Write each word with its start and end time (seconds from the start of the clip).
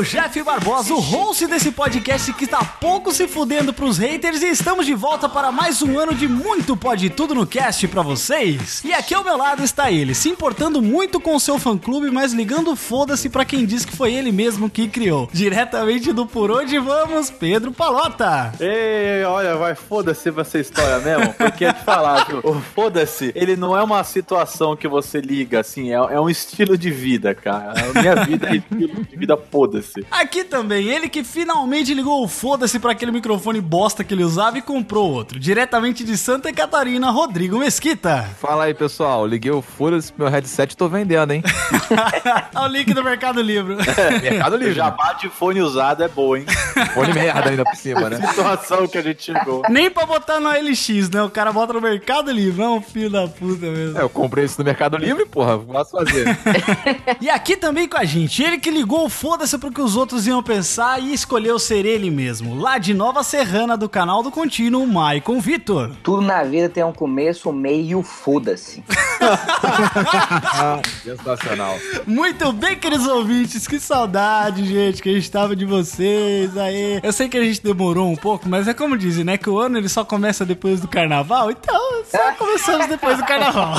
Sou 0.00 0.18
o 0.18 0.22
Jeff 0.22 0.42
Barbosa, 0.42 0.94
o 0.94 0.98
host 0.98 1.46
desse 1.46 1.70
podcast 1.70 2.32
que 2.32 2.46
tá 2.46 2.64
pouco 2.64 3.12
se 3.12 3.28
fudendo 3.28 3.72
pros 3.72 3.98
haters 3.98 4.40
e 4.42 4.46
estamos 4.46 4.86
de 4.86 4.94
volta 4.94 5.28
para 5.28 5.52
mais 5.52 5.82
um 5.82 5.98
ano 5.98 6.14
de 6.14 6.26
muito 6.26 6.76
Pode 6.76 7.10
Tudo 7.10 7.34
no 7.34 7.46
Cast 7.46 7.86
pra 7.88 8.00
vocês. 8.00 8.82
E 8.84 8.94
aqui 8.94 9.14
ao 9.14 9.24
meu 9.24 9.36
lado 9.36 9.62
está 9.62 9.90
ele, 9.90 10.14
se 10.14 10.28
importando 10.28 10.80
muito 10.80 11.20
com 11.20 11.34
o 11.34 11.40
seu 11.40 11.58
fã-clube, 11.58 12.10
mas 12.10 12.32
ligando 12.32 12.74
foda-se 12.76 13.28
pra 13.28 13.44
quem 13.44 13.66
disse 13.66 13.86
que 13.86 13.96
foi 13.96 14.14
ele 14.14 14.32
mesmo 14.32 14.70
que 14.70 14.88
criou. 14.88 15.28
Diretamente 15.32 16.12
do 16.12 16.26
Por 16.26 16.50
Onde 16.50 16.78
Vamos, 16.78 17.30
Pedro 17.30 17.72
Palota. 17.72 18.52
Ei, 18.58 19.22
olha, 19.24 19.56
vai 19.56 19.74
foda-se 19.74 20.32
pra 20.32 20.42
essa 20.42 20.58
história 20.58 20.98
mesmo, 21.00 21.34
porque 21.34 21.64
é 21.64 21.72
de 21.72 21.84
falar, 21.84 22.24
viu? 22.26 22.40
O 22.42 22.54
foda-se, 22.60 23.32
ele 23.34 23.56
não 23.56 23.76
é 23.76 23.82
uma 23.82 24.02
situação 24.04 24.76
que 24.76 24.88
você 24.88 25.20
liga, 25.20 25.60
assim, 25.60 25.90
é, 25.90 25.96
é 25.96 26.20
um 26.20 26.30
estilo 26.30 26.78
de 26.78 26.90
vida, 26.90 27.34
cara. 27.34 27.74
A 27.80 28.00
minha 28.00 28.24
vida 28.24 28.48
é 28.48 28.56
estilo 28.56 29.04
de 29.04 29.16
vida, 29.16 29.36
foda-se. 29.36 29.89
Aqui 30.10 30.44
também, 30.44 30.88
ele 30.88 31.08
que 31.08 31.22
finalmente 31.24 31.92
ligou 31.94 32.22
o 32.24 32.28
foda-se 32.28 32.78
pra 32.78 32.92
aquele 32.92 33.10
microfone 33.12 33.60
bosta 33.60 34.04
que 34.04 34.14
ele 34.14 34.24
usava 34.24 34.58
e 34.58 34.62
comprou 34.62 35.10
outro. 35.10 35.38
Diretamente 35.38 36.04
de 36.04 36.16
Santa 36.16 36.52
Catarina, 36.52 37.10
Rodrigo 37.10 37.58
Mesquita. 37.58 38.28
Fala 38.40 38.64
aí, 38.64 38.74
pessoal. 38.74 39.26
Liguei 39.26 39.50
o 39.50 39.62
foda-se 39.62 40.12
pro 40.12 40.24
meu 40.24 40.32
headset 40.32 40.72
e 40.72 40.76
tô 40.76 40.88
vendendo, 40.88 41.32
hein? 41.32 41.42
Olha 42.54 42.64
o 42.64 42.72
link 42.72 42.92
do 42.94 43.02
Mercado 43.02 43.40
Livre. 43.40 43.76
Mercado 44.22 44.54
O 44.54 44.56
Livre. 44.56 44.74
jabá 44.74 45.12
de 45.14 45.28
fone 45.28 45.60
usado 45.60 46.02
é 46.02 46.08
boa, 46.08 46.38
hein? 46.38 46.46
Fone 46.94 47.12
merda 47.12 47.50
ainda 47.50 47.64
por 47.64 47.76
cima, 47.76 48.08
né? 48.10 48.16
Situação 48.28 48.86
que 48.86 48.98
a 48.98 49.02
gente 49.02 49.22
chegou. 49.22 49.62
Nem 49.68 49.90
pra 49.90 50.06
botar 50.06 50.40
no 50.40 50.48
LX, 50.50 51.10
né? 51.10 51.22
O 51.22 51.30
cara 51.30 51.52
bota 51.52 51.72
no 51.72 51.80
Mercado 51.80 52.30
Livre. 52.30 52.60
Não, 52.60 52.80
filho 52.80 53.10
da 53.10 53.26
puta 53.26 53.66
mesmo. 53.66 53.98
É, 53.98 54.02
eu 54.02 54.08
comprei 54.08 54.44
isso 54.44 54.56
no 54.58 54.64
Mercado 54.64 54.96
Livre, 54.96 55.24
porra. 55.26 55.58
Posso 55.58 55.90
fazer. 55.92 56.26
E 57.20 57.28
aqui 57.28 57.56
também 57.56 57.88
com 57.88 57.96
a 57.98 58.04
gente, 58.04 58.42
ele 58.42 58.58
que 58.58 58.70
ligou 58.70 59.04
o 59.04 59.08
foda-se 59.08 59.56
pro 59.58 59.69
que 59.72 59.80
os 59.80 59.96
outros 59.96 60.26
iam 60.26 60.42
pensar 60.42 61.00
e 61.00 61.12
escolheu 61.12 61.58
ser 61.58 61.84
ele 61.84 62.10
mesmo. 62.10 62.54
Lá 62.58 62.78
de 62.78 62.92
Nova 62.94 63.22
Serrana 63.22 63.76
do 63.76 63.88
canal 63.88 64.22
do 64.22 64.30
Contínuo, 64.30 64.86
Maicon 64.86 65.40
Vitor. 65.40 65.92
Tudo 66.02 66.22
na 66.22 66.42
vida 66.42 66.68
tem 66.68 66.82
um 66.82 66.92
começo, 66.92 67.52
meio 67.52 68.00
o 68.00 68.02
foda-se. 68.02 68.82
Sensacional. 71.04 71.76
Muito 72.06 72.52
bem, 72.52 72.76
queridos 72.76 73.06
ouvintes, 73.06 73.66
que 73.66 73.78
saudade, 73.78 74.64
gente, 74.66 75.02
que 75.02 75.08
a 75.08 75.12
gente 75.12 75.30
tava 75.30 75.54
de 75.54 75.64
vocês 75.64 76.56
aí. 76.56 77.00
Eu 77.02 77.12
sei 77.12 77.28
que 77.28 77.38
a 77.38 77.44
gente 77.44 77.62
demorou 77.62 78.10
um 78.10 78.16
pouco, 78.16 78.48
mas 78.48 78.66
é 78.66 78.74
como 78.74 78.96
dizem, 78.96 79.24
né? 79.24 79.36
Que 79.36 79.50
o 79.50 79.58
ano 79.58 79.78
ele 79.78 79.88
só 79.88 80.04
começa 80.04 80.44
depois 80.44 80.80
do 80.80 80.88
carnaval, 80.88 81.50
então 81.50 82.04
só 82.10 82.32
começamos 82.38 82.86
depois 82.86 83.18
do 83.18 83.24
carnaval. 83.24 83.74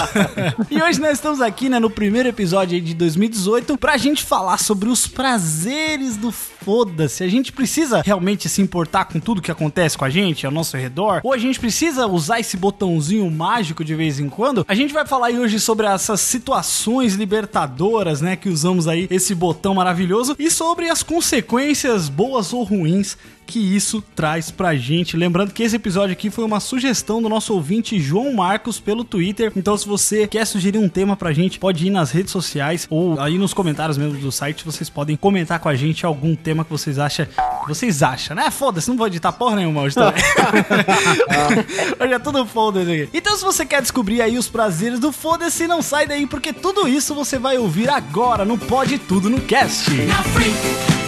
e 0.70 0.82
hoje 0.82 1.00
nós 1.00 1.14
estamos 1.14 1.42
aqui, 1.42 1.70
né, 1.70 1.80
no 1.80 1.90
primeiro 1.90 2.30
episódio 2.30 2.76
aí 2.76 2.82
de 2.82 2.94
2018, 2.94 3.78
pra 3.78 3.98
gente 3.98 4.24
falar 4.24 4.58
sobre 4.58 4.90
os 4.90 5.08
prazeres 5.08 5.81
do 6.20 6.32
foda-se. 6.32 7.24
A 7.24 7.28
gente 7.28 7.52
precisa 7.52 8.02
realmente 8.02 8.48
se 8.48 8.62
importar 8.62 9.06
com 9.06 9.20
tudo 9.20 9.42
que 9.42 9.52
acontece 9.52 9.98
com 9.98 10.06
a 10.06 10.10
gente 10.10 10.46
ao 10.46 10.52
nosso 10.52 10.78
redor? 10.78 11.22
Ou 11.24 11.34
a 11.34 11.38
gente 11.38 11.60
precisa 11.60 12.08
usar 12.08 12.40
esse 12.40 12.56
botãozinho 12.56 13.30
mágico 13.30 13.84
de 13.84 13.96
vez 13.96 14.20
em 14.20 14.30
quando? 14.30 14.66
A 14.68 14.76
gente 14.76 14.94
vai 14.94 15.06
falar 15.06 15.32
hoje 15.32 15.60
sobre 15.60 15.88
essas 15.88 16.22
situações 16.22 17.16
libertadoras, 17.16 18.22
né? 18.22 18.36
Que 18.36 18.50
usamos 18.50 18.88
aí 18.88 19.08
esse 19.10 19.34
botão 19.34 19.74
maravilhoso 19.74 20.36
e 20.38 20.50
sobre 20.50 20.90
as 20.90 21.04
consequências 21.04 22.10
boas 22.10 22.54
ou 22.54 22.64
ruins 22.64 23.18
que 23.52 23.60
isso 23.60 24.02
traz 24.16 24.50
pra 24.50 24.76
gente. 24.76 25.18
Lembrando 25.18 25.52
que 25.52 25.62
esse 25.62 25.76
episódio 25.76 26.14
aqui 26.14 26.30
foi 26.30 26.46
uma 26.46 26.62
sugestão 26.62 27.22
do 27.22 27.28
nosso 27.28 27.54
ouvinte 27.54 28.00
João 28.00 28.34
Marcos 28.34 28.80
pelo 28.80 29.04
Twitter. 29.04 29.52
Então, 29.58 29.78
se 29.78 29.86
você 29.86 30.26
quer 30.26 30.46
sugerir 30.46 30.78
um 30.78 30.88
tema 30.88 31.18
pra 31.18 31.34
gente, 31.34 31.60
pode 31.60 31.86
ir 31.86 31.90
nas 31.90 32.12
redes 32.12 32.32
sociais 32.32 32.88
ou 32.90 33.20
aí 33.20 33.38
nos 33.38 33.54
comentários 33.54 33.98
mesmo 33.98 34.18
do 34.18 34.32
site. 34.32 34.64
Vocês 34.64 34.90
podem 34.90 35.18
comentar 35.18 35.60
com 35.60 35.68
a 35.68 35.76
gente 35.76 36.06
algum 36.06 36.34
tema 36.34 36.64
que 36.64 36.72
vocês 36.72 36.98
acham. 36.98 37.26
que 37.26 37.68
Vocês 37.68 38.02
acham, 38.02 38.38
né? 38.38 38.50
Foda-se, 38.50 38.90
não 38.90 38.96
vou 38.96 39.08
editar 39.08 39.34
porra 39.34 39.58
nenhuma 39.58 39.82
hoje 39.82 39.96
também. 39.96 40.24
hoje 42.00 42.14
é 42.14 42.20
tudo 42.20 42.46
foda-se 42.46 42.90
aqui. 42.90 43.10
Então, 43.14 43.36
se 43.36 43.44
você 43.44 43.66
quer 43.66 43.82
descobrir 43.82 44.22
aí 44.22 44.38
os 44.38 44.48
prazeres 44.48 44.98
do 44.98 45.12
foda-se, 45.12 45.68
não 45.68 45.82
sai 45.82 46.08
daí, 46.08 46.26
porque 46.26 46.54
tudo 46.54 46.88
isso 46.88 47.14
você 47.14 47.38
vai 47.38 47.58
ouvir 47.58 47.90
agora 47.90 48.46
no 48.46 48.58
Pode 48.58 48.98
Tudo 48.98 49.30
no 49.30 49.42
Cast. 49.42 49.92
Muito 49.92 50.40
bem, 50.40 51.01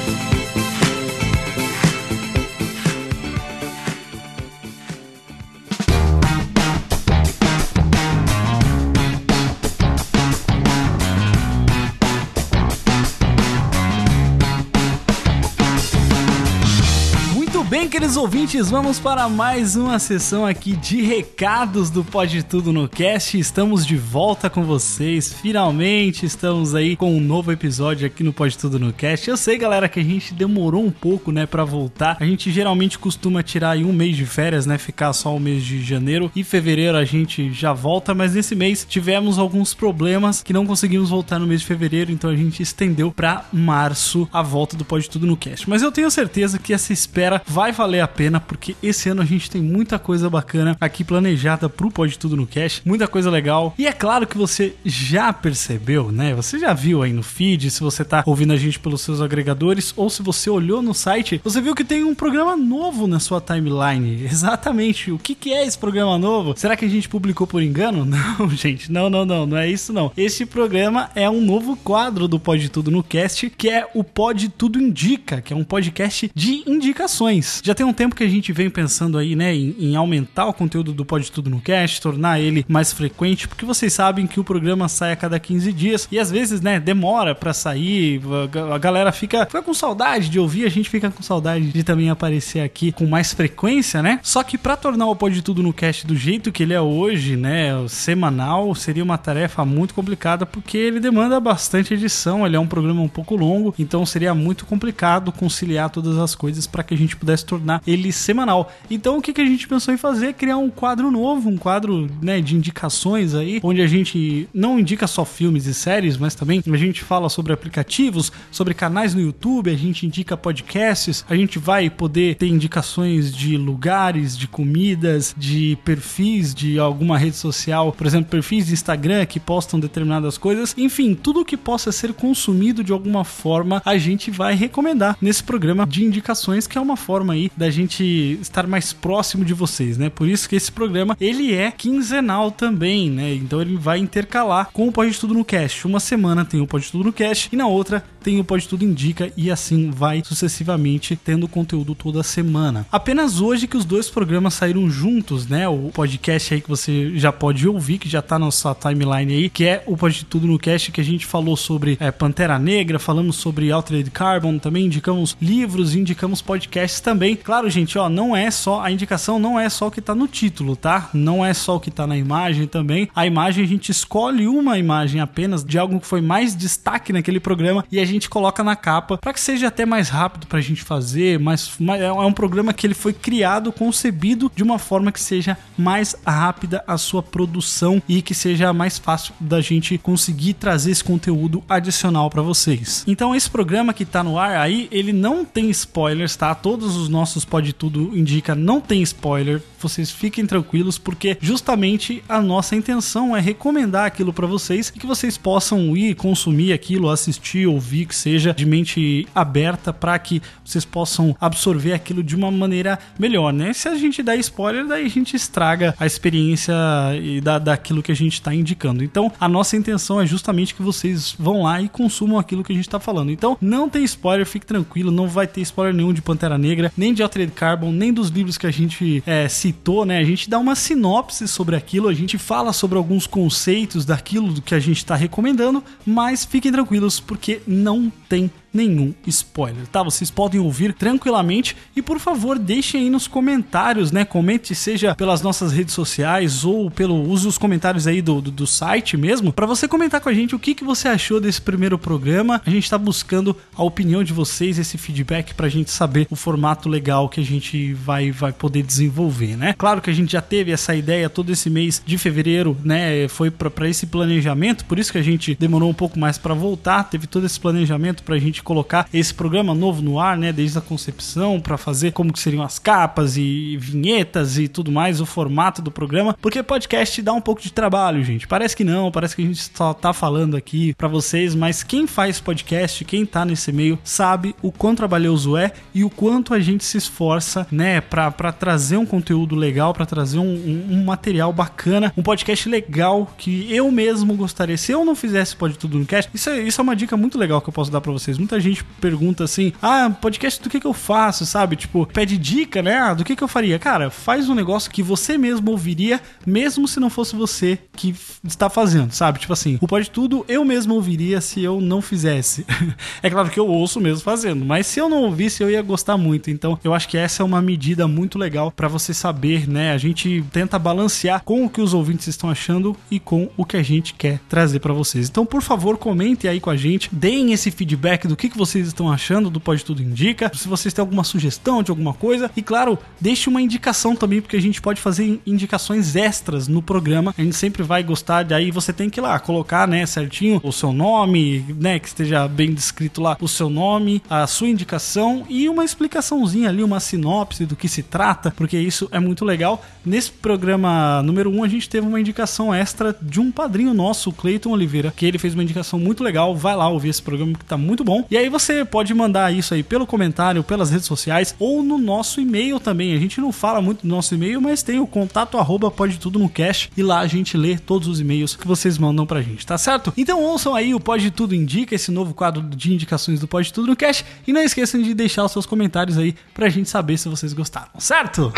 queridos 17.94 18.18
ouvintes, 18.18 18.72
vamos 18.72 19.00
para 19.00 19.30
mais 19.30 19.76
uma 19.76 20.00
sessão 20.00 20.48
aqui 20.48 20.76
de 20.76 21.04
recados 21.04 21.92
do 21.92 22.04
Pode 22.04 22.42
Tudo 22.42 22.74
no 22.74 22.90
Cast. 22.90 23.38
Estamos 23.38 23.86
de 23.86 23.96
volta 23.96 24.50
com 24.50 24.64
vocês, 24.64 25.32
finalmente 25.32 26.26
estamos 26.26 26.74
aí 26.74 26.96
com 26.96 27.16
um 27.16 27.20
novo 27.20 27.52
episódio 27.52 28.08
aqui 28.08 28.24
no 28.24 28.34
Pode 28.34 28.58
Tudo 28.58 28.80
no 28.80 28.92
Cast. 28.92 29.30
Eu 29.30 29.38
sei, 29.38 29.60
galera, 29.60 29.88
que 29.88 30.00
a 30.00 30.04
gente 30.04 30.34
demorou 30.34 30.84
um 30.84 30.90
pouco, 30.90 31.32
né, 31.32 31.46
para 31.46 31.64
voltar. 31.64 32.18
A 32.20 32.26
gente 32.26 32.52
geralmente 32.52 32.98
costuma 32.98 33.44
tirar 33.44 33.70
aí 33.70 33.86
um 33.86 33.94
mês 33.94 34.18
de 34.18 34.26
férias, 34.26 34.66
né, 34.66 34.80
ficar 34.80 35.14
só 35.14 35.36
o 35.36 35.40
mês 35.40 35.64
de 35.64 35.84
janeiro 35.84 36.32
e 36.36 36.44
fevereiro 36.44 36.98
a 36.98 37.06
gente 37.06 37.54
já 37.54 37.74
volta, 37.74 38.16
mas 38.16 38.34
nesse 38.34 38.56
mês 38.56 38.84
tivemos 38.90 39.38
alguns 39.38 39.76
problemas 39.76 40.42
que 40.42 40.52
não 40.52 40.66
conseguimos 40.66 41.12
voltar 41.12 41.38
no 41.38 41.46
mês 41.46 41.62
de 41.62 41.68
fevereiro, 41.68 42.12
então 42.12 42.32
a 42.32 42.36
gente 42.36 42.64
estendeu 42.64 43.12
para 43.12 43.46
março 43.54 44.28
a 44.34 44.42
volta 44.42 44.76
do 44.76 44.84
Pode 44.84 45.08
Tudo 45.08 45.28
no 45.28 45.38
Cast. 45.38 45.70
Mas 45.70 45.84
eu 45.84 45.92
tenho 45.92 46.10
certeza 46.10 46.58
que 46.58 46.74
essa 46.74 46.92
espera 46.92 47.40
vai 47.46 47.72
valer 47.84 48.00
a 48.00 48.08
pena, 48.08 48.40
porque 48.40 48.78
esse 48.82 49.10
ano 49.10 49.22
a 49.22 49.26
gente 49.26 49.52
tem 49.52 49.62
muita 49.62 50.00
coisa 50.00 50.30
bacana 50.30 50.78
aqui 50.80 51.04
planejada 51.04 51.68
pro 51.68 51.92
Pode 51.92 52.18
Tudo 52.18 52.38
no 52.38 52.48
Cast, 52.48 52.82
muita 52.86 53.10
coisa 53.10 53.30
legal. 53.30 53.74
E 53.78 53.86
é 53.86 53.92
claro 53.92 54.26
que 54.26 54.38
você 54.38 54.74
já 54.86 55.34
percebeu, 55.34 56.10
né? 56.10 56.34
Você 56.34 56.58
já 56.58 56.74
viu 56.74 57.04
aí 57.04 57.12
no 57.12 57.22
feed, 57.22 57.70
se 57.70 57.82
você 57.82 58.06
tá 58.06 58.24
ouvindo 58.26 58.54
a 58.54 58.56
gente 58.56 58.80
pelos 58.80 59.02
seus 59.02 59.20
agregadores, 59.20 59.94
ou 59.98 60.10
se 60.10 60.22
você 60.22 60.50
olhou 60.50 60.82
no 60.82 60.94
site, 60.94 61.42
você 61.44 61.60
viu 61.60 61.76
que 61.76 61.84
tem 61.84 62.06
um 62.06 62.16
programa 62.16 62.56
novo 62.56 63.06
na 63.06 63.20
sua 63.20 63.42
timeline. 63.42 64.24
Exatamente. 64.32 65.12
O 65.12 65.20
que, 65.20 65.36
que 65.36 65.52
é 65.52 65.66
esse 65.66 65.78
programa 65.78 66.18
novo? 66.18 66.54
Será 66.56 66.78
que 66.78 66.86
a 66.86 66.90
gente 66.90 67.10
publicou 67.10 67.46
por 67.46 67.62
engano? 67.62 68.06
Não, 68.14 68.50
gente. 68.50 68.90
Não, 68.90 69.10
não, 69.10 69.26
não. 69.26 69.46
Não 69.46 69.58
é 69.58 69.70
isso, 69.70 69.92
não. 69.92 70.12
Esse 70.16 70.46
programa 70.46 71.10
é 71.16 71.30
um 71.30 71.42
novo 71.42 71.76
quadro 71.76 72.28
do 72.28 72.40
Pode 72.40 72.70
Tudo 72.70 72.90
no 72.90 73.04
Cast, 73.04 73.50
que 73.50 73.70
é 73.70 73.90
o 73.94 74.04
Pode 74.04 74.48
Tudo 74.48 74.80
Indica, 74.80 75.42
que 75.42 75.52
é 75.52 75.56
um 75.56 75.64
podcast 75.64 76.32
de 76.34 76.64
indicações. 76.66 77.62
Já 77.64 77.74
tem 77.74 77.86
um 77.86 77.94
tempo 77.94 78.14
que 78.14 78.26
a 78.26 78.30
gente 78.30 78.52
vem 78.52 78.70
pensando 78.70 79.18
aí, 79.18 79.38
né, 79.38 79.56
em, 79.56 79.74
em 79.80 79.96
aumentar 79.96 80.48
o 80.48 80.54
conteúdo 80.54 80.92
do 80.92 81.06
Pode 81.06 81.32
Tudo 81.32 81.50
no 81.50 81.62
Cast, 81.62 82.02
tornar 82.02 82.38
ele 82.38 82.66
mais 82.68 82.92
frequente, 82.92 83.48
porque 83.48 83.64
vocês 83.64 83.94
sabem 83.94 84.28
que 84.28 84.38
o 84.38 84.44
programa 84.44 84.90
sai 84.90 85.14
a 85.14 85.16
cada 85.16 85.40
15 85.40 85.72
dias 85.72 86.06
e 86.12 86.20
às 86.20 86.30
vezes, 86.30 86.60
né, 86.60 86.78
demora 86.78 87.34
pra 87.34 87.54
sair, 87.54 88.22
a, 88.70 88.78
galera 88.78 89.14
fica, 89.14 89.46
fica 89.46 89.62
com 89.62 89.74
saudade 89.74 90.28
de 90.28 90.38
ouvir, 90.38 90.66
a 90.66 90.70
gente 90.70 90.90
fica 90.90 91.10
com 91.10 91.24
saudade 91.24 91.72
de 91.72 91.84
também 91.84 92.10
aparecer 92.10 92.60
aqui 92.60 92.92
com 92.92 93.06
mais 93.06 93.32
frequência, 93.34 94.04
né? 94.04 94.20
Só 94.22 94.44
que 94.44 94.58
pra 94.58 94.76
tornar 94.76 95.08
o 95.08 95.16
Pode 95.16 95.42
Tudo 95.42 95.64
no 95.64 95.72
Cast 95.72 96.06
do 96.06 96.18
jeito 96.18 96.52
que 96.52 96.64
ele 96.64 96.74
é 96.74 96.82
hoje, 96.82 97.38
né, 97.38 97.72
semanal, 97.88 98.76
seria 98.76 99.06
uma 99.06 99.18
tarefa 99.18 99.64
muito 99.64 99.94
complicada 99.94 100.46
porque 100.46 100.78
ele 100.78 101.00
demanda 101.00 101.40
bastante 101.40 101.94
edição, 101.94 102.46
ele 102.46 102.58
é 102.58 102.60
um 102.60 102.68
programa 102.68 103.02
um 103.02 103.08
pouco 103.08 103.38
longo, 103.38 103.74
então 103.80 104.06
seria 104.06 104.36
muito 104.36 104.66
complicado 104.66 105.32
conciliar 105.32 105.90
todas 105.90 106.18
as 106.18 106.36
coisas 106.36 106.68
para 106.68 106.84
que 106.84 106.94
a 106.94 106.98
gente 106.98 107.16
pudesse 107.16 107.53
tornar 107.54 107.82
ele 107.86 108.12
semanal. 108.12 108.72
Então 108.90 109.18
o 109.18 109.22
que, 109.22 109.34
que 109.34 109.42
a 109.42 109.46
gente 109.46 109.68
pensou 109.68 109.94
em 109.94 109.98
fazer? 109.98 110.34
Criar 110.34 110.58
um 110.58 110.70
quadro 110.70 111.12
novo, 111.12 111.50
um 111.50 111.58
quadro 111.58 112.10
né, 112.22 112.42
de 112.42 112.56
indicações 112.56 113.36
aí, 113.36 113.60
onde 113.64 113.82
a 113.82 113.88
gente 113.88 114.48
não 114.54 114.80
indica 114.80 115.06
só 115.06 115.24
filmes 115.24 115.66
e 115.66 115.74
séries, 115.74 116.18
mas 116.18 116.36
também 116.36 116.64
a 116.66 116.78
gente 116.78 117.04
fala 117.04 117.30
sobre 117.30 117.54
aplicativos, 117.54 118.32
sobre 118.52 118.74
canais 118.74 119.14
no 119.14 119.22
YouTube, 119.22 119.70
a 119.70 119.76
gente 119.76 120.06
indica 120.06 120.36
podcasts, 120.36 121.24
a 121.30 121.36
gente 121.36 121.60
vai 121.60 121.90
poder 121.90 122.36
ter 122.36 122.48
indicações 122.48 123.32
de 123.32 123.56
lugares, 123.58 124.38
de 124.38 124.48
comidas, 124.48 125.36
de 125.38 125.78
perfis 125.84 126.54
de 126.54 126.80
alguma 126.80 127.18
rede 127.18 127.36
social, 127.36 127.92
por 127.92 128.08
exemplo, 128.08 128.30
perfis 128.30 128.68
de 128.68 128.74
Instagram 128.74 129.26
que 129.26 129.40
postam 129.40 129.80
determinadas 129.80 130.38
coisas, 130.38 130.74
enfim, 130.78 131.14
tudo 131.14 131.46
que 131.46 131.58
possa 131.58 131.92
ser 131.92 132.14
consumido 132.14 132.84
de 132.84 132.92
alguma 132.92 133.24
forma, 133.24 133.82
a 133.86 133.98
gente 133.98 134.32
vai 134.32 134.56
recomendar 134.56 135.18
nesse 135.22 135.44
programa 135.44 135.86
de 135.86 136.04
indicações, 136.04 136.68
que 136.68 136.78
é 136.78 136.82
uma 136.82 136.98
forma 136.98 137.34
aí 137.34 137.43
da 137.56 137.70
gente 137.70 138.38
estar 138.42 138.68
mais 138.68 138.94
próximo 138.94 139.46
de 139.46 139.54
vocês, 139.54 139.98
né? 139.98 140.10
Por 140.10 140.28
isso 140.28 140.48
que 140.48 140.56
esse 140.56 140.72
programa, 140.72 141.16
ele 141.20 141.54
é 141.54 141.72
quinzenal 141.72 142.52
também, 142.52 143.10
né? 143.10 143.34
Então 143.34 143.62
ele 143.62 143.78
vai 143.78 144.00
intercalar 144.00 144.70
com 144.72 144.88
o 144.88 144.92
Pode 144.92 145.18
Tudo 145.20 145.34
no 145.34 145.46
Cast. 145.46 145.86
Uma 145.88 146.00
semana 146.00 146.46
tem 146.46 146.62
o 146.62 146.68
Pode 146.68 146.92
Tudo 146.92 147.06
no 147.06 147.14
Cast 147.14 147.50
e 147.52 147.56
na 147.56 147.68
outra 147.68 148.04
tem 148.24 148.40
o 148.40 148.44
Pode 148.44 148.68
Tudo 148.68 148.86
Indica 148.86 149.32
e 149.36 149.52
assim 149.52 149.92
vai 149.92 150.24
sucessivamente 150.24 151.16
tendo 151.16 151.48
conteúdo 151.48 151.94
toda 151.94 152.24
semana. 152.24 152.86
Apenas 152.92 153.42
hoje 153.42 153.68
que 153.68 153.78
os 153.78 153.86
dois 153.86 154.10
programas 154.10 154.54
saíram 154.54 154.90
juntos, 154.90 155.48
né? 155.48 155.68
O 155.68 155.92
podcast 155.94 156.54
aí 156.54 156.62
que 156.62 156.70
você 156.70 157.12
já 157.18 157.32
pode 157.32 157.68
ouvir, 157.68 157.98
que 157.98 158.10
já 158.10 158.22
tá 158.22 158.40
na 158.40 158.50
sua 158.52 158.74
timeline 158.74 159.34
aí, 159.34 159.50
que 159.50 159.66
é 159.66 159.84
o 159.86 159.98
Pode 159.98 160.26
Tudo 160.26 160.48
no 160.48 160.58
Cast, 160.58 160.92
que 160.92 161.02
a 161.02 161.04
gente 161.04 161.26
falou 161.26 161.58
sobre 161.58 161.98
é, 162.00 162.12
Pantera 162.12 162.58
Negra, 162.58 162.98
falamos 162.98 163.36
sobre 163.36 163.72
Altered 163.72 164.10
Carbon, 164.12 164.58
também 164.58 164.86
indicamos 164.86 165.36
livros, 165.42 165.96
indicamos 165.96 166.42
podcasts 166.42 167.02
também. 167.02 167.33
Claro, 167.36 167.70
gente, 167.70 167.98
ó, 167.98 168.10
não 168.10 168.36
é 168.36 168.50
só 168.52 168.82
a 168.82 168.92
indicação, 168.92 169.40
não 169.40 169.60
é 169.60 169.70
só 169.70 169.88
o 169.88 169.92
que 169.92 170.02
tá 170.02 170.14
no 170.14 170.28
título, 170.28 170.76
tá? 170.76 171.10
Não 171.14 171.46
é 171.46 171.54
só 171.54 171.76
o 171.76 171.80
que 171.80 171.92
tá 171.92 172.06
na 172.06 172.18
imagem 172.18 172.68
também. 172.68 173.10
A 173.16 173.26
imagem 173.26 173.64
a 173.64 173.68
gente 173.68 173.90
escolhe 173.92 174.48
uma 174.48 174.78
imagem 174.78 175.22
apenas 175.22 175.64
de 175.64 175.78
algo 175.78 176.00
que 176.00 176.08
foi 176.08 176.22
mais 176.22 176.56
destaque 176.56 177.14
naquele 177.14 177.40
programa 177.40 177.86
e 177.92 178.00
a 178.00 178.06
gente 178.06 178.30
coloca 178.30 178.64
na 178.64 178.76
capa 178.76 179.18
para 179.18 179.34
que 179.34 179.40
seja 179.40 179.68
até 179.68 179.86
mais 179.86 180.10
rápido 180.10 180.48
pra 180.48 180.62
gente 180.62 180.84
fazer, 180.84 181.40
mas 181.40 181.72
é 182.00 182.12
um 182.12 182.34
programa 182.34 182.74
que 182.74 182.86
ele 182.86 182.94
foi 182.94 183.14
criado, 183.14 183.72
concebido 183.72 184.52
de 184.56 184.64
uma 184.64 184.80
forma 184.80 185.12
que 185.12 185.22
seja 185.22 185.58
mais 185.78 186.16
rápida 186.26 186.84
a 186.88 186.98
sua 186.98 187.24
produção 187.24 188.02
e 188.08 188.22
que 188.22 188.34
seja 188.34 188.74
mais 188.74 188.98
fácil 188.98 189.34
da 189.40 189.62
gente 189.62 189.98
conseguir 189.98 190.54
trazer 190.54 190.92
esse 190.92 191.04
conteúdo 191.04 191.64
adicional 191.68 192.30
para 192.30 192.42
vocês. 192.42 193.04
Então 193.08 193.36
esse 193.36 193.50
programa 193.50 193.94
que 193.94 194.06
tá 194.06 194.24
no 194.24 194.38
ar 194.38 194.58
aí, 194.58 194.88
ele 194.92 195.14
não 195.14 195.46
tem 195.46 195.70
spoilers, 195.70 196.36
tá? 196.36 196.54
Todos 196.54 196.96
os 196.96 197.10
nossos 197.10 197.23
pode 197.46 197.74
tudo 197.74 198.12
indica 198.18 198.56
não 198.56 198.80
tem 198.80 199.02
spoiler. 199.02 199.62
Vocês 199.80 200.10
fiquem 200.10 200.46
tranquilos 200.46 200.98
porque 200.98 201.38
justamente 201.42 202.24
a 202.28 202.42
nossa 202.42 202.76
intenção 202.76 203.36
é 203.36 203.42
recomendar 203.42 204.06
aquilo 204.06 204.32
para 204.32 204.48
vocês 204.48 204.92
e 204.96 205.00
que 205.00 205.06
vocês 205.06 205.38
possam 205.38 205.96
ir 205.98 206.16
consumir 206.16 206.72
aquilo, 206.72 207.10
assistir, 207.10 207.68
ouvir, 207.68 208.06
que 208.06 208.16
seja 208.16 208.54
de 208.54 208.66
mente 208.66 209.28
aberta 209.36 209.92
para 209.92 210.18
que 210.20 210.42
vocês 210.64 210.86
possam 210.86 211.36
absorver 211.40 211.94
aquilo 211.94 212.24
de 212.24 212.36
uma 212.36 212.50
maneira 212.50 212.98
melhor, 213.20 213.52
né? 213.52 213.74
Se 213.74 213.88
a 213.88 213.96
gente 213.96 214.24
dá 214.24 214.36
spoiler, 214.36 214.88
daí 214.88 215.06
a 215.06 215.10
gente 215.10 215.36
estraga 215.36 215.94
a 216.00 216.06
experiência 216.06 216.74
e 217.22 217.42
da, 217.42 217.60
daquilo 217.60 218.02
que 218.02 218.12
a 218.12 218.16
gente 218.16 218.34
está 218.34 218.54
indicando. 218.54 219.04
Então, 219.04 219.32
a 219.40 219.50
nossa 219.50 219.76
intenção 219.76 220.22
é 220.22 220.26
justamente 220.26 220.74
que 220.74 220.82
vocês 220.82 221.36
vão 221.38 221.64
lá 221.64 221.82
e 221.82 221.90
consumam 221.90 222.40
aquilo 222.40 222.64
que 222.64 222.72
a 222.72 222.76
gente 222.76 222.88
está 222.88 223.00
falando. 223.00 223.32
Então, 223.32 223.58
não 223.60 223.90
tem 223.90 224.04
spoiler, 224.04 224.46
fique 224.46 224.66
tranquilo, 224.66 225.12
não 225.12 225.28
vai 225.28 225.48
ter 225.48 225.62
spoiler 225.62 225.94
nenhum 225.94 226.14
de 226.14 226.22
Pantera 226.22 226.58
Negra, 226.58 226.92
nem 226.96 227.13
de 227.14 227.24
Altered 227.24 227.52
Carbon, 227.54 227.92
nem 227.92 228.12
dos 228.12 228.30
livros 228.30 228.58
que 228.58 228.68
a 228.68 228.72
gente 228.72 229.24
é, 229.26 229.48
citou, 229.48 230.06
né? 230.06 230.20
A 230.20 230.24
gente 230.24 230.50
dá 230.50 230.58
uma 230.60 230.76
sinopse 230.76 231.48
sobre 231.48 231.76
aquilo, 231.76 232.08
a 232.08 232.14
gente 232.14 232.38
fala 232.38 232.74
sobre 232.74 232.98
alguns 232.98 233.28
conceitos 233.28 234.06
daquilo 234.06 234.62
que 234.62 234.76
a 234.76 234.80
gente 234.80 234.98
está 234.98 235.16
recomendando, 235.16 235.84
mas 236.06 236.46
fiquem 236.46 236.72
tranquilos 236.72 237.20
porque 237.20 237.62
não 237.68 238.12
tem 238.28 238.50
nenhum 238.74 239.14
spoiler, 239.28 239.86
tá? 239.88 240.02
Vocês 240.02 240.32
podem 240.32 240.60
ouvir 240.60 240.94
tranquilamente 240.94 241.76
e 241.96 242.02
por 242.02 242.20
favor 242.20 242.58
deixem 242.58 243.02
aí 243.02 243.10
nos 243.10 243.28
comentários, 243.28 244.12
né? 244.12 244.26
Comente 244.26 244.74
seja 244.74 245.14
pelas 245.16 245.42
nossas 245.42 245.72
redes 245.72 245.94
sociais 245.94 246.66
ou 246.66 246.90
pelo 246.90 247.22
use 247.30 247.48
os 247.48 247.58
comentários 247.58 248.08
aí 248.08 248.22
do, 248.22 248.42
do, 248.42 248.52
do 248.52 248.68
site 248.68 249.16
mesmo, 249.16 249.54
para 249.54 249.66
você 249.66 249.88
comentar 249.88 250.20
com 250.20 250.30
a 250.30 250.34
gente 250.34 250.56
o 250.56 250.60
que, 250.60 250.74
que 250.74 250.84
você 250.84 251.08
achou 251.08 251.40
desse 251.40 251.62
primeiro 251.62 251.98
programa. 251.98 252.62
A 252.66 252.70
gente 252.70 252.90
tá 252.90 252.98
buscando 252.98 253.56
a 253.76 253.84
opinião 253.84 254.24
de 254.24 254.34
vocês, 254.34 254.80
esse 254.80 254.98
feedback 254.98 255.54
pra 255.54 255.70
gente 255.70 255.92
saber 255.92 256.28
o 256.30 256.36
formato 256.36 256.90
legal 256.90 257.30
que 257.30 257.40
a 257.40 257.46
gente 257.46 257.94
vai, 257.94 258.32
vai 258.32 258.52
poder 258.52 258.82
desenvolver, 258.82 259.56
né? 259.56 259.74
Claro 259.78 260.02
que 260.02 260.10
a 260.10 260.14
gente 260.14 260.32
já 260.32 260.42
teve 260.42 260.72
essa 260.72 260.96
ideia 260.96 261.30
todo 261.30 261.52
esse 261.52 261.70
mês 261.70 262.02
de 262.04 262.18
fevereiro, 262.18 262.76
né? 262.84 263.28
Foi 263.28 263.52
para 263.52 263.88
esse 263.88 264.08
planejamento, 264.08 264.86
por 264.86 264.98
isso 264.98 265.12
que 265.12 265.18
a 265.18 265.24
gente 265.24 265.56
demorou 265.56 265.90
um 265.90 265.94
pouco 265.94 266.18
mais 266.18 266.38
para 266.38 266.54
voltar, 266.54 267.04
teve 267.04 267.28
todo 267.28 267.46
esse 267.46 267.60
planejamento 267.60 268.24
pra 268.24 268.38
gente 268.38 268.63
colocar 268.64 269.08
esse 269.14 269.34
programa 269.34 269.76
novo 269.76 270.02
no 270.02 270.20
ar, 270.20 270.38
né, 270.38 270.52
desde 270.52 270.78
a 270.78 270.82
concepção 270.82 271.60
para 271.60 271.78
fazer 271.78 272.12
como 272.12 272.34
que 272.34 272.40
seriam 272.40 272.64
as 272.64 272.80
capas 272.80 273.38
e 273.38 273.78
vinhetas 273.78 274.58
e 274.58 274.68
tudo 274.68 274.92
mais, 274.92 275.22
o 275.22 275.26
formato 275.26 275.82
do 275.82 275.92
programa, 275.92 276.36
porque 276.42 276.64
podcast 276.64 277.22
dá 277.22 277.34
um 277.34 277.42
pouco 277.42 277.62
de 277.62 277.72
trabalho, 277.72 278.24
gente. 278.24 278.48
Parece 278.48 278.76
que 278.76 278.84
não, 278.84 279.12
parece 279.12 279.36
que 279.36 279.42
a 279.42 279.46
gente 279.46 279.72
só 279.76 279.94
tá 279.94 280.14
falando 280.14 280.56
aqui 280.56 280.94
para 280.96 281.08
vocês, 281.08 281.56
mas 281.56 281.84
quem 281.84 282.08
faz 282.08 282.40
podcast, 282.40 283.04
quem 283.06 283.26
tá 283.26 283.46
nesse 283.46 283.72
meio, 283.72 284.00
sabe 284.04 284.56
o 284.62 284.72
quão 284.72 284.96
trabalhoso 284.96 285.58
é 285.58 285.72
e 285.94 286.04
o 286.04 286.10
quanto 286.10 286.54
a 286.54 286.60
gente 286.60 286.84
se 286.84 286.98
esforça, 286.98 287.68
né, 287.72 288.02
para 288.02 288.52
trazer 288.52 288.98
um 288.98 289.06
conteúdo 289.06 289.56
legal, 289.56 289.94
para 289.94 290.06
trazer 290.06 290.40
um, 290.40 290.44
um, 290.44 290.88
um 290.92 291.04
material 291.04 291.52
bacana, 291.52 292.14
um 292.18 292.24
podcast 292.24 292.68
legal 292.70 293.32
que 293.38 293.74
eu 293.74 293.92
mesmo 293.92 294.34
gostaria. 294.36 294.78
Se 294.78 294.92
eu 294.92 295.04
não 295.06 295.16
fizesse 295.16 295.56
pode 295.56 295.78
tudo 295.78 295.98
no 295.98 296.06
cast, 296.06 296.30
isso 296.34 296.50
é, 296.50 296.62
isso 296.62 296.80
é 296.80 296.84
uma 296.84 296.96
dica 296.96 297.16
muito 297.16 297.38
legal 297.38 297.62
que 297.62 297.70
eu 297.70 297.74
posso 297.74 297.92
dar 297.92 298.02
para 298.02 298.12
vocês. 298.12 298.38
Muita 298.38 298.53
gente 298.60 298.84
pergunta 299.00 299.44
assim: 299.44 299.74
ah, 299.82 300.10
podcast 300.10 300.62
do 300.62 300.70
que, 300.70 300.80
que 300.80 300.88
eu 300.88 300.94
faço, 300.94 301.46
sabe? 301.46 301.76
Tipo, 301.76 302.06
pede 302.06 302.38
dica, 302.38 302.82
né? 302.82 302.98
Ah, 302.98 303.14
do 303.14 303.24
que, 303.24 303.36
que 303.36 303.44
eu 303.44 303.48
faria? 303.48 303.80
Cara, 303.80 304.10
faz 304.10 304.50
um 304.50 304.56
negócio 304.56 304.92
que 304.92 305.04
você 305.04 305.38
mesmo 305.38 305.72
ouviria, 305.72 306.22
mesmo 306.46 306.88
se 306.88 307.00
não 307.00 307.10
fosse 307.10 307.36
você 307.36 307.80
que 307.96 308.16
está 308.44 308.70
fazendo, 308.70 309.12
sabe? 309.12 309.40
Tipo 309.40 309.54
assim, 309.54 309.78
o 309.82 309.88
Pode 309.88 310.10
Tudo 310.10 310.46
eu 310.48 310.66
mesmo 310.66 310.94
ouviria 310.94 311.42
se 311.42 311.64
eu 311.64 311.80
não 311.80 312.02
fizesse. 312.02 312.66
é 313.22 313.30
claro 313.30 313.50
que 313.50 313.60
eu 313.60 313.68
ouço 313.68 314.00
mesmo 314.00 314.22
fazendo, 314.22 314.66
mas 314.66 314.88
se 314.88 315.00
eu 315.00 315.10
não 315.10 315.24
ouvisse, 315.24 315.64
eu 315.64 315.70
ia 315.70 315.82
gostar 315.82 316.18
muito. 316.18 316.50
Então, 316.50 316.80
eu 316.84 316.94
acho 316.94 317.08
que 317.08 317.18
essa 317.18 317.44
é 317.44 317.46
uma 317.46 317.62
medida 317.62 318.08
muito 318.08 318.38
legal 318.38 318.72
para 318.72 318.88
você 318.88 319.14
saber, 319.14 319.68
né? 319.68 319.92
A 319.92 319.98
gente 319.98 320.44
tenta 320.52 320.80
balancear 320.80 321.44
com 321.44 321.66
o 321.66 321.70
que 321.70 321.82
os 321.82 321.94
ouvintes 321.94 322.28
estão 322.28 322.50
achando 322.50 322.96
e 323.10 323.20
com 323.20 323.50
o 323.58 323.66
que 323.66 323.78
a 323.78 323.84
gente 323.84 324.14
quer 324.14 324.40
trazer 324.50 324.80
para 324.80 324.94
vocês. 324.94 325.30
Então, 325.30 325.46
por 325.46 325.62
favor, 325.62 325.98
comentem 325.98 326.50
aí 326.50 326.60
com 326.60 326.70
a 326.70 326.76
gente, 326.76 327.10
deem 327.12 327.54
esse 327.54 327.72
feedback 327.72 328.28
do 328.28 328.36
que, 328.36 328.43
que 328.50 328.58
vocês 328.58 328.88
estão 328.88 329.12
achando 329.12 329.50
do 329.50 329.60
Pode 329.60 329.84
Tudo 329.84 330.02
Indica, 330.02 330.52
se 330.54 330.68
vocês 330.68 330.94
têm 330.94 331.02
alguma 331.02 331.24
sugestão 331.24 331.84
de 331.84 331.92
alguma 331.92 332.14
coisa. 332.14 332.50
E 332.56 332.62
claro, 332.62 332.98
deixe 333.20 333.50
uma 333.50 333.62
indicação 333.62 334.16
também, 334.16 334.42
porque 334.42 334.56
a 334.56 334.62
gente 334.62 334.82
pode 334.82 335.02
fazer 335.02 335.42
indicações 335.46 336.16
extras 336.16 336.68
no 336.68 336.82
programa. 336.82 337.34
A 337.38 337.42
gente 337.42 337.56
sempre 337.56 337.84
vai 337.84 338.04
gostar, 338.04 338.44
daí 338.44 338.72
você 338.72 338.92
tem 338.94 339.10
que 339.10 339.20
ir 339.20 339.22
lá 339.22 339.40
colocar, 339.40 339.88
né, 339.88 340.06
certinho 340.06 340.60
o 340.64 340.72
seu 340.72 340.92
nome, 340.92 341.66
né, 341.80 342.00
que 342.00 342.08
esteja 342.08 342.48
bem 342.48 342.74
descrito 342.74 343.22
lá 343.22 343.38
o 343.40 343.48
seu 343.48 343.70
nome, 343.70 344.22
a 344.30 344.46
sua 344.48 344.68
indicação 344.68 345.46
e 345.50 345.68
uma 345.70 345.84
explicaçãozinha 345.84 346.70
ali, 346.70 346.84
uma 346.84 347.00
sinopse 347.00 347.66
do 347.66 347.76
que 347.76 347.88
se 347.88 348.04
trata, 348.04 348.52
porque 348.56 348.78
isso 348.78 349.08
é 349.12 349.20
muito 349.20 349.46
legal. 349.46 349.84
Nesse 350.06 350.32
programa 350.32 351.22
número 351.24 351.50
1, 351.50 351.58
um, 351.58 351.64
a 351.64 351.68
gente 351.68 351.90
teve 351.90 352.06
uma 352.06 352.20
indicação 352.20 352.74
extra 352.74 353.16
de 353.22 353.40
um 353.40 353.52
padrinho 353.52 353.94
nosso, 353.94 354.30
o 354.30 354.34
Cleiton 354.34 354.72
Oliveira, 354.72 355.14
que 355.16 355.26
ele 355.26 355.38
fez 355.38 355.54
uma 355.54 355.64
indicação 355.64 355.98
muito 355.98 356.24
legal. 356.24 356.56
Vai 356.56 356.76
lá 356.76 356.88
ouvir 356.90 357.10
esse 357.10 357.22
programa 357.22 357.54
que 357.54 357.66
tá 357.66 357.78
muito 357.78 358.04
bom. 358.04 358.26
E 358.34 358.38
aí 358.38 358.50
você 358.50 358.84
pode 358.84 359.14
mandar 359.14 359.54
isso 359.54 359.76
aí 359.76 359.84
pelo 359.84 360.08
comentário, 360.08 360.64
pelas 360.64 360.90
redes 360.90 361.06
sociais 361.06 361.54
ou 361.60 361.84
no 361.84 362.00
nosso 362.00 362.42
e-mail 362.42 362.80
também. 362.80 363.14
A 363.14 363.20
gente 363.20 363.40
não 363.40 363.52
fala 363.52 363.80
muito 363.80 364.02
do 364.02 364.08
nosso 364.08 364.34
e-mail, 364.34 364.60
mas 364.60 364.82
tem 364.82 365.00
o 365.00 365.06
contato 365.06 365.56
arroba 365.56 365.92
pode 365.92 366.18
tudo 366.18 366.40
no 366.40 366.50
cash 366.50 366.90
e 366.98 367.04
lá 367.04 367.20
a 367.20 367.28
gente 367.28 367.56
lê 367.56 367.78
todos 367.78 368.08
os 368.08 368.20
e-mails 368.20 368.56
que 368.56 368.66
vocês 368.66 368.98
mandam 368.98 369.24
pra 369.24 369.40
gente, 369.44 369.64
tá 369.64 369.78
certo? 369.78 370.12
Então 370.18 370.42
ouçam 370.42 370.74
aí 370.74 370.96
o 370.96 371.00
Pode 371.00 371.30
Tudo 371.30 371.54
Indica, 371.54 371.94
esse 371.94 372.10
novo 372.10 372.34
quadro 372.34 372.64
de 372.64 372.92
indicações 372.92 373.40
do 373.40 373.48
Pode 373.48 373.72
Tudo 373.72 373.86
no 373.86 373.96
Cash 373.96 374.26
e 374.48 374.52
não 374.52 374.64
esqueçam 374.64 375.00
de 375.00 375.14
deixar 375.14 375.46
os 375.46 375.52
seus 375.52 375.68
comentários 375.68 376.18
aí 376.18 376.34
pra 376.56 376.70
gente 376.70 376.90
saber 376.90 377.20
se 377.20 377.30
vocês 377.30 377.54
gostaram, 377.54 377.92
certo? 378.00 378.52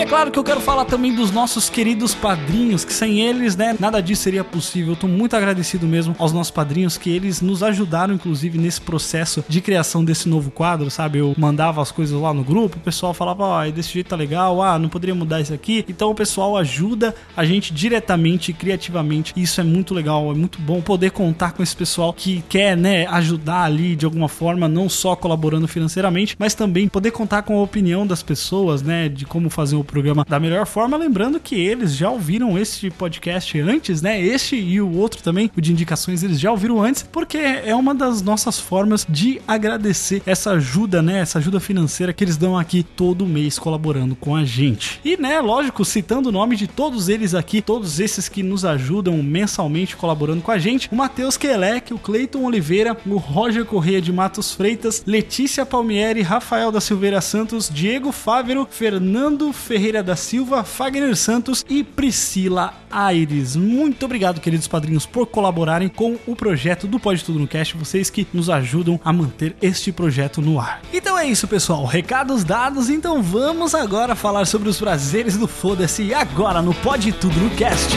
E 0.00 0.02
é 0.02 0.06
claro 0.06 0.30
que 0.30 0.38
eu 0.38 0.44
quero 0.44 0.62
falar 0.62 0.86
também 0.86 1.14
dos 1.14 1.30
nossos 1.30 1.68
queridos 1.68 2.14
padrinhos, 2.14 2.86
que 2.86 2.92
sem 2.92 3.20
eles, 3.20 3.54
né, 3.54 3.76
nada 3.78 4.00
disso 4.00 4.22
seria 4.22 4.42
possível. 4.42 4.92
Eu 4.92 4.96
tô 4.96 5.06
muito 5.06 5.36
agradecido 5.36 5.86
mesmo 5.86 6.16
aos 6.18 6.32
nossos 6.32 6.50
padrinhos, 6.50 6.96
que 6.96 7.10
eles 7.10 7.39
nos 7.44 7.62
ajudaram, 7.62 8.14
inclusive, 8.14 8.58
nesse 8.58 8.80
processo 8.80 9.44
de 9.48 9.60
criação 9.60 10.04
desse 10.04 10.28
novo 10.28 10.50
quadro, 10.50 10.90
sabe? 10.90 11.18
Eu 11.18 11.34
mandava 11.36 11.80
as 11.82 11.90
coisas 11.90 12.18
lá 12.18 12.32
no 12.32 12.44
grupo, 12.44 12.76
o 12.78 12.80
pessoal 12.80 13.14
falava, 13.14 13.44
ó, 13.44 13.70
desse 13.70 13.92
jeito 13.92 14.08
tá 14.08 14.16
legal, 14.16 14.62
ah, 14.62 14.78
não 14.78 14.88
poderia 14.88 15.14
mudar 15.14 15.40
isso 15.40 15.54
aqui. 15.54 15.84
Então 15.88 16.10
o 16.10 16.14
pessoal 16.14 16.56
ajuda 16.56 17.14
a 17.36 17.44
gente 17.44 17.72
diretamente, 17.72 18.52
criativamente. 18.52 19.32
E 19.36 19.42
isso 19.42 19.60
é 19.60 19.64
muito 19.64 19.94
legal, 19.94 20.30
é 20.30 20.34
muito 20.34 20.60
bom 20.60 20.80
poder 20.80 21.10
contar 21.10 21.52
com 21.52 21.62
esse 21.62 21.76
pessoal 21.76 22.12
que 22.12 22.42
quer, 22.48 22.76
né, 22.76 23.06
ajudar 23.06 23.64
ali 23.64 23.96
de 23.96 24.04
alguma 24.04 24.28
forma, 24.28 24.68
não 24.68 24.88
só 24.88 25.14
colaborando 25.16 25.68
financeiramente, 25.68 26.36
mas 26.38 26.54
também 26.54 26.88
poder 26.88 27.10
contar 27.10 27.42
com 27.42 27.58
a 27.58 27.62
opinião 27.62 28.06
das 28.06 28.22
pessoas, 28.22 28.82
né, 28.82 29.08
de 29.08 29.24
como 29.24 29.50
fazer 29.50 29.76
o 29.76 29.84
programa 29.84 30.24
da 30.28 30.40
melhor 30.40 30.66
forma. 30.66 30.96
Lembrando 30.96 31.40
que 31.40 31.54
eles 31.54 31.94
já 31.96 32.10
ouviram 32.10 32.58
este 32.58 32.90
podcast 32.90 33.58
antes, 33.60 34.02
né? 34.02 34.20
Este 34.20 34.56
e 34.56 34.80
o 34.80 34.96
outro 34.96 35.22
também, 35.22 35.50
o 35.56 35.60
de 35.60 35.72
indicações, 35.72 36.22
eles 36.22 36.40
já 36.40 36.50
ouviram 36.50 36.82
antes, 36.82 37.02
porque 37.02 37.29
é 37.38 37.74
uma 37.74 37.94
das 37.94 38.22
nossas 38.22 38.58
formas 38.58 39.06
de 39.08 39.40
agradecer 39.46 40.22
essa 40.26 40.52
ajuda, 40.52 41.02
né? 41.02 41.20
Essa 41.20 41.38
ajuda 41.38 41.60
financeira 41.60 42.12
que 42.12 42.24
eles 42.24 42.36
dão 42.36 42.58
aqui 42.58 42.82
todo 42.82 43.26
mês 43.26 43.58
colaborando 43.58 44.14
com 44.14 44.34
a 44.34 44.44
gente. 44.44 45.00
E, 45.04 45.16
né, 45.16 45.40
lógico, 45.40 45.84
citando 45.84 46.28
o 46.28 46.32
nome 46.32 46.56
de 46.56 46.66
todos 46.66 47.08
eles 47.08 47.34
aqui, 47.34 47.60
todos 47.60 48.00
esses 48.00 48.28
que 48.28 48.42
nos 48.42 48.64
ajudam 48.64 49.22
mensalmente 49.22 49.96
colaborando 49.96 50.42
com 50.42 50.50
a 50.50 50.58
gente: 50.58 50.88
o 50.90 50.96
Matheus 50.96 51.36
Kelec, 51.36 51.92
o 51.92 51.98
Cleiton 51.98 52.44
Oliveira, 52.44 52.96
o 53.06 53.16
Roger 53.16 53.64
Correia 53.64 54.00
de 54.00 54.12
Matos 54.12 54.52
Freitas, 54.52 55.02
Letícia 55.06 55.66
Palmieri, 55.66 56.22
Rafael 56.22 56.72
da 56.72 56.80
Silveira 56.80 57.20
Santos, 57.20 57.70
Diego 57.72 58.12
Fávero, 58.12 58.66
Fernando 58.70 59.52
Ferreira 59.52 60.02
da 60.02 60.16
Silva, 60.16 60.64
Fagner 60.64 61.16
Santos 61.16 61.64
e 61.68 61.82
Priscila 61.82 62.74
Aires. 62.90 63.56
Muito 63.56 64.04
obrigado, 64.04 64.40
queridos 64.40 64.66
padrinhos, 64.66 65.06
por 65.06 65.26
colaborarem 65.26 65.88
com 65.88 66.16
o 66.26 66.34
projeto 66.34 66.86
do 66.86 66.98
Pode 67.20 67.24
Tudo 67.24 67.38
no 67.38 67.46
Cast, 67.46 67.76
vocês 67.76 68.10
que 68.10 68.26
nos 68.32 68.48
ajudam 68.48 68.98
a 69.04 69.12
manter 69.12 69.54
este 69.60 69.92
projeto 69.92 70.40
no 70.40 70.58
ar. 70.58 70.80
Então 70.92 71.18
é 71.18 71.26
isso, 71.26 71.46
pessoal. 71.46 71.84
Recados 71.84 72.44
dados, 72.44 72.88
então 72.88 73.22
vamos 73.22 73.74
agora 73.74 74.14
falar 74.14 74.46
sobre 74.46 74.68
os 74.68 74.78
prazeres 74.78 75.36
do 75.36 75.46
Foda-se 75.46 76.14
agora 76.14 76.62
no 76.62 76.74
Pode 76.74 77.12
Tudo 77.12 77.38
no 77.38 77.50
Cast. 77.50 77.94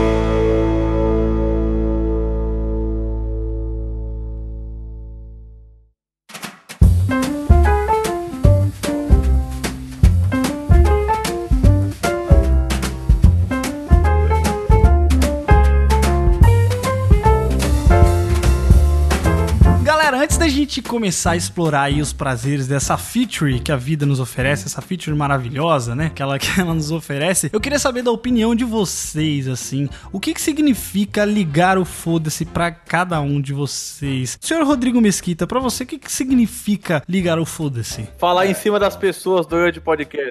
começar 20.89 21.31
a 21.31 21.35
explorar 21.35 21.83
aí 21.83 22.01
os 22.01 22.11
prazeres 22.11 22.67
dessa 22.67 22.97
feature 22.97 23.59
que 23.59 23.71
a 23.71 23.75
vida 23.75 24.07
nos 24.07 24.19
oferece, 24.19 24.65
essa 24.65 24.81
feature 24.81 25.15
maravilhosa, 25.15 25.93
né? 25.93 26.11
Que 26.13 26.19
ela, 26.19 26.37
que 26.41 26.59
ela 26.59 26.73
nos 26.73 26.89
oferece, 26.89 27.47
eu 27.53 27.61
queria 27.61 27.77
saber 27.77 28.01
da 28.01 28.09
opinião 28.11 28.55
de 28.55 28.63
vocês, 28.63 29.47
assim. 29.47 29.87
O 30.11 30.19
que 30.19 30.33
que 30.33 30.41
significa 30.41 31.23
ligar 31.23 31.77
o 31.77 31.85
foda-se 31.85 32.43
pra 32.43 32.71
cada 32.71 33.21
um 33.21 33.39
de 33.39 33.53
vocês? 33.53 34.35
Senhor 34.41 34.65
Rodrigo 34.65 34.99
Mesquita, 34.99 35.45
pra 35.45 35.59
você, 35.59 35.83
o 35.83 35.85
que 35.85 35.99
que 35.99 36.11
significa 36.11 37.03
ligar 37.07 37.37
o 37.37 37.45
foda-se? 37.45 38.09
Falar 38.17 38.47
em 38.47 38.55
cima 38.55 38.79
das 38.79 38.95
pessoas 38.95 39.45
durante 39.45 39.77
o 39.77 39.81
podcast. 39.83 40.29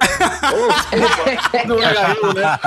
Não 1.69 1.81
era 1.81 2.15
eu, 2.15 2.35
né? 2.35 2.59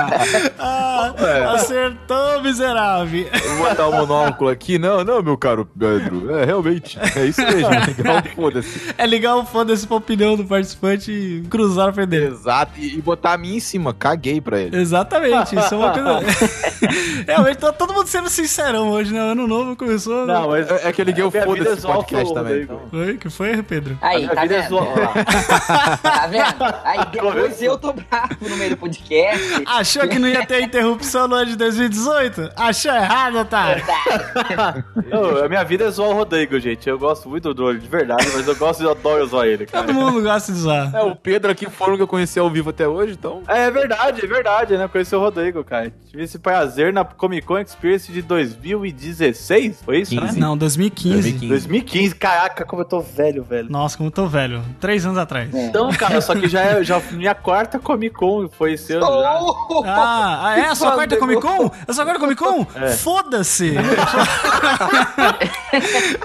Ah, 0.64 1.12
acertou, 1.54 2.42
miserável. 2.42 3.28
Eu 3.44 3.56
vou 3.56 3.68
botar 3.68 3.88
o 3.88 3.92
monóculo 3.92 4.48
aqui. 4.48 4.78
Não, 4.78 5.04
não, 5.04 5.22
meu 5.22 5.36
caro 5.36 5.68
Pedro. 5.78 6.34
É, 6.36 6.44
realmente. 6.44 6.98
É 7.16 7.26
isso 7.26 7.42
mesmo. 7.42 7.81
Legal, 7.98 8.22
foda-se. 8.34 8.94
É 8.96 9.06
ligar 9.06 9.36
o 9.36 9.44
foda-se 9.44 9.86
pra 9.86 9.96
opinião 9.96 10.36
do 10.36 10.44
participante 10.44 11.10
e 11.10 11.42
cruzar 11.48 11.88
a 11.88 11.92
frente 11.92 12.08
dele. 12.08 12.26
Exato. 12.26 12.72
E, 12.78 12.98
e 12.98 13.02
botar 13.02 13.32
a 13.32 13.38
mim 13.38 13.56
em 13.56 13.60
cima. 13.60 13.92
Caguei 13.94 14.40
pra 14.40 14.60
ele. 14.60 14.76
Exatamente, 14.76 15.56
isso 15.56 15.74
é 15.74 15.76
uma 15.76 15.90
coisa. 15.92 16.20
Realmente, 17.26 17.58
tá 17.58 17.72
todo 17.72 17.92
mundo 17.92 18.06
sendo 18.06 18.28
sincerão 18.28 18.90
hoje, 18.90 19.12
né? 19.12 19.20
O 19.20 19.26
ano 19.32 19.46
novo 19.46 19.76
começou. 19.76 20.26
Não, 20.26 20.48
mas 20.48 20.70
É, 20.70 20.88
é 20.88 20.92
que 20.92 21.00
eu 21.00 21.04
liguei 21.04 21.24
o 21.24 21.30
Minha 21.30 21.44
foda-se 21.44 21.86
é 21.86 21.88
o 21.88 21.94
podcast 21.94 22.34
também. 22.34 22.62
Então. 22.62 22.80
Oi, 22.92 23.16
que 23.16 23.30
foi, 23.30 23.62
Pedro? 23.62 23.98
Aí, 24.00 24.18
minha 24.22 24.34
tá 24.34 24.44
é 24.44 24.48
vendo? 24.48 24.68
zoar. 24.68 24.92
Tá 26.02 26.26
vendo? 26.26 26.74
Aí 26.84 26.98
depois 27.12 27.62
eu 27.62 27.78
tô 27.78 27.92
bravo 27.92 28.36
no 28.48 28.56
meio 28.56 28.70
do 28.70 28.76
podcast. 28.76 29.62
Achou 29.66 30.08
que 30.08 30.18
não 30.18 30.28
ia 30.28 30.44
ter 30.46 30.62
interrupção 30.62 31.28
no 31.28 31.34
ano 31.36 31.46
de 31.50 31.56
2018? 31.56 32.50
Achou 32.56 32.92
errado, 32.92 33.38
otário. 33.38 33.82
Não, 35.10 35.44
a 35.44 35.48
minha 35.48 35.64
vida 35.64 35.84
é 35.84 35.90
zoar 35.90 36.10
o 36.10 36.14
Rodrigo, 36.14 36.58
gente. 36.58 36.88
Eu 36.88 36.98
gosto 36.98 37.28
muito 37.28 37.52
do 37.54 37.64
de 37.78 37.88
verdade, 37.88 38.26
mas 38.32 38.46
eu 38.46 38.56
gosto 38.56 38.82
e 38.82 38.88
adoro 38.88 39.26
zoar 39.26 39.46
ele, 39.46 39.66
cara. 39.66 39.86
Todo 39.86 39.94
mundo 39.94 40.22
gosta 40.22 40.52
de 40.52 40.58
zoar. 40.58 40.94
É, 40.94 41.02
o 41.02 41.14
Pedro 41.16 41.50
aqui 41.50 41.68
foram 41.68 41.96
que 41.96 42.02
eu 42.02 42.06
conheci 42.06 42.38
ao 42.38 42.50
vivo 42.50 42.70
até 42.70 42.86
hoje, 42.86 43.12
então. 43.14 43.42
É 43.46 43.70
verdade, 43.70 44.24
é 44.24 44.26
verdade, 44.26 44.76
né? 44.76 44.88
Conheci 44.88 45.14
o 45.14 45.20
Rodrigo, 45.20 45.62
cara. 45.64 45.92
Tive 46.10 46.22
esse 46.24 46.38
prazer 46.38 46.92
na 46.92 47.04
Comic 47.04 47.46
Con 47.46 47.58
Experience 47.58 48.12
de 48.12 48.22
2016, 48.22 49.80
foi 49.84 50.00
isso? 50.00 50.14
né? 50.14 50.30
Não, 50.36 50.56
2015. 50.56 51.12
2015. 51.14 51.48
2015, 51.48 52.14
caraca, 52.16 52.64
como 52.64 52.82
eu 52.82 52.86
tô 52.86 53.00
velho, 53.00 53.42
velho. 53.42 53.70
Nossa, 53.70 53.96
como 53.96 54.08
eu 54.08 54.12
tô 54.12 54.26
velho. 54.26 54.62
Três 54.80 55.04
anos 55.06 55.18
atrás. 55.18 55.52
É. 55.54 55.66
Então, 55.66 55.90
cara, 55.92 56.20
só 56.20 56.34
que 56.34 56.48
já 56.48 56.60
é 56.62 56.84
já 56.84 57.00
minha 57.12 57.34
quarta 57.34 57.78
Comic 57.78 58.14
Con, 58.14 58.48
foi 58.48 58.74
esse 58.74 58.92
ano. 58.94 59.06
Oh! 59.08 59.82
Ah, 59.86 60.54
é 60.58 60.66
a 60.68 60.74
sua 60.74 60.92
quarta. 60.92 61.16
Comic 61.16 61.40
Con? 61.40 61.66
É 61.66 61.90
a 61.90 61.92
sua 61.92 62.04
quarta 62.04 62.20
Comic 62.20 62.38
Con? 62.38 62.66
Foda-se! 62.98 63.74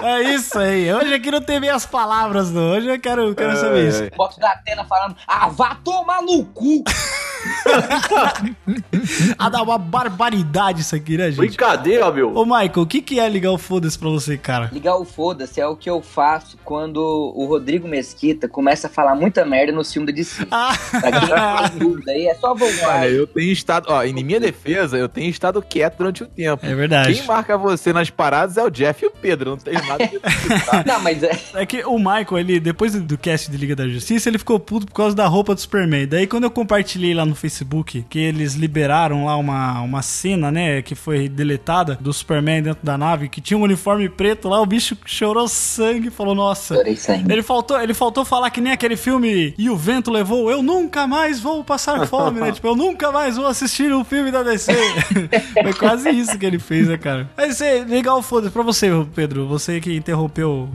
é 0.02 0.34
isso 0.34 0.58
aí. 0.58 0.92
Hoje 0.92 1.14
aqui 1.14 1.30
não 1.38 1.44
tem 1.44 1.60
meias 1.60 1.86
palavras, 1.86 2.50
não. 2.50 2.72
Hoje 2.72 2.88
eu 2.88 3.00
quero, 3.00 3.34
quero 3.34 3.56
saber 3.56 3.88
isso. 3.88 4.10
Bota 4.16 4.40
da 4.40 4.50
Atena 4.50 4.84
falando, 4.84 5.16
ah, 5.26 5.48
vá 5.48 5.76
tomar 5.76 6.20
no 6.22 6.44
cu. 6.46 6.82
Ah, 9.38 9.48
dá 9.48 9.62
uma 9.62 9.78
barbaridade 9.78 10.80
isso 10.80 10.94
aqui, 10.94 11.16
né, 11.16 11.26
gente? 11.30 11.38
Brincadeira, 11.38 12.10
meu. 12.10 12.34
Ô, 12.34 12.44
Michael, 12.44 12.72
o 12.76 12.86
que, 12.86 13.00
que 13.00 13.18
é 13.20 13.28
ligar 13.28 13.52
o 13.52 13.58
foda-se 13.58 13.98
pra 13.98 14.08
você, 14.08 14.36
cara? 14.36 14.70
Ligar 14.72 14.96
o 14.96 15.04
foda-se 15.04 15.60
é 15.60 15.66
o 15.66 15.76
que 15.76 15.88
eu 15.88 16.02
faço 16.02 16.56
quando 16.64 16.98
o 16.98 17.46
Rodrigo 17.46 17.86
Mesquita 17.88 18.48
começa 18.48 18.86
a 18.86 18.90
falar 18.90 19.14
muita 19.14 19.44
merda 19.44 19.72
no 19.72 19.84
filme 19.84 20.06
da 20.06 20.12
DC. 20.12 20.46
Ah, 20.60 20.76
Pra 20.90 21.10
quem 21.12 21.70
tem 21.70 21.78
dúvida 21.78 22.12
aí, 22.12 22.26
é 22.26 22.34
só 22.34 22.54
voltar. 22.54 23.00
Olha, 23.00 23.08
eu 23.08 23.26
tenho 23.26 23.52
estado. 23.52 23.86
Ó, 23.88 24.02
em 24.02 24.12
minha 24.24 24.40
defesa, 24.40 24.96
eu 24.96 25.08
tenho 25.08 25.28
estado 25.30 25.60
quieto 25.62 25.98
durante 25.98 26.22
o 26.22 26.26
tempo. 26.26 26.64
é 26.64 26.74
verdade. 26.74 27.14
Quem 27.14 27.24
marca 27.24 27.56
você 27.56 27.92
nas 27.92 28.10
paradas 28.10 28.56
é 28.56 28.64
o 28.64 28.70
Jeff 28.70 29.04
e 29.04 29.08
o 29.08 29.10
Pedro. 29.10 29.50
Não 29.50 29.56
tenho 29.58 29.82
nada 29.86 30.06
de 30.06 30.18
tá? 30.18 30.84
Não, 30.86 31.00
mas 31.00 31.22
é, 31.22 31.38
É 31.54 31.66
que 31.66 31.84
o 31.84 31.98
Michael, 31.98 32.38
ele, 32.38 32.60
depois 32.60 32.92
do- 32.92 33.00
do 33.02 33.18
cast 33.18 33.50
de 33.50 33.56
Liga 33.56 33.76
da 33.76 33.86
Justiça, 33.88 34.28
ele 34.28 34.38
ficou 34.38 34.58
puto 34.58 34.86
por 34.86 34.94
causa 34.94 35.14
da 35.14 35.26
roupa 35.26 35.54
do 35.54 35.60
Superman. 35.60 36.06
Daí, 36.06 36.26
quando 36.26 36.44
eu 36.44 36.50
compartilhei 36.50 37.14
lá 37.14 37.24
no 37.24 37.34
Facebook 37.38 38.04
que 38.08 38.18
eles 38.18 38.54
liberaram 38.54 39.24
lá 39.24 39.36
uma, 39.36 39.80
uma 39.80 40.02
cena, 40.02 40.50
né, 40.50 40.82
que 40.82 40.94
foi 40.94 41.28
deletada 41.28 41.96
do 42.00 42.12
Superman 42.12 42.62
dentro 42.62 42.84
da 42.84 42.98
nave, 42.98 43.28
que 43.28 43.40
tinha 43.40 43.56
um 43.56 43.62
uniforme 43.62 44.08
preto 44.08 44.48
lá, 44.48 44.60
o 44.60 44.66
bicho 44.66 44.96
chorou 45.04 45.48
sangue 45.48 46.08
e 46.08 46.10
falou: 46.10 46.34
Nossa. 46.34 46.74
sangue. 46.96 47.32
Ele 47.32 47.42
faltou, 47.42 47.80
ele 47.80 47.94
faltou 47.94 48.24
falar 48.24 48.50
que 48.50 48.60
nem 48.60 48.72
aquele 48.72 48.96
filme 48.96 49.54
E 49.56 49.70
o 49.70 49.76
Vento 49.76 50.10
Levou, 50.10 50.50
eu 50.50 50.62
nunca 50.62 51.06
mais 51.06 51.40
vou 51.40 51.62
passar 51.64 52.06
fome, 52.06 52.40
né? 52.40 52.52
Tipo, 52.58 52.68
eu 52.68 52.76
nunca 52.76 53.12
mais 53.12 53.36
vou 53.36 53.46
assistir 53.46 53.92
um 53.92 54.04
filme 54.04 54.30
da 54.30 54.42
DC. 54.42 54.72
Foi 55.62 55.72
quase 55.74 56.10
isso 56.10 56.38
que 56.38 56.46
ele 56.46 56.58
fez, 56.58 56.88
né, 56.88 56.96
cara? 56.96 57.28
Mas 57.36 57.56
você, 57.56 57.84
legal, 57.84 58.20
foda-se. 58.22 58.52
Pra 58.52 58.62
você, 58.62 58.88
Pedro, 59.14 59.46
você 59.46 59.80
que 59.80 59.94
interrompeu 59.94 60.50
o, 60.50 60.68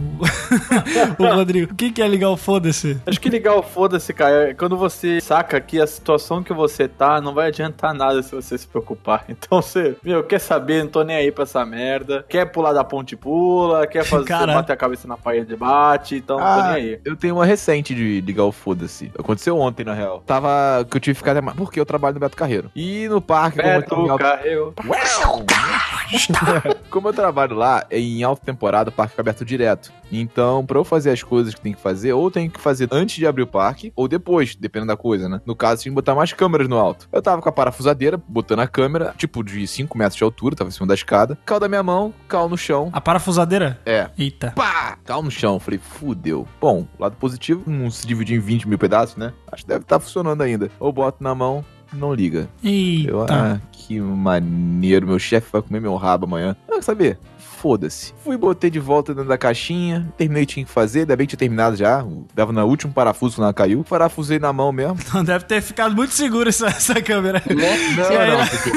o 1.24 1.36
Rodrigo, 1.36 1.74
o 1.74 1.75
que, 1.75 1.91
que 1.91 2.01
é 2.01 2.08
ligar 2.08 2.29
o 2.29 2.38
foda-se? 2.38 2.98
Acho 3.05 3.20
que 3.20 3.29
ligar 3.29 3.55
o 3.55 3.63
foda-se, 3.63 4.13
cara, 4.13 4.50
é 4.50 4.53
quando 4.53 4.77
você 4.77 5.20
saca 5.20 5.60
que 5.60 5.79
a 5.79 5.88
situação 5.88 6.42
que 6.43 6.53
você 6.53 6.88
tá 6.88 7.19
não 7.21 7.33
vai 7.33 7.47
adiantar 7.47 7.93
nada 7.93 8.21
se 8.21 8.33
você 8.33 8.57
se 8.57 8.67
preocupar. 8.67 9.25
Então 9.33 9.62
você, 9.62 9.95
meu, 10.03 10.23
quer 10.23 10.39
saber, 10.39 10.83
não 10.83 10.89
tô 10.91 11.03
nem 11.03 11.15
aí 11.15 11.31
pra 11.31 11.43
essa 11.43 11.65
merda. 11.65 12.25
Quer 12.29 12.45
pular 12.45 12.71
da 12.73 12.83
ponte, 12.83 13.15
pula. 13.15 13.85
Quer 13.88 14.03
fazer 14.05 14.25
Cara. 14.25 14.53
bater 14.53 14.73
a 14.73 14.77
cabeça 14.77 15.07
na 15.07 15.17
parede, 15.17 15.55
bate. 15.55 16.15
Então 16.15 16.38
não 16.39 16.45
tô 16.45 16.62
nem 16.62 16.63
Ah, 16.63 16.73
aí. 16.73 17.00
eu 17.03 17.15
tenho 17.15 17.35
uma 17.35 17.45
recente 17.45 17.93
de 17.95 18.21
ligar 18.21 18.43
o 18.43 18.51
foda-se. 18.51 19.12
Aconteceu 19.17 19.57
ontem, 19.57 19.83
na 19.83 19.93
real. 19.93 20.21
Tava 20.25 20.85
que 20.89 20.97
eu 20.97 21.01
tive 21.01 21.15
que 21.15 21.19
ficar 21.19 21.31
até 21.31 21.41
mais. 21.41 21.57
Porque 21.57 21.79
eu 21.79 21.85
trabalho 21.85 22.13
no 22.15 22.19
Beto 22.19 22.35
Carreiro. 22.38 22.69
E 22.75 23.07
no 23.07 23.21
parque, 23.21 23.57
como 23.59 23.69
eu 23.71 23.79
Beto 23.81 23.95
alta- 23.95 24.23
Carreu. 24.23 24.73
Como 26.89 27.07
eu 27.09 27.13
trabalho 27.13 27.55
lá, 27.55 27.85
é 27.89 28.00
em 28.00 28.23
alta 28.23 28.45
temporada, 28.45 28.89
o 28.89 28.93
parque 28.93 29.12
fica 29.12 29.21
aberto 29.21 29.43
direto. 29.45 29.91
Então, 30.12 30.63
pra 30.65 30.77
eu 30.77 30.83
fazer 30.83 31.09
as 31.12 31.23
coisas 31.23 31.55
que 31.55 31.62
tem 31.62 31.73
que 31.73 31.81
fazer, 31.81 32.13
ou 32.13 32.29
tem 32.29 32.50
que 32.50 32.59
fazer 32.59 32.88
antes 32.91 33.15
de 33.15 33.25
abrir 33.25 33.43
o 33.43 33.47
parque, 33.47 33.91
ou 33.95 34.07
depois, 34.07 34.55
dependendo 34.55 34.89
da 34.91 34.97
coisa, 34.97 35.27
né? 35.27 35.41
No 35.45 35.55
caso, 35.55 35.81
tinha 35.81 35.91
que 35.91 35.95
botar 35.95 36.13
mais 36.13 36.31
câmeras 36.34 36.68
no 36.68 36.78
alto. 36.78 37.08
Eu 37.12 37.22
tava 37.22 37.42
com 37.42 37.50
a 37.50 37.52
parafusadeira, 37.52 38.22
botando 38.28 38.60
a 38.60 38.68
câmera, 38.68 39.13
tipo 39.18 39.44
de 39.44 39.66
5 39.68 39.98
metros 39.98 40.16
de 40.18 40.24
altura, 40.24 40.56
tava 40.56 40.70
em 40.70 40.72
cima 40.74 40.88
da 40.88 40.94
escada. 40.94 41.38
Caiu 41.46 41.60
da 41.60 41.68
minha 41.70 41.84
mão, 41.84 42.13
caiu 42.28 42.50
no 42.50 42.58
chão. 42.58 42.90
A 42.94 43.00
parafusadeira? 43.02 43.80
É. 43.86 44.10
Eita. 44.18 44.52
Pá! 44.56 44.98
Caiu 45.04 45.22
no 45.22 45.32
chão. 45.32 45.60
Falei, 45.60 45.80
fudeu. 45.80 46.48
Bom, 46.60 46.88
lado 47.00 47.16
positivo, 47.18 47.63
não 47.70 47.90
se 47.90 48.06
divide 48.06 48.34
em 48.34 48.40
20 48.40 48.68
mil 48.68 48.78
pedaços, 48.78 49.16
né? 49.16 49.34
Acho 49.52 49.63
que 49.63 49.70
deve 49.70 49.82
estar 49.84 50.00
funcionando 50.00 50.42
ainda. 50.42 50.70
Ou 50.80 50.92
boto 50.92 51.24
na 51.24 51.34
mão, 51.36 51.63
não 51.92 52.13
liga. 52.13 52.48
Eu, 52.63 53.22
Eita. 53.22 53.34
ah, 53.34 53.60
que 53.72 54.00
maneiro, 54.00 55.08
meu 55.08 55.20
chefe 55.20 55.48
vai 55.52 55.62
comer 55.62 55.80
meu 55.80 55.96
rabo 55.96 56.25
amanhã. 56.25 56.56
Ah, 56.68 56.74
quer 56.75 56.84
saber? 56.84 57.20
Foda-se. 57.67 58.13
Fui, 58.25 58.36
botei 58.36 58.70
de 58.70 58.77
volta 58.77 59.13
dentro 59.13 59.29
da 59.29 59.38
caixinha, 59.38 60.05
terminei 60.17 60.43
o 60.43 60.46
que 60.46 60.53
tinha 60.55 60.65
que 60.65 60.72
fazer, 60.72 61.00
ainda 61.00 61.15
bem 61.15 61.25
que 61.25 61.32
tinha 61.32 61.39
terminado 61.39 61.77
já. 61.77 62.05
Dava 62.36 62.51
no 62.51 62.62
último 62.65 62.91
parafuso 62.91 63.38
quando 63.38 63.46
ela 63.46 63.53
caiu. 63.53 63.86
Parafusei 63.88 64.38
na 64.38 64.51
mão 64.51 64.70
mesmo. 64.74 64.98
Então 65.00 65.24
deve 65.24 65.46
ter 65.46 65.62
ficado 65.62 65.96
muito 65.96 66.13
seguro 66.13 66.50
essa, 66.50 66.67
essa 66.67 67.01
câmera. 67.01 67.41
Não, 67.50 68.17
aí, 68.20 68.32
não, 68.38 68.46
ficou- 68.46 68.74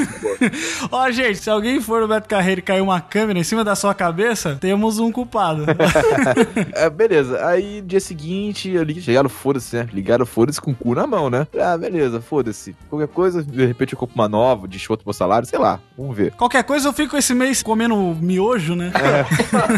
Ó, 0.89 1.11
gente, 1.11 1.37
se 1.39 1.49
alguém 1.49 1.81
for 1.81 1.99
no 1.99 2.07
Beto 2.07 2.29
Carreiro 2.29 2.59
e 2.59 2.61
cair 2.61 2.79
uma 2.79 3.01
câmera 3.01 3.37
em 3.37 3.43
cima 3.43 3.61
da 3.61 3.75
sua 3.75 3.93
cabeça, 3.93 4.55
temos 4.61 4.99
um 4.99 5.11
culpado. 5.11 5.65
É, 6.73 6.89
beleza. 6.89 7.45
Aí, 7.45 7.81
dia 7.81 7.99
seguinte, 7.99 8.69
eu 8.69 8.83
liguei. 8.83 9.01
Chegaram, 9.01 9.27
foda-se, 9.29 9.75
né? 9.75 9.87
Ligaram, 9.91 10.25
foda-se 10.25 10.61
com 10.61 10.71
o 10.71 10.75
cu 10.75 10.93
na 10.95 11.05
mão, 11.07 11.29
né? 11.29 11.45
Ah, 11.59 11.77
beleza, 11.77 12.21
foda-se. 12.21 12.75
Qualquer 12.89 13.07
coisa, 13.07 13.43
de 13.43 13.65
repente 13.65 13.93
eu 13.93 13.99
compro 13.99 14.15
uma 14.15 14.29
nova, 14.29 14.67
desconto 14.67 15.03
pro 15.03 15.11
salário, 15.13 15.47
sei 15.47 15.59
lá. 15.59 15.79
Vamos 15.97 16.15
ver. 16.15 16.31
Qualquer 16.33 16.63
coisa 16.63 16.87
eu 16.87 16.93
fico 16.93 17.17
esse 17.17 17.33
mês 17.33 17.61
comendo 17.63 17.95
miojo, 18.21 18.75
né? 18.77 18.91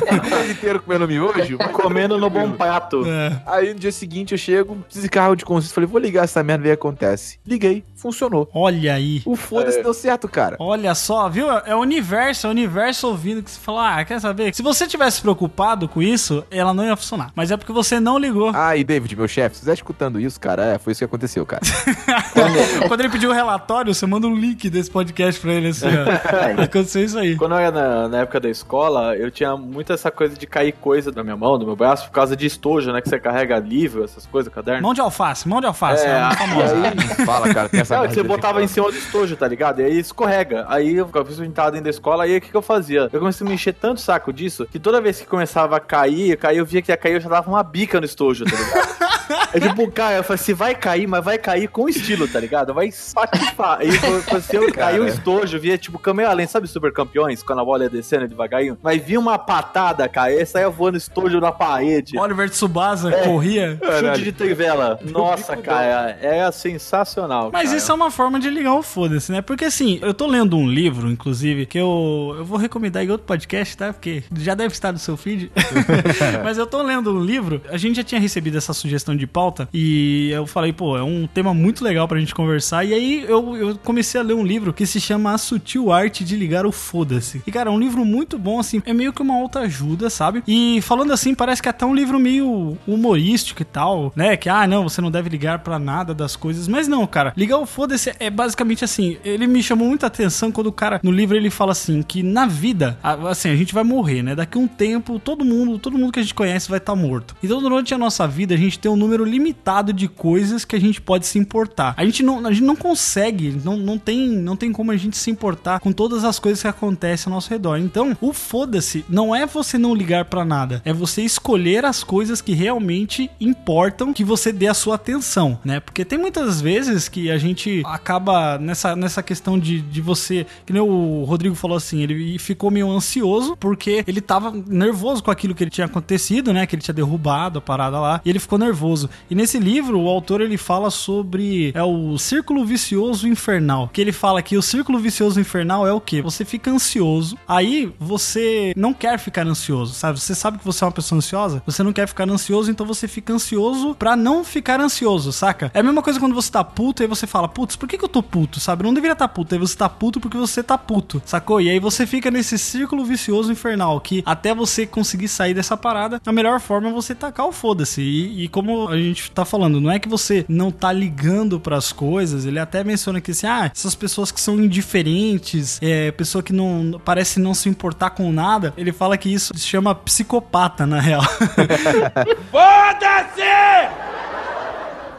O 0.10 0.36
mês 0.36 0.52
inteiro 0.52 0.82
comendo 0.82 1.08
miojo. 1.08 1.58
Comendo 1.74 2.18
no 2.18 2.30
bom 2.30 2.52
prato. 2.52 3.04
É. 3.06 3.42
Aí 3.46 3.74
no 3.74 3.80
dia 3.80 3.92
seguinte 3.92 4.34
eu 4.34 4.38
chego, 4.38 4.78
descarro 4.90 5.36
de 5.36 5.46
consciência, 5.46 5.74
falei, 5.74 5.88
vou 5.88 6.00
ligar 6.00 6.24
essa 6.24 6.44
merda 6.44 6.64
e 6.64 6.68
ver 6.68 6.74
o 6.74 6.78
que 6.78 6.88
acontece. 6.88 7.40
Liguei, 7.46 7.84
funcionou. 7.96 8.50
Olha 8.54 8.94
aí. 8.94 9.22
O 9.26 9.36
foda-se 9.36 9.82
deu 9.82 9.94
certo, 9.94 10.28
cara. 10.28 10.56
Olha 10.60 10.94
só, 10.96 11.30
viu? 11.30 11.50
É 11.50 11.76
o 11.76 11.80
universo, 11.80 12.48
é 12.48 12.50
o 12.50 12.52
universo 12.52 13.08
ouvindo 13.08 13.42
que 13.44 13.52
você 13.52 13.60
fala, 13.60 14.00
ah, 14.00 14.06
quer 14.06 14.20
saber? 14.20 14.54
Se 14.54 14.62
você 14.62 14.88
tivesse 14.88 15.22
preocupado 15.22 15.88
com 15.88 16.02
isso, 16.02 16.44
ela 16.52 16.74
não 16.74 16.86
ia 16.86 16.96
funcionar. 16.96 17.32
Mas 17.36 17.52
é 17.52 17.58
porque 17.58 17.72
você 17.72 18.00
não 18.00 18.18
ligou. 18.18 18.52
Ah, 18.54 18.76
e 18.76 18.84
David, 18.84 19.16
meu 19.16 19.28
chefe, 19.28 19.56
se 19.56 19.62
você 19.62 19.68
tá 19.68 19.74
escutando 19.74 20.20
isso, 20.20 20.40
cara, 20.40 20.66
é, 20.66 20.80
foi 20.80 20.92
isso 20.92 21.00
que 21.00 21.06
aconteceu, 21.06 21.46
cara. 21.46 21.62
Quando 22.88 23.02
ele 23.02 23.10
pediu 23.10 23.30
o 23.30 23.34
relatório, 23.34 23.94
você 23.94 24.06
manda 24.06 24.28
um 24.28 24.36
link 24.36 24.70
desse 24.70 24.90
podcast 24.90 25.40
pra 25.40 25.54
ele, 25.54 25.70
assim, 25.70 25.88
ó. 25.88 26.64
Aconteceu 26.64 27.04
isso 27.04 27.18
aí. 27.18 27.36
Quando 27.36 27.54
eu 27.54 27.60
era 27.60 27.72
na, 27.72 28.08
na 28.08 28.18
época 28.20 28.40
da 28.40 28.50
escola, 28.50 28.89
eu 29.16 29.32
tinha 29.32 29.56
muito 29.56 29.94
essa 29.94 30.12
coisa 30.12 30.36
de 30.36 30.46
cair 30.46 30.74
coisa 30.74 31.12
da 31.12 31.24
minha 31.24 31.38
mão, 31.38 31.58
do 31.58 31.66
meu 31.66 31.76
braço, 31.76 32.08
por 32.08 32.12
causa 32.12 32.36
de 32.36 32.46
estojo, 32.46 32.92
né? 32.92 33.02
Que 33.02 33.10
você 33.10 33.20
carrega 33.20 33.58
livro, 33.60 34.04
essas 34.04 34.26
coisas, 34.26 34.54
caderno. 34.54 34.82
Mão 34.82 34.94
de 34.94 35.02
alface, 35.02 35.48
mão 35.48 35.60
de 35.62 35.68
alface. 35.68 36.06
É, 36.06 36.10
É, 36.10 36.36
famosa. 36.36 36.76
Não 36.76 37.26
fala, 37.26 37.54
cara, 37.54 37.70
tem 37.70 37.82
essa 37.82 37.98
Não, 37.98 38.10
você 38.10 38.24
botava 38.24 38.64
em 38.64 38.68
cima 38.68 38.92
do 38.92 38.98
estojo, 38.98 39.36
tá 39.36 39.48
ligado? 39.48 39.82
E 39.82 39.86
aí 39.86 40.00
escorrega. 40.00 40.66
Aí 40.68 40.96
eu 40.96 41.06
ficava 41.08 41.30
entrada 41.46 41.72
dentro 41.72 41.86
da 41.86 41.90
escola, 41.90 42.24
aí 42.24 42.38
o 42.38 42.42
que, 42.42 42.50
que 42.50 42.58
eu 42.58 42.62
fazia? 42.62 43.10
Eu 43.12 43.20
comecei 43.20 43.46
a 43.46 43.50
me 43.50 43.56
encher 43.56 43.74
tanto 43.74 43.98
o 43.98 44.02
saco 44.02 44.34
disso, 44.34 44.68
que 44.72 44.80
toda 44.80 45.00
vez 45.02 45.20
que 45.20 45.28
começava 45.28 45.78
a 45.78 45.80
cair, 45.80 46.32
eu 46.32 46.38
caía, 46.38 46.60
eu 46.60 46.66
via 46.66 46.82
que 46.82 46.92
ia 46.92 46.98
cair, 46.98 47.14
eu 47.14 47.22
já 47.22 47.30
dava 47.30 47.50
uma 47.50 47.64
bica 47.64 48.00
no 48.00 48.06
estojo, 48.06 48.46
tá 48.46 48.56
ligado? 48.56 49.00
É 49.54 49.60
tipo, 49.60 49.90
cara, 49.92 50.18
eu 50.18 50.24
falei, 50.24 50.38
se 50.40 50.54
vai 50.54 50.74
cair, 50.74 51.06
mas 51.06 51.24
vai 51.24 51.38
cair 51.38 51.68
com 51.68 51.88
estilo, 51.88 52.28
tá 52.28 52.40
ligado? 52.40 52.74
Vai 52.74 52.88
espatifar. 52.88 53.80
Aí 53.80 53.90
eu 53.90 54.42
se 54.42 54.56
eu 54.56 54.72
cair 54.74 55.00
o 55.00 55.08
estojo, 55.08 55.56
eu 55.58 55.62
via 55.62 55.78
tipo 55.78 56.00
Kamehameha, 56.00 56.48
sabe 56.48 56.68
super 56.68 56.92
campeões? 56.92 57.44
Quando 57.44 57.60
a 57.60 57.66
bola 57.66 57.84
ia 57.84 57.90
descendo 57.90 58.26
devagarinho. 58.70 58.78
Mas 58.82 59.04
via 59.04 59.20
uma 59.20 59.38
patada, 59.38 60.08
cara, 60.08 60.34
e 60.34 60.46
saia 60.46 60.70
voando 60.70 60.98
estojo 60.98 61.40
na 61.40 61.52
parede. 61.52 62.18
Oliver 62.18 62.50
Tsubasa 62.50 63.12
corria. 63.24 63.80
Chute 64.00 64.24
de 64.24 64.32
trivela. 64.32 65.00
Nossa, 65.10 65.56
cara, 65.58 66.18
era 66.22 66.52
sensacional. 66.52 67.50
Mas 67.52 67.66
cara. 67.66 67.78
isso 67.78 67.92
é 67.92 67.96
uma 67.96 68.12
forma 68.12 68.40
de 68.40 68.50
ligar 68.50 68.74
o 68.74 68.84
foda-se, 68.84 69.32
né? 69.32 69.42
Porque 69.42 69.66
assim, 69.66 70.00
eu 70.02 70.14
tô 70.14 70.28
lendo 70.28 70.58
um 70.58 70.68
livro, 70.68 71.10
inclusive, 71.10 71.66
que 71.66 71.78
eu, 71.78 72.36
eu 72.38 72.46
vou 72.46 72.58
recomendar 72.58 73.04
em 73.04 73.10
outro 73.10 73.26
podcast, 73.26 73.78
tá? 73.78 73.94
Porque 73.94 74.24
já 74.38 74.54
deve 74.54 74.74
estar 74.74 74.92
no 74.92 75.00
seu 75.00 75.18
feed. 75.18 75.52
Mas 76.44 76.58
eu 76.58 76.68
tô 76.68 76.82
lendo 76.82 77.14
um 77.14 77.24
livro, 77.24 77.62
a 77.70 77.78
gente 77.78 77.98
já 77.98 78.04
tinha 78.04 78.22
recebido 78.22 78.58
essa 78.58 78.74
sugestão 78.74 79.16
de 79.16 79.26
pauta 79.26 79.68
e 79.74 80.30
eu 80.32 80.46
falei, 80.46 80.74
pô, 80.74 80.98
é 80.98 81.04
um 81.04 81.28
tema 81.28 81.54
muito 81.54 81.84
legal 81.84 82.08
pra 82.08 82.20
gente 82.20 82.36
conversar. 82.36 82.86
E 82.86 82.94
aí 82.94 83.26
eu, 83.28 83.56
eu 83.56 83.78
comecei 83.78 84.20
a 84.20 84.24
ler 84.24 84.34
um 84.34 84.44
livro 84.44 84.74
que 84.74 84.86
se 84.86 85.00
chama 85.00 85.34
A 85.34 85.38
Sutil 85.38 85.92
Arte 85.92 86.24
de 86.24 86.36
Ligar 86.36 86.66
o 86.66 86.72
Foda-se. 86.72 87.42
E 87.46 87.52
cara, 87.52 87.70
é 87.70 87.74
um 87.74 87.80
livro 87.80 88.04
muito 88.06 88.38
bom, 88.38 88.59
assim, 88.60 88.82
é 88.86 88.94
meio 88.94 89.14
que 89.14 89.22
uma 89.22 89.36
autoajuda, 89.36 90.10
sabe? 90.10 90.44
E 90.48 90.82
falando 90.82 91.14
assim, 91.14 91.34
parece 91.36 91.62
que 91.62 91.68
é 91.68 91.72
até 91.72 91.86
um 91.86 91.94
livro 91.94 92.20
meio 92.20 92.78
humorístico 92.88 93.62
e 93.62 93.66
tal, 93.66 94.12
né? 94.16 94.36
Que, 94.38 94.50
ah, 94.50 94.68
não, 94.68 94.88
você 94.88 95.02
não 95.02 95.12
deve 95.12 95.30
ligar 95.30 95.60
pra 95.60 95.80
nada 95.80 96.14
das 96.14 96.36
coisas. 96.36 96.68
Mas 96.68 96.88
não, 96.88 97.06
cara, 97.08 97.34
ligar 97.36 97.58
o 97.58 97.66
foda-se 97.66 98.14
é 98.20 98.30
basicamente 98.30 98.84
assim. 98.84 99.18
Ele 99.24 99.48
me 99.48 99.62
chamou 99.62 99.88
muita 99.88 100.08
atenção 100.08 100.52
quando 100.52 100.68
o 100.68 100.72
cara, 100.72 101.00
no 101.04 101.12
livro, 101.12 101.36
ele 101.36 101.50
fala 101.50 101.72
assim: 101.72 102.02
que 102.02 102.24
na 102.24 102.46
vida, 102.46 102.98
assim, 103.04 103.50
a 103.50 103.56
gente 103.56 103.74
vai 103.74 103.84
morrer, 103.84 104.24
né? 104.24 104.36
Daqui 104.36 104.58
um 104.58 104.68
tempo, 104.68 105.20
todo 105.20 105.46
mundo, 105.46 105.80
todo 105.80 105.98
mundo 105.98 106.12
que 106.12 106.20
a 106.20 106.24
gente 106.24 106.34
conhece 106.34 106.70
vai 106.70 106.78
estar 106.78 106.96
morto. 106.96 107.36
Então, 107.44 107.62
durante 107.62 107.94
a 107.94 107.98
nossa 107.98 108.28
vida, 108.28 108.54
a 108.54 108.58
gente 108.58 108.80
tem 108.80 108.92
um 108.92 108.96
número 108.96 109.24
limitado 109.24 109.94
de 109.94 110.08
coisas 110.08 110.66
que 110.66 110.76
a 110.76 110.80
gente 110.80 111.02
pode 111.02 111.26
se 111.26 111.40
importar. 111.40 111.94
A 111.98 112.06
gente 112.06 112.24
não, 112.24 112.46
a 112.46 112.52
gente 112.52 112.64
não 112.64 112.76
consegue, 112.76 113.60
não, 113.64 113.78
não, 113.78 113.98
tem, 113.98 114.30
não 114.30 114.56
tem 114.56 114.72
como 114.72 114.92
a 114.92 114.98
gente 114.98 115.18
se 115.18 115.30
importar 115.32 115.80
com 115.80 115.92
todas 115.92 116.24
as 116.24 116.40
coisas 116.40 116.62
que 116.62 116.68
acontecem 116.68 117.30
ao 117.30 117.36
nosso 117.36 117.50
redor. 117.50 117.78
Então, 117.78 118.16
o 118.22 118.34
foda-se 118.50 119.06
não 119.08 119.36
é 119.36 119.46
você 119.46 119.78
não 119.78 119.94
ligar 119.94 120.26
pra 120.26 120.44
nada, 120.44 120.82
é 120.84 120.92
você 120.92 121.22
escolher 121.22 121.86
as 121.86 122.04
coisas 122.04 122.42
que 122.42 122.54
realmente 122.54 123.30
importam 123.40 124.12
que 124.12 124.24
você 124.24 124.52
dê 124.52 124.66
a 124.66 124.74
sua 124.74 124.96
atenção, 124.96 125.60
né? 125.64 125.80
Porque 125.80 126.04
tem 126.04 126.18
muitas 126.18 126.60
vezes 126.60 127.08
que 127.08 127.30
a 127.30 127.38
gente 127.38 127.84
acaba 127.86 128.58
nessa, 128.58 128.96
nessa 128.96 129.22
questão 129.22 129.60
de, 129.60 129.82
de 129.82 130.02
você, 130.02 130.48
que 130.66 130.74
nem 130.74 130.82
o 130.82 131.24
Rodrigo 131.26 131.54
falou 131.54 131.78
assim, 131.78 132.02
ele 132.02 132.40
ficou 132.40 132.72
meio 132.72 132.90
ansioso 132.90 133.56
porque 133.56 134.04
ele 134.08 134.20
tava 134.20 134.52
nervoso 134.52 135.22
com 135.22 135.30
aquilo 135.30 135.54
que 135.54 135.64
ele 135.64 135.70
tinha 135.70 135.86
acontecido, 135.86 136.52
né? 136.52 136.66
Que 136.66 136.74
ele 136.76 136.82
tinha 136.82 136.96
derrubado 136.96 137.60
a 137.60 137.62
parada 137.62 138.00
lá, 138.00 138.20
e 138.26 138.32
ele 138.32 138.40
ficou 138.40 138.58
nervoso. 138.58 139.12
E 139.30 139.36
nesse 139.36 139.60
livro, 139.60 140.02
o 140.02 140.10
autor 140.10 140.42
ele 140.42 140.58
fala 140.58 140.90
sobre 140.90 141.72
é 141.76 141.84
o 141.84 142.18
círculo 142.18 142.66
vicioso 142.66 143.28
infernal, 143.28 143.92
que 143.94 144.02
ele 144.02 144.12
fala 144.12 144.42
que 144.42 144.58
o 144.58 144.62
círculo 144.64 144.98
vicioso 144.98 145.40
infernal 145.40 145.86
é 145.86 145.94
o 145.94 146.02
que? 146.02 146.20
Você 146.24 146.44
fica 146.44 146.72
ansioso, 146.72 147.38
aí 147.48 147.94
você 148.00 148.39
não 148.76 148.94
quer 148.94 149.20
ficar 149.20 149.46
ansioso, 149.46 149.94
sabe? 149.94 150.20
Você 150.20 150.34
sabe 150.34 150.58
que 150.58 150.66
você 150.66 150.84
é 150.84 150.88
uma 150.88 150.94
pessoa 150.94 151.18
ansiosa, 151.18 151.62
você 151.66 151.84
não 151.84 151.94
quer 151.94 152.08
ficar 152.08 152.30
ansioso, 152.30 152.72
então 152.72 152.86
você 152.86 153.08
fica 153.08 153.34
ansioso 153.34 153.96
pra 153.96 154.16
não 154.16 154.44
ficar 154.44 154.80
ansioso, 154.80 155.32
saca? 155.32 155.72
É 155.74 155.80
a 155.80 155.84
mesma 155.84 156.02
coisa 156.02 156.20
quando 156.20 156.36
você 156.36 156.52
tá 156.52 156.64
puto 156.64 157.04
e 157.04 157.08
você 157.08 157.28
fala, 157.28 157.48
putz, 157.48 157.76
por 157.76 157.88
que, 157.88 157.98
que 157.98 158.04
eu 158.04 158.10
tô 158.10 158.24
puto, 158.24 158.60
sabe? 158.60 158.84
Não 158.84 158.94
deveria 158.94 159.16
tá 159.20 159.28
puto, 159.28 159.54
aí 159.54 159.60
você 159.60 159.76
tá 159.76 159.90
puto 159.90 160.20
porque 160.20 160.38
você 160.38 160.64
tá 160.64 160.78
puto, 160.78 161.22
sacou? 161.26 161.60
E 161.60 161.70
aí 161.70 161.80
você 161.80 162.08
fica 162.08 162.32
nesse 162.32 162.58
círculo 162.58 163.04
vicioso 163.04 163.52
infernal, 163.52 164.00
que 164.00 164.24
até 164.26 164.56
você 164.56 164.86
conseguir 164.86 165.28
sair 165.28 165.54
dessa 165.54 165.76
parada, 165.76 166.22
a 166.26 166.32
melhor 166.32 166.62
forma 166.62 166.90
é 166.90 166.92
você 166.92 167.14
tacar 167.14 167.46
o 167.46 167.52
foda-se. 167.52 168.02
E, 168.02 168.46
e 168.46 168.48
como 168.48 168.88
a 168.88 168.98
gente 168.98 169.30
tá 169.32 169.44
falando, 169.44 169.82
não 169.82 169.92
é 169.92 170.00
que 170.00 170.08
você 170.08 170.46
não 170.48 170.72
tá 170.72 170.92
ligando 170.94 171.60
pras 171.60 171.92
coisas, 171.92 172.46
ele 172.46 172.60
até 172.60 172.84
menciona 172.84 173.20
que 173.20 173.32
assim, 173.32 173.48
ah, 173.48 173.70
essas 173.74 173.94
pessoas 173.94 174.32
que 174.32 174.40
são 174.40 174.56
indiferentes, 174.56 175.80
é, 175.82 176.12
pessoa 176.12 176.42
que 176.42 176.54
não 176.54 177.00
parece 177.04 177.40
não 177.40 177.54
se 177.54 177.68
importar 177.68 178.12
com 178.12 178.29
nada, 178.32 178.74
ele 178.78 178.92
fala 178.92 179.18
que 179.18 179.32
isso 179.34 179.54
se 179.56 179.66
chama 179.66 179.94
psicopata, 179.96 180.86
na 180.86 181.00
real. 181.00 181.22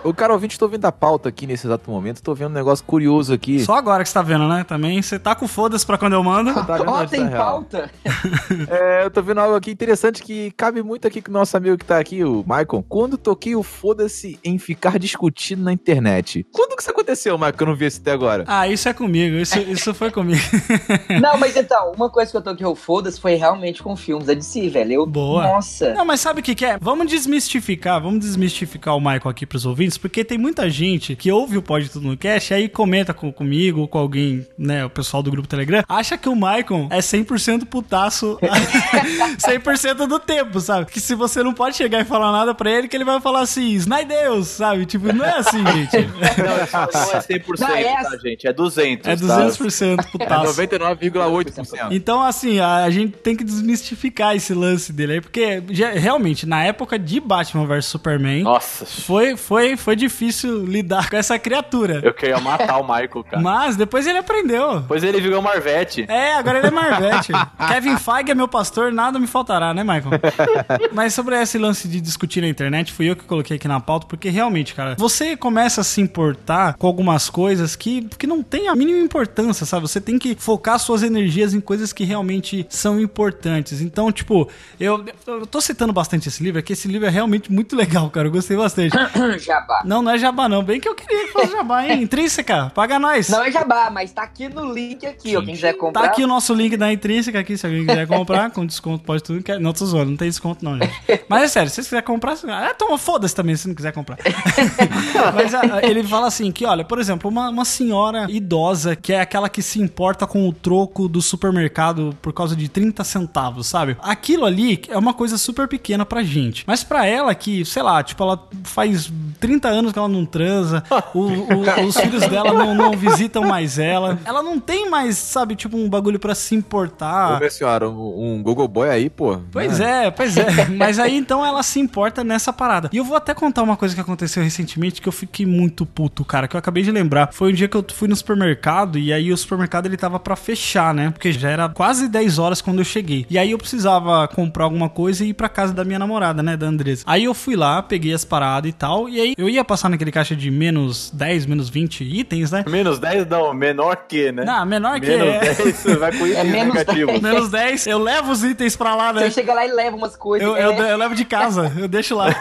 O 0.02 0.14
cara 0.14 0.32
ouvinte, 0.32 0.58
tô 0.58 0.66
vendo 0.66 0.84
a 0.86 0.92
pauta 0.92 1.28
aqui 1.28 1.46
nesse 1.46 1.66
exato 1.66 1.90
momento, 1.90 2.22
tô 2.22 2.34
vendo 2.34 2.50
um 2.50 2.54
negócio 2.54 2.84
curioso 2.84 3.34
aqui. 3.34 3.60
Só 3.60 3.74
agora 3.74 4.02
que 4.02 4.08
você 4.08 4.14
tá 4.14 4.22
vendo, 4.22 4.48
né? 4.48 4.64
Também 4.64 5.00
você 5.00 5.18
tá 5.18 5.34
com 5.34 5.46
foda-se 5.46 5.84
pra 5.84 5.98
quando 5.98 6.14
eu 6.14 6.24
mando. 6.24 6.54
Tá 6.54 6.78
Ó, 6.86 7.06
tem 7.06 7.24
tá 7.24 7.28
real? 7.28 7.44
pauta? 7.44 7.90
É, 8.68 9.04
eu 9.04 9.10
tô 9.10 9.22
vendo 9.22 9.38
algo 9.38 9.54
aqui 9.54 9.70
interessante 9.70 10.22
que 10.22 10.50
cabe 10.52 10.82
muito 10.82 11.06
aqui 11.06 11.20
com 11.22 11.30
o 11.30 11.34
nosso 11.34 11.56
amigo 11.56 11.76
que 11.76 11.84
tá 11.84 11.98
aqui, 11.98 12.22
o 12.24 12.42
Michael. 12.42 12.84
Quando 12.88 13.16
toquei 13.16 13.54
o 13.54 13.62
foda-se 13.62 14.38
em 14.44 14.58
ficar 14.58 14.98
discutindo 14.98 15.62
na 15.62 15.72
internet. 15.72 16.46
Quando 16.52 16.76
que 16.80 16.82
isso 16.82 16.90
aconteceu, 16.90 17.36
Michael? 17.36 17.52
Que 17.52 17.62
eu 17.62 17.66
não 17.66 17.74
vi 17.74 17.86
isso 17.86 18.00
até 18.00 18.12
agora. 18.12 18.44
Ah, 18.46 18.66
isso 18.68 18.88
é 18.88 18.92
comigo, 18.92 19.36
isso, 19.36 19.58
isso 19.58 19.94
foi 19.94 20.10
comigo. 20.10 20.40
Não, 21.20 21.38
mas 21.38 21.56
então, 21.56 21.92
uma 21.92 22.08
coisa 22.08 22.30
que 22.30 22.36
eu 22.36 22.42
toquei 22.42 22.66
o 22.66 22.74
foda-se 22.74 23.20
foi 23.20 23.34
realmente 23.34 23.82
com 23.82 23.94
filmes 23.96 24.26
da 24.26 24.34
DC, 24.34 24.68
velho. 24.68 24.92
Eu, 24.92 25.06
Boa. 25.06 25.42
Nossa. 25.42 25.92
Não, 25.92 26.04
mas 26.04 26.20
sabe 26.20 26.40
o 26.40 26.42
que, 26.42 26.54
que 26.54 26.64
é? 26.64 26.78
Vamos 26.80 27.06
desmistificar, 27.10 28.00
vamos 28.00 28.20
desmistificar 28.20 28.96
o 28.96 29.00
Michael 29.00 29.28
aqui 29.28 29.44
pros 29.44 29.66
ouvintes, 29.66 29.89
porque 29.98 30.24
tem 30.24 30.38
muita 30.38 30.68
gente 30.70 31.14
que 31.16 31.31
ouve 31.31 31.57
o 31.59 31.62
Pode 31.62 31.88
Tudo 31.88 32.09
no 32.09 32.16
Cast, 32.16 32.53
aí 32.55 32.68
comenta 32.68 33.12
com, 33.14 33.33
comigo 33.33 33.81
ou 33.81 33.88
com 33.88 33.98
alguém, 33.98 34.46
né, 34.59 34.85
o 34.85 34.90
pessoal 34.90 35.22
do 35.22 35.31
grupo 35.31 35.48
Telegram, 35.48 35.83
acha 35.88 36.16
que 36.18 36.29
o 36.29 36.35
Michael 36.35 36.88
é 36.90 36.98
100% 36.98 37.64
putaço 37.66 38.38
100% 39.38 40.07
do 40.07 40.18
tempo, 40.18 40.61
sabe? 40.61 40.87
Que 40.90 41.00
se 41.00 41.14
você 41.14 41.42
não 41.42 41.53
pode 41.53 41.76
chegar 41.76 42.00
e 42.00 42.05
falar 42.05 42.33
nada 42.33 42.55
pra 42.55 42.70
ele, 42.70 42.88
que 42.88 42.96
ele 42.96 43.05
vai 43.05 43.20
falar 43.20 43.40
assim, 43.40 43.70
Snaideus, 43.74 44.48
sabe? 44.48 44.87
Tipo, 44.87 45.12
não 45.12 45.24
é 45.24 45.38
assim, 45.38 45.59
gente. 45.66 45.90
Não, 46.11 46.22
é 46.24 46.37
não 46.37 46.55
é 46.55 47.20
100%, 47.20 47.61
Não, 47.61 47.68
é 47.76 48.03
tá, 48.03 48.16
gente? 48.22 48.46
É 48.46 48.53
200, 48.53 49.07
É 49.07 49.16
tá? 49.16 49.22
200% 49.48 49.98
É 49.98 50.03
putaço. 50.11 50.61
99,8%. 50.62 51.88
Então, 51.90 52.22
assim, 52.22 52.59
a, 52.61 52.85
a 52.85 52.90
gente 52.90 53.12
tem 53.18 53.37
que 53.37 53.44
desmistificar 53.44 54.35
esse 54.37 54.55
lance 54.55 54.92
dele 54.92 55.14
aí, 55.14 55.20
porque 55.20 55.62
já- 55.70 55.90
realmente, 55.92 56.46
na 56.46 56.62
época 56.64 56.98
de 56.98 57.20
Batman 57.20 57.66
vs 57.66 57.87
Superman, 57.87 58.42
Nossa. 58.42 58.87
foi, 58.87 59.37
foi 59.37 59.76
foi 59.81 59.97
difícil 59.97 60.64
lidar 60.64 61.11
com 61.11 61.16
essa 61.16 61.38
criatura. 61.38 62.01
Eu 62.03 62.14
queria 62.14 62.38
matar 62.38 62.79
o 62.79 62.83
Michael, 62.83 63.25
cara. 63.25 63.43
Mas 63.43 63.77
depois 63.77 64.07
ele 64.07 64.19
aprendeu. 64.19 64.81
Depois 64.81 65.03
ele 65.03 65.21
virou 65.21 65.43
Marvete. 65.43 66.07
É, 66.09 66.35
agora 66.35 66.59
ele 66.59 66.69
é 66.69 66.71
Marvete. 66.71 67.33
Kevin 67.69 67.97
Feige 67.97 68.31
é 68.31 68.35
meu 68.35 68.49
pastor, 68.49 68.93
nada 68.93 69.19
me 69.19 69.27
faltará, 69.27 69.73
né, 69.75 69.83
Michael? 69.83 70.21
Mas 70.93 71.14
sobre 71.14 71.40
esse 71.40 71.59
lance 71.59 71.88
de 71.88 72.01
discutir 72.01 72.40
na 72.40 72.49
internet, 72.49 72.93
fui 72.93 73.11
eu 73.11 73.16
que 73.16 73.25
coloquei 73.25 73.57
aqui 73.57 73.69
na 73.69 73.81
pauta, 73.81 74.07
porque 74.07 74.29
realmente, 74.29 74.75
cara, 74.75 74.95
você 74.99 75.37
começa 75.37 75.81
a 75.81 75.85
se 75.85 76.01
importar 76.01 76.75
com 76.75 76.87
algumas 76.87 77.29
coisas 77.31 77.77
que, 77.77 78.03
que 78.19 78.27
não 78.27 78.43
tem 78.43 78.69
a 78.69 78.75
mínima 78.75 78.99
importância, 78.99 79.64
sabe? 79.66 79.83
Você 79.83 80.01
tem 80.01 80.19
que 80.19 80.35
focar 80.35 80.79
suas 80.79 81.03
energias 81.03 81.55
em 81.55 81.61
coisas 81.61 81.93
que 81.93 82.05
realmente 82.05 82.66
são 82.69 83.01
importantes. 83.01 83.81
Então, 83.81 84.11
tipo, 84.12 84.49
eu, 84.79 85.05
eu 85.27 85.47
tô 85.47 85.61
citando 85.61 85.93
bastante 85.93 86.29
esse 86.29 86.43
livro, 86.43 86.59
é 86.59 86.62
que 86.62 86.73
esse 86.73 86.88
livro 86.88 87.07
é 87.07 87.11
realmente 87.11 87.51
muito 87.51 87.77
legal, 87.77 88.11
cara. 88.11 88.29
Eu 88.29 88.33
gostei 88.33 88.57
bastante. 88.57 88.97
Jabá. 89.70 89.83
Não, 89.85 90.02
não 90.02 90.11
é 90.12 90.18
jabá, 90.18 90.48
não. 90.48 90.62
Bem 90.62 90.80
que 90.80 90.88
eu 90.88 90.94
queria 90.94 91.26
que 91.26 91.33
fosse 91.33 91.52
jabá, 91.52 91.87
hein? 91.87 92.02
Intrínseca, 92.02 92.70
paga 92.74 92.98
nós. 92.98 93.28
Não 93.28 93.42
é 93.44 93.50
jabá, 93.52 93.88
mas 93.90 94.11
tá 94.12 94.22
aqui 94.22 94.48
no 94.48 94.72
link 94.72 95.06
aqui, 95.06 95.37
ó. 95.37 95.42
Quem 95.42 95.54
quiser 95.54 95.74
comprar. 95.74 96.02
Tá 96.02 96.06
aqui 96.09 96.24
o 96.24 96.26
nosso 96.26 96.52
link 96.54 96.76
da 96.76 96.92
Intrínseca 96.92 97.38
aqui, 97.38 97.56
se 97.56 97.66
alguém 97.66 97.87
quiser 97.87 98.06
comprar, 98.06 98.50
com 98.50 98.66
desconto 98.66 99.04
pode 99.04 99.22
tudo. 99.22 99.42
que- 99.42 99.59
Não, 99.59 99.72
tô 99.72 99.85
zoando, 99.87 100.11
não 100.11 100.16
tem 100.16 100.28
desconto 100.28 100.64
não, 100.64 100.76
gente. 100.76 100.92
Mas 101.28 101.42
é 101.44 101.48
sério, 101.48 101.68
se 101.68 101.76
vocês 101.76 101.87
quiserem 101.87 102.04
comprar, 102.06 102.37
você- 102.37 102.50
ah, 102.50 102.74
toma, 102.76 102.98
foda-se 102.98 103.35
também 103.35 103.54
se 103.56 103.68
não 103.68 103.74
quiser 103.74 103.92
comprar. 103.92 104.18
Mas 105.35 105.54
ah, 105.54 105.80
ele 105.83 106.02
fala 106.02 106.26
assim, 106.26 106.50
que 106.52 106.64
olha, 106.64 106.85
por 106.85 106.98
exemplo, 106.98 107.30
uma, 107.30 107.48
uma 107.48 107.64
senhora 107.64 108.26
idosa, 108.30 108.96
que 108.96 109.12
é 109.12 109.20
aquela 109.20 109.48
que 109.48 109.62
se 109.62 109.80
importa 109.80 110.26
com 110.26 110.48
o 110.48 110.52
troco 110.52 111.09
do 111.09 111.20
supermercado 111.22 112.16
por 112.20 112.33
causa 112.33 112.56
de 112.56 112.68
30 112.68 113.04
centavos, 113.04 113.66
sabe? 113.66 113.96
Aquilo 114.02 114.44
ali 114.44 114.80
é 114.88 114.96
uma 114.98 115.14
coisa 115.14 115.38
super 115.38 115.68
pequena 115.68 116.04
pra 116.04 116.22
gente. 116.22 116.64
Mas 116.66 116.83
pra 116.85 117.06
ela 117.06 117.35
que, 117.35 117.64
sei 117.64 117.83
lá, 117.83 118.02
tipo, 118.02 118.22
ela 118.22 118.48
faz 118.64 119.11
30 119.38 119.60
anos 119.68 119.92
que 119.92 119.99
ela 119.99 120.09
não 120.09 120.25
transa, 120.25 120.83
o- 121.14 121.20
o- 121.20 121.61
os 121.87 121.96
filhos 121.96 122.27
dela 122.27 122.53
não, 122.53 122.75
não 122.75 122.92
visitam 122.92 123.42
mais 123.44 123.79
ela, 123.79 124.18
ela 124.25 124.42
não 124.42 124.59
tem 124.61 124.88
mais, 124.90 125.16
sabe, 125.16 125.55
tipo, 125.55 125.77
um 125.77 125.88
bagulho 125.88 126.18
pra 126.18 126.35
se 126.35 126.55
Ô, 126.55 126.59
importar. 126.59 127.38
minha 127.38 127.51
senhora, 127.51 127.88
um, 127.88 128.35
um 128.37 128.42
Google 128.42 128.68
Boy 128.68 128.88
aí, 128.90 129.11
pô. 129.11 129.38
Pois 129.53 129.81
é, 129.81 130.11
pois 130.11 130.37
é. 130.37 130.46
Mas 130.77 130.99
aí 130.99 131.16
então 131.16 131.44
ela 131.44 131.62
se 131.62 131.79
importa 131.81 132.23
nessa 132.25 132.53
parada. 132.53 132.88
E 132.92 132.96
eu 132.96 133.05
vou 133.05 133.16
até 133.16 133.35
contar 133.35 133.62
uma 133.62 133.77
coisa 133.77 133.94
que 133.94 134.01
aconteceu 134.01 134.42
recentemente 134.42 135.01
que 135.01 135.09
eu 135.09 135.12
fiquei 135.12 135.44
muito 135.46 135.85
puto, 135.85 136.25
cara, 136.25 136.46
que 136.49 136.57
eu 136.57 136.59
acabei 136.59 136.83
de 136.83 136.90
lembrar. 136.90 137.31
Foi 137.33 137.51
um 137.51 137.55
dia 137.55 137.68
que 137.68 137.77
eu 137.77 137.85
fui 137.92 138.09
no 138.09 138.16
supermercado 138.16 138.99
e 138.99 139.12
aí 139.12 139.33
o 139.33 139.37
supermercado 139.37 139.87
ele 139.87 139.96
tava 139.96 140.18
pra 140.18 140.37
fechar, 140.37 140.94
né? 140.94 141.11
Porque 141.11 141.33
já 141.33 141.51
era 141.51 141.68
quase 141.68 142.09
10 142.09 142.38
horas 142.38 142.61
quando 142.62 142.79
eu 142.79 142.85
cheguei. 142.85 143.27
E 143.29 143.38
aí 143.38 143.51
eu 143.51 143.59
precisava 143.59 144.27
comprar 144.29 144.64
alguma 144.64 144.88
coisa 144.88 145.25
e 145.25 145.29
ir 145.31 145.35
pra 145.35 145.49
casa 145.49 145.73
da 145.75 145.85
minha 145.85 145.99
namorada, 145.99 146.42
né, 146.42 146.57
da 146.57 146.66
Andresa. 146.66 147.03
Aí 147.07 147.25
eu 147.25 147.35
fui 147.35 147.57
lá, 147.57 147.83
peguei 147.83 148.12
as 148.14 148.25
paradas 148.25 148.70
e 148.70 148.73
tal, 148.73 149.09
e 149.09 149.20
aí 149.20 149.35
eu 149.37 149.49
ia 149.50 149.64
passar 149.64 149.88
naquele 149.88 150.12
caixa 150.12 150.34
de 150.36 150.50
menos 150.50 151.10
10, 151.14 151.46
menos 151.46 151.68
20 151.68 152.04
itens, 152.04 152.50
né? 152.50 152.64
Menos 152.68 152.98
10 152.98 153.26
não, 153.28 153.52
menor 153.54 153.96
que, 154.08 154.32
né? 154.32 154.44
Não, 154.44 154.66
menor 154.66 155.00
que 155.00 155.06
Menos 155.06 155.28
é. 155.28 155.40
10, 155.54 155.76
você 155.76 155.96
vai 155.96 156.16
com 156.16 156.26
itens 156.26 156.50
menos 156.50 156.74
negativos. 156.74 157.20
Menos 157.20 157.50
10, 157.50 157.86
eu 157.86 157.98
levo 157.98 158.32
os 158.32 158.44
itens 158.44 158.76
pra 158.76 158.94
lá, 158.94 159.12
né? 159.12 159.22
Você 159.22 159.30
chega 159.32 159.54
lá 159.54 159.66
e 159.66 159.72
leva 159.72 159.96
umas 159.96 160.16
coisas. 160.16 160.46
Eu, 160.46 160.56
é, 160.56 160.64
eu, 160.64 160.72
eu 160.72 160.96
levo 160.96 161.14
de 161.14 161.24
casa, 161.24 161.72
eu 161.78 161.88
deixo 161.88 162.14
lá. 162.14 162.28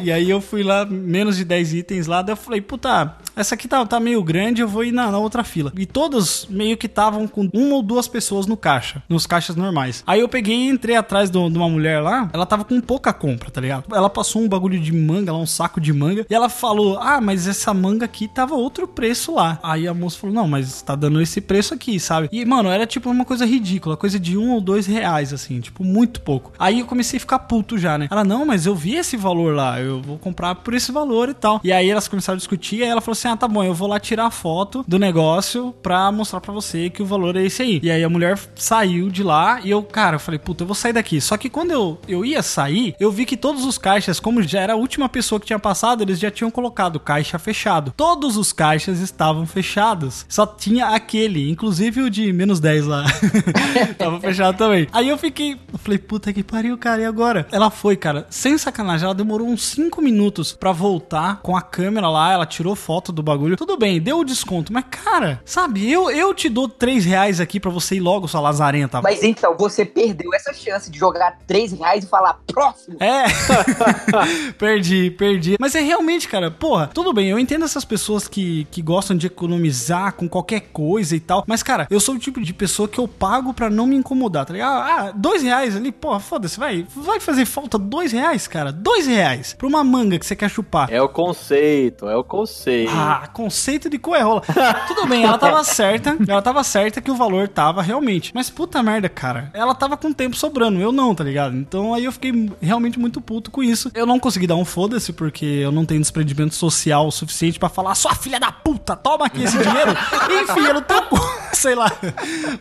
e 0.00 0.10
aí 0.12 0.28
eu 0.30 0.40
fui 0.40 0.62
lá, 0.62 0.84
menos 0.84 1.36
de 1.36 1.44
10 1.44 1.74
itens 1.74 2.06
lá, 2.06 2.22
daí 2.22 2.32
eu 2.32 2.36
falei, 2.36 2.60
puta, 2.60 3.14
essa 3.36 3.54
aqui 3.54 3.68
tá, 3.68 3.84
tá 3.86 4.00
meio 4.00 4.22
grande, 4.22 4.62
eu 4.62 4.68
vou 4.68 4.84
ir 4.84 4.92
na, 4.92 5.10
na 5.10 5.18
outra 5.18 5.44
fila. 5.44 5.72
E 5.76 5.86
todos 5.86 6.46
meio 6.48 6.76
que 6.76 6.86
estavam 6.86 7.26
com 7.26 7.48
uma 7.52 7.76
ou 7.76 7.82
duas 7.82 8.08
pessoas 8.08 8.46
no 8.46 8.56
caixa, 8.56 9.02
nos 9.08 9.26
caixas 9.26 9.56
normais. 9.56 10.02
Aí 10.06 10.20
eu 10.20 10.28
peguei 10.28 10.56
e 10.56 10.68
entrei 10.68 10.96
atrás 10.96 11.30
do- 11.30 11.50
de 11.50 11.56
uma 11.56 11.68
mulher 11.68 12.00
lá, 12.00 12.28
ela 12.32 12.46
tava 12.46 12.64
com 12.64 12.80
pouca 12.80 13.12
compra, 13.12 13.50
tá 13.50 13.60
ligado? 13.60 13.84
Ela 13.94 14.10
passou 14.10 14.42
um 14.42 14.48
bagulho 14.48 14.78
de 14.78 14.92
manga 15.10 15.32
lá, 15.32 15.38
um 15.38 15.46
saco 15.46 15.80
de 15.80 15.92
manga, 15.92 16.26
e 16.28 16.34
ela 16.34 16.48
falou, 16.48 16.98
ah, 16.98 17.20
mas 17.20 17.46
essa 17.46 17.72
manga 17.74 18.04
aqui 18.04 18.28
tava 18.28 18.54
outro 18.54 18.86
preço 18.86 19.34
lá. 19.34 19.58
Aí 19.62 19.88
a 19.88 19.94
moça 19.94 20.18
falou, 20.18 20.34
não, 20.34 20.48
mas 20.48 20.82
tá 20.82 20.94
dando 20.94 21.20
esse 21.20 21.40
preço 21.40 21.74
aqui, 21.74 21.98
sabe? 21.98 22.28
E, 22.32 22.44
mano, 22.44 22.68
era 22.68 22.86
tipo 22.86 23.10
uma 23.10 23.24
coisa 23.24 23.44
ridícula, 23.44 23.96
coisa 23.96 24.18
de 24.18 24.36
um 24.36 24.52
ou 24.52 24.60
dois 24.60 24.86
reais, 24.86 25.32
assim, 25.32 25.60
tipo, 25.60 25.84
muito 25.84 26.20
pouco. 26.20 26.52
Aí 26.58 26.80
eu 26.80 26.86
comecei 26.86 27.16
a 27.16 27.20
ficar 27.20 27.40
puto 27.40 27.78
já, 27.78 27.98
né? 27.98 28.08
Ela, 28.10 28.24
não, 28.24 28.44
mas 28.44 28.66
eu 28.66 28.74
vi 28.74 28.94
esse 28.94 29.16
valor 29.16 29.54
lá, 29.54 29.80
eu 29.80 30.00
vou 30.00 30.18
comprar 30.18 30.54
por 30.56 30.74
esse 30.74 30.92
valor 30.92 31.28
e 31.28 31.34
tal. 31.34 31.60
E 31.64 31.72
aí 31.72 31.88
elas 31.88 32.08
começaram 32.08 32.36
a 32.36 32.38
discutir, 32.38 32.76
e 32.76 32.82
aí 32.82 32.88
ela 32.88 33.00
falou 33.00 33.12
assim, 33.12 33.28
ah, 33.28 33.36
tá 33.36 33.48
bom, 33.48 33.62
eu 33.62 33.74
vou 33.74 33.88
lá 33.88 33.98
tirar 33.98 34.26
a 34.26 34.30
foto 34.30 34.84
do 34.86 34.98
negócio 34.98 35.74
pra 35.82 36.10
mostrar 36.12 36.40
pra 36.40 36.52
você 36.52 36.90
que 36.90 37.02
o 37.02 37.06
valor 37.06 37.36
é 37.36 37.44
esse 37.44 37.62
aí. 37.62 37.80
E 37.82 37.90
aí 37.90 38.02
a 38.02 38.08
mulher 38.08 38.38
saiu 38.54 39.10
de 39.10 39.22
lá, 39.22 39.60
e 39.62 39.70
eu, 39.70 39.82
cara, 39.82 40.16
eu 40.16 40.20
falei, 40.20 40.38
puta, 40.38 40.62
eu 40.62 40.66
vou 40.66 40.74
sair 40.74 40.92
daqui. 40.92 41.20
Só 41.20 41.36
que 41.36 41.48
quando 41.48 41.70
eu, 41.70 41.98
eu 42.06 42.24
ia 42.24 42.42
sair, 42.42 42.94
eu 42.98 43.10
vi 43.10 43.24
que 43.24 43.36
todos 43.36 43.64
os 43.64 43.78
caixas, 43.78 44.20
como 44.20 44.42
já 44.42 44.60
era 44.60 44.74
a 44.74 44.76
última 44.76 44.99
pessoa 45.08 45.40
que 45.40 45.46
tinha 45.46 45.58
passado, 45.58 46.02
eles 46.02 46.18
já 46.18 46.30
tinham 46.30 46.50
colocado 46.50 47.00
caixa 47.00 47.38
fechado. 47.38 47.92
Todos 47.96 48.36
os 48.36 48.52
caixas 48.52 49.00
estavam 49.00 49.46
fechados. 49.46 50.26
Só 50.28 50.46
tinha 50.46 50.88
aquele, 50.88 51.50
inclusive 51.50 52.02
o 52.02 52.10
de 52.10 52.32
menos 52.32 52.60
10 52.60 52.86
lá. 52.86 53.04
Tava 53.98 54.20
fechado 54.20 54.56
também. 54.56 54.86
Aí 54.92 55.08
eu 55.08 55.18
fiquei, 55.18 55.58
eu 55.72 55.78
falei, 55.78 55.98
puta 55.98 56.32
que 56.32 56.42
pariu, 56.42 56.76
cara, 56.78 57.02
e 57.02 57.04
agora? 57.04 57.46
Ela 57.50 57.70
foi, 57.70 57.96
cara, 57.96 58.26
sem 58.30 58.56
sacanagem, 58.56 59.04
ela 59.04 59.14
demorou 59.14 59.48
uns 59.48 59.62
5 59.64 60.00
minutos 60.02 60.52
pra 60.52 60.72
voltar 60.72 61.40
com 61.42 61.56
a 61.56 61.62
câmera 61.62 62.08
lá, 62.08 62.32
ela 62.32 62.46
tirou 62.46 62.74
foto 62.74 63.12
do 63.12 63.22
bagulho. 63.22 63.56
Tudo 63.56 63.76
bem, 63.76 64.00
deu 64.00 64.18
o 64.18 64.24
desconto, 64.24 64.72
mas 64.72 64.84
cara, 64.90 65.40
sabe, 65.44 65.90
eu, 65.90 66.10
eu 66.10 66.34
te 66.34 66.48
dou 66.48 66.68
3 66.68 67.04
reais 67.04 67.40
aqui 67.40 67.60
pra 67.60 67.70
você 67.70 67.96
ir 67.96 68.00
logo, 68.00 68.28
sua 68.28 68.40
lazarenta. 68.40 69.00
Mas 69.02 69.22
então, 69.22 69.56
você 69.56 69.84
perdeu 69.84 70.32
essa 70.34 70.52
chance 70.52 70.90
de 70.90 70.98
jogar 70.98 71.38
3 71.46 71.72
reais 71.72 72.04
e 72.04 72.06
falar 72.06 72.38
próximo. 72.46 72.96
É. 73.00 73.24
perdi, 74.58 74.79
perdi. 75.18 75.56
Mas 75.58 75.74
é 75.74 75.80
realmente, 75.80 76.28
cara, 76.28 76.50
porra, 76.50 76.90
tudo 76.92 77.12
bem, 77.12 77.28
eu 77.28 77.38
entendo 77.38 77.64
essas 77.64 77.84
pessoas 77.84 78.28
que, 78.28 78.66
que 78.70 78.82
gostam 78.82 79.16
de 79.16 79.26
economizar 79.26 80.14
com 80.14 80.28
qualquer 80.28 80.60
coisa 80.72 81.14
e 81.16 81.20
tal. 81.20 81.44
Mas, 81.46 81.62
cara, 81.62 81.86
eu 81.90 82.00
sou 82.00 82.14
o 82.14 82.18
tipo 82.18 82.40
de 82.40 82.52
pessoa 82.52 82.88
que 82.88 82.98
eu 82.98 83.08
pago 83.08 83.52
pra 83.52 83.70
não 83.70 83.86
me 83.86 83.96
incomodar, 83.96 84.46
tá 84.46 84.52
ligado? 84.52 84.72
Ah, 84.72 85.12
dois 85.14 85.42
reais 85.42 85.76
ali, 85.76 85.92
porra, 85.92 86.20
foda-se, 86.20 86.58
vai. 86.58 86.86
Vai 86.94 87.20
fazer 87.20 87.44
falta 87.44 87.78
dois 87.78 88.12
reais, 88.12 88.46
cara? 88.46 88.72
Dois 88.72 89.06
reais 89.06 89.54
pra 89.54 89.66
uma 89.66 89.82
manga 89.82 90.18
que 90.18 90.26
você 90.26 90.36
quer 90.36 90.48
chupar. 90.48 90.90
É 90.90 91.00
o 91.00 91.08
conceito, 91.08 92.08
é 92.08 92.16
o 92.16 92.24
conceito. 92.24 92.92
Ah, 92.94 93.28
conceito 93.32 93.90
de 93.90 93.98
coerrola. 93.98 94.42
Tudo 94.86 95.06
bem, 95.06 95.24
ela 95.24 95.38
tava 95.38 95.62
certa. 95.64 96.16
Ela 96.26 96.42
tava 96.42 96.62
certa 96.64 97.00
que 97.00 97.10
o 97.10 97.14
valor 97.14 97.48
tava 97.48 97.82
realmente. 97.82 98.32
Mas 98.34 98.50
puta 98.50 98.82
merda, 98.82 99.08
cara. 99.08 99.50
Ela 99.52 99.74
tava 99.74 99.96
com 99.96 100.12
tempo 100.12 100.36
sobrando, 100.36 100.80
eu 100.80 100.92
não, 100.92 101.14
tá 101.14 101.24
ligado? 101.24 101.56
Então 101.56 101.94
aí 101.94 102.04
eu 102.04 102.12
fiquei 102.12 102.50
realmente 102.60 102.98
muito 102.98 103.20
puto 103.20 103.50
com 103.50 103.62
isso. 103.62 103.90
Eu 103.94 104.06
não 104.06 104.18
consegui 104.18 104.46
dar 104.46 104.56
um 104.56 104.64
foda-se, 104.70 105.12
porque 105.12 105.44
eu 105.44 105.72
não 105.72 105.84
tenho 105.84 106.00
desprendimento 106.00 106.54
social 106.54 107.06
o 107.06 107.10
suficiente 107.10 107.58
pra 107.58 107.68
falar, 107.68 107.94
sua 107.94 108.14
filha 108.14 108.38
da 108.38 108.52
puta, 108.52 108.96
toma 108.96 109.26
aqui 109.26 109.42
esse 109.42 109.58
dinheiro 109.58 109.92
e 110.30 110.42
enfia 110.42 110.72
no 110.72 110.80
teu 110.80 111.02
cu. 111.02 111.18
Sei 111.52 111.74
lá. 111.74 111.90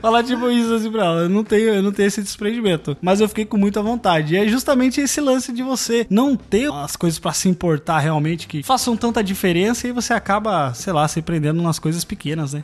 Falar 0.01 0.23
tipo 0.23 0.49
isso 0.49 0.73
assim 0.73 0.91
pra 0.91 1.05
ela. 1.05 1.21
Eu 1.21 1.29
não 1.29 1.43
tenho, 1.43 1.69
eu 1.75 1.83
não 1.83 1.91
tenho 1.91 2.07
esse 2.07 2.21
desprendimento. 2.21 2.97
Mas 3.01 3.21
eu 3.21 3.29
fiquei 3.29 3.45
com 3.45 3.55
muita 3.55 3.81
vontade. 3.81 4.33
E 4.33 4.37
é 4.37 4.47
justamente 4.47 4.99
esse 4.99 5.21
lance 5.21 5.53
de 5.53 5.63
você 5.63 6.07
não 6.09 6.35
ter 6.35 6.71
as 6.73 6.95
coisas 6.95 7.19
pra 7.19 7.31
se 7.31 7.47
importar 7.47 7.99
realmente 7.99 8.47
que 8.47 8.63
façam 8.63 8.97
tanta 8.97 9.23
diferença 9.23 9.87
e 9.87 9.91
você 9.91 10.11
acaba, 10.11 10.73
sei 10.73 10.91
lá, 10.91 11.07
se 11.07 11.21
prendendo 11.21 11.61
nas 11.61 11.79
coisas 11.79 12.03
pequenas, 12.03 12.53
né? 12.53 12.63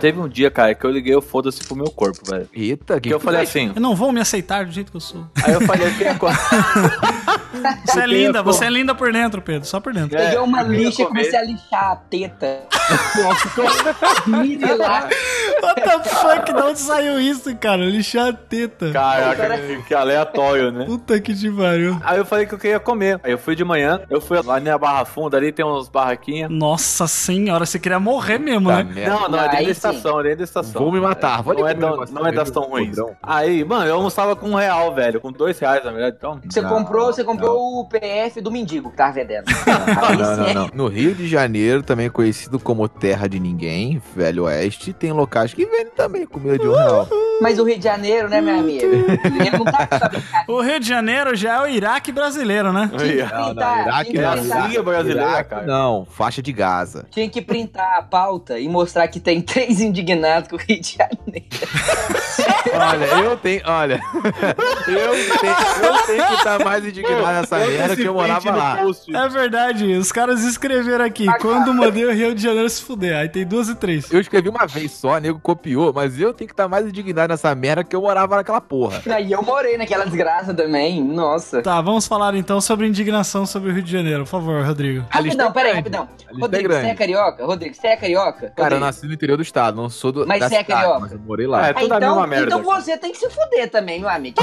Teve 0.00 0.18
um 0.20 0.28
dia, 0.28 0.50
cara, 0.50 0.74
que 0.74 0.84
eu 0.84 0.90
liguei 0.90 1.14
o 1.14 1.20
foda-se 1.22 1.62
pro 1.64 1.76
meu 1.76 1.90
corpo, 1.90 2.18
velho. 2.30 2.48
Eita, 2.52 3.00
que 3.00 3.08
Que 3.08 3.14
eu 3.14 3.20
falei 3.20 3.42
assim. 3.42 3.72
Eu 3.74 3.80
não 3.80 3.94
vou 3.94 4.10
me 4.12 4.20
aceitar 4.20 4.64
do 4.64 4.72
jeito 4.72 4.90
que 4.90 4.96
eu 4.96 5.00
sou. 5.00 5.26
Aí 5.44 5.52
eu 5.52 5.60
falei, 5.62 5.88
eu 5.88 5.92
queria. 5.94 6.14
co- 6.14 6.28
Você 7.86 8.00
é 8.00 8.06
linda, 8.06 8.42
você 8.42 8.64
é 8.64 8.70
linda 8.70 8.94
por 8.94 9.12
dentro, 9.12 9.42
Pedro, 9.42 9.68
só 9.68 9.80
por 9.80 9.92
dentro. 9.92 10.16
É, 10.16 10.24
Peguei 10.24 10.38
uma 10.38 10.62
lixa 10.62 11.02
e 11.02 11.06
comecei 11.06 11.38
a 11.38 11.42
lixar 11.44 11.92
a 11.92 11.96
teta. 11.96 12.60
What 15.62 15.82
the 15.82 15.98
fuck? 16.08 16.52
De 16.52 16.60
onde 16.62 16.78
saiu 16.78 17.20
isso, 17.20 17.54
cara? 17.56 17.84
Lixar 17.84 18.28
a 18.28 18.32
teta. 18.32 18.90
Caraca, 18.92 19.58
que, 19.58 19.82
que 19.82 19.94
aleatório, 19.94 20.70
né? 20.72 20.84
Puta 20.86 21.20
que 21.20 21.34
te 21.34 21.50
pariu. 21.50 21.98
Aí 22.02 22.18
eu 22.18 22.24
falei 22.24 22.46
que 22.46 22.54
eu 22.54 22.58
queria 22.58 22.80
comer. 22.80 23.20
Aí 23.22 23.32
eu 23.32 23.38
fui 23.38 23.54
de 23.54 23.64
manhã, 23.64 24.00
eu 24.08 24.20
fui 24.20 24.40
lá 24.42 24.58
na 24.58 24.78
Barra 24.78 25.04
Funda, 25.04 25.36
ali 25.36 25.52
tem 25.52 25.64
uns 25.64 25.88
barraquinhas. 25.88 26.50
Nossa 26.50 27.06
senhora, 27.06 27.66
você 27.66 27.78
queria 27.78 28.00
morrer 28.00 28.38
mesmo, 28.38 28.68
Tá 28.70 28.82
né? 28.82 28.92
merda. 28.94 29.10
Não, 29.14 29.28
não, 29.28 29.38
é 29.38 29.48
dentro. 29.48 29.89
Estação, 29.90 30.20
é 30.20 30.22
dentro 30.22 30.38
da 30.38 30.44
estação. 30.44 30.82
Vou 30.82 30.92
me 30.92 31.00
matar, 31.00 31.42
vou 31.42 31.54
não 31.54 31.66
é, 31.68 31.74
não 31.74 32.26
é 32.26 32.32
das 32.32 32.50
tão 32.50 32.62
ruins. 32.64 32.96
podrão. 32.96 33.16
Aí, 33.22 33.64
mano, 33.64 33.86
eu 33.86 33.94
almoçava 33.96 34.34
com 34.36 34.50
um 34.50 34.54
real, 34.54 34.94
velho. 34.94 35.20
Com 35.20 35.30
dois 35.32 35.58
reais, 35.58 35.84
na 35.84 35.90
verdade. 35.90 36.16
Então, 36.18 36.40
Você 36.48 36.60
Não, 36.60 36.68
comprou, 36.70 37.06
você 37.06 37.22
comprou 37.24 37.54
não. 37.54 37.80
o 37.80 37.88
PF 37.88 38.40
do 38.40 38.50
mendigo 38.50 38.90
que 38.90 38.96
tava 38.96 39.12
vendendo. 39.12 39.44
Não, 39.70 40.16
não, 40.16 40.36
não, 40.36 40.44
é- 40.46 40.54
não. 40.54 40.70
No 40.74 40.86
Rio 40.88 41.14
de 41.14 41.26
Janeiro, 41.28 41.82
também 41.82 42.08
conhecido 42.10 42.58
como 42.58 42.88
Terra 42.88 43.28
de 43.28 43.38
Ninguém, 43.38 44.00
Velho 44.14 44.44
Oeste, 44.44 44.92
tem 44.92 45.12
locais 45.12 45.52
que 45.54 45.64
vendem 45.64 45.92
também 45.96 46.26
comida 46.26 46.58
de 46.58 46.66
um 46.66 46.72
real. 46.72 47.08
Mas 47.40 47.58
o 47.58 47.64
Rio 47.64 47.78
de 47.78 47.84
Janeiro, 47.84 48.28
né, 48.28 48.40
meu 48.40 48.58
amigo? 48.58 48.84
Ele 48.84 49.50
não 49.50 49.64
tá. 49.64 49.88
O 50.48 50.60
Rio 50.60 50.78
de 50.80 50.86
Janeiro 50.88 51.34
já 51.34 51.56
é 51.56 51.60
o 51.62 51.66
Iraque 51.68 52.12
brasileiro, 52.12 52.72
né? 52.72 52.90
Não, 52.92 53.04
Iraque 53.06 53.44
printar. 53.44 53.80
Iraque 54.10 54.82
brasileira, 54.82 55.44
cara. 55.44 55.66
Não, 55.66 56.04
faixa 56.04 56.42
de 56.42 56.52
Gaza. 56.52 57.06
Tinha 57.10 57.28
que 57.28 57.40
printar 57.40 57.98
a 57.98 58.02
pauta 58.02 58.58
e 58.58 58.68
mostrar 58.68 59.08
que 59.08 59.20
tem 59.20 59.40
três 59.40 59.79
indignados 59.80 60.48
com 60.48 60.56
o 60.56 60.58
Rio 60.58 60.80
de 60.80 60.96
Janeiro. 60.96 61.46
Olha, 62.72 63.04
eu 63.24 63.36
tenho. 63.36 63.62
Olha. 63.64 64.00
eu, 64.14 65.12
tenho, 65.40 65.54
eu 65.82 66.06
tenho 66.06 66.26
que 66.26 66.34
estar 66.34 66.64
mais 66.64 66.84
indignado 66.84 67.40
nessa 67.40 67.58
merda 67.58 67.96
que 67.96 68.04
eu 68.04 68.14
morava 68.14 68.50
lá. 68.50 68.76
post. 68.76 69.14
É 69.14 69.28
verdade, 69.28 69.92
os 69.94 70.12
caras 70.12 70.42
escreveram 70.44 71.04
aqui, 71.04 71.26
quando 71.40 71.72
mandei 71.74 72.04
o 72.04 72.12
Rio 72.12 72.34
de 72.34 72.42
Janeiro 72.42 72.68
se 72.68 72.82
fuder. 72.82 73.16
Aí 73.16 73.28
tem 73.28 73.46
duas 73.46 73.68
e 73.68 73.74
três. 73.74 74.10
Eu 74.10 74.20
escrevi 74.20 74.48
uma 74.48 74.66
vez 74.66 74.92
só, 74.92 75.18
nego 75.18 75.38
copiou, 75.40 75.92
mas 75.92 76.18
eu 76.18 76.32
tenho 76.32 76.48
que 76.48 76.52
estar 76.54 76.68
mais 76.68 76.86
indignado 76.86 77.30
nessa 77.32 77.54
merda 77.54 77.84
que 77.84 77.94
eu 77.94 78.02
morava 78.02 78.36
naquela 78.36 78.60
porra. 78.60 79.02
Aí 79.10 79.32
eu 79.32 79.42
morei 79.42 79.76
naquela 79.76 80.04
desgraça 80.04 80.54
também. 80.54 81.02
Nossa. 81.02 81.62
Tá, 81.62 81.80
vamos 81.80 82.06
falar 82.06 82.34
então 82.34 82.60
sobre 82.60 82.86
indignação 82.86 83.46
sobre 83.46 83.70
o 83.70 83.74
Rio 83.74 83.82
de 83.82 83.90
Janeiro. 83.92 84.24
Por 84.24 84.30
favor, 84.30 84.64
Rodrigo. 84.64 85.04
Rapidão, 85.10 85.48
é 85.48 85.52
peraí, 85.52 85.72
rapidão. 85.74 86.08
É 86.28 86.40
Rodrigo, 86.40 86.68
grande. 86.68 86.86
você 86.86 86.90
é 86.92 86.94
carioca? 86.94 87.44
Rodrigo, 87.44 87.74
você 87.74 87.86
é 87.88 87.96
carioca? 87.96 88.40
Cara, 88.40 88.52
eu 88.56 88.62
Rodrigo. 88.64 88.84
nasci 88.84 89.06
no 89.06 89.12
interior 89.12 89.36
do 89.36 89.42
estado, 89.42 89.69
não 89.72 89.88
sou 89.88 90.12
do, 90.12 90.26
Mas 90.26 90.40
da 90.40 90.48
você 90.48 90.56
é 90.56 90.58
cidade, 90.62 90.80
carioca? 90.80 91.00
mas 91.00 91.12
eu 91.12 91.18
morei 91.20 91.46
lá. 91.46 91.68
É, 91.68 91.72
tudo 91.72 91.92
a 91.94 91.96
então, 91.96 92.10
mesma 92.14 92.26
merda. 92.26 92.46
então 92.46 92.62
você 92.62 92.96
tem 92.98 93.12
que 93.12 93.18
se 93.18 93.28
fuder 93.30 93.70
também, 93.70 94.00
meu 94.00 94.08
amigo. 94.08 94.36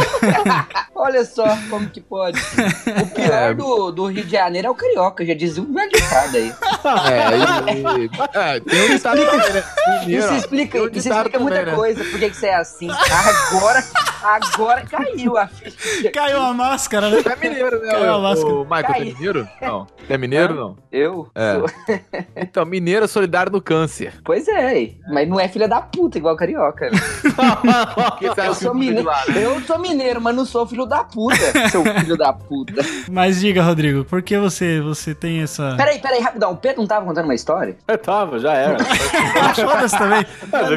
Olha 0.95 1.23
só 1.25 1.45
como 1.69 1.89
que 1.89 2.01
pode. 2.01 2.39
O 2.39 3.07
pior 3.13 3.27
É. 3.37 3.53
do, 3.53 3.91
do 3.91 4.05
Rio 4.07 4.23
de 4.23 4.31
Janeiro 4.31 4.67
é 4.67 4.71
o 4.71 4.75
carioca, 4.75 5.25
já 5.25 5.33
dizia 5.33 5.61
um 5.63 5.73
velho 5.73 5.91
ditado 5.91 6.35
aí. 6.37 6.53
É, 6.87 7.37
e, 7.37 8.09
é, 8.55 8.59
tem 8.61 8.85
um 8.85 8.95
ditado 8.95 9.25
também, 9.25 9.53
né? 9.53 9.63
Mineiro, 10.01 10.23
Isso 10.23 10.33
ó. 10.33 10.37
explica, 10.37 10.77
isso 10.77 11.09
explica 11.09 11.39
muita 11.39 11.65
né? 11.65 11.75
coisa. 11.75 12.03
Por 12.03 12.19
que, 12.19 12.29
que 12.29 12.35
você 12.37 12.47
é 12.47 12.55
assim? 12.55 12.87
Agora, 13.51 13.83
agora 14.23 14.85
caiu 14.85 15.37
a 15.37 15.47
ficha. 15.47 16.11
Caiu 16.11 16.41
a 16.41 16.53
máscara, 16.53 17.09
né? 17.09 17.17
É 17.25 17.35
mineiro, 17.49 17.79
né? 17.81 17.91
Caiu 17.91 18.13
a 18.13 18.19
máscara. 18.19 18.53
ô, 18.53 18.63
Michael, 18.63 18.79
é 18.85 18.87
Cai. 18.93 19.03
mineiro? 19.03 19.47
Não. 19.61 19.87
É 20.09 20.17
mineiro, 20.17 20.53
não? 20.55 20.77
Eu? 20.91 21.29
É. 21.35 21.53
Sou- 21.53 21.69
Então, 22.35 22.65
mineiro 22.65 23.05
é 23.05 23.07
solidário 23.07 23.51
no 23.51 23.61
câncer. 23.61 24.13
Pois 24.23 24.47
é, 24.47 24.91
mas 25.09 25.16
não 25.25 25.39
é 25.39 25.47
filha 25.47 25.67
da 25.67 25.81
puta 25.81 26.17
igual 26.17 26.35
carioca. 26.35 26.89
né? 26.91 26.99
Eu 28.47 28.53
sou 28.53 28.73
mineiro, 28.73 29.07
lá, 29.07 29.23
né? 29.27 29.45
eu 29.45 29.61
sou 29.61 29.79
mineiro, 29.79 30.21
mas 30.21 30.35
não 30.35 30.45
sou 30.45 30.65
filho 30.65 30.85
da 30.85 31.03
puta, 31.03 31.69
seu 31.69 31.83
filho 31.83 32.17
da 32.17 32.33
puta. 32.33 32.73
Mas 33.09 33.39
diga, 33.39 33.63
Rodrigo, 33.63 34.03
por 34.05 34.21
que 34.21 34.37
você, 34.37 34.81
você 34.81 35.13
tem 35.13 35.41
essa. 35.41 35.75
Peraí, 35.75 35.99
peraí, 35.99 36.21
rapidão. 36.21 36.51
O 36.51 36.57
Pedro 36.57 36.81
não 36.81 36.87
tava 36.87 37.05
contando 37.05 37.25
uma 37.25 37.35
história? 37.35 37.77
Eu 37.87 37.97
tava, 37.97 38.39
já 38.39 38.53
era. 38.53 38.77
Ah, 39.37 39.53
foda-se 39.53 39.97
também. 39.97 40.25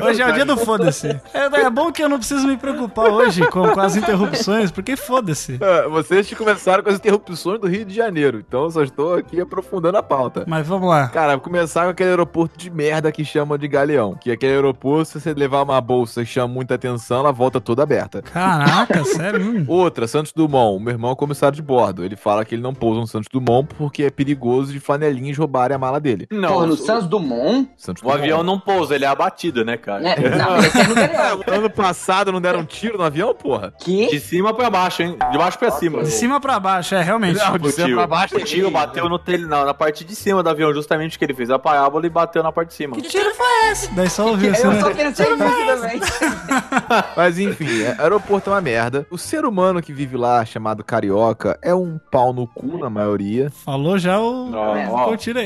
Hoje 0.07 0.23
é 0.23 0.29
o 0.29 0.33
dia 0.33 0.45
do 0.45 0.57
foda-se. 0.57 1.09
É, 1.33 1.45
é 1.45 1.71
bom 1.71 1.91
que 1.91 2.03
eu 2.03 2.09
não 2.09 2.19
preciso 2.19 2.47
me 2.47 2.57
preocupar 2.57 3.07
hoje 3.07 3.47
com, 3.49 3.69
com 3.69 3.81
as 3.81 3.97
interrupções, 3.97 4.71
porque 4.71 4.97
foda-se. 4.97 5.59
Ah, 5.61 5.89
Vocês 5.89 6.33
começaram 6.35 6.83
com 6.83 6.91
as 6.91 6.97
interrupções 6.97 7.61
do 7.61 7.67
Rio 7.67 7.85
de 7.85 7.95
Janeiro. 7.95 8.43
Então 8.47 8.65
eu 8.65 8.71
só 8.71 8.83
estou 8.83 9.15
aqui 9.15 9.41
aprofundando 9.41 9.97
a 9.97 10.03
pauta. 10.03 10.45
Mas 10.47 10.67
vamos 10.67 10.89
lá. 10.89 11.09
Cara, 11.09 11.39
começar 11.39 11.85
com 11.85 11.91
aquele 11.91 12.11
aeroporto 12.11 12.59
de 12.59 12.71
merda 12.71 13.11
que 13.11 13.25
chamam 13.25 13.57
de 13.57 13.69
Galeão. 13.69 14.15
Que 14.15 14.30
aquele 14.31 14.53
aeroporto, 14.55 15.05
se 15.07 15.21
você 15.21 15.33
levar 15.35 15.63
uma 15.63 15.81
bolsa 15.81 16.23
e 16.23 16.27
chama 16.27 16.49
muita 16.53 16.75
atenção, 16.75 17.21
ela 17.21 17.33
volta 17.33 17.61
toda 17.61 17.83
aberta. 17.83 18.23
Caraca, 18.23 19.03
sério? 19.05 19.65
Outra, 19.69 20.07
Santos 20.07 20.33
Dumont. 20.33 20.77
O 20.77 20.81
meu 20.81 20.93
irmão 20.93 21.13
é 21.13 21.17
comissário 21.17 21.57
de 21.57 21.63
bordo. 21.63 22.05
Ele 22.05 22.17
fala 22.17 22.45
que 22.45 22.55
ele 22.55 22.63
não 22.63 22.75
pousa 22.75 23.01
no 23.01 23.07
Santos 23.07 23.29
Dumont 23.33 23.69
porque 23.77 24.05
é 24.05 24.11
perigoso 24.11 24.73
de 24.73 24.81
flanelinhas 24.81 25.37
roubarem 25.37 25.75
a 25.75 25.79
mala 25.79 26.01
dele. 26.01 26.27
Não, 26.31 26.55
Porra, 26.55 26.67
no 26.67 26.75
o- 26.75 26.77
Santos 26.77 27.07
Dumont? 27.09 27.69
Santos 27.77 28.03
o 28.03 28.11
avião 28.11 28.43
não 28.43 28.59
pousa, 28.59 28.95
ele 28.95 29.05
é 29.05 29.09
abatido, 29.09 29.65
né, 29.65 29.77
cara? 29.77 30.01
Né? 30.01 30.15
Não, 30.37 30.59
esse 30.59 30.79
é. 30.79 31.21
Ano 31.61 31.71
passado 31.71 32.33
não 32.33 32.41
deram 32.41 32.61
um 32.61 32.65
tiro 32.65 32.97
no 32.99 33.05
avião, 33.05 33.35
porra? 33.35 33.73
Que? 33.81 34.09
De 34.09 34.21
cima 34.21 34.53
pra 34.55 34.71
baixo, 34.71 35.03
hein? 35.03 35.17
De 35.31 35.39
baixo 35.39 35.59
pra 35.59 35.71
cima. 35.71 36.03
De 36.03 36.11
cima 36.11 36.41
pra 36.41 36.59
baixo, 36.61 36.95
é, 36.95 37.03
realmente. 37.03 37.39
Não, 37.39 37.59
de 37.59 37.73
cima 37.73 37.97
pra 37.97 38.07
baixo. 38.07 38.37
o 38.37 38.41
tio 38.41 38.71
bateu 38.71 39.09
no 39.09 39.19
tel... 39.19 39.41
não, 39.41 39.65
na 39.65 39.75
parte 39.75 40.05
de 40.05 40.15
cima 40.15 40.43
do 40.43 40.49
avião, 40.49 40.73
justamente 40.73 41.19
que 41.19 41.25
ele 41.25 41.35
fez 41.35 41.51
a 41.51 41.59
parábola 41.59 42.07
e 42.07 42.11
bateu 42.11 42.43
na 42.43 42.53
parte 42.53 42.69
de 42.69 42.75
cima. 42.75 42.97
Que 42.97 43.03
tiro 43.03 43.35
foi 43.35 43.71
esse? 43.71 43.91
Só 44.11 44.27
ouviu 44.29 44.53
Eu 44.55 44.73
né? 44.73 44.81
só 44.81 44.91
pensei 44.95 45.27
nisso 45.37 45.67
também. 45.67 46.01
Mas 47.17 47.39
enfim, 47.39 47.83
é- 47.83 47.97
aeroporto 47.99 48.51
é 48.51 48.53
uma 48.53 48.61
merda. 48.61 49.07
O 49.11 49.17
ser 49.19 49.45
humano 49.45 49.81
que 49.83 49.93
vive 49.93 50.17
lá, 50.17 50.45
chamado 50.45 50.85
carioca, 50.85 51.59
é 51.63 51.75
um 51.75 51.99
pau 52.11 52.33
no 52.33 52.47
cu 52.47 52.79
na 52.79 52.91
maioria. 52.91 53.51
Falou 53.51 53.99
já 53.99 54.21
o. 54.21 54.51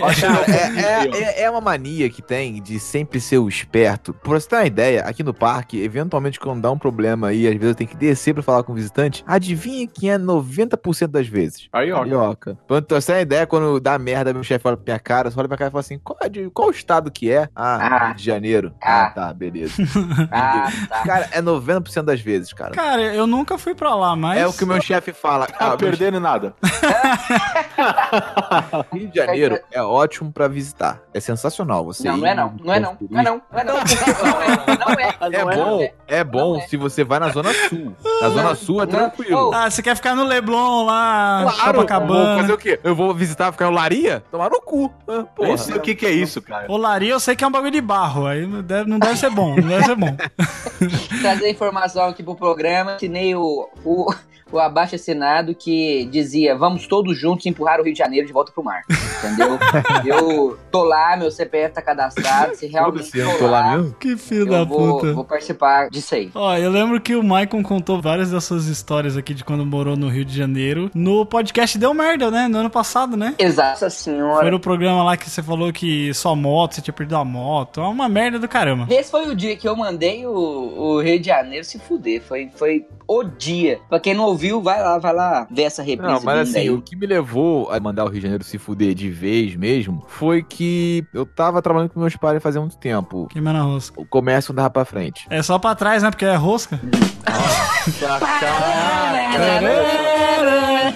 Cara, 0.01 0.45
é, 0.49 0.81
é- 1.09 1.23
é- 1.23 1.43
é 1.43 1.51
uma 1.51 1.61
mania 1.61 2.09
que 2.11 2.23
tem 2.23 2.61
de 2.63 2.79
sempre 2.81 3.21
ser 3.21 3.39
o 3.39 3.49
esperto. 3.49 4.13
Pra 4.15 4.33
você 4.33 4.49
ter 4.49 4.57
uma 4.57 4.67
ideia, 4.67 5.03
aqui 5.03 5.23
no 5.23 5.35
parque, 5.35 5.81
eventualmente 5.83 6.41
quando 6.41 6.63
dá 6.63 6.71
um 6.71 6.79
problema 6.79 7.29
aí, 7.29 7.47
às 7.47 7.53
vezes 7.55 7.69
eu 7.69 7.75
tenho 7.75 7.91
que 7.91 7.97
descer 7.97 8.35
pra 8.35 8.43
falar 8.43 8.63
com 8.63 8.73
o 8.73 8.75
visitante, 8.75 9.23
adivinha 9.27 9.87
quem 9.87 10.11
é 10.11 10.19
90% 10.19 11.09
das 11.09 11.27
vezes? 11.29 11.69
Aí, 11.73 11.93
ó. 11.93 11.99
Carioca. 11.99 12.59
Pra 12.67 12.81
você 12.89 13.07
ter 13.07 13.13
uma 13.13 13.21
ideia, 13.21 13.47
quando 13.47 13.81
dá 13.81 13.99
merda, 13.99 14.33
meu 14.33 14.43
chefe 14.43 14.67
olha 14.67 14.77
pra 14.77 14.85
minha 14.95 14.99
cara, 14.99 15.31
você 15.31 15.39
olha 15.39 15.49
pra 15.49 15.55
minha 15.57 15.59
cara 15.59 15.69
e 15.69 15.73
fala 15.73 15.81
assim, 15.81 15.99
qual, 15.99 16.19
é 16.23 16.29
de- 16.29 16.51
qual 16.51 16.71
estado 16.71 17.11
que 17.11 17.31
é? 17.31 17.49
Ah, 17.55 17.75
Ah. 17.95 18.07
Rio 18.09 18.15
de 18.17 18.25
Janeiro. 18.25 18.54
Ah. 18.81 19.05
Ah, 19.07 19.11
tá, 19.11 19.35
beleza. 19.35 19.75
Ah, 20.31 20.69
tá. 20.89 21.03
cara, 21.05 21.29
é 21.33 21.43
90% 21.43 22.03
das 22.03 22.21
vezes, 22.21 22.53
cara. 22.53 22.71
Cara, 22.73 23.03
eu 23.03 23.27
nunca 23.27 23.59
fui 23.59 23.75
pra 23.75 23.95
lá, 23.95 24.15
mas. 24.17 24.39
É 24.41 24.47
o 24.47 24.53
que 24.53 24.65
o 24.65 24.67
meu 24.67 24.81
chefe 24.81 25.13
fala. 25.13 25.47
Tá 25.47 25.55
Ah, 25.59 25.69
meu 25.71 25.79
perdendo 25.79 26.21
nada. 26.21 26.55
Rio 28.93 29.09
de 29.09 29.17
Janeiro 29.19 29.59
é 29.71 29.83
ótimo 29.83 30.33
pra 30.33 30.49
visitar. 30.49 31.01
É 31.13 31.21
sensacional. 31.21 31.85
Você 31.85 32.09
Não, 32.09 32.17
ir 32.17 32.21
não 32.21 32.27
é 32.29 32.35
não. 32.35 32.55
Não 32.63 32.75
é 32.75 32.81
não. 32.81 32.97
Não 33.11 33.21
é 33.21 33.25
não. 33.25 33.43
Não 33.53 33.59
é 33.61 33.65
não. 33.65 33.75
Não 33.75 34.43
é. 34.43 34.79
Não 34.79 34.95
é. 34.95 35.15
É 35.21 35.29
Não 35.43 35.51
é, 35.51 35.57
bom, 35.57 35.65
não 35.71 35.81
é. 35.83 35.93
é 36.09 36.25
bom 36.25 36.59
é. 36.59 36.61
se 36.63 36.77
você 36.77 37.05
vai 37.05 37.19
na 37.19 37.29
Zona 37.31 37.51
Sul. 37.69 37.95
Na 38.23 38.29
Zona 38.31 38.55
Sul 38.55 38.83
é 38.83 38.87
tranquilo. 38.87 39.53
Ah, 39.55 39.71
você 39.71 39.83
quer 39.83 39.95
ficar 39.97 40.15
no 40.15 40.25
Leblon 40.25 40.87
lá, 40.87 41.41
Claro, 41.43 41.59
eu 41.59 41.65
vou 41.65 41.73
Copacabana. 41.75 42.41
fazer 42.41 42.53
o 42.53 42.59
quê? 42.59 42.81
Eu 42.83 42.95
vou 42.95 43.15
visitar, 43.15 43.53
ficar 43.53 43.67
no 43.67 43.73
Laria? 43.73 44.23
Tomar 44.31 44.51
no 44.51 44.61
cu. 44.61 44.93
Ah, 45.09 45.13
Eu 45.13 45.25
Porra. 45.27 45.59
sei 45.59 45.77
o 45.77 45.81
que 45.81 45.95
que 45.95 46.07
é 46.07 46.11
isso, 46.11 46.41
cara. 46.43 46.71
Olaria 46.71 47.13
eu 47.13 47.21
sei 47.21 47.37
que 47.37 47.45
é 47.45 47.47
um 47.47 47.51
bagulho 47.51 47.71
de 47.73 47.81
barro, 47.81 48.27
aí 48.27 48.44
não 48.47 48.63
deve, 48.63 48.91
não 48.91 48.99
deve 48.99 49.17
ser 49.19 49.31
bom, 49.31 49.57
não 49.57 49.69
deve 49.69 49.85
ser 49.85 49.97
bom. 49.97 50.17
trazer 51.21 51.51
informação 51.51 52.09
aqui 52.09 52.23
pro 52.23 52.35
programa. 52.35 52.95
Assinei 52.95 53.35
o, 53.35 53.69
o, 53.85 54.13
o 54.57 54.61
abaixo 54.61 54.95
assinado 54.95 55.55
que 55.55 56.07
dizia: 56.11 56.57
vamos 56.57 56.87
todos 56.87 57.19
juntos 57.19 57.47
empurrar 57.47 57.81
o 57.81 57.85
Rio 57.85 57.93
de 57.93 57.99
Janeiro 57.99 58.27
de 58.27 58.33
volta 58.33 58.53
pro 58.53 58.63
mar. 58.63 58.83
Entendeu? 59.19 59.59
eu 60.05 60.59
tô 60.71 60.85
lá, 60.85 61.17
meu 61.17 61.31
CPF 61.31 61.75
tá 61.75 61.83
cadastrado. 61.83 62.55
Se 62.55 62.67
realmente 62.67 63.17
eu 63.19 63.27
não 63.27 63.39
tô 63.39 63.47
lá 63.47 63.77
mesmo? 63.77 63.95
Que 63.95 64.17
filho 64.17 64.43
eu 64.43 64.51
da 64.51 64.65
vou, 64.65 64.99
puta. 64.99 65.13
vou 65.13 65.25
participar 65.25 65.89
disso 65.91 66.15
aí. 66.15 66.31
Ó, 66.35 66.57
eu 66.57 66.71
lembro 66.71 67.01
que 67.01 67.15
o 67.17 67.23
Maicon 67.23 67.63
contou 67.63 68.01
várias 68.01 68.31
dessas 68.31 68.67
histórias 68.67 69.17
aqui 69.17 69.35
de 69.35 69.45
quando 69.45 69.65
morou 69.65 69.97
no 69.97 70.09
Rio 70.09 70.25
de 70.25 70.37
Janeiro. 70.37 70.91
No 70.95 71.25
podcast 71.27 71.79
Deu 71.79 71.95
Merda, 71.95 72.31
né? 72.31 72.49
No 72.49 72.59
ano 72.59 72.71
passado, 72.71 73.17
né? 73.17 73.35
Exata 73.39 73.79
Foi 73.79 73.91
senhora. 73.91 74.51
no 74.51 74.61
programa 74.61 75.03
lá 75.03 75.17
que 75.17 75.29
você 75.29 75.43
falou 75.43 75.73
que 75.73 76.13
só 76.15 76.35
moto, 76.35 76.75
você 76.75 76.81
tinha 76.81 76.95
perdido 76.95 77.17
a 77.17 77.25
moto. 77.25 77.81
É 77.81 77.87
uma 77.87 78.09
merda 78.09 78.39
do 78.39 78.49
caramba. 78.49 78.87
Esse 78.91 79.11
foi 79.11 79.29
o 79.29 79.35
dia 79.35 79.57
que 79.57 79.69
eu 79.69 79.77
mandei 79.77 80.27
o, 80.27 80.31
o 80.33 81.01
Rio 81.01 81.19
de 81.19 81.27
Janeiro 81.27 81.65
se 81.65 81.79
fuder. 81.79 82.23
Foi, 82.23 82.51
foi 82.55 82.85
o 83.07 83.25
dia. 83.25 83.81
Pra 83.89 84.01
quem 84.01 84.15
não 84.15 84.25
ouviu, 84.25 84.44
vai 84.53 84.83
lá, 84.83 84.99
vai 84.99 85.13
lá 85.13 85.47
ver 85.51 85.63
essa 85.63 85.83
reprise. 85.83 86.13
Não, 86.13 86.21
mas 86.23 86.51
assim, 86.51 86.59
aí. 86.59 86.71
o 86.71 86.81
que 86.81 86.97
me 86.97 87.07
levou 87.07 87.71
a 87.71 87.81
mandar 87.81 88.05
o 88.05 88.09
Rio 88.09 88.21
de 88.21 88.23
Janeiro 88.23 88.45
se 88.45 88.59
fuder 88.59 88.95
de 88.95 89.11
vez 89.11 89.57
mesmo 89.57 90.05
foi 90.09 90.43
que 90.43 91.05
eu 91.13 91.27
tava 91.27 91.63
trabalhando 91.63 91.91
com 91.91 92.01
meus 92.01 92.17
pais 92.17 92.43
fazia 92.43 92.61
muito 92.61 92.77
tempo. 92.77 93.27
Queimando 93.29 93.59
a 93.59 93.63
rosca. 93.63 94.01
O 94.01 94.07
comércio 94.07 94.53
não 94.53 94.57
dava 94.57 94.71
pra 94.71 94.85
frente. 94.85 95.27
É 95.31 95.43
só 95.43 95.59
pra 95.59 95.75
trás, 95.75 96.03
né? 96.03 96.11
Porque 96.11 96.25
é 96.25 96.35
rosca. 96.35 96.81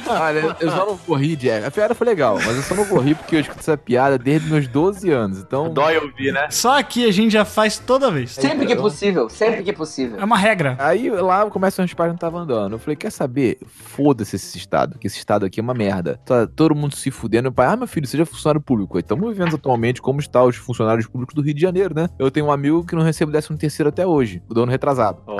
Olha, 0.08 0.56
eu 0.60 0.70
só 0.70 0.86
não 0.86 1.16
rir, 1.16 1.36
Jack. 1.36 1.66
A 1.66 1.70
piada 1.70 1.94
foi 1.94 2.06
legal, 2.06 2.36
mas 2.36 2.56
eu 2.56 2.62
só 2.62 2.74
não 2.74 2.84
vou 2.84 2.98
rir 2.98 3.14
porque 3.14 3.36
eu 3.36 3.40
escuto 3.40 3.60
essa 3.60 3.76
piada 3.76 4.18
desde 4.18 4.50
meus 4.50 4.66
12 4.68 5.10
anos. 5.10 5.38
Então, 5.38 5.72
Dói 5.72 5.96
ouvir, 5.98 6.32
né? 6.32 6.48
Só 6.50 6.78
aqui 6.78 7.06
a 7.06 7.12
gente 7.12 7.32
já 7.32 7.44
faz 7.44 7.78
toda 7.78 8.10
vez. 8.10 8.32
Sempre 8.32 8.66
que 8.66 8.76
possível, 8.76 9.28
sempre 9.28 9.62
que 9.62 9.72
possível. 9.72 10.18
É 10.20 10.24
uma 10.24 10.36
regra. 10.36 10.76
Aí 10.78 11.10
lá 11.10 11.44
o 11.44 11.50
comércio 11.50 11.80
meus 11.82 11.94
pais 11.94 12.08
não 12.08 12.14
estavam 12.14 12.40
andando. 12.40 12.72
Eu 12.72 12.78
falei, 12.78 12.96
quer 12.96 13.10
saber? 13.10 13.58
Foda-se 13.66 14.36
esse 14.36 14.58
estado, 14.58 14.98
que 14.98 15.06
esse 15.06 15.18
estado 15.18 15.44
aqui 15.46 15.60
é 15.60 15.62
uma 15.62 15.74
merda. 15.74 16.20
Tá 16.24 16.46
todo 16.46 16.74
mundo 16.74 16.94
se 16.94 17.10
fudendo. 17.10 17.44
Meu 17.44 17.52
pai, 17.52 17.66
ah, 17.66 17.76
meu 17.76 17.86
filho, 17.86 18.06
seja 18.06 18.26
funcionário 18.26 18.60
público. 18.60 18.98
Estamos 18.98 19.28
vivendo 19.30 19.54
atualmente 19.54 20.02
como 20.02 20.20
estão 20.20 20.46
os 20.46 20.56
funcionários 20.56 21.06
públicos 21.06 21.34
do 21.34 21.42
Rio 21.42 21.54
de 21.54 21.60
Janeiro, 21.60 21.94
né? 21.94 22.08
Eu 22.18 22.30
tenho 22.30 22.46
um 22.46 22.52
amigo 22.52 22.84
que 22.84 22.94
não 22.94 23.02
recebe 23.02 23.32
13 23.32 23.56
terceiro 23.56 23.88
até 23.88 24.06
hoje, 24.06 24.42
o 24.48 24.54
dono 24.54 24.70
retrasado. 24.70 25.22
Ó, 25.26 25.36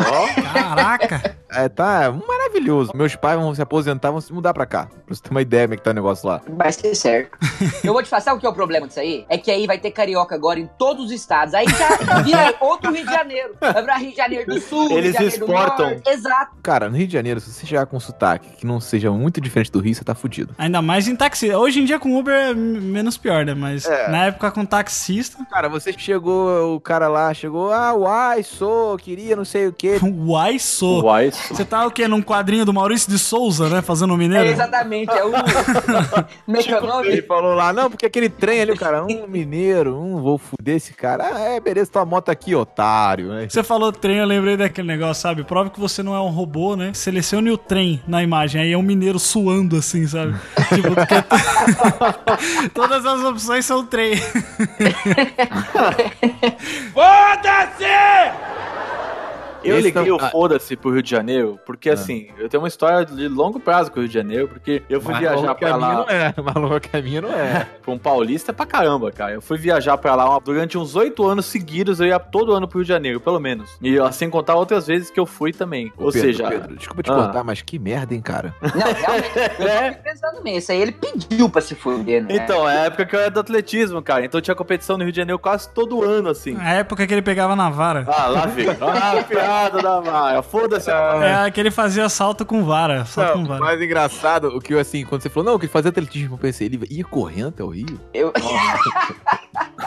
Caraca. 0.53 1.37
É, 1.51 1.69
tá 1.69 2.13
maravilhoso. 2.27 2.93
Meus 2.95 3.17
pais 3.17 3.41
vão 3.41 3.55
se 3.55 3.63
aposentar, 3.63 3.98
vão 4.11 4.21
se 4.21 4.33
mudar 4.33 4.55
pra 4.55 4.65
cá. 4.67 4.87
Pra 4.87 5.15
você 5.15 5.23
ter 5.23 5.31
uma 5.31 5.43
ideia 5.43 5.67
como 5.67 5.75
é 5.75 5.77
que 5.77 5.83
tá 5.83 5.91
o 5.91 5.95
negócio 5.95 6.29
lá. 6.29 6.41
Vai 6.49 6.71
ser 6.73 6.95
certo. 6.95 7.37
Eu 7.83 7.93
vou 7.93 8.03
te 8.03 8.09
falar, 8.09 8.23
sabe 8.23 8.37
o 8.37 8.41
que 8.41 8.47
é 8.47 8.49
o 8.49 8.53
problema 8.55 8.87
disso 8.87 9.01
aí? 9.01 9.25
É 9.29 9.37
que 9.39 9.51
aí 9.51 9.67
vai 9.67 9.79
ter 9.79 9.91
carioca 9.91 10.35
agora 10.35 10.61
em 10.61 10.69
todos 10.79 11.07
os 11.07 11.11
estados. 11.13 11.55
Aí 11.55 11.67
já 11.69 12.21
vira 12.23 12.55
outro 12.61 12.93
Rio 12.93 13.05
de 13.05 13.13
Janeiro. 13.13 13.55
Vai 13.61 13.81
virar 13.83 13.97
Rio 13.99 14.11
de 14.11 14.17
Janeiro 14.17 14.47
do 14.55 14.61
Sul, 14.61 14.89
Rio 14.89 14.99
Eles 14.99 15.13
de 15.13 15.19
Janeiro 15.19 15.35
exportam. 15.37 15.77
do 15.89 15.93
Norte. 15.95 16.11
Exato. 16.11 16.53
Cara, 16.63 16.89
no 16.89 16.97
Rio 16.97 17.07
de 17.07 17.13
Janeiro, 17.13 17.41
se 17.41 17.51
você 17.51 17.67
chegar 17.67 17.87
com 17.87 17.97
um 17.97 18.01
sotaque 18.01 18.49
que 18.59 18.67
não 18.67 18.81
seja 18.81 19.11
muito 19.11 19.41
diferente 19.41 19.73
do 19.73 19.81
Rio, 19.81 19.95
você 19.95 20.05
tá 20.05 20.15
fudido. 20.15 20.55
Ainda 20.59 20.81
mais 20.83 21.09
em 21.09 21.17
taxi. 21.17 21.51
Hoje 21.53 21.81
em 21.81 21.85
dia 21.85 21.99
com 21.99 22.17
Uber 22.19 22.35
é 22.35 22.55
menos 22.55 23.17
pior, 23.17 23.45
né? 23.45 23.55
Mas 23.55 23.85
É. 23.87 24.09
na 24.09 24.27
época 24.27 24.51
com 24.51 24.65
taxista. 24.65 25.45
Cara, 25.51 25.69
você 25.69 25.93
chegou, 25.93 26.75
o 26.77 26.81
cara 26.81 27.09
lá 27.09 27.33
chegou, 27.33 27.73
ah, 27.73 27.95
uai, 27.95 28.43
sou, 28.43 28.97
queria 28.99 29.35
não 29.37 29.45
sei 29.45 29.67
o 29.69 29.73
quê. 29.73 29.99
Uai, 30.29 30.59
sou. 30.59 31.05
Uai, 31.05 31.31
Você 31.31 31.65
tá 31.65 31.87
o 31.87 31.91
quê? 31.91 32.07
Num 32.09 32.21
quadrinho 32.23 32.65
do 32.65 32.73
Maurício 32.73 33.11
de 33.11 33.19
Souza, 33.19 33.69
né? 33.69 33.81
Fazendo 33.89 34.11
o 34.11 34.17
É, 34.17 34.19
mineiro? 34.19 34.51
exatamente. 34.51 35.11
É 35.11 35.25
o. 35.25 35.31
Como 35.33 36.57
é 36.59 36.63
que 36.63 36.71
é 36.71 36.79
o 36.79 36.87
nome? 36.87 37.09
Ele 37.09 37.23
falou 37.23 37.55
lá, 37.55 37.73
não, 37.73 37.89
porque 37.89 38.05
aquele 38.05 38.29
trem 38.29 38.61
ali, 38.61 38.73
o 38.73 38.77
cara, 38.77 39.03
um 39.03 39.27
mineiro, 39.27 39.99
um 39.99 40.21
vou 40.21 40.37
fuder 40.37 40.77
esse 40.77 40.93
cara. 40.93 41.25
Ah, 41.33 41.41
é, 41.41 41.59
beleza, 41.59 41.91
tua 41.91 42.05
moto 42.05 42.29
aqui, 42.29 42.55
otário, 42.55 43.29
né? 43.29 43.49
Você 43.49 43.63
falou 43.63 43.91
trem, 43.91 44.19
eu 44.19 44.27
lembrei 44.27 44.59
daquele 44.59 44.87
negócio, 44.87 45.23
sabe? 45.23 45.43
Prova 45.43 45.71
que 45.71 45.81
você 45.81 46.03
não 46.03 46.15
é 46.15 46.21
um 46.21 46.29
robô, 46.29 46.77
né? 46.77 46.93
Selecione 46.93 47.51
o 47.51 47.57
trem 47.57 48.03
na 48.07 48.23
imagem. 48.23 48.61
Aí 48.61 48.73
é 48.73 48.77
um 48.77 48.83
mineiro 48.83 49.19
suando 49.19 49.77
assim, 49.79 50.07
sabe? 50.07 50.35
tipo, 50.69 50.95
porque 50.95 51.15
todas 52.75 53.07
as 53.07 53.25
opções 53.25 53.65
são 53.65 53.87
trem. 53.87 54.13
Eu 59.65 59.77
Esse 59.79 59.89
liguei 59.89 60.07
tá- 60.19 60.27
o 60.27 60.31
foda-se 60.31 60.77
pro 60.77 60.91
Rio 60.93 61.03
de 61.03 61.11
Janeiro, 61.11 61.59
porque 61.67 61.91
assim, 61.91 62.29
eu 62.39 62.49
tenho 62.49 62.63
uma 62.63 62.69
história 62.69 63.05
de 63.05 63.29
longo 63.29 63.59
prazo 63.59 63.91
com 63.91 63.99
o 63.99 64.03
Rio 64.03 64.09
de 64.09 64.15
Janeiro, 64.15 64.49
porque 64.49 64.83
eu 64.89 65.01
fui 65.01 65.15
viajar 65.15 65.55
pra 65.55 65.77
lá. 65.77 65.95
não 65.95 66.05
é, 66.09 66.35
maluco 66.43 66.89
caminho 66.89 67.23
não 67.23 67.33
é. 67.33 67.67
Pra 67.83 67.93
um 67.93 67.99
paulista 67.99 68.53
é 68.53 68.55
pra 68.55 68.65
caramba, 68.67 69.11
cara. 69.11 69.33
Eu 69.33 69.43
fui 69.43 69.59
viajar 69.59 69.97
pra 69.99 70.15
lá 70.15 70.39
durante 70.39 70.79
uns 70.79 70.95
oito 70.97 71.27
anos 71.27 71.47
seguidos, 71.47 72.01
eu 72.01 72.07
ia 72.07 72.19
todo 72.19 72.53
ano 72.53 72.69
pro 72.69 72.79
Rio 72.79 72.85
de 72.85 72.89
Janeiro, 72.89 73.21
pelo 73.21 73.41
menos. 73.41 73.71
E 73.83 73.97
sem 74.13 74.31
contar 74.31 74.55
outras 74.55 74.87
vezes 74.87 75.11
que 75.11 75.19
eu 75.19 75.27
fui 75.27 75.53
também. 75.53 75.93
Ou 75.97 76.13
Pedro, 76.13 76.21
seja, 76.21 76.49
Pedro, 76.49 76.77
desculpa 76.77 77.03
te 77.03 77.11
Ah. 77.11 77.15
cortar, 77.15 77.45
mas 77.45 77.61
que 77.63 77.79
merda, 77.79 78.15
hein, 78.15 78.21
cara. 78.21 78.55
Não, 78.63 78.71
realmente. 78.71 79.29
Eu 79.59 79.69
É. 79.69 79.91
pensando 79.93 80.43
nisso. 80.43 80.71
Aí 80.73 80.81
ele 80.81 80.93
pediu 80.93 81.49
pra 81.51 81.61
se 81.61 81.75
fuder, 81.75 82.23
né? 82.23 82.29
então, 82.37 82.69
é 82.69 82.79
a 82.79 82.85
época 82.87 83.05
que 83.07 83.15
eu 83.17 83.21
era 83.21 83.31
do 83.31 83.41
atletismo, 83.41 84.01
cara. 84.03 84.25
Então 84.25 84.41
tinha 84.41 84.55
competição 84.55 84.97
no 84.97 85.05
Rio 85.05 85.13
de 85.13 85.17
Janeiro 85.19 85.39
quase 85.39 85.69
todo 85.71 86.03
ano, 86.05 86.29
assim. 86.31 86.57
A 86.61 86.75
época 86.75 87.07
que 87.07 87.13
ele 87.13 87.23
pegava 87.23 87.55
na 87.57 87.69
vara. 87.71 88.05
Ah, 88.09 88.27
lá 88.29 88.47
vem. 88.47 88.67
Ah, 88.81 89.23
piada 89.49 89.83
da 89.83 90.01
Maia. 90.01 90.43
Foda-se 90.43 90.91
a 90.91 91.17
Maia. 91.19 91.47
É 91.47 91.51
que 91.51 91.59
ele 91.59 91.71
fazia 91.71 92.09
salto 92.09 92.45
com 92.45 92.65
vara. 92.65 93.05
Salto 93.05 93.33
com 93.33 93.39
Não, 93.39 93.45
o 93.45 93.49
vara. 93.49 93.61
mais 93.61 93.81
engraçado, 93.81 94.49
o 94.49 94.61
que 94.61 94.75
eu, 94.75 94.79
assim, 94.79 95.05
quando 95.05 95.23
você 95.23 95.31
falou, 95.31 95.53
não, 95.53 95.59
que 95.59 95.67
fazia 95.67 95.89
atletismo, 95.91 96.35
eu 96.35 96.39
pensei, 96.39 96.67
ele 96.67 96.81
ia 96.91 97.05
correndo 97.05 97.49
até 97.49 97.65
o 97.65 97.69
Rio? 97.69 97.99
Eu... 98.13 98.33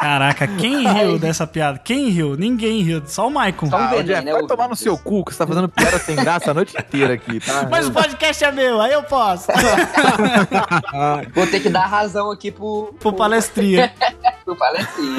Caraca, 0.02 0.48
quem 0.48 0.88
riu 0.92 1.20
dessa 1.20 1.46
piada? 1.46 1.78
Quem 1.78 2.10
riu? 2.10 2.36
Ninguém 2.36 2.82
riu. 2.82 3.04
Só 3.06 3.28
o 3.28 3.32
Maicon. 3.32 3.70
Só 3.70 3.78
um 3.78 3.80
Ah, 3.80 4.02
Jeff, 4.02 4.26
né, 4.26 4.34
vai 4.34 4.48
tomar 4.48 4.68
no 4.68 4.76
seu 4.76 4.98
cu, 4.98 5.24
que 5.24 5.32
você 5.32 5.38
tá 5.38 5.46
fazendo 5.46 5.70
piada 5.70 6.00
sem 6.00 6.16
graça 6.16 6.50
a 6.50 6.54
noite 6.56 6.76
inteira 6.76 7.14
aqui, 7.14 7.40
tá? 7.40 7.68
Mas 7.70 7.88
o 7.88 7.92
podcast 7.92 8.44
é 8.44 8.52
meu, 8.52 8.82
aí 8.82 8.94
eu 8.94 9.04
posso. 9.04 9.48
Vou 11.36 11.46
ter 11.46 11.60
que 11.60 11.70
dar 11.70 11.86
razão 11.86 12.32
aqui 12.32 12.50
pro, 12.52 12.96
Pro 13.00 13.14
palestrinha. 13.14 13.94
pro 14.44 14.56
palestrinha. 14.56 15.18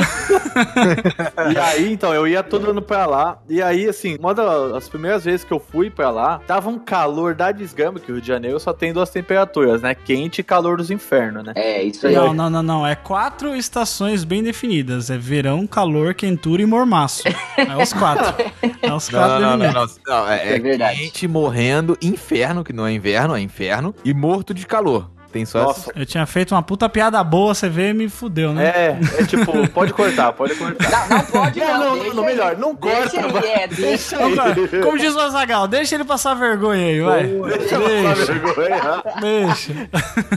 E 1.55 1.59
aí, 1.59 1.93
então, 1.93 2.13
eu 2.13 2.27
ia 2.27 2.43
todo 2.43 2.71
ano 2.71 2.83
pra 2.83 3.07
lá. 3.07 3.39
E 3.49 3.63
aí, 3.63 3.89
assim, 3.89 4.17
uma 4.19 4.35
das 4.35 4.89
primeiras 4.89 5.25
vezes 5.25 5.45
que 5.45 5.53
eu 5.53 5.61
fui 5.61 5.91
pra 5.91 6.11
lá, 6.11 6.41
tava 6.45 6.69
um 6.69 6.79
calor 6.79 7.37
da 7.37 7.53
desgama, 7.53 8.01
que 8.01 8.11
o 8.11 8.15
Rio 8.15 8.21
de 8.23 8.27
Janeiro 8.27 8.59
só 8.59 8.73
tem 8.73 8.93
duas 8.93 9.11
temperaturas, 9.11 9.81
né? 9.81 9.95
Quente 9.95 10.41
e 10.41 10.45
calor 10.45 10.77
dos 10.77 10.91
infernos, 10.91 11.45
né? 11.45 11.53
É, 11.55 11.85
isso 11.85 12.05
aí. 12.05 12.15
Não, 12.17 12.35
não, 12.35 12.51
não, 12.51 12.63
não. 12.65 12.87
É 12.87 12.97
quatro 12.97 13.55
estações 13.55 14.25
bem 14.25 14.43
definidas. 14.43 14.72
É 14.81 15.19
verão, 15.19 15.67
calor, 15.67 16.15
quentura 16.15 16.63
e 16.63 16.67
mormaço. 16.67 17.23
É 17.57 17.77
os 17.77 17.93
quatro. 17.93 18.33
É 18.83 18.93
os 18.93 19.09
quatro 19.09 19.41
Não, 19.41 19.57
não, 19.57 19.73
não, 19.73 19.73
não, 19.73 19.87
não, 20.07 20.29
É, 20.29 20.49
É 20.49 20.57
é 20.57 20.59
verdade. 20.59 20.99
quente, 20.99 21.29
morrendo, 21.29 21.97
inferno, 22.03 22.65
que 22.65 22.73
não 22.73 22.85
é 22.87 22.93
inverno, 22.93 23.37
é 23.37 23.41
inferno, 23.41 23.95
e 24.05 24.13
morto 24.13 24.53
de 24.53 24.67
calor. 24.67 25.09
Tem 25.33 25.47
só 25.47 25.63
Nossa. 25.65 25.91
Eu 25.97 26.05
tinha 26.05 26.27
feito 26.27 26.55
uma 26.55 26.63
puta 26.63 26.89
piada 26.89 27.23
boa, 27.25 27.55
você 27.55 27.69
veio 27.69 27.91
e 27.91 27.95
me 27.95 28.09
fudeu, 28.09 28.53
né? 28.53 28.67
É, 28.67 28.99
é 29.21 29.25
tipo, 29.25 29.67
pode 29.71 29.93
cortar, 29.95 30.33
pode 30.33 30.55
cortar. 30.55 31.09
Não, 31.09 31.17
não 31.19 31.25
pode 31.25 31.59
Não, 31.59 31.79
não. 31.79 31.97
não, 31.97 32.03
deixa 32.03 32.23
melhor, 32.23 32.57
não 32.59 32.75
Deixa 32.75 33.23
corta, 33.23 33.47
é, 33.47 33.67
deixa 33.67 34.17
aí. 34.19 34.23
Vamos 34.23 34.37
lá. 34.37 34.45
Como 34.83 34.99
diz 34.99 35.15
o 35.15 35.21
Azagal, 35.21 35.67
deixa 35.67 35.95
ele 35.95 36.05
passar 36.05 36.35
vergonha 36.35 36.87
aí, 36.87 37.01
vai. 37.01 37.27
Deixa 37.59 37.75
eu 37.77 38.05
passar 38.05 38.35
vergonha. 38.35 39.03
Deixa. 39.21 39.73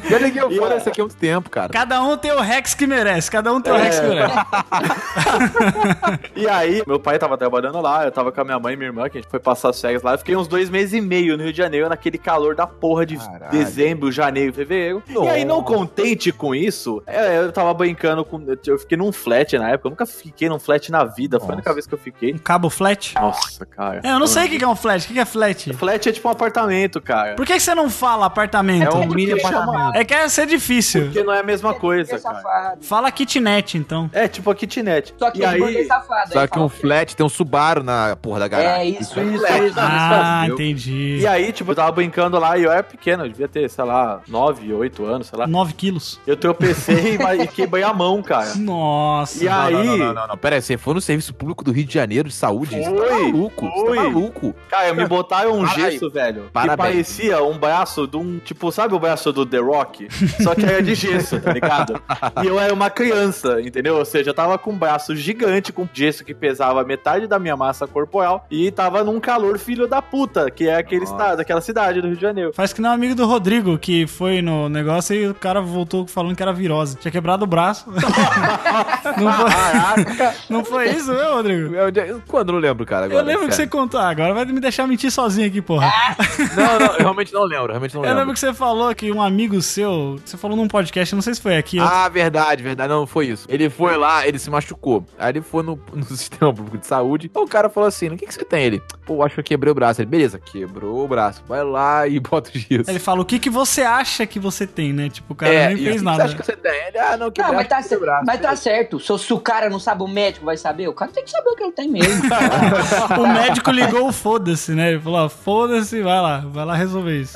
Eu 0.09 0.17
liguei 0.19 0.43
o 0.43 0.49
fone 0.51 0.73
é- 0.73 0.77
esse 0.77 0.89
aqui 0.89 1.01
há 1.01 1.03
muito 1.03 1.17
tempo, 1.17 1.49
cara. 1.49 1.73
Cada 1.73 2.01
um 2.01 2.15
tem 2.17 2.31
o 2.31 2.39
Rex 2.39 2.73
que 2.73 2.87
merece. 2.87 3.29
Cada 3.29 3.51
um 3.51 3.59
tem 3.59 3.73
o 3.73 3.77
Rex 3.77 3.99
que 3.99 4.07
merece. 4.07 4.33
E 6.35 6.47
aí, 6.47 6.83
meu 6.85 6.99
pai 6.99 7.17
tava 7.17 7.37
trabalhando 7.37 7.79
lá, 7.81 8.05
eu 8.05 8.11
tava 8.11 8.31
com 8.31 8.41
a 8.41 8.43
minha 8.43 8.59
mãe 8.59 8.73
e 8.73 8.77
minha 8.77 8.89
irmã, 8.89 9.09
que 9.09 9.17
a 9.17 9.21
gente 9.21 9.29
foi 9.29 9.39
passar 9.39 9.69
as 9.69 9.81
férias 9.81 10.03
lá. 10.03 10.13
Eu 10.13 10.17
fiquei 10.17 10.35
uns 10.35 10.47
dois 10.47 10.69
meses 10.69 10.93
e 10.93 11.01
meio 11.01 11.37
no 11.37 11.43
Rio 11.43 11.51
de 11.51 11.57
Janeiro, 11.57 11.89
naquele 11.89 12.17
calor 12.17 12.55
da 12.55 12.67
porra 12.67 13.05
de 13.05 13.17
Caralho. 13.17 13.51
dezembro, 13.51 14.11
janeiro, 14.11 14.53
fevereiro. 14.53 14.84
E 15.07 15.27
aí, 15.27 15.45
não 15.45 15.63
contente 15.63 16.31
com 16.31 16.53
isso, 16.53 17.01
é, 17.07 17.37
eu 17.37 17.51
tava 17.51 17.73
brincando 17.73 18.23
com. 18.25 18.41
Eu 18.65 18.77
fiquei 18.79 18.97
num 18.97 19.11
flat 19.11 19.57
na 19.57 19.69
época, 19.71 19.87
eu 19.87 19.91
nunca 19.91 20.05
fiquei 20.05 20.49
num 20.49 20.59
flat 20.59 20.91
na 20.91 21.03
vida, 21.03 21.39
foi 21.39 21.49
a 21.49 21.53
única 21.53 21.73
vez 21.73 21.85
que 21.87 21.93
eu 21.93 21.97
fiquei. 21.97 22.33
Um 22.33 22.37
cabo 22.37 22.69
flat? 22.69 23.15
Nossa, 23.15 23.65
cara. 23.65 24.01
É, 24.03 24.11
eu 24.11 24.19
não 24.19 24.27
sei 24.27 24.45
o 24.45 24.49
que 24.49 24.63
é 24.63 24.67
um 24.67 24.75
flat. 24.75 25.05
O 25.09 25.13
que 25.13 25.19
é 25.19 25.25
flat? 25.25 25.73
Flat 25.73 26.09
é 26.09 26.11
tipo 26.11 26.27
um 26.27 26.31
apartamento, 26.31 27.01
cara. 27.01 27.35
Por 27.35 27.45
que 27.45 27.59
você 27.59 27.73
não 27.75 27.89
fala 27.89 28.25
apartamento? 28.25 28.83
É 28.85 28.93
um 28.95 29.07
mini 29.07 29.31
porque 29.31 29.41
chama- 29.47 29.63
apartamento. 29.63 29.95
É 29.95 30.03
que 30.05 30.13
ia 30.13 30.29
ser 30.29 30.45
difícil. 30.47 31.05
Porque 31.05 31.23
não 31.23 31.33
é 31.33 31.39
a 31.39 31.43
mesma 31.43 31.73
coisa, 31.73 32.15
É 32.15 32.19
cara. 32.19 32.35
safado. 32.35 32.83
Fala 32.83 33.11
kitnet, 33.11 33.77
então. 33.77 34.09
É 34.13 34.27
tipo 34.27 34.49
a 34.49 34.55
kitnet. 34.55 35.13
Só 35.17 35.31
que 35.31 35.39
e 35.39 35.43
é 35.43 35.47
aí, 35.47 35.85
safado. 35.85 36.33
Só 36.33 36.39
aí 36.39 36.47
que 36.47 36.59
um 36.59 36.69
flat 36.69 37.15
tem 37.15 37.25
um 37.25 37.29
Subaru 37.29 37.83
na 37.83 38.15
porra 38.15 38.39
da 38.39 38.47
garagem. 38.47 38.75
É 38.81 38.85
isso, 38.99 39.19
Isso, 39.19 39.45
isso. 39.45 39.75
Ah, 39.77 40.45
entendi. 40.47 41.17
E 41.21 41.27
aí, 41.27 41.51
tipo, 41.51 41.71
eu 41.71 41.75
tava 41.75 41.91
brincando 41.91 42.39
lá 42.39 42.57
e 42.57 42.63
eu 42.63 42.71
era 42.71 42.83
pequeno, 42.83 43.23
eu 43.25 43.29
devia 43.29 43.47
ter, 43.47 43.69
sei 43.69 43.83
lá, 43.83 44.21
9, 44.27 44.73
8 44.75 45.05
anos, 45.05 45.27
sei 45.27 45.39
lá. 45.39 45.47
9 45.47 45.73
quilos. 45.73 46.19
Eu 46.25 46.35
tropecei 46.37 47.17
e 47.41 47.47
quebrei 47.47 47.83
a 47.83 47.93
mão, 47.93 48.21
cara. 48.21 48.55
Nossa. 48.55 49.43
E 49.43 49.47
aí, 49.47 49.73
Não, 49.73 49.83
não, 49.85 49.97
não, 49.97 50.13
não, 50.13 50.27
não. 50.27 50.37
Pera 50.37 50.55
aí, 50.55 50.61
você 50.61 50.77
foi 50.77 50.93
no 50.93 51.01
Serviço 51.01 51.33
Público 51.33 51.63
do 51.63 51.71
Rio 51.71 51.85
de 51.85 51.93
Janeiro 51.93 52.27
de 52.29 52.35
Saúde? 52.35 52.75
Você 52.75 52.83
tá 52.83 52.89
Foi, 52.95 53.21
maluco, 53.31 53.65
você 53.69 53.85
foi. 53.85 53.97
tá 53.97 54.03
maluco. 54.03 54.55
cara, 54.69 54.93
me 54.93 55.05
botaram 55.07 55.53
um 55.59 55.65
Parabéns. 55.65 55.93
gesso, 55.93 56.09
velho. 56.09 56.43
Parabéns. 56.53 56.75
Que 56.75 56.93
parecia 56.93 57.43
um 57.43 57.57
braço 57.57 58.07
de 58.07 58.17
um. 58.17 58.39
Tipo, 58.39 58.71
sabe 58.71 58.93
o 58.95 58.99
braço 58.99 59.31
do 59.31 59.45
The 59.45 59.57
Rock? 59.59 60.07
Só 60.41 60.53
que 60.55 60.65
era 60.65 60.81
de 60.81 60.95
gesso, 60.95 61.39
tá 61.39 61.51
ligado? 61.53 62.01
E 62.43 62.47
eu 62.47 62.59
era 62.59 62.73
uma 62.73 62.89
criança, 62.89 63.61
entendeu? 63.61 63.95
Ou 63.97 64.05
seja, 64.05 64.29
eu 64.31 64.33
tava 64.33 64.57
com 64.57 64.71
um 64.71 64.77
braço 64.77 65.15
gigante, 65.15 65.71
com 65.71 65.87
gesso 65.93 66.23
que 66.25 66.33
pesava 66.33 66.83
metade 66.83 67.27
da 67.27 67.39
minha 67.39 67.55
massa 67.55 67.87
corporal 67.87 68.45
e 68.51 68.69
tava 68.71 69.03
num 69.03 69.19
calor 69.19 69.57
filho 69.57 69.87
da 69.87 70.01
puta, 70.01 70.49
que 70.51 70.67
é 70.67 70.75
aquele 70.75 71.01
Nossa. 71.01 71.13
estado, 71.13 71.39
aquela 71.39 71.61
cidade 71.61 72.01
do 72.01 72.07
Rio 72.07 72.15
de 72.15 72.21
Janeiro. 72.21 72.51
Faz 72.53 72.73
que 72.73 72.81
nem 72.81 72.89
um 72.91 72.93
amigo 72.93 73.15
do 73.15 73.25
Rodrigo, 73.25 73.77
que 73.77 74.05
foi 74.07 74.41
no 74.41 74.64
negócio 74.69 75.15
e 75.15 75.27
o 75.27 75.33
cara 75.33 75.61
voltou 75.61 76.05
falando 76.07 76.35
que 76.35 76.41
era 76.43 76.53
virose. 76.53 76.95
Tinha 76.97 77.11
quebrado 77.11 77.43
o 77.43 77.47
braço. 77.47 77.85
não, 79.17 79.33
foi, 79.33 80.33
não 80.49 80.65
foi 80.65 80.89
isso, 80.89 81.11
meu, 81.13 81.33
Rodrigo? 81.35 81.75
Eu- 81.75 81.89
eu- 81.89 82.21
Quando 82.27 82.49
eu 82.49 82.53
não 82.53 82.59
lembro, 82.59 82.85
cara? 82.85 83.05
Agora, 83.05 83.21
Eu 83.21 83.25
lembro 83.25 83.47
que 83.47 83.55
você 83.55 83.67
contou. 83.67 83.99
Ah, 83.99 84.09
Agora 84.09 84.33
vai 84.33 84.45
me 84.45 84.59
deixar 84.59 84.87
mentir 84.87 85.11
sozinho 85.11 85.47
aqui, 85.47 85.61
porra. 85.61 85.91
Não, 86.55 86.79
não, 86.79 86.85
eu 86.93 86.99
realmente 86.99 87.33
não 87.33 87.43
lembro, 87.43 87.67
realmente 87.67 87.93
não 87.93 88.01
Eu 88.01 88.05
lembro. 88.07 88.19
lembro 88.19 88.33
que 88.33 88.39
você 88.39 88.53
falou 88.53 88.93
que 88.95 89.11
um 89.11 89.21
amigo 89.21 89.61
seu. 89.61 90.19
Você 90.23 90.37
falou 90.37 90.55
num 90.55 90.67
podcast, 90.67 91.13
não 91.13 91.21
sei 91.21 91.33
se 91.33 91.41
foi 91.41 91.57
aqui. 91.57 91.79
Ah, 91.79 92.07
verdade, 92.07 92.63
verdade. 92.63 92.89
Não, 92.89 93.05
foi 93.05 93.27
isso. 93.27 93.45
Ele 93.49 93.69
foi 93.69 93.97
lá, 93.97 94.25
ele 94.27 94.39
se 94.39 94.49
machucou. 94.49 95.05
Aí 95.17 95.31
ele 95.31 95.41
foi 95.41 95.63
no, 95.63 95.79
no 95.93 96.03
sistema 96.05 96.53
público 96.53 96.77
de 96.77 96.85
saúde. 96.87 97.29
O 97.33 97.45
cara 97.47 97.69
falou 97.69 97.87
assim: 97.87 98.07
o 98.09 98.17
que, 98.17 98.25
que 98.25 98.33
você 98.33 98.45
tem? 98.45 98.63
Ele, 98.63 98.81
pô, 99.05 99.23
acho 99.23 99.35
que 99.35 99.41
eu 99.41 99.43
quebrei 99.43 99.71
o 99.71 99.75
braço. 99.75 100.01
Ele, 100.01 100.09
beleza, 100.09 100.39
quebrou 100.39 101.03
o 101.03 101.07
braço. 101.07 101.43
Vai 101.47 101.63
lá 101.63 102.07
e 102.07 102.19
bota 102.19 102.49
o 102.53 102.57
giz. 102.57 102.87
Ele 102.87 102.99
fala, 102.99 103.21
o 103.21 103.25
que, 103.25 103.39
que 103.39 103.49
você 103.49 103.81
acha 103.81 104.25
que 104.25 104.39
você 104.39 104.54
tem, 104.67 104.93
né? 104.93 105.09
Tipo, 105.09 105.33
o 105.33 105.35
cara 105.35 105.51
nem 105.51 105.61
É, 105.61 105.73
o 105.73 105.77
fez 105.77 105.95
que 105.97 106.01
nada. 106.03 106.17
Você 106.17 106.23
acha 106.23 106.35
que 106.35 106.45
você 106.45 106.55
tem? 106.55 106.87
Ele, 106.87 106.99
ah, 106.99 107.17
não, 107.17 107.31
quebrei 107.31 107.51
Não, 107.51 107.55
mas 107.55 107.67
tá, 107.67 107.95
o 107.95 107.99
braço. 107.99 108.25
mas 108.25 108.39
tá 108.39 108.55
certo. 108.55 108.99
Se, 108.99 109.17
se 109.17 109.33
o 109.33 109.39
cara 109.39 109.69
não 109.69 109.79
sabe, 109.79 110.03
o 110.03 110.07
médico 110.07 110.45
vai 110.45 110.55
saber. 110.55 110.87
O 110.87 110.93
cara 110.93 111.11
tem 111.11 111.23
que 111.23 111.31
saber 111.31 111.49
o 111.49 111.55
que 111.55 111.63
ele 111.63 111.71
tem 111.71 111.89
mesmo. 111.89 112.23
O 113.19 113.27
médico 113.27 113.71
ligou 113.71 114.07
o 114.07 114.11
foda-se, 114.11 114.73
né? 114.73 114.91
Ele 114.91 114.99
falou, 114.99 115.27
foda-se, 115.29 116.01
vai 116.01 116.21
lá, 116.21 116.43
vai 116.45 116.65
lá 116.65 116.75
resolver 116.75 117.19
isso. 117.21 117.35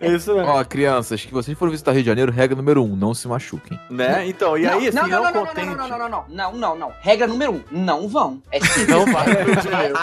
Isso 0.00 0.34
mesmo. 0.34 0.48
Ó, 0.48 0.64
crianças, 0.64 1.24
que 1.24 1.32
vocês 1.32 1.56
forem 1.56 1.72
visitar 1.72 1.92
Rio 1.92 2.02
de 2.02 2.08
Janeiro, 2.08 2.30
regra 2.30 2.56
número 2.56 2.82
um, 2.84 2.94
não 2.94 3.14
se 3.14 3.26
machuquem. 3.26 3.78
Né? 3.90 4.26
Então, 4.28 4.56
e 4.56 4.66
aí, 4.66 4.88
assim, 4.88 4.96
não, 4.96 5.06
não, 5.06 5.10
não, 5.10 5.24
não, 5.24 5.32
não, 5.32 5.46
contente. 5.46 5.66
não, 5.66 5.76
não, 5.76 5.88
não, 5.88 5.98
não, 5.98 6.08
não, 6.08 6.24
não, 6.28 6.52
não, 6.54 6.76
não. 6.76 6.92
Regra 7.00 7.26
número 7.26 7.52
um, 7.52 7.62
não 7.70 8.08
vão. 8.08 8.42
É 8.50 8.60
simples. 8.60 8.88
Não 8.88 9.06
vai 9.06 9.24
Rio 9.44 9.56
de 9.56 9.70
Janeiro. 9.70 9.94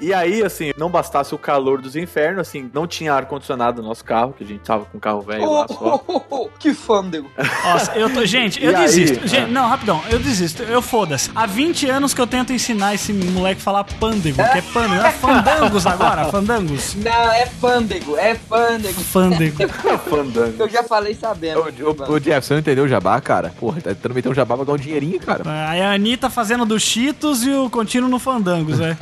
E 0.00 0.12
aí, 0.14 0.42
assim, 0.42 0.72
não 0.76 0.90
bastasse 0.90 1.34
o 1.34 1.38
calor 1.38 1.80
dos 1.80 1.96
infernos, 1.96 2.40
assim, 2.40 2.70
não 2.72 2.86
tinha 2.86 3.12
ar-condicionado 3.12 3.82
no 3.82 3.88
nosso 3.88 4.04
carro, 4.04 4.32
que 4.32 4.44
a 4.44 4.46
gente 4.46 4.60
tava 4.60 4.84
com 4.84 4.96
um 4.96 5.00
carro 5.00 5.20
velho. 5.20 5.37
Aí 5.38 5.44
Oh, 5.46 5.52
lá 5.60 5.66
só. 5.68 6.02
oh, 6.06 6.12
oh, 6.14 6.22
oh, 6.30 6.48
que 6.58 6.74
fândego. 6.74 7.30
Nossa, 7.64 7.92
eu 7.92 8.12
tô. 8.12 8.24
Gente, 8.26 8.62
eu 8.64 8.72
E 8.72 8.74
aí? 8.74 8.82
desisto. 8.84 9.24
É. 9.24 9.28
Gente, 9.28 9.50
não, 9.50 9.68
rapidão, 9.68 10.02
eu 10.10 10.18
desisto. 10.18 10.62
Eu 10.62 10.82
foda-se. 10.82 11.30
Há 11.34 11.46
20 11.46 11.88
anos 11.88 12.14
que 12.14 12.20
eu 12.20 12.26
tento 12.26 12.52
ensinar 12.52 12.94
esse 12.94 13.12
moleque 13.12 13.60
a 13.60 13.64
falar 13.64 13.84
pândego, 13.84 14.36
que 14.36 14.58
é 14.58 14.62
pândego. 14.62 15.02
É 15.06 15.10
fandangos 15.12 15.86
agora, 15.86 16.24
fandangos. 16.26 16.94
Não, 16.96 17.32
é 17.32 17.46
fândego, 17.46 18.16
é 18.16 18.34
fândego. 18.34 19.00
Fândego. 19.00 19.68
Fandango. 20.08 20.54
Eu 20.58 20.68
já 20.68 20.82
falei 20.82 21.14
sabendo. 21.14 21.60
Ô, 21.60 22.12
ô, 22.12 22.12
ô, 22.14 22.18
Jeff, 22.20 22.46
você 22.46 22.54
não 22.54 22.60
entendeu 22.60 22.84
o 22.84 22.88
jabá, 22.88 23.20
cara? 23.20 23.52
Porra, 23.58 23.80
tá 23.80 23.90
tentando 23.90 24.14
meter 24.14 24.28
um 24.28 24.34
jabá 24.34 24.56
pra 24.56 24.64
ganhar 24.64 24.74
um 24.76 24.80
dinheirinho, 24.80 25.20
cara. 25.20 25.42
Aí 25.68 25.80
a 25.80 25.92
Anitta 25.92 26.28
fazendo 26.30 26.64
do 26.64 26.78
Cheetos 26.78 27.44
e 27.44 27.50
o 27.50 27.70
contínuo 27.70 28.08
no 28.08 28.18
fandangos, 28.18 28.80
é. 28.80 28.96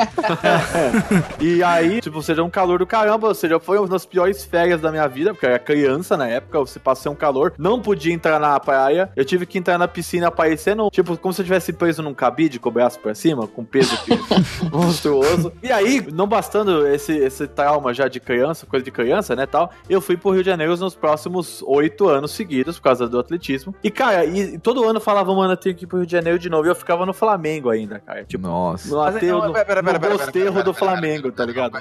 E 1.41 1.63
aí, 1.63 2.01
tipo, 2.01 2.23
seja 2.23 2.43
um 2.43 2.51
calor 2.51 2.79
do 2.79 2.87
caramba, 2.87 3.29
ou 3.29 3.35
seja, 3.35 3.59
foi 3.61 3.79
uma 3.79 3.87
das 3.89 4.05
piores 4.05 4.45
férias 4.45 4.81
da 4.81 4.91
minha 4.91 5.07
vida, 5.09 5.33
porque 5.33 5.47
eu 5.47 5.51
era 5.51 5.59
criança 5.59 6.17
na 6.27 6.33
época, 6.33 6.59
você 6.59 6.79
passei 6.79 7.11
um 7.11 7.15
calor, 7.15 7.55
não 7.57 7.81
podia 7.81 8.13
entrar 8.13 8.41
na 8.41 8.59
praia, 8.59 9.11
eu 9.15 9.25
tive 9.25 9.47
que 9.47 9.59
entrar 9.59 9.79
na 9.79 9.87
piscina 9.87 10.31
parecendo, 10.31 10.91
tipo, 10.91 11.17
como 11.17 11.33
se 11.33 11.41
eu 11.41 11.45
tivesse 11.45 11.73
preso 11.73 12.03
num 12.03 12.13
cabide 12.13 12.59
com 12.59 12.69
o 12.69 12.73
braço 12.73 12.99
pra 12.99 13.15
cima, 13.15 13.47
com 13.47 13.65
peso 13.65 13.95
aqui, 13.95 14.19
monstruoso. 14.71 15.53
E 15.63 15.71
aí, 15.71 16.07
não 16.13 16.27
bastando 16.27 16.87
esse, 16.87 17.17
esse 17.17 17.47
trauma 17.47 17.95
já 17.95 18.09
de 18.09 18.19
criança, 18.19 18.67
coisa 18.67 18.85
de 18.85 18.91
criança, 18.91 19.37
né, 19.37 19.47
tal, 19.47 19.71
eu 19.89 20.01
fui 20.01 20.17
pro 20.17 20.31
Rio 20.31 20.43
de 20.43 20.51
Janeiro 20.51 20.77
nos 20.77 20.97
próximos 20.97 21.63
oito 21.63 22.09
anos 22.09 22.33
seguidos, 22.33 22.79
por 22.79 22.85
causa 22.85 23.09
do 23.09 23.19
atletismo. 23.19 23.75
E, 23.83 23.91
cara, 23.91 24.25
e, 24.25 24.59
todo 24.59 24.89
ano 24.89 25.01
falava, 25.01 25.33
mano, 25.35 25.53
eu 25.53 25.57
tenho 25.57 25.75
que 25.75 25.85
ir 25.85 25.87
pro 25.87 25.99
Rio 25.99 26.07
de 26.07 26.13
Janeiro 26.13 26.39
de 26.39 26.51
novo, 26.51 26.67
e 26.67 26.71
eu 26.71 26.75
ficava 26.75 27.07
no 27.07 27.15
Flamengo 27.15 27.71
ainda, 27.71 28.01
cara, 28.01 28.25
tipo, 28.25 28.47
Nossa. 28.47 28.89
no 28.89 29.01
aterro, 29.01 29.47
no, 29.47 29.53
pera, 29.53 29.65
pera, 29.65 29.83
no 29.83 30.33
pera, 30.33 30.63
do 30.63 30.75
Flamengo, 30.75 31.31
tá 31.31 31.45
ligado? 31.45 31.73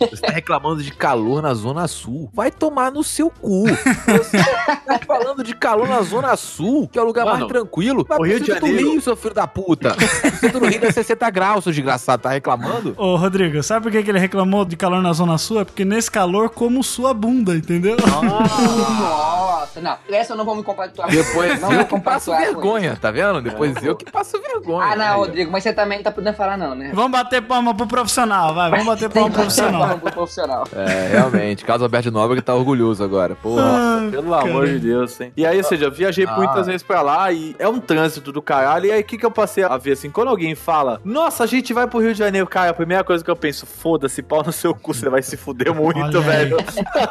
Você 0.00 0.22
tá 0.22 0.32
reclamando 0.32 0.82
de 0.82 0.92
calor 0.92 1.42
na 1.42 1.54
Zona 1.54 1.86
Sul. 1.86 2.30
Vai 2.32 2.50
tomar 2.50 2.90
no 2.90 3.04
seu 3.04 3.30
cu. 3.30 3.57
Você 3.66 4.38
tá 4.86 5.00
falando 5.06 5.42
de 5.42 5.54
calor 5.54 5.88
na 5.88 6.02
Zona 6.02 6.36
Sul, 6.36 6.88
que 6.88 6.98
é 6.98 7.02
o 7.02 7.04
lugar 7.04 7.24
Mano, 7.24 7.38
mais 7.40 7.48
tranquilo. 7.52 8.04
Vai 8.08 8.18
o 8.18 8.22
Rio 8.22 8.40
de 8.40 8.46
do 8.46 8.54
Janeiro- 8.54 8.90
Rio, 8.92 9.00
seu 9.00 9.16
filho 9.16 9.34
da 9.34 9.46
puta. 9.46 9.96
O 9.96 10.36
centro 10.36 10.60
do 10.60 10.66
Rio 10.66 10.80
dá 10.80 10.92
60 10.92 11.30
graus, 11.30 11.64
seu 11.64 11.72
desgraçado. 11.72 12.22
Tá 12.22 12.30
reclamando? 12.30 12.94
Ô, 12.96 13.16
Rodrigo, 13.16 13.62
sabe 13.62 13.84
por 13.84 13.92
que 13.92 13.98
ele 14.10 14.18
reclamou 14.18 14.64
de 14.64 14.76
calor 14.76 15.00
na 15.02 15.12
Zona 15.12 15.38
Sul? 15.38 15.60
É 15.60 15.64
porque 15.64 15.84
nesse 15.84 16.10
calor, 16.10 16.50
como 16.50 16.82
sua 16.82 17.12
bunda, 17.14 17.54
entendeu? 17.54 17.96
Nossa, 19.60 19.80
não. 19.80 19.96
Essa 20.10 20.32
eu 20.32 20.36
não 20.36 20.44
vou 20.44 20.54
me 20.54 20.62
compactuar. 20.62 21.08
Depois 21.10 21.60
não 21.60 21.72
eu 21.72 21.78
vou 21.78 21.86
que 21.86 22.00
passo 22.00 22.30
vergonha, 22.36 22.96
tá 23.00 23.10
vendo? 23.10 23.40
Depois 23.42 23.74
eu 23.82 23.96
que 23.96 24.10
passo 24.10 24.40
vergonha. 24.40 24.92
Ah, 24.92 24.96
não, 24.96 25.04
Aí. 25.06 25.18
Rodrigo, 25.18 25.50
mas 25.50 25.62
você 25.62 25.72
também 25.72 25.98
não 25.98 26.04
tá 26.04 26.10
podendo 26.10 26.34
falar 26.36 26.56
não, 26.56 26.74
né? 26.74 26.90
Vamos 26.94 27.10
bater 27.10 27.42
palma 27.42 27.74
pro 27.74 27.86
profissional, 27.86 28.54
vai. 28.54 28.70
Vamos 28.70 28.86
bater 28.86 29.08
palma 29.10 29.30
pro 29.30 29.40
profissional. 29.40 29.80
Vamos 29.88 30.00
pro 30.02 30.12
profissional. 30.12 30.64
É, 30.74 31.08
realmente. 31.12 31.64
Caso 31.64 31.84
Alberto 31.84 32.10
Nóbrega 32.10 32.42
tá 32.42 32.54
orgulhoso 32.54 33.02
agora. 33.02 33.34
Porra. 33.34 33.62
Ah, 33.62 34.08
Pelo 34.10 34.34
amor 34.34 34.66
de 34.68 34.78
Deus, 34.78 35.20
hein? 35.20 35.32
E 35.36 35.44
aí, 35.46 35.56
ou 35.58 35.64
seja, 35.64 35.86
eu 35.86 35.90
viajei 35.92 36.24
Ah. 36.26 36.36
muitas 36.36 36.66
vezes 36.66 36.82
pra 36.82 37.02
lá 37.02 37.32
e 37.32 37.54
é 37.58 37.68
um 37.68 37.80
trânsito 37.80 38.30
do 38.32 38.40
caralho. 38.42 38.86
E 38.86 38.92
aí, 38.92 39.00
o 39.00 39.04
que, 39.04 39.18
que 39.18 39.26
eu 39.26 39.30
passei 39.30 39.64
a 39.64 39.76
ver 39.76 39.92
assim? 39.92 40.10
Quando 40.10 40.28
alguém 40.28 40.54
fala, 40.54 41.00
nossa, 41.04 41.44
a 41.44 41.46
gente 41.46 41.72
vai 41.72 41.86
pro 41.86 41.98
Rio 42.00 42.12
de 42.12 42.18
Janeiro, 42.18 42.46
cara, 42.46 42.70
a 42.70 42.74
primeira 42.74 43.02
coisa 43.02 43.24
que 43.24 43.30
eu 43.30 43.36
penso, 43.36 43.66
foda-se, 43.66 44.22
pau 44.22 44.42
no 44.44 44.52
seu 44.52 44.74
cu, 44.74 44.94
você 44.94 45.08
vai 45.08 45.22
se 45.22 45.36
fuder 45.36 45.74
muito, 45.74 45.98
Olha 45.98 46.20
velho. 46.20 46.56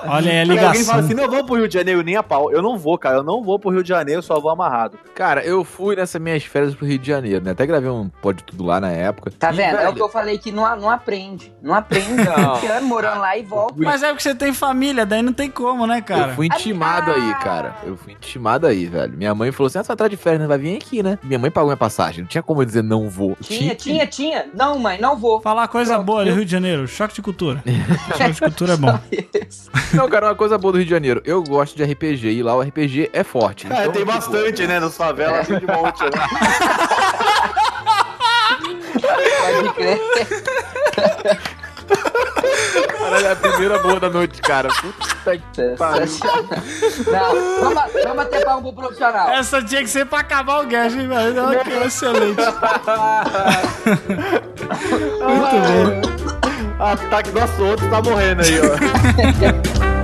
Olha 0.07 0.31
aí 0.31 0.39
a 0.39 0.43
Aí 0.43 0.49
alguém 0.49 0.57
fala 0.57 0.71
ligação. 0.73 0.99
assim, 0.99 1.13
não, 1.13 1.27
vamos 1.29 1.45
pro 1.45 1.55
Rio 1.55 1.67
de 1.67 1.73
Janeiro, 1.73 2.01
nem 2.03 2.15
a 2.15 2.23
pau. 2.23 2.36
Eu 2.51 2.61
não 2.61 2.77
vou, 2.77 2.97
cara, 2.97 3.17
eu 3.17 3.23
não 3.23 3.43
vou 3.43 3.59
pro 3.59 3.69
Rio 3.71 3.83
de 3.83 3.89
Janeiro, 3.89 4.21
só 4.21 4.39
vou 4.39 4.51
amarrado. 4.51 4.97
Cara, 5.15 5.43
eu 5.43 5.63
fui 5.63 5.95
nessas 5.95 6.21
minhas 6.21 6.43
férias 6.43 6.73
pro 6.75 6.85
Rio 6.85 6.97
de 6.99 7.07
Janeiro, 7.07 7.43
né? 7.43 7.51
Até 7.51 7.65
gravei 7.65 7.89
um 7.89 8.09
pod 8.21 8.43
tudo 8.43 8.63
lá 8.65 8.79
na 8.79 8.91
época. 8.91 9.31
Tá 9.37 9.51
E, 9.51 9.55
vendo? 9.55 9.75
É 9.75 9.77
velho, 9.77 9.91
o 9.91 9.95
que 9.95 10.01
eu 10.01 10.09
falei 10.09 10.37
que 10.37 10.51
não, 10.51 10.63
não 10.77 10.89
aprende. 10.89 11.53
Não 11.61 11.73
aprende. 11.73 12.07
Não. 12.23 12.55
20 12.55 12.67
anos 12.71 12.83
morando 12.89 13.19
lá 13.21 13.37
e 13.37 13.43
volta. 13.43 13.73
Mas 13.77 14.03
é 14.03 14.07
porque 14.09 14.23
você 14.23 14.35
tem 14.35 14.53
família, 14.53 15.05
daí 15.05 15.21
não 15.21 15.33
tem 15.33 15.49
como, 15.49 15.85
né, 15.87 16.01
cara? 16.01 16.29
Eu 16.29 16.35
fui 16.35 16.45
intimado 16.47 17.11
aí, 17.11 17.35
cara. 17.35 17.75
Eu 17.83 17.97
fui 17.97 18.13
intimado 18.13 18.67
aí, 18.67 18.85
velho. 18.85 19.17
Minha 19.17 19.33
mãe 19.35 19.51
falou 19.51 19.67
assim: 19.67 19.79
ah, 19.79 19.83
você 19.83 19.87
vai 19.87 19.93
atrás 19.95 20.11
de 20.11 20.17
férias, 20.17 20.41
né? 20.41 20.47
vai 20.47 20.57
vir 20.57 20.77
aqui, 20.77 21.01
né? 21.03 21.17
Minha 21.23 21.39
mãe 21.39 21.49
pagou 21.51 21.67
minha 21.69 21.77
passagem. 21.77 22.21
Não 22.21 22.27
tinha 22.27 22.43
como 22.43 22.61
eu 22.61 22.65
dizer 22.65 22.83
não 22.83 23.09
vou. 23.09 23.35
Tinha, 23.41 23.73
tinha, 23.75 24.05
tinha. 24.05 24.45
Não, 24.53 24.77
mãe, 24.79 24.99
não 24.99 25.17
vou. 25.17 25.41
Falar 25.41 25.67
coisa 25.67 25.93
Pronto, 25.95 26.05
boa 26.05 26.23
do 26.23 26.29
eu- 26.29 26.35
Rio 26.35 26.45
de 26.45 26.51
Janeiro, 26.51 26.87
choque 26.87 27.15
de 27.15 27.21
cultura. 27.21 27.63
choque 28.17 28.31
de 28.31 28.39
cultura 28.41 28.73
é 28.73 28.77
bom. 28.77 28.99
Não, 29.93 30.09
cara, 30.09 30.27
uma 30.27 30.35
coisa 30.35 30.57
boa 30.57 30.71
do 30.73 30.77
Rio 30.77 30.85
de 30.85 30.91
Janeiro. 30.91 31.21
Eu 31.25 31.43
gosto 31.43 31.75
de 31.75 31.83
RPG 31.83 32.26
e 32.29 32.43
lá 32.43 32.55
o 32.55 32.61
RPG 32.61 33.09
é 33.13 33.23
forte. 33.23 33.65
É, 33.65 33.69
Então, 33.69 33.91
tem 33.91 34.01
tipo, 34.03 34.05
bastante, 34.13 34.67
né, 34.67 34.79
nos 34.79 34.95
favelas, 34.97 35.47
tem 35.47 35.59
de 35.59 35.65
monte, 35.67 36.03
né? 36.03 36.09
Pode 39.61 39.73
crer. 39.73 39.99
Caralho, 42.97 43.25
é 43.27 43.31
a 43.31 43.35
primeira 43.35 43.79
boa 43.79 43.99
da 43.99 44.09
noite, 44.09 44.41
cara. 44.41 44.67
Puta 44.69 45.37
que 45.37 45.75
pariu. 45.77 46.05
Não, 47.07 47.61
vamos, 47.61 47.93
vamos 48.03 48.15
bater 48.17 48.43
palma 48.45 48.61
pro 48.61 48.73
profissional. 48.73 49.29
Essa 49.29 49.61
tinha 49.63 49.81
que 49.81 49.87
ser 49.89 50.05
pra 50.05 50.19
acabar 50.19 50.61
o 50.63 50.67
gas, 50.67 50.93
hein, 50.93 51.07
velho? 51.07 51.33
Não, 51.33 51.51
que 51.63 51.69
excelente. 51.85 52.41
Muito 55.23 55.57
bom. 55.63 56.83
Ataque 56.83 57.31
nosso 57.31 57.63
outro 57.63 57.89
tá 57.89 58.01
morrendo 58.01 58.41
aí, 58.43 58.59
ó. 58.59 59.87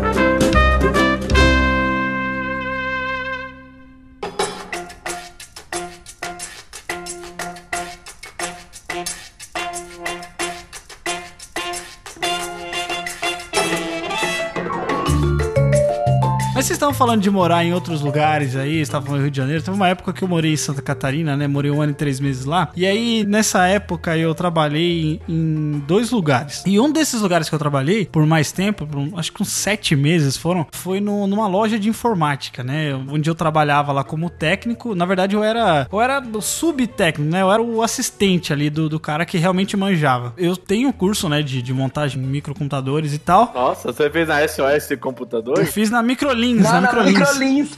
estavam 16.84 16.94
falando 16.94 17.22
de 17.22 17.32
morar 17.32 17.64
em 17.64 17.74
outros 17.74 18.02
lugares 18.02 18.56
aí, 18.56 18.82
estavam 18.82 19.06
falando 19.06 19.22
do 19.22 19.24
Rio 19.24 19.32
de 19.32 19.38
Janeiro. 19.38 19.64
Teve 19.64 19.76
uma 19.76 19.88
época 19.88 20.12
que 20.12 20.22
eu 20.22 20.28
morei 20.28 20.52
em 20.54 20.58
Santa 20.58 20.82
Catarina, 20.82 21.36
né? 21.38 21.48
Morei 21.48 21.72
um 21.72 21.82
ano 21.82 21.92
e 21.94 21.96
três 21.96 22.20
meses 22.20 22.44
lá. 22.46 22.70
E 22.76 22.86
aí, 22.86 23.24
nessa 23.26 23.66
época, 23.68 24.18
eu 24.18 24.36
trabalhei 24.36 25.22
em, 25.28 25.82
dois 25.88 26.12
lugares. 26.12 26.62
E 26.66 26.80
um 26.80 26.92
desses 26.92 27.22
lugares 27.22 27.48
que 27.48 27.56
eu 27.56 27.60
trabalhei 27.60 28.06
por 28.06 28.26
mais 28.26 28.52
tempo, 28.52 28.86
por 28.86 29.18
acho 29.18 29.32
que 29.32 29.42
uns 29.42 29.50
sete 29.50 29.96
meses 29.96 30.36
foram, 30.36 30.68
foi 30.74 31.00
no- 31.00 31.26
numa 31.26 31.48
loja 31.48 31.80
de 31.80 31.88
informática, 31.90 32.64
né? 32.64 32.94
Onde 33.10 33.30
eu 33.30 33.36
trabalhava 33.36 33.92
lá 33.94 34.04
como 34.04 34.30
técnico. 34.30 34.94
Na 34.94 35.06
verdade, 35.06 35.36
eu 35.36 35.44
era, 35.44 35.88
eu 35.92 36.02
era 36.02 36.22
subtécnico, 36.42 37.32
né? 37.32 37.42
Eu 37.42 37.52
era 37.52 37.62
o 37.62 37.82
assistente 37.82 38.52
ali 38.52 38.70
do, 38.70 38.90
do 38.90 39.00
cara 39.00 39.26
que 39.26 39.38
realmente 39.38 39.78
manjava. 39.78 40.34
Eu 40.38 40.58
tenho 40.58 40.92
curso, 40.92 41.30
né, 41.30 41.42
de, 41.42 41.62
de 41.62 41.74
montagem 41.74 42.22
de 42.22 42.28
microcomputadores 42.28 43.14
e 43.14 43.20
tal. 43.20 43.52
Nossa, 43.56 43.92
você 43.94 44.10
fez 44.10 44.28
na 44.28 44.46
SOS 44.48 44.98
computador? 45.00 45.58
Eu 45.60 45.66
fiz 45.66 45.90
na 45.90 46.02
Microlins, 46.04 46.62
Na 46.82 46.92
Microlins. 47.04 47.72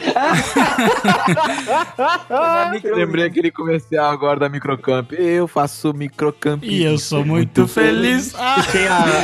Lembrei 2.95 3.25
aquele 3.25 3.51
comercial 3.51 4.11
agora 4.11 4.39
da 4.39 4.49
Microcamp. 4.49 5.11
Eu 5.13 5.47
faço 5.47 5.93
Microcamp. 5.93 6.63
E 6.63 6.83
eu 6.83 6.97
sou 6.97 7.25
muito 7.25 7.67
feliz. 7.67 8.33
Ah, 8.37 8.57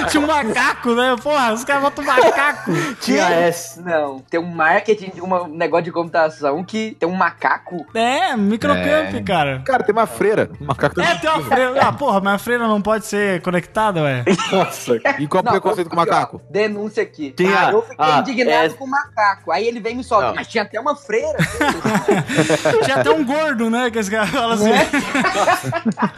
tinha 0.09 0.21
um 0.21 0.27
macaco, 0.27 0.93
né? 0.95 1.15
Porra, 1.21 1.53
os 1.53 1.63
caras 1.63 1.81
botam 1.83 2.03
um 2.03 2.07
macaco. 2.07 2.71
Tinha 3.01 3.29
S. 3.29 3.81
Não, 3.81 4.19
tem 4.19 4.39
um 4.39 4.45
marketing, 4.53 5.11
um 5.21 5.47
negócio 5.47 5.85
de 5.85 5.91
computação 5.91 6.63
que 6.63 6.95
tem 6.99 7.07
um 7.07 7.15
macaco. 7.15 7.85
É, 7.93 8.35
microcamp, 8.35 9.13
É. 9.15 9.21
cara. 9.21 9.61
Cara, 9.65 9.83
tem 9.83 9.93
uma 9.93 10.07
freira. 10.07 10.49
Um 10.59 10.65
macaco 10.65 10.99
É, 11.01 11.15
tem 11.15 11.29
uma 11.29 11.41
freira. 11.43 11.79
Ah, 11.81 11.91
porra, 11.91 12.19
mas 12.21 12.35
a 12.35 12.37
freira 12.37 12.67
não 12.67 12.81
pode 12.81 13.05
ser 13.05 13.41
conectada, 13.41 14.01
ué. 14.03 14.23
Nossa, 14.51 14.95
E 15.19 15.27
qual 15.27 15.43
é 15.43 15.47
o 15.47 15.51
preconceito 15.51 15.87
com 15.89 15.95
o 15.95 15.97
macaco? 15.99 16.41
denúncia 16.49 17.03
aqui. 17.03 17.31
Tinha- 17.31 17.67
Ah, 17.67 17.71
eu 17.71 17.81
fiquei 17.81 17.95
ah, 17.99 18.19
indignado 18.19 18.65
é- 18.65 18.77
com 18.77 18.85
o 18.85 18.89
macaco. 18.89 19.51
Aí 19.51 19.60
ele 19.67 19.79
vem 19.79 19.93
e 19.93 19.95
me 19.97 20.03
solta. 20.03 20.27
Não. 20.27 20.35
Mas 20.35 20.47
tinha 20.47 20.63
até 20.63 20.79
uma 20.79 20.95
freira. 20.95 21.37
Tinha 22.83 22.97
até 22.97 23.09
um 23.11 23.23
gordo, 23.23 23.69
né? 23.69 23.89
Que 23.91 23.99
esse 23.99 24.09
cara 24.09 24.27
fala 24.27 24.53
assim. 24.55 24.71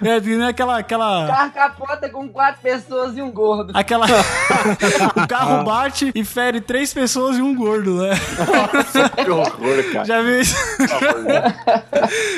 É, 0.04 0.20
que 0.20 0.36
nem 0.36 0.48
aquela. 0.48 0.80
aquela... 0.80 1.28
Carro 1.28 1.52
capota 1.52 2.10
com 2.10 2.28
quatro 2.30 2.62
pessoas 2.62 3.18
e 3.18 3.22
um 3.22 3.32
gordo. 3.32 3.72
Aquela. 3.74 4.06
o 5.16 5.28
carro 5.28 5.64
bate 5.64 6.12
e 6.14 6.24
fere 6.24 6.60
três 6.60 6.94
pessoas 6.94 7.38
e 7.38 7.42
um 7.42 7.56
gordo, 7.56 8.02
né? 8.02 8.12
que 9.24 9.32
horror, 9.32 9.94
cara. 9.94 10.06
Já 10.06 10.22
viu 10.22 10.42
isso? 10.42 10.56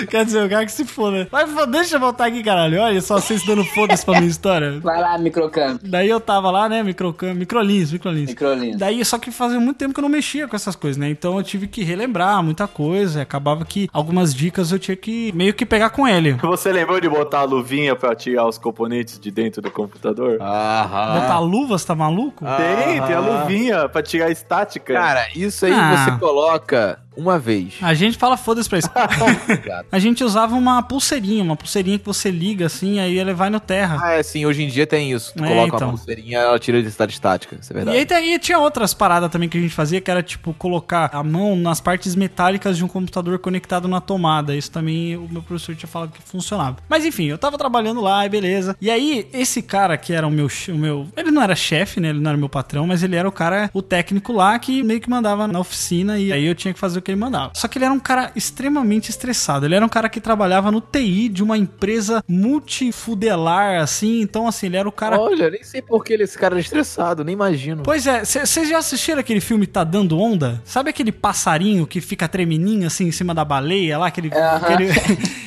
Quer 0.09 0.25
dizer, 0.25 0.45
o 0.45 0.49
cara 0.49 0.65
que 0.65 0.71
se 0.71 0.85
foda. 0.85 1.27
Mas 1.31 1.51
pô, 1.51 1.65
deixa 1.65 1.95
eu 1.95 1.99
voltar 1.99 2.25
aqui, 2.27 2.43
caralho. 2.43 2.79
Olha 2.81 3.01
só 3.01 3.19
vocês 3.19 3.43
dando 3.45 3.63
foda-se 3.63 4.05
pra 4.05 4.19
minha 4.19 4.29
história. 4.29 4.79
Vai 4.79 4.99
lá, 4.99 5.17
microcamp. 5.17 5.81
Daí 5.83 6.09
eu 6.09 6.19
tava 6.19 6.51
lá, 6.51 6.69
né, 6.69 6.83
microcam, 6.83 7.33
microlins, 7.33 7.91
microlins. 7.91 8.29
Microlins. 8.29 8.77
Daí, 8.77 9.03
só 9.03 9.17
que 9.17 9.31
fazia 9.31 9.59
muito 9.59 9.77
tempo 9.77 9.93
que 9.93 9.99
eu 9.99 10.03
não 10.03 10.09
mexia 10.09 10.47
com 10.47 10.55
essas 10.55 10.75
coisas, 10.75 10.94
né? 10.97 11.09
Então 11.09 11.37
eu 11.37 11.43
tive 11.43 11.67
que 11.67 11.83
relembrar 11.83 12.41
muita 12.43 12.67
coisa. 12.67 13.19
e 13.19 13.21
Acabava 13.21 13.63
que 13.65 13.89
algumas 13.93 14.33
dicas 14.33 14.71
eu 14.71 14.79
tinha 14.79 14.95
que 14.95 15.31
meio 15.33 15.53
que 15.53 15.65
pegar 15.65 15.89
com 15.89 16.07
ele. 16.07 16.33
Você 16.33 16.71
lembrou 16.71 16.99
de 16.99 17.09
botar 17.09 17.39
a 17.39 17.43
luvinha 17.43 17.95
pra 17.95 18.15
tirar 18.15 18.47
os 18.47 18.57
componentes 18.57 19.19
de 19.19 19.31
dentro 19.31 19.61
do 19.61 19.71
computador? 19.71 20.37
Aham. 20.41 21.19
Botar 21.21 21.39
luva, 21.39 21.77
você 21.77 21.87
tá 21.87 21.95
maluco? 21.95 22.45
Tem, 22.45 23.01
tem 23.01 23.15
a 23.15 23.19
Aham. 23.19 23.41
luvinha 23.41 23.89
pra 23.89 24.01
tirar 24.01 24.25
a 24.27 24.31
estática. 24.31 24.93
Cara, 24.93 25.27
isso 25.35 25.65
aí 25.65 25.73
Ah. 25.73 25.95
você 26.11 26.19
coloca 26.19 26.99
uma 27.17 27.37
vez. 27.39 27.75
A 27.81 27.93
gente 27.93 28.17
fala 28.17 28.37
foda-se 28.37 28.67
pra 28.69 28.79
isso. 28.79 28.89
A 29.91 29.99
gente 29.99 30.23
usava 30.23 30.55
uma 30.55 30.81
pulseirinha, 30.83 31.43
uma 31.43 31.55
pulseirinha 31.55 31.97
que 31.99 32.05
você 32.05 32.29
liga 32.31 32.65
assim, 32.65 32.99
aí 32.99 33.17
ele 33.17 33.33
vai 33.33 33.49
no 33.49 33.59
terra. 33.59 33.99
Ah, 34.01 34.13
é 34.13 34.23
sim, 34.23 34.45
hoje 34.45 34.63
em 34.63 34.67
dia 34.67 34.85
tem 34.87 35.11
isso. 35.11 35.33
Tu 35.35 35.43
É, 35.43 35.47
coloca 35.47 35.75
então. 35.75 35.89
uma 35.89 35.97
pulseirinha, 35.97 36.39
ela 36.39 36.59
tira 36.59 36.77
a 36.77 36.79
eletricidade 36.79 37.13
estática. 37.13 37.57
Isso 37.61 37.71
é 37.71 37.73
E 37.73 37.77
verdade. 37.77 37.97
aí 37.97 38.05
tem- 38.05 38.33
e 38.33 38.39
tinha 38.39 38.59
outras 38.59 38.93
paradas 38.93 39.29
também 39.29 39.47
que 39.49 39.57
a 39.57 39.61
gente 39.61 39.73
fazia, 39.73 40.01
que 40.01 40.09
era 40.11 40.21
tipo 40.23 40.53
colocar 40.53 41.09
a 41.13 41.23
mão 41.23 41.55
nas 41.55 41.79
partes 41.79 42.15
metálicas 42.15 42.77
de 42.77 42.83
um 42.83 42.87
computador 42.87 43.39
conectado 43.39 43.87
na 43.87 44.01
tomada. 44.01 44.55
Isso 44.55 44.71
também 44.71 45.15
o 45.15 45.27
meu 45.29 45.41
professor 45.41 45.75
tinha 45.75 45.87
falado 45.89 46.11
que 46.11 46.21
funcionava. 46.21 46.77
Mas 46.89 47.05
enfim, 47.05 47.25
eu 47.25 47.37
tava 47.37 47.57
trabalhando 47.57 48.01
lá 48.01 48.25
e 48.25 48.29
beleza. 48.29 48.75
E 48.81 48.89
aí, 48.89 49.27
esse 49.33 49.61
cara 49.61 49.97
que 49.97 50.13
era 50.13 50.25
o 50.27 50.31
meu, 50.31 50.47
o 50.69 50.75
meu. 50.75 51.07
Ele 51.15 51.31
não 51.31 51.41
era 51.41 51.55
chefe, 51.55 51.99
né? 51.99 52.09
Ele 52.09 52.19
não 52.19 52.29
era 52.29 52.37
meu 52.37 52.49
patrão, 52.49 52.87
mas 52.87 53.03
ele 53.03 53.15
era 53.15 53.27
o 53.27 53.31
cara, 53.31 53.69
o 53.73 53.81
técnico 53.81 54.33
lá 54.33 54.57
que 54.59 54.83
meio 54.83 54.99
que 54.99 55.09
mandava 55.09 55.47
na 55.47 55.59
oficina 55.59 56.17
e 56.19 56.31
aí 56.31 56.45
eu 56.45 56.55
tinha 56.55 56.73
que 56.73 56.79
fazer 56.79 56.99
o 56.99 57.01
que 57.05 57.11
ele 57.11 57.19
mandava. 57.19 57.51
Só 57.53 57.67
que 57.67 57.77
ele 57.77 57.85
era 57.85 57.93
um 57.93 57.99
cara 57.99 58.31
extremamente 58.35 59.09
estressado. 59.09 59.65
Ele 59.65 59.75
era 59.75 59.85
um 59.85 59.89
cara 59.89 60.09
que 60.09 60.19
trabalhava 60.19 60.71
no 60.71 60.81
TI 60.81 61.29
de 61.29 61.43
uma 61.43 61.57
empresa 61.57 62.23
multifudelar, 62.27 63.79
assim. 63.81 64.21
Então, 64.21 64.47
assim, 64.47 64.65
ele 64.65 64.77
era 64.77 64.89
o 64.89 64.91
cara. 64.91 65.19
Olha, 65.19 65.49
nem 65.49 65.63
sei 65.63 65.81
por 65.81 66.03
que 66.03 66.13
esse 66.13 66.37
cara 66.37 66.55
era 66.55 66.61
estressado, 66.61 67.23
nem 67.23 67.33
imagino. 67.33 67.83
Pois 67.83 68.07
é, 68.07 68.23
vocês 68.25 68.67
já 68.67 68.77
assistiram 68.79 69.19
aquele 69.19 69.39
filme 69.39 69.67
Tá 69.67 69.83
Dando 69.83 70.17
Onda? 70.19 70.61
Sabe 70.65 70.89
aquele 70.89 71.11
passarinho 71.11 71.85
que 71.85 72.01
fica 72.01 72.27
tremeninho 72.27 72.87
assim 72.87 73.05
em 73.07 73.11
cima 73.11 73.33
da 73.33 73.45
baleia 73.45 73.97
lá? 73.97 74.07
Aquele. 74.07 74.29
Aham. 74.33 74.55
aquele- 74.57 74.89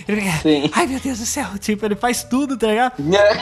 ele 0.07 0.29
Sim. 0.43 0.71
Ai 0.73 0.87
meu 0.87 1.01
Deus 1.01 1.19
do 1.19 1.27
céu! 1.27 1.47
Tipo, 1.59 1.85
ele 1.85 1.97
faz 1.97 2.23
tudo, 2.23 2.57
tá 2.57 2.67
ligado? 2.69 2.93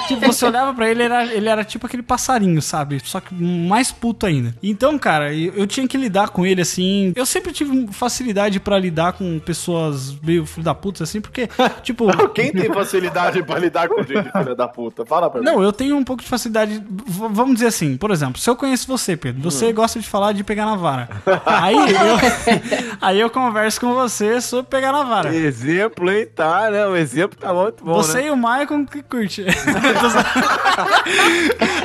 Tipo, 0.08 0.26
você 0.26 0.44
olhava 0.46 0.72
pra 0.74 0.88
ele, 0.90 1.02
ele 1.02 1.12
era, 1.12 1.34
ele 1.34 1.48
era 1.48 1.64
tipo 1.64 1.86
aquele 1.86 2.02
passarinho, 2.02 2.60
sabe? 2.62 3.00
Só 3.04 3.20
que 3.20 3.34
mais 3.34 3.92
puto 3.92 4.24
ainda. 4.26 4.54
Então, 4.62 4.98
cara, 4.98 5.32
eu, 5.34 5.52
eu 5.54 5.66
tinha 5.66 5.86
que 5.86 5.96
lidar 5.96 6.30
com 6.30 6.44
ele 6.46 6.62
assim. 6.62 7.12
Eu 7.14 7.26
sempre 7.26 7.52
tive 7.52 7.86
facilidade 8.06 8.60
pra 8.60 8.78
lidar 8.78 9.14
com 9.14 9.38
pessoas 9.40 10.14
meio 10.22 10.46
filho 10.46 10.64
da 10.64 10.74
puta, 10.74 11.02
assim, 11.02 11.20
porque, 11.20 11.48
tipo. 11.82 12.06
Quem 12.28 12.52
tem 12.52 12.72
facilidade 12.72 13.42
pra 13.42 13.58
lidar 13.58 13.88
com 13.88 14.02
gente 14.02 14.30
filha 14.30 14.54
da 14.54 14.68
puta? 14.68 15.04
Fala 15.04 15.28
pra 15.28 15.40
mim. 15.40 15.46
Não, 15.46 15.62
eu 15.62 15.72
tenho 15.72 15.96
um 15.96 16.04
pouco 16.04 16.22
de 16.22 16.28
facilidade. 16.28 16.82
vamos 17.06 17.54
dizer 17.54 17.66
assim, 17.66 17.96
por 17.96 18.10
exemplo, 18.10 18.40
se 18.40 18.48
eu 18.48 18.54
conheço 18.54 18.86
você, 18.86 19.16
Pedro, 19.16 19.42
você 19.42 19.72
gosta 19.72 19.98
de 19.98 20.08
falar 20.08 20.32
de 20.32 20.44
pegar 20.44 20.66
na 20.66 20.76
vara. 20.76 21.08
Aí 21.46 21.76
eu, 21.76 22.16
aí 23.00 23.20
eu 23.20 23.30
converso 23.30 23.80
com 23.80 23.94
você 23.94 24.40
sobre 24.40 24.66
pegar 24.66 24.92
na 24.92 25.02
vara. 25.02 25.34
Exemplo, 25.34 26.10
hein? 26.10 26.26
Tá, 26.34 26.70
né? 26.70 26.86
O 26.86 26.96
exemplo 26.96 27.38
tá 27.38 27.52
muito 27.52 27.84
bom, 27.84 27.94
Você 27.94 28.18
né? 28.18 28.26
e 28.26 28.30
o 28.30 28.36
Maicon 28.36 28.84
que 28.86 29.02
curte. 29.02 29.44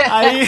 Aí, 0.10 0.48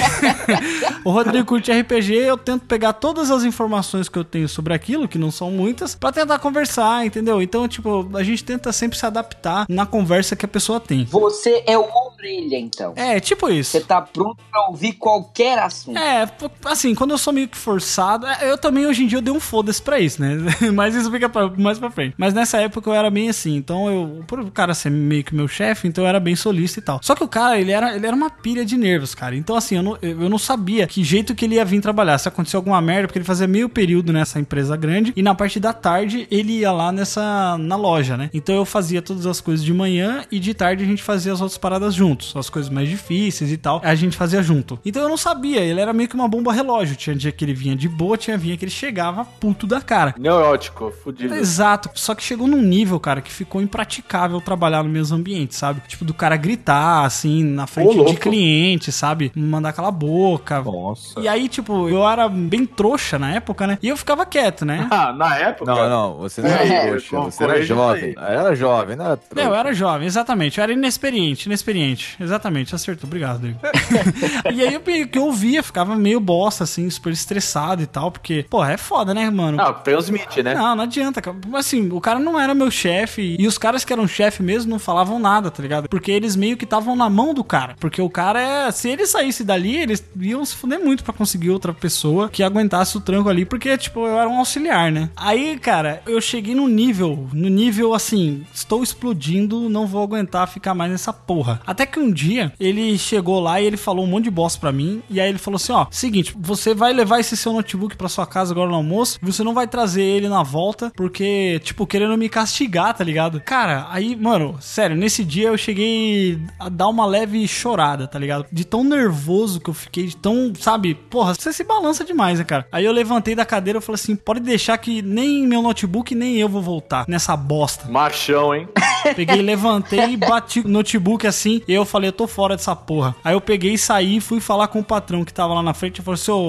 o 1.04 1.12
Rodrigo 1.12 1.46
curte 1.46 1.72
RPG, 1.72 2.14
eu 2.16 2.38
tento 2.38 2.66
pegar 2.66 2.94
todas 2.94 3.32
as 3.32 3.44
informações 3.44 4.10
que 4.10 4.18
eu 4.18 4.24
tenho 4.24 4.48
sobre 4.48 4.74
aquilo, 4.74 5.08
que 5.08 5.18
não 5.18 5.32
são 5.32 5.52
muitas, 5.64 5.95
pra 5.95 6.11
tentar 6.11 6.39
conversar, 6.39 7.05
entendeu? 7.05 7.41
Então, 7.41 7.68
tipo, 7.68 8.09
a 8.16 8.24
gente 8.24 8.43
tenta 8.43 8.72
sempre 8.74 8.97
se 8.97 9.05
adaptar 9.05 9.66
na 9.70 9.86
conversa 9.86 10.36
que 10.36 10.45
a 10.45 10.47
pessoa 10.47 10.80
tem. 10.80 11.05
Você 11.05 11.64
é 11.66 11.78
o 11.78 11.86
orelha, 12.18 12.57
então. 12.57 12.93
É, 12.95 13.20
tipo 13.20 13.49
isso. 13.49 13.72
Você 13.72 13.82
tá 13.82 14.01
pronto 14.01 14.38
pra 14.51 14.68
ouvir 14.68 14.93
qualquer 14.93 15.59
assunto. 15.59 15.97
É, 15.97 16.30
assim, 16.66 16.93
quando 16.95 17.11
eu 17.11 17.18
sou 17.18 17.32
meio 17.34 17.47
que 17.47 17.57
forçado, 17.57 18.26
é, 18.28 18.49
eu 18.51 18.57
também 18.57 18.86
hoje 18.86 19.03
em 19.03 19.07
dia 19.07 19.18
eu 19.18 19.22
dei 19.22 19.34
um 19.34 19.39
foda-se 19.39 19.82
pra 19.82 19.99
isso, 19.99 20.22
né? 20.22 20.38
Mas 20.74 20.95
isso 20.95 21.09
fica 21.11 21.30
pra- 21.30 21.49
mais 21.49 21.80
pra 21.80 21.89
frente. 21.91 22.14
Mas 22.18 22.34
nessa 22.34 22.57
época 22.61 22.89
eu 22.89 22.93
era 22.93 23.09
bem 23.09 23.30
assim, 23.30 23.55
então 23.55 23.89
eu, 23.89 24.24
por 24.28 24.39
o 24.39 24.51
cara 24.51 24.74
ser 24.74 24.89
meio 24.89 25.24
que 25.24 25.34
meu 25.36 25.47
chefe, 25.47 25.88
então 25.88 26.03
eu 26.03 26.07
era 26.07 26.20
bem 26.20 26.36
solista 26.36 26.80
e 26.80 26.82
tal. 26.82 26.99
Só 27.01 27.16
que 27.16 27.24
o 27.24 27.28
cara, 27.28 27.59
ele 27.59 27.72
era, 27.72 27.95
ele 27.95 28.05
era 28.05 28.16
uma 28.16 28.30
pilha 28.30 28.66
de 28.66 28.78
nervos, 28.78 29.14
cara. 29.16 29.36
Então 29.36 29.55
assim, 29.55 29.76
eu 29.78 29.84
não, 29.84 29.97
eu 30.01 30.30
não 30.30 30.38
sabia 30.38 30.86
que 30.88 31.03
jeito 31.03 31.36
que 31.36 31.45
ele 31.45 31.55
ia 31.55 31.66
vir 31.66 31.82
trabalhar. 31.82 32.18
Se 32.18 32.28
aconteceu 32.28 32.57
alguma 32.57 32.82
merda, 32.82 33.07
porque 33.07 33.20
ele 33.20 33.26
fazia 33.26 33.47
meio 33.47 33.68
período 33.70 34.11
nessa 34.14 34.39
empresa 34.39 34.76
grande 34.78 35.14
e 35.16 35.22
na 35.22 35.36
parte 35.54 35.60
da 35.60 35.74
tarde 35.74 36.28
ele 36.32 36.60
ia 36.60 36.72
lá 36.72 36.91
nessa, 36.91 37.58
na 37.58 37.76
loja, 37.76 38.18
né? 38.18 38.30
Então 38.34 38.56
eu 38.56 38.66
fazia 38.66 39.01
todas 39.01 39.26
as 39.26 39.39
coisas 39.39 39.64
de 39.64 39.74
manhã 39.74 40.24
e 40.32 40.39
de 40.39 40.54
tarde 40.54 40.84
a 40.84 40.88
gente 40.88 41.04
fazia 41.04 41.34
as 41.34 41.41
outras 41.41 41.58
paradas 41.58 41.93
juntos. 41.93 42.34
As 42.36 42.49
coisas 42.49 42.72
mais 42.72 42.89
difíceis 42.89 43.51
e 43.51 43.58
tal, 43.58 43.82
a 43.84 43.93
gente 43.95 44.18
fazia 44.18 44.41
junto. 44.41 44.80
Então 44.86 45.01
eu 45.01 45.10
não 45.10 45.18
sabia, 45.18 45.60
ele 45.62 45.80
era 45.80 45.93
meio 45.93 46.10
que 46.10 46.16
uma 46.16 46.28
bomba 46.28 46.51
relógio. 46.51 46.95
Tinha 46.95 47.16
dia 47.16 47.32
que 47.32 47.43
ele 47.43 47.54
vinha 47.54 47.76
de 47.76 47.88
boa, 47.88 48.18
tinha 48.18 48.38
dia 48.38 48.58
que 48.58 48.66
ele 48.66 48.72
chegava 48.72 49.26
puto 49.26 49.68
da 49.68 49.82
cara. 49.82 50.16
Neurótico, 50.18 50.91
fudido. 51.04 51.36
Exato. 51.36 51.89
Só 51.93 52.16
que 52.16 52.24
chegou 52.24 52.47
num 52.47 52.62
nível, 52.62 52.99
cara, 52.99 53.22
que 53.22 53.32
ficou 53.32 53.62
impraticável 53.62 54.39
trabalhar 54.41 54.84
no 54.84 54.89
mesmo 54.89 55.18
ambiente, 55.18 55.56
sabe? 55.56 55.82
Tipo, 55.88 56.06
do 56.06 56.14
cara 56.14 56.36
gritar, 56.36 57.06
assim, 57.06 57.43
na 57.43 57.68
frente 57.68 57.91
de 57.91 57.97
louco. 57.97 58.16
cliente, 58.16 58.91
sabe? 58.91 59.32
Mandar 59.36 59.74
cala 59.74 59.89
a 59.89 59.91
boca. 59.91 60.62
Nossa. 60.62 61.20
E 61.20 61.28
aí, 61.28 61.47
tipo, 61.47 61.89
eu 61.89 62.08
era 62.08 62.28
bem 62.28 62.66
trouxa 62.66 63.20
na 63.20 63.34
época, 63.34 63.68
né? 63.68 63.78
E 63.82 63.88
eu 63.89 63.97
ficava 63.97 64.26
quieto, 64.26 64.66
né? 64.66 64.88
Ah, 64.93 65.12
na 65.12 65.36
época. 65.36 65.43
Não, 65.66 65.89
não, 65.89 66.14
você 66.18 66.41
não 66.41 66.50
É, 66.50 66.68
era 66.68 66.88
trouxa, 66.89 67.10
com- 67.10 67.24
você 67.24 67.44
era 67.44 67.62
jovem. 67.64 68.16
Era 68.18 68.56
jovem, 68.56 68.96
não 68.96 69.06
era 69.06 69.20
Não, 69.36 69.44
eu 69.44 69.56
era 69.56 69.74
jovem, 69.74 70.08
exatamente. 70.08 70.58
Eu 70.58 70.64
era 70.64 70.74
inexperiente, 70.74 71.48
inexperiente. 71.48 72.16
Exatamente, 72.20 72.74
acertou. 72.76 73.08
Obrigado, 73.08 73.34
Rodrigo. 73.34 73.60
e 74.54 74.62
aí 74.62 74.74
eu 74.74 74.82
meio 74.86 75.08
que 75.08 75.18
eu 75.18 75.26
ouvia, 75.26 75.62
ficava 75.64 75.96
meio 75.96 76.20
bosta, 76.20 76.64
assim, 76.64 76.89
super 76.89 77.12
estressado 77.12 77.82
e 77.82 77.86
tal, 77.86 78.12
porque, 78.12 78.46
pô, 78.50 78.64
é 78.64 78.78
foda, 78.78 79.14
né, 79.14 79.30
mano? 79.30 79.58
Não, 79.58 79.74
transmite, 79.74 80.41
né? 80.44 80.54
Não, 80.54 80.76
não 80.76 80.84
adianta, 80.84 81.22
cara. 81.22 81.36
Assim, 81.54 81.89
o 81.91 82.00
cara 82.02 82.20
não 82.20 82.39
era 82.39 82.54
meu 82.54 82.70
chefe 82.72 83.36
e 83.39 83.48
os 83.48 83.58
caras 83.58 83.84
que 83.84 83.91
eram 83.94 84.08
chefe 84.08 84.41
mesmo 84.44 84.72
não 84.72 84.80
falavam 84.80 85.20
nada, 85.20 85.50
tá 85.52 85.62
ligado? 85.62 85.89
Porque 85.89 86.12
eles 86.12 86.36
meio 86.36 86.58
que 86.58 86.64
estavam 86.64 86.96
na 86.96 87.10
mão 87.10 87.34
do 87.34 87.44
cara. 87.44 87.76
Porque 87.80 88.02
o 88.02 88.10
cara 88.10 88.41
é. 88.41 88.72
Se 88.72 88.89
ele 88.89 89.06
saísse 89.06 89.44
dali, 89.44 89.78
eles 89.78 90.04
iam 90.20 90.44
se 90.46 90.56
fuder 90.56 90.80
muito 90.80 91.04
pra 91.04 91.14
conseguir 91.14 91.50
outra 91.50 91.74
pessoa 91.74 92.30
que 92.30 92.44
aguentasse 92.44 92.98
o 92.98 93.02
tranco 93.02 93.30
ali, 93.30 93.46
porque, 93.46 93.78
tipo, 93.78 94.06
eu 94.06 94.20
era 94.20 94.30
um 94.30 94.38
auxiliar, 94.39 94.91
né? 94.91 95.10
Aí, 95.24 95.58
cara, 95.58 96.02
eu 96.06 96.20
cheguei 96.20 96.54
no 96.54 96.68
nível, 96.68 97.30
no 97.32 97.48
nível 97.48 97.94
assim, 97.94 98.46
estou 98.54 98.84
explodindo, 98.84 99.70
não 99.70 99.88
vou 99.88 100.04
aguentar 100.04 100.50
ficar 100.50 100.74
mais 100.74 100.92
nessa 100.92 101.14
porra. 101.14 101.62
Até 101.66 101.86
que 101.86 101.98
um 101.98 102.12
dia 102.12 102.52
ele 102.60 102.98
chegou 102.98 103.40
lá 103.40 103.62
e 103.62 103.66
ele 103.66 103.78
falou 103.78 104.04
um 104.04 104.08
monte 104.08 104.26
de 104.26 104.32
bosta 104.32 104.60
pra 104.60 104.74
mim. 104.74 105.02
E 105.10 105.22
aí 105.22 105.30
ele 105.30 105.38
falou 105.38 105.56
assim: 105.56 105.72
ó, 105.72 105.88
seguinte, 105.90 106.36
você 106.38 106.74
vai 106.74 106.92
levar 106.92 107.22
esse 107.22 107.38
seu 107.38 107.54
notebook 107.54 107.96
pra 107.96 108.10
sua 108.10 108.28
casa 108.28 108.52
agora 108.52 108.70
no 108.70 108.76
almoço, 108.76 109.18
você 109.22 109.46
não 109.46 109.54
vai 109.54 109.66
trazer 109.66 110.04
ele 110.04 110.28
na 110.28 110.44
volta, 110.44 110.92
porque, 110.94 111.62
tipo, 111.64 111.88
querendo 111.88 112.18
me 112.18 112.28
castigar, 112.28 112.94
tá 112.94 113.04
ligado? 113.06 113.40
Cara, 113.40 113.88
aí, 113.92 114.18
mano, 114.18 114.58
sério, 114.60 114.94
nesse 114.94 115.24
dia 115.24 115.48
eu 115.48 115.58
cheguei 115.58 116.38
a 116.60 116.68
dar 116.68 116.90
uma 116.90 117.06
leve 117.06 117.48
chorada, 117.48 118.10
tá 118.10 118.20
ligado? 118.20 118.46
De 118.52 118.66
tão 118.66 118.84
nervoso 118.84 119.62
que 119.62 119.70
eu 119.70 119.74
fiquei, 119.74 120.08
de 120.08 120.18
tão, 120.18 120.52
sabe, 120.60 120.96
porra, 120.96 121.34
você 121.34 121.54
se 121.54 121.64
balança 121.64 122.04
demais, 122.04 122.40
né, 122.40 122.44
cara? 122.44 122.68
Aí 122.70 122.84
eu 122.84 122.92
levantei 122.92 123.36
da 123.36 123.46
cadeira 123.46 123.80
e 123.80 123.82
falei 123.82 123.96
assim: 123.96 124.18
pode 124.18 124.42
deixar 124.42 124.78
que 124.78 125.02
nem 125.14 125.47
meu 125.47 125.61
notebook, 125.61 126.16
nem 126.16 126.36
eu 126.38 126.49
vou 126.49 126.61
voltar 126.61 127.05
nessa 127.07 127.38
bosta. 127.38 127.88
Machão, 127.89 128.53
hein? 128.53 128.68
Peguei, 129.16 129.41
levantei, 129.41 130.16
bati 130.16 130.61
o 130.61 130.68
notebook 130.68 131.28
assim, 131.28 131.61
e 131.68 131.74
eu 131.74 131.84
falei, 131.84 132.07
eu 132.07 132.14
tô 132.14 132.26
fora 132.26 132.55
dessa 132.55 132.74
porra. 132.74 133.14
Aí 133.24 133.34
eu 133.34 133.41
peguei, 133.41 133.78
saí, 133.78 134.22
fui 134.22 134.39
falar 134.39 134.68
com 134.70 134.80
o 134.80 134.84
patrão 134.84 135.26
que 135.26 135.34
tava 135.34 135.53
lá 135.53 135.61
na 135.61 135.74
frente 135.74 135.99
e 135.99 136.01
falou: 136.01 136.18
seu 136.18 136.39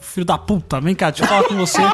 filho 0.00 0.26
da 0.26 0.36
puta, 0.36 0.80
vem 0.80 0.94
cá, 0.94 1.10
deixa 1.10 1.24
eu 1.24 1.28
falar 1.28 1.44
com 1.44 1.56
você. 1.56 1.80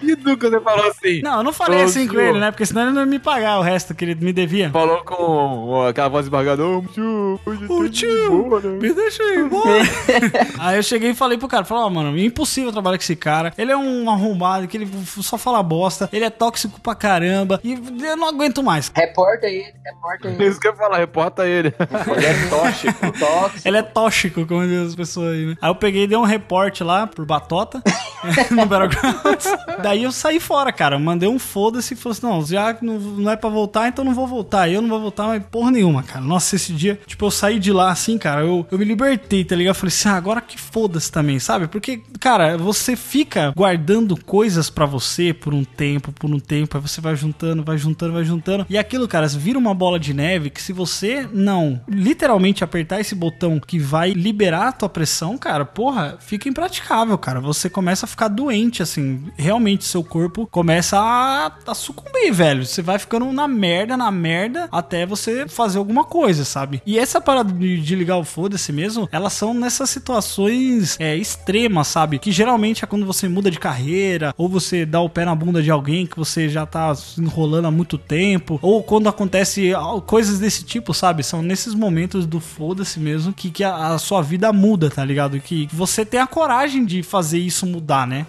Que 0.00 0.16
nunca 0.16 0.50
você 0.50 0.60
falou 0.60 0.86
assim? 0.86 1.22
Não, 1.22 1.38
eu 1.38 1.42
não 1.42 1.52
falei 1.52 1.80
Ô, 1.80 1.84
assim 1.84 2.06
com 2.06 2.18
ele, 2.18 2.38
né? 2.38 2.50
Porque 2.50 2.66
senão 2.66 2.82
ele 2.82 2.92
não 2.92 3.02
ia 3.02 3.06
me 3.06 3.18
pagar 3.18 3.58
o 3.58 3.62
resto 3.62 3.94
que 3.94 4.04
ele 4.04 4.14
me 4.14 4.32
devia. 4.32 4.70
Falou 4.70 5.02
com 5.04 5.86
aquela 5.86 6.08
voz 6.08 6.26
embargada. 6.26 6.64
Ô, 6.64 6.82
tio, 6.92 7.40
hoje 7.44 7.64
Ô 7.68 7.88
tio, 7.88 8.42
boa, 8.42 8.60
né?" 8.60 8.68
me 8.80 8.92
deixa 8.92 9.22
ir 9.22 9.40
embora. 9.40 9.82
Aí 10.58 10.76
eu 10.76 10.82
cheguei 10.82 11.10
e 11.10 11.14
falei 11.14 11.38
pro 11.38 11.48
cara, 11.48 11.64
falei, 11.64 11.84
ó, 11.84 11.90
mano, 11.90 12.16
é 12.16 12.22
impossível 12.22 12.72
trabalhar 12.72 12.98
com 12.98 13.02
esse 13.02 13.16
cara. 13.16 13.52
Ele 13.56 13.70
é 13.70 13.76
um 13.76 14.09
arrombado, 14.10 14.66
que 14.68 14.76
ele 14.76 14.90
só 15.22 15.36
fala 15.38 15.62
bosta, 15.62 16.08
ele 16.12 16.24
é 16.24 16.30
tóxico 16.30 16.80
pra 16.80 16.94
caramba, 16.94 17.60
e 17.62 17.72
eu 17.72 18.16
não 18.16 18.28
aguento 18.28 18.62
mais. 18.62 18.90
Reporta 18.94 19.46
ele, 19.46 19.72
reporta 19.84 20.28
ele. 20.28 20.46
Isso 20.46 20.60
que 20.60 20.66
eu 20.66 20.72
ia 20.72 20.76
falar, 20.76 20.98
reporta 20.98 21.46
ele. 21.46 21.74
Ele 22.16 22.26
é 22.26 22.48
tóxico. 22.48 23.00
Tóxico. 23.20 23.68
Ele 23.68 23.76
é 23.76 23.82
tóxico, 23.82 24.46
como 24.46 24.62
dizem 24.62 24.86
as 24.86 24.94
pessoas 24.94 25.34
aí, 25.34 25.46
né? 25.46 25.56
Aí 25.60 25.70
eu 25.70 25.74
peguei 25.74 26.04
e 26.04 26.06
dei 26.06 26.16
um 26.16 26.24
reporte 26.24 26.82
lá 26.82 27.06
por 27.06 27.24
Batota, 27.26 27.82
no 28.50 28.66
Battlegrounds. 28.66 29.46
Daí 29.82 30.04
eu 30.04 30.12
saí 30.12 30.40
fora, 30.40 30.72
cara. 30.72 30.98
Mandei 30.98 31.28
um 31.28 31.38
foda-se 31.38 31.94
e 31.94 31.96
falei 31.96 32.18
assim: 32.18 32.26
não, 32.26 32.44
já 32.44 32.76
não, 32.80 32.98
não 32.98 33.30
é 33.30 33.36
pra 33.36 33.50
voltar, 33.50 33.88
então 33.88 34.04
não 34.04 34.14
vou 34.14 34.26
voltar. 34.26 34.70
Eu 34.70 34.80
não 34.80 34.88
vou 34.88 35.00
voltar, 35.00 35.26
mas 35.26 35.42
porra 35.50 35.70
nenhuma, 35.70 36.02
cara. 36.02 36.24
Nossa, 36.24 36.56
esse 36.56 36.72
dia, 36.72 36.98
tipo, 37.06 37.26
eu 37.26 37.30
saí 37.30 37.58
de 37.58 37.72
lá 37.72 37.90
assim, 37.90 38.16
cara. 38.16 38.42
Eu, 38.42 38.66
eu 38.70 38.78
me 38.78 38.84
libertei, 38.84 39.44
tá 39.44 39.54
ligado? 39.54 39.74
Eu 39.74 39.78
falei 39.78 39.94
assim: 39.94 40.08
ah, 40.08 40.16
agora 40.16 40.40
que 40.40 40.58
foda-se 40.58 41.10
também, 41.10 41.38
sabe? 41.38 41.66
Porque, 41.68 42.02
cara, 42.18 42.56
você 42.56 42.96
fica 42.96 43.52
guardando 43.56 43.99
coisas 44.24 44.70
pra 44.70 44.86
você 44.86 45.32
por 45.32 45.52
um 45.52 45.64
tempo, 45.64 46.12
por 46.12 46.30
um 46.30 46.38
tempo. 46.38 46.76
Aí 46.76 46.82
você 46.82 47.00
vai 47.00 47.16
juntando, 47.16 47.64
vai 47.64 47.76
juntando, 47.76 48.12
vai 48.12 48.24
juntando. 48.24 48.66
E 48.70 48.78
aquilo, 48.78 49.08
cara, 49.08 49.26
vira 49.26 49.58
uma 49.58 49.74
bola 49.74 49.98
de 49.98 50.14
neve 50.14 50.50
que 50.50 50.60
que 50.60 50.62
se 50.62 50.72
você 50.74 51.26
não 51.32 51.80
literalmente 51.88 52.62
apertar 52.62 53.00
esse 53.00 53.14
botão 53.14 53.58
que 53.58 53.78
vai 53.78 54.12
liberar 54.12 54.68
a 54.68 54.72
tua 54.72 54.88
pressão, 54.90 55.38
cara, 55.38 55.64
porra, 55.64 56.18
fica 56.20 56.48
impraticável, 56.48 57.16
cara. 57.16 57.40
Você 57.40 57.70
começa 57.70 58.04
a 58.04 58.08
ficar 58.08 58.28
doente, 58.28 58.82
assim. 58.82 59.24
Realmente, 59.36 59.84
seu 59.84 60.04
corpo 60.04 60.46
começa 60.46 60.98
a, 60.98 61.50
a 61.66 61.74
sucumbir, 61.74 62.30
velho. 62.30 62.66
Você 62.66 62.82
vai 62.82 62.98
ficando 62.98 63.32
na 63.32 63.48
merda, 63.48 63.96
na 63.96 64.10
merda, 64.10 64.68
até 64.70 65.06
você 65.06 65.48
fazer 65.48 65.78
alguma 65.78 66.04
coisa, 66.04 66.44
sabe? 66.44 66.82
E 66.84 66.98
essa 66.98 67.20
parada 67.20 67.50
de, 67.50 67.80
de 67.80 67.94
ligar 67.94 68.18
o 68.18 68.24
foda-se 68.24 68.70
mesmo, 68.70 69.08
elas 69.10 69.32
são 69.32 69.54
nessas 69.54 69.88
situações 69.88 70.98
é, 71.00 71.16
extremas, 71.16 71.88
sabe? 71.88 72.18
Que 72.18 72.30
geralmente 72.30 72.84
é 72.84 72.86
quando 72.86 73.06
você 73.06 73.28
muda 73.28 73.50
de 73.50 73.58
carreira, 73.58 73.89
ou 74.36 74.48
você 74.48 74.84
dá 74.84 75.00
o 75.00 75.08
pé 75.08 75.24
na 75.24 75.34
bunda 75.34 75.62
de 75.62 75.70
alguém 75.70 76.06
que 76.06 76.16
você 76.16 76.48
já 76.48 76.66
tá 76.66 76.92
enrolando 77.18 77.66
há 77.66 77.70
muito 77.70 77.98
tempo, 77.98 78.58
ou 78.62 78.82
quando 78.82 79.08
acontece 79.08 79.72
coisas 80.06 80.38
desse 80.38 80.64
tipo, 80.64 80.92
sabe? 80.94 81.22
São 81.22 81.42
nesses 81.42 81.74
momentos 81.74 82.26
do 82.26 82.40
foda-se 82.40 82.98
mesmo 82.98 83.32
que, 83.32 83.50
que 83.50 83.64
a, 83.64 83.88
a 83.88 83.98
sua 83.98 84.22
vida 84.22 84.52
muda, 84.52 84.90
tá 84.90 85.04
ligado? 85.04 85.40
Que 85.40 85.68
você 85.72 86.04
tem 86.04 86.20
a 86.20 86.26
coragem 86.26 86.84
de 86.84 87.02
fazer 87.02 87.38
isso 87.38 87.66
mudar, 87.66 88.06
né? 88.06 88.26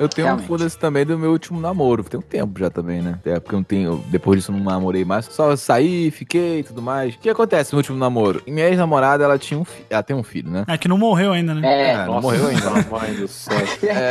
Eu 0.00 0.08
tenho 0.08 0.26
Realmente. 0.26 0.44
um 0.44 0.48
foda-se 0.48 0.78
também 0.78 1.04
do 1.04 1.18
meu 1.18 1.30
último 1.30 1.60
namoro. 1.60 2.04
Tem 2.04 2.18
um 2.18 2.22
tempo 2.22 2.58
já 2.58 2.70
também, 2.70 3.02
né? 3.02 3.18
É 3.24 3.38
porque 3.40 3.54
eu 3.54 3.58
não 3.58 3.64
tenho. 3.64 4.04
Depois 4.08 4.38
disso 4.40 4.52
eu 4.52 4.56
não 4.56 4.64
namorei 4.64 5.04
mais. 5.04 5.26
Só 5.26 5.54
saí, 5.56 6.10
fiquei 6.10 6.60
e 6.60 6.62
tudo 6.62 6.80
mais. 6.82 7.14
O 7.14 7.18
que 7.18 7.28
acontece 7.30 7.72
no 7.72 7.78
último 7.78 7.98
namoro? 7.98 8.42
Minha 8.46 8.68
ex-namorada, 8.68 9.24
ela 9.24 9.38
tinha 9.38 9.58
um 9.58 9.64
filho. 9.64 9.86
Ela 9.90 10.02
tem 10.02 10.14
um 10.16 10.22
filho, 10.22 10.50
né? 10.50 10.64
É 10.68 10.76
que 10.78 10.88
não 10.88 10.98
morreu 10.98 11.32
ainda, 11.32 11.54
né? 11.54 11.66
É. 11.66 11.90
É, 11.92 12.06
não 12.06 12.20
morreu 12.20 12.46
ainda. 12.48 12.70
Mãe 12.90 13.14
do 13.14 13.28
céu. 13.28 13.56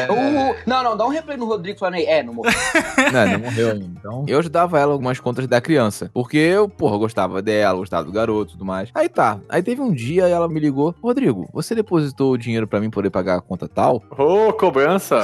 O- 0.10 0.56
não, 0.70 0.84
não, 0.84 0.98
dá 0.98 1.06
um 1.06 1.10
replay 1.10 1.38
no 1.38 1.46
Rodrigo 1.46 1.78
falando 1.80 1.96
aí. 1.96 2.06
É, 2.06 2.24
não 2.24 2.34
morreu. 2.34 2.54
Não, 3.12 3.28
não 3.34 3.40
morreu 3.40 3.72
ainda. 3.72 3.86
Então, 4.00 4.26
eu 4.28 4.40
ajudava 4.40 4.80
ela 4.80 4.92
algumas 4.92 5.20
contas 5.20 5.48
da 5.48 5.62
criança. 5.62 6.10
Porque 6.14 6.38
eu, 6.38 6.68
porra, 6.68 6.98
gostava 6.98 7.42
dela, 7.42 7.78
gostava 7.78 8.04
do 8.04 8.12
garoto 8.12 8.52
e 8.52 8.54
tudo 8.54 8.66
mais. 8.66 8.90
Aí 8.94 9.08
tá. 9.08 9.40
Aí 9.48 9.62
teve 9.64 9.82
um 9.82 9.92
dia 9.94 10.28
e 10.28 10.32
ela 10.32 10.48
me 10.50 10.60
ligou: 10.60 10.94
Rodrigo, 11.02 11.48
você 11.54 11.74
depositou 11.76 12.32
o 12.34 12.38
dinheiro 12.38 12.68
pra 12.68 12.80
mim 12.80 12.90
poder 12.90 13.10
pagar 13.10 13.38
a 13.38 13.42
conta 13.42 13.68
tal? 13.68 14.02
Ô, 14.18 14.52
cobrança. 14.54 15.24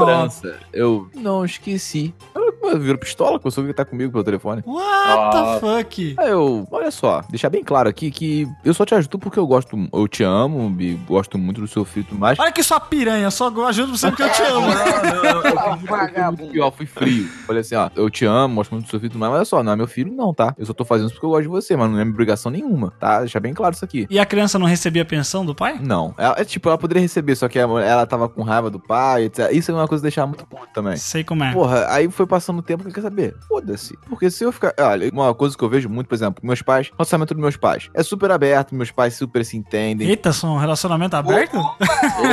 Cobrança. 0.00 0.58
eu, 0.72 1.08
não, 1.14 1.44
esqueci. 1.44 2.14
Ela 2.34 2.78
virou 2.78 2.98
pistola, 2.98 3.38
começou 3.38 3.62
a 3.62 3.64
gritar 3.64 3.84
comigo 3.84 4.12
pelo 4.12 4.22
telefone. 4.24 4.62
What 4.66 4.86
Ah. 4.86 5.30
the 5.54 5.60
fuck? 5.60 6.14
Aí 6.18 6.30
eu, 6.30 6.66
olha 6.70 6.90
só, 6.90 7.22
deixar 7.30 7.48
bem 7.50 7.64
claro 7.64 7.88
aqui 7.88 8.10
que 8.10 8.46
eu 8.64 8.74
só 8.74 8.84
te 8.84 8.94
ajudo 8.94 9.18
porque 9.18 9.38
eu 9.38 9.46
gosto, 9.46 9.76
eu 9.92 10.08
te 10.08 10.22
amo 10.22 10.74
e 10.80 10.94
gosto 11.06 11.38
muito 11.38 11.60
do 11.60 11.68
seu 11.68 11.84
filho 11.84 12.04
e 12.04 12.08
tudo 12.08 12.18
mais. 12.18 12.38
Olha 12.38 12.52
que 12.52 12.62
sua 12.62 12.78
piranha, 12.80 13.30
só 13.30 13.48
ajudo 13.66 13.96
você 13.96 14.08
porque 14.08 14.22
eu 14.22 14.32
te 14.32 14.42
amo. 14.42 14.66
Não, 15.30 16.32
não, 16.32 16.32
não, 16.32 16.48
pior, 16.48 16.70
fui 16.70 16.86
frio. 16.86 17.26
Falei 17.46 17.60
assim, 17.60 17.74
ó, 17.74 17.88
eu 17.94 18.08
te 18.10 18.24
amo, 18.24 18.56
gosto 18.56 18.70
muito 18.72 18.84
do 18.86 18.90
seu 18.90 18.98
filho 19.00 19.08
e 19.08 19.10
tudo 19.12 19.20
mais, 19.20 19.30
mas 19.32 19.38
olha 19.38 19.44
só, 19.44 19.62
não 19.62 19.72
é 19.72 19.76
meu 19.76 19.86
filho 19.86 20.12
não, 20.12 20.32
tá? 20.34 20.54
Eu 20.58 20.66
só 20.66 20.72
tô 20.72 20.84
fazendo 20.84 21.06
isso 21.06 21.14
porque 21.14 21.26
eu 21.26 21.30
gosto 21.30 21.42
de 21.42 21.48
você, 21.48 21.76
mas 21.76 21.90
não 21.90 21.98
é 21.98 22.04
minha 22.04 22.12
obrigação 22.14 22.50
nenhuma, 22.50 22.92
tá? 22.98 23.20
Deixar 23.20 23.40
bem 23.40 23.52
claro 23.54 23.74
isso 23.74 23.84
aqui. 23.84 24.06
E 24.10 24.18
a 24.18 24.26
criança 24.26 24.58
não 24.58 24.66
recebia 24.66 25.04
pensão 25.04 25.44
do 25.44 25.54
pai? 25.54 25.78
Não, 25.80 26.14
ela, 26.18 26.34
é 26.38 26.44
tipo, 26.44 26.68
ela 26.68 26.78
poderia 26.78 27.00
receber, 27.02 27.34
só 27.36 27.48
que 27.48 27.58
ela, 27.58 27.82
ela 27.84 28.06
tava 28.06 28.28
com 28.28 28.42
raiva 28.42 28.70
do 28.70 28.78
pai, 28.78 29.24
etc. 29.24 29.50
Isso 29.52 29.70
é 29.70 29.74
uma 29.74 29.88
coisa 29.90 30.02
que 30.02 30.04
deixava 30.04 30.28
muito 30.28 30.46
puto 30.46 30.68
também. 30.72 30.96
Sei 30.96 31.24
como 31.24 31.42
é. 31.44 31.52
Porra, 31.52 31.86
aí 31.88 32.08
foi 32.10 32.26
passando 32.26 32.60
o 32.60 32.62
tempo 32.62 32.84
que 32.84 32.90
eu 32.90 32.94
quer 32.94 33.02
saber. 33.02 33.34
Foda-se. 33.48 33.96
Porque 34.08 34.30
se 34.30 34.44
eu 34.44 34.52
ficar. 34.52 34.72
Olha, 34.78 35.10
uma 35.12 35.34
coisa 35.34 35.56
que 35.56 35.62
eu 35.62 35.68
vejo 35.68 35.88
muito, 35.88 36.06
por 36.06 36.14
exemplo, 36.14 36.40
meus 36.44 36.62
pais, 36.62 36.90
relacionamento 36.92 37.34
dos 37.34 37.40
meus 37.40 37.56
pais. 37.56 37.90
É 37.92 38.02
super 38.02 38.30
aberto, 38.30 38.74
meus 38.74 38.90
pais 38.90 39.14
super 39.14 39.44
se 39.44 39.56
entendem. 39.56 40.08
Eita, 40.08 40.32
são 40.32 40.54
um 40.54 40.58
relacionamento 40.58 41.16
aberto? 41.16 41.56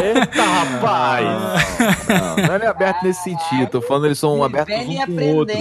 Eita, 0.04 0.44
rapaz. 0.44 1.26
Não, 2.08 2.48
não 2.48 2.56
é 2.56 2.68
aberto 2.68 3.04
nesse 3.04 3.24
sentido. 3.24 3.70
Tô 3.70 3.82
falando, 3.82 4.06
eles 4.06 4.20
são 4.20 4.44
abertos 4.44 4.76
um 4.76 5.06
com 5.06 5.12
o 5.12 5.36
outro. 5.36 5.56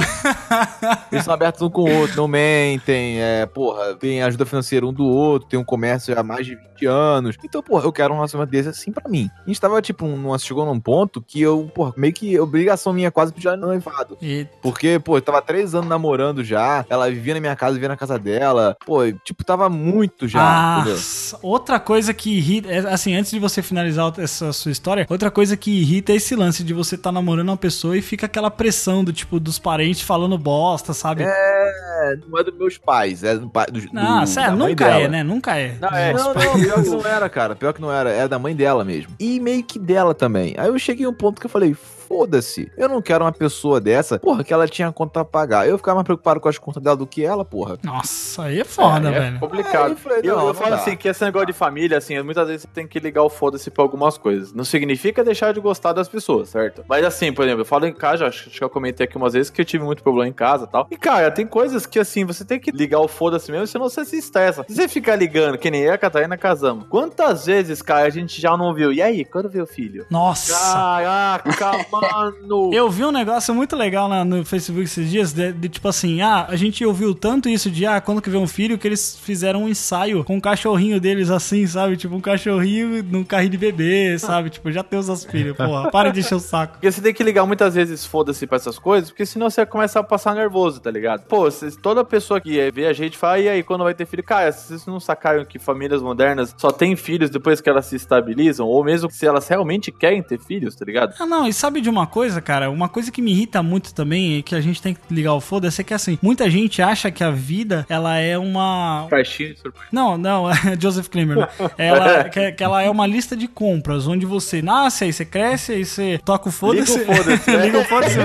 Eles 1.10 1.24
são 1.24 1.34
abertos 1.34 1.62
um 1.62 1.70
com 1.70 1.82
o 1.82 2.00
outro, 2.00 2.16
não 2.16 2.28
mentem, 2.28 3.20
é, 3.20 3.46
porra, 3.46 3.94
tem 3.94 4.22
ajuda 4.22 4.44
financeira 4.44 4.86
um 4.86 4.92
do 4.92 5.04
outro, 5.04 5.48
tem 5.48 5.58
um 5.58 5.64
comércio 5.64 6.18
há 6.18 6.22
mais 6.22 6.44
de 6.46 6.56
20 6.56 6.86
anos. 6.86 7.36
Então, 7.42 7.62
porra, 7.62 7.84
eu 7.84 7.92
quero 7.92 8.12
um 8.12 8.16
relacionamento 8.16 8.50
desse 8.50 8.68
assim 8.68 8.92
pra 8.92 9.08
mim. 9.08 9.30
A 9.44 9.48
gente 9.48 9.60
tava, 9.60 9.80
tipo, 9.80 10.06
numa, 10.06 10.38
chegou 10.38 10.66
num 10.66 10.78
ponto 10.78 11.22
que 11.22 11.40
eu, 11.40 11.70
porra, 11.74 11.85
meio 11.96 12.12
que 12.12 12.38
obrigação 12.38 12.92
minha 12.92 13.10
quase 13.10 13.32
pedir 13.32 13.56
noivado. 13.56 14.16
E, 14.20 14.46
Porque, 14.62 14.98
pô, 14.98 15.16
eu 15.16 15.22
tava 15.22 15.40
três 15.42 15.74
anos 15.74 15.88
namorando 15.88 16.42
já, 16.44 16.84
ela 16.88 17.08
vivia 17.08 17.34
na 17.34 17.40
minha 17.40 17.56
casa, 17.56 17.74
vivia 17.74 17.88
na 17.88 17.96
casa 17.96 18.18
dela. 18.18 18.76
Pô, 18.84 19.00
tipo, 19.24 19.44
tava 19.44 19.68
muito 19.68 20.26
já, 20.28 20.40
ah, 20.42 20.80
entendeu? 20.80 20.98
outra 21.42 21.78
coisa 21.78 22.12
que 22.14 22.36
irrita, 22.38 22.68
é, 22.70 22.78
assim, 22.92 23.14
antes 23.14 23.30
de 23.30 23.38
você 23.38 23.62
finalizar 23.62 24.12
essa 24.18 24.52
sua 24.52 24.70
história, 24.72 25.06
outra 25.08 25.30
coisa 25.30 25.56
que 25.56 25.70
irrita 25.70 26.12
é 26.12 26.16
esse 26.16 26.34
lance 26.34 26.62
de 26.64 26.72
você 26.74 26.96
tá 26.96 27.10
namorando 27.12 27.48
uma 27.48 27.56
pessoa 27.56 27.96
e 27.96 28.02
fica 28.02 28.26
aquela 28.26 28.50
pressão 28.50 29.04
do 29.04 29.12
tipo 29.12 29.38
dos 29.38 29.58
parentes 29.58 30.00
falando 30.02 30.36
bosta, 30.38 30.92
sabe? 30.92 31.22
É, 31.24 32.16
não 32.28 32.38
é 32.38 32.44
dos 32.44 32.56
meus 32.56 32.78
pais, 32.78 33.22
é 33.22 33.36
do 33.36 33.48
pai. 33.48 33.66
Do, 33.66 33.80
não, 33.92 34.20
do- 34.20 34.26
sério, 34.26 34.56
nunca 34.56 34.86
é, 34.86 35.08
né? 35.08 35.22
Nunca 35.22 35.56
é. 35.56 35.76
Não, 35.80 35.88
é. 35.88 36.12
Não, 36.12 36.34
não, 36.34 36.34
pior 36.34 36.82
que 36.82 36.90
não 36.90 37.06
era, 37.06 37.28
cara. 37.28 37.54
Pior 37.56 37.72
que 37.72 37.80
não 37.80 37.92
era. 37.92 38.10
Era 38.10 38.28
da 38.28 38.38
mãe 38.38 38.54
dela 38.54 38.84
mesmo. 38.84 39.12
E 39.18 39.40
meio 39.40 39.62
que 39.62 39.78
dela 39.78 40.14
também. 40.14 40.54
Aí 40.58 40.68
eu 40.68 40.78
cheguei 40.78 41.06
a 41.06 41.08
um 41.08 41.14
ponto 41.14 41.40
que 41.40 41.46
eu 41.46 41.50
falei, 41.50 41.74
foda-se. 42.06 42.70
Eu 42.76 42.88
não 42.88 43.02
quero 43.02 43.24
uma 43.24 43.32
pessoa 43.32 43.80
dessa, 43.80 44.18
porra, 44.18 44.44
que 44.44 44.52
ela 44.52 44.66
tinha 44.68 44.90
conta 44.92 45.12
pra 45.12 45.24
pagar. 45.24 45.68
Eu 45.68 45.76
ficava 45.78 45.96
mais 45.96 46.04
preocupado 46.04 46.40
com 46.40 46.48
as 46.48 46.58
contas 46.58 46.82
dela 46.82 46.96
do 46.96 47.06
que 47.06 47.24
ela, 47.24 47.44
porra. 47.44 47.78
Nossa, 47.82 48.44
aí 48.44 48.60
é 48.60 48.64
foda, 48.64 49.08
É, 49.10 49.14
é 49.16 49.20
velho. 49.20 49.40
complicado. 49.40 49.84
Aí 49.86 49.90
eu 49.92 49.96
falei, 49.96 50.18
eu 50.22 50.36
não, 50.36 50.42
eu 50.42 50.46
não 50.48 50.54
falo 50.54 50.70
dá. 50.70 50.76
assim 50.76 50.96
que 50.96 51.08
esse 51.08 51.24
negócio 51.24 51.46
de 51.46 51.52
família, 51.52 51.98
assim, 51.98 52.20
muitas 52.22 52.46
vezes 52.46 52.62
você 52.62 52.68
tem 52.72 52.86
que 52.86 52.98
ligar 52.98 53.22
o 53.22 53.28
foda-se 53.30 53.70
pra 53.70 53.82
algumas 53.82 54.16
coisas. 54.18 54.52
Não 54.52 54.64
significa 54.64 55.22
deixar 55.24 55.52
de 55.52 55.60
gostar 55.60 55.92
das 55.92 56.08
pessoas, 56.08 56.48
certo? 56.48 56.84
Mas 56.88 57.04
assim, 57.04 57.32
por 57.32 57.44
exemplo, 57.44 57.62
eu 57.62 57.66
falo 57.66 57.86
em 57.86 57.92
casa, 57.92 58.26
acho, 58.26 58.48
acho 58.48 58.58
que 58.58 58.64
eu 58.64 58.70
comentei 58.70 59.04
aqui 59.04 59.16
umas 59.16 59.32
vezes 59.32 59.50
que 59.50 59.60
eu 59.60 59.64
tive 59.64 59.84
muito 59.84 60.02
problema 60.02 60.28
em 60.28 60.32
casa 60.32 60.64
e 60.64 60.68
tal. 60.68 60.86
E, 60.90 60.96
cara, 60.96 61.30
tem 61.30 61.46
coisas 61.46 61.86
que, 61.86 61.98
assim, 61.98 62.24
você 62.24 62.44
tem 62.44 62.58
que 62.60 62.70
ligar 62.70 63.00
o 63.00 63.08
foda-se 63.08 63.50
mesmo, 63.50 63.66
senão 63.66 63.88
você 63.88 64.04
se 64.04 64.16
estressa. 64.16 64.64
Se 64.68 64.74
você 64.74 64.88
ficar 64.88 65.16
ligando, 65.16 65.58
que 65.58 65.70
nem 65.70 65.82
eu 65.82 65.90
e 65.90 65.94
a 65.94 65.98
Catarina 65.98 66.36
casamos. 66.36 66.86
Quantas 66.88 67.46
vezes, 67.46 67.82
cara, 67.82 68.06
a 68.06 68.10
gente 68.10 68.40
já 68.40 68.56
não 68.56 68.72
viu? 68.74 68.92
E 68.92 69.00
aí, 69.02 69.24
quando 69.24 69.48
vê 69.48 69.60
o 69.60 69.66
filho? 69.66 70.06
Nossa. 70.10 70.52
Caraca, 70.54 71.84
mano! 72.00 72.70
Eu 72.74 72.88
vi 72.90 73.04
um 73.04 73.10
negócio 73.12 73.54
muito 73.54 73.74
legal 73.76 74.08
na- 74.08 74.24
no 74.24 74.44
Facebook 74.44 74.84
esses 74.84 75.10
dias, 75.10 75.32
de, 75.32 75.52
de 75.52 75.68
tipo 75.68 75.88
assim, 75.88 76.20
ah, 76.20 76.46
a 76.48 76.56
gente 76.56 76.84
ouviu 76.84 77.14
tanto 77.14 77.48
isso 77.48 77.70
de, 77.70 77.86
ah, 77.86 78.00
quando 78.00 78.20
que 78.22 78.30
vê 78.30 78.36
um 78.36 78.46
filho, 78.46 78.78
que 78.78 78.86
eles 78.86 79.18
fizeram 79.20 79.64
um 79.64 79.68
ensaio 79.68 80.24
com 80.24 80.36
um 80.36 80.40
cachorrinho 80.40 81.00
deles 81.00 81.30
assim, 81.30 81.66
sabe? 81.66 81.96
Tipo, 81.96 82.14
um 82.14 82.20
cachorrinho 82.20 83.02
num 83.02 83.24
carrinho 83.24 83.50
de 83.50 83.58
bebê, 83.58 84.18
sabe? 84.18 84.50
Tipo, 84.50 84.70
já 84.70 84.82
tem 84.82 84.98
os 84.98 85.06
seus 85.06 85.24
filhos, 85.24 85.56
porra, 85.56 85.90
para 85.90 86.10
de 86.10 86.20
encher 86.20 86.34
o 86.34 86.40
saco. 86.40 86.74
Porque 86.74 86.90
você 86.90 87.00
tem 87.00 87.12
que 87.14 87.22
ligar 87.22 87.46
muitas 87.46 87.74
vezes 87.74 88.04
foda-se 88.04 88.46
pra 88.46 88.56
essas 88.56 88.78
coisas, 88.78 89.10
porque 89.10 89.24
senão 89.26 89.48
você 89.50 89.64
começa 89.66 90.00
a 90.00 90.02
passar 90.02 90.34
nervoso, 90.34 90.80
tá 90.80 90.90
ligado? 90.90 91.24
Pô, 91.26 91.50
cês- 91.50 91.76
toda 91.76 92.04
pessoa 92.04 92.40
que 92.40 92.70
vê 92.70 92.86
a 92.86 92.92
gente 92.92 93.16
fala, 93.16 93.38
e 93.38 93.48
aí, 93.48 93.62
quando 93.62 93.84
vai 93.84 93.94
ter 93.94 94.06
filho? 94.06 94.22
Cara, 94.22 94.50
vocês 94.52 94.86
não 94.86 95.00
sacaram 95.00 95.44
que 95.44 95.58
famílias 95.58 96.02
modernas 96.02 96.54
só 96.58 96.70
têm 96.70 96.96
filhos 96.96 97.30
depois 97.30 97.60
que 97.60 97.68
elas 97.68 97.86
se 97.86 97.96
estabilizam? 97.96 98.66
Ou 98.66 98.84
mesmo 98.84 99.10
se 99.10 99.26
elas 99.26 99.46
realmente 99.48 99.90
querem 99.92 100.22
ter 100.22 100.38
filhos, 100.38 100.74
tá 100.74 100.84
ligado? 100.84 101.14
Ah, 101.18 101.26
não, 101.26 101.46
e 101.46 101.52
sabe 101.52 101.80
de 101.86 101.90
uma 101.90 102.06
coisa, 102.06 102.40
cara? 102.40 102.68
Uma 102.68 102.88
coisa 102.88 103.12
que 103.12 103.22
me 103.22 103.30
irrita 103.30 103.62
muito 103.62 103.94
também 103.94 104.38
e 104.38 104.42
que 104.42 104.54
a 104.54 104.60
gente 104.60 104.82
tem 104.82 104.92
que 104.92 105.00
ligar 105.14 105.34
o 105.34 105.40
foda-se 105.40 105.80
é 105.80 105.84
que 105.84 105.94
assim, 105.94 106.18
muita 106.20 106.50
gente 106.50 106.82
acha 106.82 107.10
que 107.10 107.22
a 107.22 107.30
vida, 107.30 107.86
ela 107.88 108.18
é 108.18 108.36
uma. 108.36 109.06
Caixinha 109.08 109.54
de 109.54 109.60
surpresa. 109.60 109.86
Não, 109.92 110.18
não, 110.18 110.50
é 110.50 110.56
Joseph 110.80 111.08
Klimer. 111.08 111.36
né? 111.36 111.48
Ela, 111.78 112.24
que, 112.28 112.52
que 112.52 112.64
ela 112.64 112.82
é 112.82 112.90
uma 112.90 113.06
lista 113.06 113.36
de 113.36 113.46
compras, 113.46 114.08
onde 114.08 114.26
você 114.26 114.60
nasce, 114.60 115.04
aí 115.04 115.12
você 115.12 115.24
cresce, 115.24 115.72
aí 115.72 115.84
você 115.84 116.20
toca 116.24 116.48
o 116.48 116.52
foda-se. 116.52 116.98
Liga 116.98 117.04
o 117.04 117.14
foda-se, 117.14 117.46
né? 117.46 117.66
Liga 117.66 117.78
o 117.78 117.84
foda-se. 117.84 118.18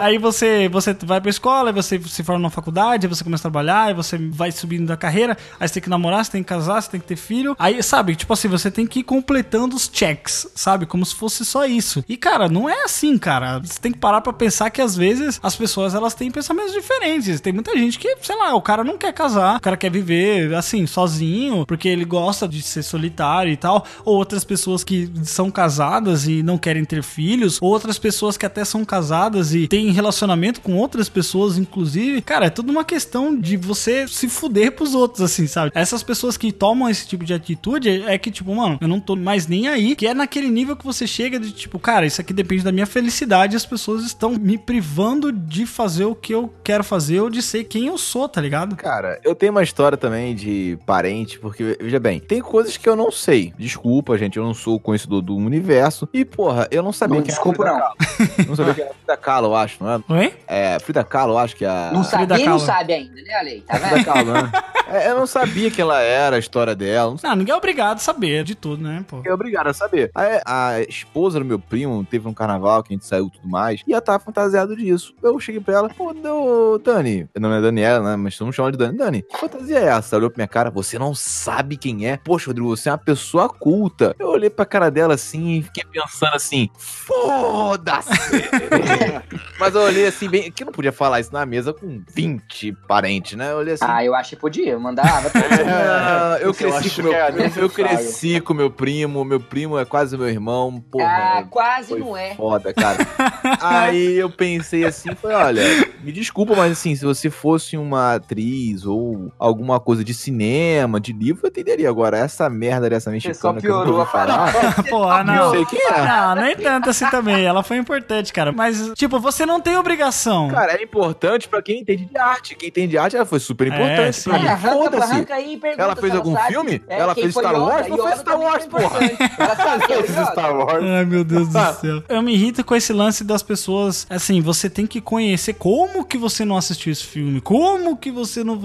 Aí 0.00 0.18
você, 0.18 0.68
você 0.68 0.94
vai 1.02 1.20
pra 1.20 1.30
escola, 1.30 1.70
aí 1.70 1.74
você 1.74 1.98
se 1.98 2.22
forma 2.22 2.42
na 2.42 2.50
faculdade, 2.50 3.06
aí 3.06 3.08
você 3.08 3.24
começa 3.24 3.40
a 3.40 3.50
trabalhar, 3.50 3.84
aí 3.84 3.94
você 3.94 4.18
vai 4.18 4.52
subindo 4.52 4.86
da 4.86 4.96
carreira, 4.96 5.36
aí 5.58 5.66
você 5.66 5.74
tem 5.74 5.82
que 5.82 5.90
namorar, 5.90 6.24
você 6.24 6.32
tem 6.32 6.42
que 6.42 6.48
casar, 6.48 6.82
você 6.82 6.90
tem 6.90 7.00
que 7.00 7.06
ter 7.06 7.16
filho. 7.16 7.56
Aí, 7.58 7.82
sabe, 7.82 8.14
tipo 8.14 8.32
assim, 8.32 8.48
você 8.48 8.70
tem 8.70 8.86
que 8.86 9.00
ir 9.00 9.04
completando 9.04 9.74
os 9.74 9.90
checks, 9.92 10.46
sabe? 10.54 10.84
Como 10.84 11.04
se 11.06 11.14
fosse 11.14 11.44
só 11.44 11.64
isso. 11.64 12.04
E, 12.08 12.16
cara, 12.16 12.48
não 12.50 12.68
é 12.68 12.84
assim, 12.84 13.16
cara. 13.18 13.58
Você 13.58 13.78
tem 13.80 13.92
que 13.92 13.98
parar 13.98 14.20
pra 14.20 14.32
pensar 14.32 14.70
que 14.70 14.80
às 14.80 14.96
vezes 14.96 15.38
as 15.42 15.56
pessoas 15.56 15.94
elas 15.94 16.14
têm 16.14 16.30
pensamentos 16.30 16.72
diferentes. 16.72 17.40
Tem 17.40 17.52
muita 17.52 17.76
gente 17.76 17.98
que, 17.98 18.16
sei 18.22 18.36
lá, 18.36 18.54
o 18.54 18.62
cara 18.62 18.84
não 18.84 18.98
quer 18.98 19.12
casar, 19.12 19.56
o 19.56 19.60
cara 19.60 19.76
quer 19.76 19.90
viver 19.90 20.54
assim, 20.54 20.86
sozinho, 20.86 21.64
porque 21.66 21.88
ele 21.88 22.04
gosta 22.04 22.46
de 22.48 22.62
ser 22.62 22.82
solitário 22.82 23.52
e 23.52 23.56
tal. 23.56 23.84
Ou 24.04 24.16
outras 24.16 24.44
pessoas 24.44 24.84
que 24.84 25.10
são 25.24 25.50
casadas 25.50 26.26
e 26.26 26.42
não 26.42 26.58
querem 26.58 26.84
ter 26.84 27.02
filhos, 27.02 27.58
ou 27.60 27.70
outras 27.70 27.98
pessoas 27.98 28.36
que 28.36 28.46
até 28.46 28.64
são 28.64 28.84
casadas 28.84 29.54
e 29.54 29.68
têm 29.68 29.90
relacionamento 29.90 30.60
com 30.60 30.76
outras 30.76 31.08
pessoas, 31.08 31.58
inclusive. 31.58 32.22
Cara, 32.22 32.46
é 32.46 32.50
tudo 32.50 32.70
uma 32.70 32.84
questão 32.84 33.38
de 33.38 33.56
você 33.56 34.06
se 34.08 34.28
fuder 34.28 34.72
pros 34.72 34.94
outros, 34.94 35.22
assim, 35.22 35.46
sabe? 35.46 35.72
Essas 35.74 36.02
pessoas 36.02 36.36
que 36.36 36.52
tomam 36.52 36.88
esse 36.88 37.06
tipo 37.06 37.24
de 37.24 37.34
atitude 37.34 37.88
é 37.88 38.18
que, 38.18 38.30
tipo, 38.30 38.54
mano, 38.54 38.78
eu 38.80 38.88
não 38.88 39.00
tô 39.00 39.16
mais 39.16 39.46
nem 39.46 39.68
aí, 39.68 39.94
que 39.94 40.06
é 40.06 40.14
naquele 40.14 40.48
nível 40.48 40.76
que 40.76 40.84
você 40.84 41.06
chega 41.06 41.38
de, 41.38 41.52
tipo, 41.52 41.78
cara, 41.78 42.06
isso 42.06 42.20
aqui 42.20 42.32
depende 42.42 42.64
da 42.64 42.72
minha 42.72 42.86
felicidade, 42.86 43.54
as 43.54 43.66
pessoas 43.66 44.02
estão 44.04 44.30
me 44.30 44.56
privando 44.56 45.30
de 45.30 45.66
fazer 45.66 46.06
o 46.06 46.14
que 46.14 46.34
eu 46.34 46.52
quero 46.64 46.82
fazer 46.82 47.20
ou 47.20 47.28
de 47.28 47.42
ser 47.42 47.64
quem 47.64 47.88
eu 47.88 47.98
sou, 47.98 48.28
tá 48.28 48.40
ligado? 48.40 48.76
Cara, 48.76 49.20
eu 49.22 49.34
tenho 49.34 49.52
uma 49.52 49.62
história 49.62 49.98
também 49.98 50.34
de 50.34 50.78
parente, 50.86 51.38
porque, 51.38 51.76
veja 51.80 52.00
bem, 52.00 52.18
tem 52.18 52.40
coisas 52.40 52.76
que 52.76 52.88
eu 52.88 52.96
não 52.96 53.10
sei. 53.10 53.52
Desculpa, 53.58 54.16
gente, 54.16 54.38
eu 54.38 54.44
não 54.44 54.54
sou 54.54 54.76
o 54.76 54.80
conhecedor 54.80 55.20
do 55.20 55.36
universo. 55.36 56.08
E, 56.14 56.24
porra, 56.24 56.66
eu 56.70 56.82
não 56.82 56.92
sabia 56.92 57.16
Não, 57.16 57.22
quem 57.22 57.30
desculpa, 57.34 57.62
era 57.62 57.76
a 57.76 57.78
não. 57.78 58.06
Frida. 58.06 58.48
Não 58.48 58.56
sabia 58.56 58.74
quem 58.74 58.84
era 58.84 58.92
a 58.92 58.96
Frida 58.96 59.16
Kahlo, 59.16 59.46
eu 59.48 59.56
acho, 59.56 59.84
não 59.84 59.90
é? 59.90 60.00
Oi? 60.08 60.34
É, 60.46 60.78
Frida 60.78 61.04
Kahlo, 61.04 61.34
eu 61.34 61.38
acho 61.38 61.56
que 61.56 61.64
é 61.64 61.68
a... 61.68 61.90
Não 61.92 62.04
Frida 62.04 62.34
sabia 62.34 62.44
e 62.44 62.48
não 62.48 62.58
sabe 62.58 62.92
ainda, 62.94 63.22
né, 63.22 63.34
Ale? 63.34 63.60
Tá 63.66 63.74
Frida 63.76 63.96
vendo? 63.96 64.04
Kahlo, 64.04 64.32
né? 64.32 64.52
É, 64.90 65.08
eu 65.08 65.16
não 65.16 65.26
sabia 65.26 65.70
que 65.70 65.80
ela 65.80 66.00
era, 66.00 66.34
a 66.34 66.38
história 66.38 66.74
dela. 66.74 67.12
Não 67.12 67.30
Não, 67.30 67.36
ninguém 67.36 67.54
é 67.54 67.56
obrigado 67.56 67.98
a 67.98 68.00
saber 68.00 68.42
de 68.42 68.56
tudo, 68.56 68.82
né, 68.82 69.04
pô? 69.06 69.22
É 69.24 69.32
obrigado 69.32 69.68
a 69.68 69.72
saber. 69.72 70.10
A, 70.12 70.72
a 70.72 70.80
esposa 70.82 71.38
do 71.38 71.44
meu 71.44 71.60
primo 71.60 72.04
teve 72.04 72.26
um 72.26 72.29
carnaval 72.34 72.82
que 72.82 72.92
a 72.92 72.96
gente 72.96 73.06
saiu 73.06 73.26
e 73.26 73.30
tudo 73.30 73.48
mais, 73.48 73.82
e 73.86 73.92
ela 73.92 74.00
tava 74.02 74.18
fantasiado 74.18 74.76
disso. 74.76 75.14
Eu 75.22 75.38
cheguei 75.40 75.60
pra 75.60 75.74
ela, 75.74 75.88
pô, 75.88 76.12
não, 76.12 76.78
Dani, 76.82 77.28
meu 77.34 77.42
nome 77.48 77.58
é 77.58 77.60
Daniela, 77.60 78.10
né? 78.10 78.16
Mas 78.16 78.36
vamos 78.38 78.54
chamar 78.54 78.70
de 78.72 78.78
Dani. 78.78 78.96
Dani, 78.98 79.22
que 79.22 79.36
fantasia 79.38 79.78
é 79.78 79.84
essa? 79.86 80.14
Ela 80.14 80.20
olhou 80.20 80.30
pra 80.30 80.38
minha 80.38 80.48
cara, 80.48 80.70
você 80.70 80.98
não 80.98 81.14
sabe 81.14 81.76
quem 81.76 82.06
é? 82.08 82.16
Poxa, 82.18 82.46
Rodrigo, 82.48 82.68
você 82.76 82.88
é 82.88 82.92
uma 82.92 82.98
pessoa 82.98 83.48
culta. 83.48 84.14
Eu 84.18 84.28
olhei 84.28 84.50
pra 84.50 84.64
cara 84.66 84.90
dela 84.90 85.14
assim 85.14 85.58
e 85.58 85.62
fiquei 85.62 85.84
pensando 85.84 86.34
assim, 86.34 86.68
foda-se! 86.76 88.10
Mas 89.58 89.74
eu 89.74 89.82
olhei 89.82 90.06
assim, 90.06 90.28
bem, 90.28 90.50
que 90.50 90.62
eu 90.62 90.66
não 90.66 90.72
podia 90.72 90.92
falar 90.92 91.20
isso 91.20 91.32
na 91.32 91.44
mesa 91.44 91.72
com 91.72 92.02
20 92.14 92.72
parentes, 92.88 93.36
né? 93.36 93.52
Eu 93.52 93.56
olhei 93.58 93.74
assim. 93.74 93.84
Ah, 93.86 94.04
eu 94.04 94.14
acho 94.14 94.30
que 94.30 94.36
podia. 94.36 94.72
Eu 94.72 94.80
mandava. 94.80 95.30
Ah, 95.34 96.38
eu 96.40 96.48
Eu 96.48 96.54
cresci 96.54 96.76
acho 96.88 96.96
com 96.96 97.02
meu 97.08 97.14
é 97.14 97.28
eu 97.28 97.32
necessário. 97.34 97.70
cresci 97.70 98.40
com 98.40 98.54
meu 98.54 98.70
primo, 98.70 99.24
meu 99.24 99.40
primo 99.40 99.78
é 99.78 99.84
quase 99.84 100.16
meu 100.16 100.28
irmão, 100.28 100.80
porra. 100.90 101.04
ah, 101.38 101.44
quase 101.48 101.94
não 101.98 102.16
é. 102.16 102.19
Foda, 102.36 102.72
cara. 102.72 102.98
Aí 103.60 104.16
eu 104.18 104.30
pensei 104.30 104.84
assim, 104.84 105.14
falei, 105.14 105.36
olha, 105.36 105.62
me 106.02 106.12
desculpa, 106.12 106.54
mas 106.56 106.72
assim, 106.72 106.94
se 106.94 107.04
você 107.04 107.30
fosse 107.30 107.76
uma 107.76 108.14
atriz 108.14 108.84
ou 108.86 109.32
alguma 109.38 109.78
coisa 109.80 110.04
de 110.04 110.14
cinema, 110.14 111.00
de 111.00 111.12
livro, 111.12 111.40
eu 111.44 111.48
entenderia. 111.48 111.88
Agora, 111.88 112.18
essa 112.18 112.48
merda 112.48 112.88
dessa 112.88 113.10
mexicana 113.10 113.60
que 113.60 113.66
eu 113.66 113.70
não 113.72 113.78
piorou 113.82 113.94
vou 113.94 114.02
a 114.02 114.06
falar, 114.06 114.52
parada. 114.52 114.82
Porra, 114.84 115.24
não 115.24 115.34
não. 115.34 115.50
sei 115.50 115.64
quem 115.66 115.80
é. 115.80 116.02
Não, 116.06 116.34
nem 116.36 116.56
tanto 116.56 116.90
assim 116.90 117.08
também. 117.10 117.44
Ela 117.44 117.62
foi 117.62 117.76
importante, 117.76 118.32
cara. 118.32 118.52
Mas, 118.52 118.92
tipo, 118.94 119.18
você 119.18 119.44
não 119.46 119.60
tem 119.60 119.76
obrigação. 119.76 120.48
Cara, 120.48 120.72
é 120.74 120.82
importante 120.82 121.48
pra 121.48 121.62
quem 121.62 121.80
entende 121.80 122.04
de 122.06 122.16
arte. 122.18 122.54
Quem 122.54 122.68
entende 122.68 122.88
de 122.88 122.98
arte, 122.98 123.16
ela 123.16 123.26
foi 123.26 123.40
super 123.40 123.66
É, 123.66 123.74
importante 123.74 124.16
sim. 124.16 124.30
É, 124.30 124.38
mim. 124.38 124.46
arranca, 124.48 124.76
Foda-se. 124.76 125.02
arranca 125.12 125.34
aí 125.34 125.54
e 125.54 125.56
pergunta 125.56 125.82
Ela 125.82 125.96
fez 125.96 126.14
algum 126.14 126.32
sabe. 126.34 126.48
filme? 126.48 126.82
É, 126.88 126.98
Ela 126.98 127.14
fez 127.14 127.30
Star 127.34 127.52
Yoda? 127.54 127.60
Wars? 127.64 127.88
Não 127.88 127.96
Yoda 127.96 128.08
fez 128.08 128.20
Star 128.20 128.40
Wars, 128.40 128.64
importante. 128.64 129.16
Ela 129.38 129.84
é 129.84 129.98
Yoda. 129.98 130.26
Star 130.32 130.56
Wars. 130.56 130.84
Ai, 130.84 131.04
meu 131.04 131.24
Deus 131.24 131.48
do 131.48 131.72
céu. 131.74 132.02
Eu 132.10 132.22
me 132.22 132.34
irrito 132.34 132.64
com 132.64 132.74
esse 132.74 132.92
lance 132.92 133.22
das 133.22 133.40
pessoas. 133.40 134.04
Assim, 134.10 134.40
você 134.40 134.68
tem 134.68 134.84
que 134.84 135.00
conhecer 135.00 135.54
como 135.54 136.04
que 136.04 136.18
você 136.18 136.44
não 136.44 136.56
assistiu 136.56 136.90
esse 136.90 137.04
filme. 137.04 137.40
Como 137.40 137.96
que 137.96 138.10
você 138.10 138.42
não. 138.42 138.60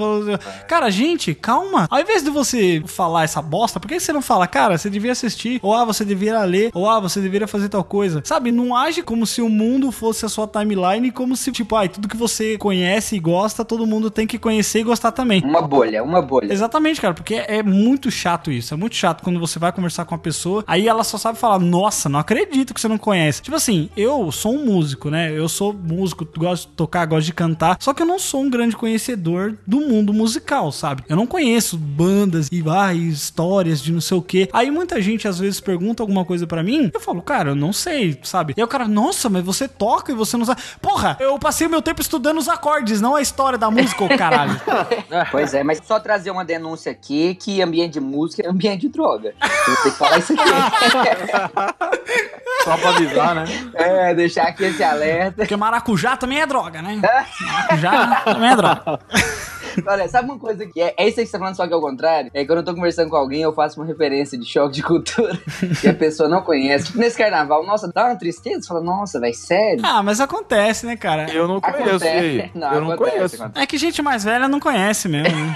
Cara, 0.68 0.90
gente, 0.90 1.36
calma. 1.36 1.88
Ao 1.90 2.00
invés 2.00 2.24
de 2.24 2.32
você 2.32 2.84
falar 2.88 3.24
essa 3.24 3.44
bosta, 3.44 3.80
por 3.80 3.88
que 3.88 4.00
você 4.00 4.12
não 4.12 4.22
fala, 4.22 4.48
cara, 4.48 4.80
você 4.80 4.90
devia 4.90 5.12
assistir? 5.12 5.60
Ou 5.62 5.76
ah, 5.76 5.86
você 5.86 6.04
deveria 6.04 6.44
ler? 6.44 6.72
Ou 6.74 6.90
ah, 6.90 7.00
você 7.00 7.22
deveria 7.22 7.48
fazer 7.48 7.70
tal 7.70 7.84
coisa? 7.84 8.22
Sabe? 8.26 8.52
Não 8.52 8.76
age 8.76 9.04
como 9.04 9.28
se 9.28 9.44
o 9.44 9.50
mundo 9.50 9.92
fosse 9.92 10.26
a 10.26 10.30
sua 10.30 10.48
timeline, 10.48 11.12
como 11.12 11.36
se, 11.36 11.52
tipo, 11.52 11.76
ai, 11.76 11.88
tudo 11.88 12.08
que 12.08 12.18
você 12.18 12.58
conhece 12.58 13.16
e 13.16 13.20
gosta, 13.20 13.64
todo 13.64 13.86
mundo 13.86 14.10
tem 14.10 14.26
que 14.26 14.40
conhecer 14.40 14.80
e 14.80 14.84
gostar 14.84 15.12
também. 15.12 15.44
Uma 15.44 15.62
bolha, 15.62 16.04
uma 16.04 16.22
bolha. 16.22 16.52
Exatamente, 16.52 17.00
cara, 17.00 17.14
porque 17.14 17.36
é 17.36 17.62
muito 17.62 18.10
chato 18.10 18.52
isso. 18.52 18.74
É 18.74 18.78
muito 18.78 18.96
chato 18.96 19.22
quando 19.22 19.40
você 19.40 19.60
vai 19.60 19.72
conversar 19.72 20.06
com 20.06 20.16
a 20.16 20.18
pessoa, 20.18 20.64
aí 20.66 20.88
ela 20.88 21.04
só 21.04 21.18
sabe 21.18 21.38
falar, 21.38 21.60
nossa, 21.60 22.10
não 22.10 22.20
acredito 22.20 22.74
que 22.74 22.82
você 22.82 22.88
não 22.88 22.98
conhece. 22.98 23.35
Tipo 23.42 23.56
assim, 23.56 23.90
eu 23.96 24.32
sou 24.32 24.54
um 24.54 24.66
músico, 24.66 25.10
né? 25.10 25.32
Eu 25.32 25.48
sou 25.48 25.74
músico, 25.74 26.28
gosto 26.38 26.70
de 26.70 26.76
tocar, 26.76 27.06
gosto 27.06 27.26
de 27.26 27.34
cantar, 27.34 27.78
só 27.80 27.94
que 27.94 28.02
eu 28.02 28.06
não 28.06 28.20
sou 28.20 28.42
um 28.42 28.50
grande 28.50 28.76
conhecedor 28.76 29.58
do 29.66 29.82
mundo 29.82 30.14
musical, 30.14 30.72
sabe? 30.72 31.04
Eu 31.08 31.16
não 31.16 31.28
conheço 31.28 31.78
bandas 31.78 32.50
e 32.52 32.64
ah, 32.68 32.94
e 32.94 33.10
histórias 33.10 33.82
de 33.82 33.92
não 33.92 34.02
sei 34.02 34.18
o 34.18 34.22
que. 34.22 34.50
Aí 34.52 34.72
muita 34.72 35.02
gente 35.02 35.28
às 35.28 35.40
vezes 35.40 35.60
pergunta 35.60 36.02
alguma 36.02 36.26
coisa 36.26 36.48
pra 36.48 36.64
mim, 36.64 36.90
eu 36.94 37.00
falo, 37.00 37.22
cara, 37.22 37.52
eu 37.52 37.56
não 37.56 37.72
sei, 37.72 38.20
sabe? 38.24 38.54
E 38.58 38.62
aí 38.62 38.66
o 38.66 38.68
cara, 38.68 38.88
nossa, 38.88 39.30
mas 39.30 39.44
você 39.44 39.68
toca 39.68 40.12
e 40.12 40.16
você 40.16 40.38
não 40.38 40.46
sabe. 40.46 40.62
Porra, 40.82 41.18
eu 41.20 41.38
passei 41.40 41.68
o 41.68 41.70
meu 41.70 41.82
tempo 41.82 42.02
estudando 42.02 42.38
os 42.38 42.50
acordes, 42.50 43.02
não 43.02 43.16
a 43.16 43.22
história 43.22 43.58
da 43.58 43.70
música, 43.70 44.04
ô 44.04 44.18
caralho. 44.18 44.60
Pois 45.32 45.54
é, 45.54 45.64
mas 45.64 45.82
só 45.86 46.00
trazer 46.00 46.32
uma 46.32 46.46
denúncia 46.46 46.92
aqui 46.92 47.36
que 47.36 47.62
ambiente 47.62 47.94
de 47.94 48.00
música 48.00 48.46
é 48.46 48.50
ambiente 48.50 48.82
de 48.82 48.90
droga. 48.90 49.34
Eu 49.42 49.66
tenho 49.66 49.78
que 49.84 49.92
falar 49.92 50.20
isso 50.20 50.34
aqui. 50.34 50.44
Só 52.64 52.78
pra 52.78 52.90
avisar, 52.90 53.15
né? 53.34 53.46
é, 53.74 54.14
deixar 54.14 54.48
aqui 54.48 54.66
esse 54.66 54.84
alerta. 54.84 55.38
Porque 55.38 55.56
maracujá 55.56 56.18
também 56.18 56.42
é 56.42 56.46
droga, 56.46 56.82
né? 56.82 57.00
Maracujá 57.42 58.22
também 58.26 58.50
é 58.52 58.56
droga. 58.56 59.00
Olha, 59.88 60.08
sabe 60.08 60.30
uma 60.30 60.40
coisa 60.40 60.66
que 60.66 60.82
é, 60.82 60.94
é 60.98 61.08
isso 61.08 61.20
aí 61.20 61.26
que 61.26 61.32
você 61.32 61.32
tá 61.34 61.40
falando, 61.40 61.56
só 61.56 61.68
que 61.68 61.74
ao 61.74 61.82
contrário? 61.82 62.32
É 62.34 62.42
que 62.42 62.48
quando 62.48 62.60
eu 62.60 62.66
tô 62.66 62.74
conversando 62.76 63.10
com 63.10 63.16
alguém, 63.16 63.42
eu 63.42 63.54
faço 63.54 63.80
uma 63.80 63.86
referência 63.86 64.38
de 64.38 64.46
choque 64.46 64.76
de 64.76 64.84
cultura 64.84 65.38
que 65.82 65.88
a 65.88 65.94
pessoa 65.94 66.28
não 66.30 66.42
conhece. 66.42 66.86
Tipo, 66.88 67.00
nesse 67.00 67.18
carnaval, 67.18 67.66
nossa, 67.66 67.92
dá 67.94 68.06
uma 68.06 68.16
tristeza. 68.16 68.62
Você 68.62 68.68
fala, 68.68 68.82
nossa, 68.82 69.20
velho, 69.20 69.34
sério? 69.34 69.82
Ah, 69.84 70.02
mas 70.04 70.20
acontece, 70.20 70.86
né, 70.86 70.96
cara? 70.96 71.32
Eu 71.32 71.48
não 71.48 71.60
conheço, 71.62 71.84
Acontece. 71.90 72.08
aí? 72.08 72.52
Não, 72.54 72.74
eu 72.74 72.82
não 72.82 72.92
acontece, 72.92 73.18
conheço. 73.18 73.36
acontece. 73.44 73.64
É 73.64 73.68
que 73.68 73.78
gente 73.78 74.02
mais 74.02 74.24
velha 74.24 74.48
não 74.48 74.60
conhece 74.60 75.08
mesmo. 75.08 75.36
né? 75.36 75.56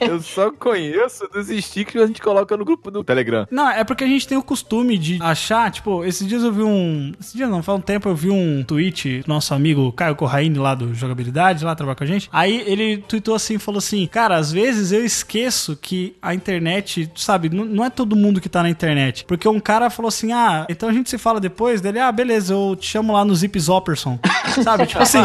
Eu 0.00 0.20
só 0.20 0.50
conheço 0.50 1.26
dos 1.32 1.48
stickers 1.48 1.92
que 1.92 1.98
a 1.98 2.06
gente 2.06 2.20
coloca 2.22 2.56
no 2.56 2.64
grupo 2.64 2.90
do 2.90 3.02
Telegram. 3.04 3.46
Não, 3.50 3.68
é 3.70 3.84
porque 3.84 4.04
a 4.04 4.06
gente 4.06 4.26
tem 4.26 4.36
o 4.36 4.42
costume 4.42 4.98
de 4.98 5.18
achar, 5.22 5.70
tipo, 5.70 6.04
esses 6.04 6.26
dias 6.26 6.42
eu 6.42 6.52
vi 6.52 6.62
um. 6.62 7.12
Esses 7.20 7.32
dias 7.32 7.48
não, 7.48 7.62
faz 7.62 7.78
um 7.78 7.80
tempo 7.80 8.08
eu 8.08 8.14
vi 8.14 8.30
um 8.30 8.62
tweet 8.64 9.20
do 9.22 9.28
nosso 9.28 9.54
amigo 9.54 9.92
Caio 9.92 10.16
Corraine 10.16 10.58
lá 10.58 10.74
do 10.74 10.92
Jogabilidade, 10.94 11.64
lá 11.64 11.74
trabalha 11.74 11.96
com 11.96 12.04
a 12.04 12.06
gente. 12.06 12.28
Aí 12.32 12.62
ele 12.66 12.83
tweetou 13.08 13.34
assim, 13.34 13.58
falou 13.58 13.78
assim: 13.78 14.06
Cara, 14.06 14.36
às 14.36 14.52
vezes 14.52 14.92
eu 14.92 15.04
esqueço 15.04 15.76
que 15.76 16.14
a 16.20 16.34
internet, 16.34 17.10
sabe, 17.14 17.48
não, 17.48 17.64
não 17.64 17.84
é 17.84 17.90
todo 17.90 18.16
mundo 18.16 18.40
que 18.40 18.48
tá 18.48 18.62
na 18.62 18.70
internet. 18.70 19.24
Porque 19.26 19.48
um 19.48 19.60
cara 19.60 19.90
falou 19.90 20.08
assim: 20.08 20.32
Ah, 20.32 20.66
então 20.68 20.88
a 20.88 20.92
gente 20.92 21.10
se 21.10 21.18
fala 21.18 21.40
depois 21.40 21.80
dele, 21.80 21.98
ah, 21.98 22.12
beleza, 22.12 22.54
eu 22.54 22.76
te 22.76 22.86
chamo 22.86 23.12
lá 23.12 23.24
no 23.24 23.34
Zip 23.34 23.58
Zopperson. 23.58 24.18
sabe, 24.62 24.86
tipo 24.86 25.00
assim, 25.02 25.20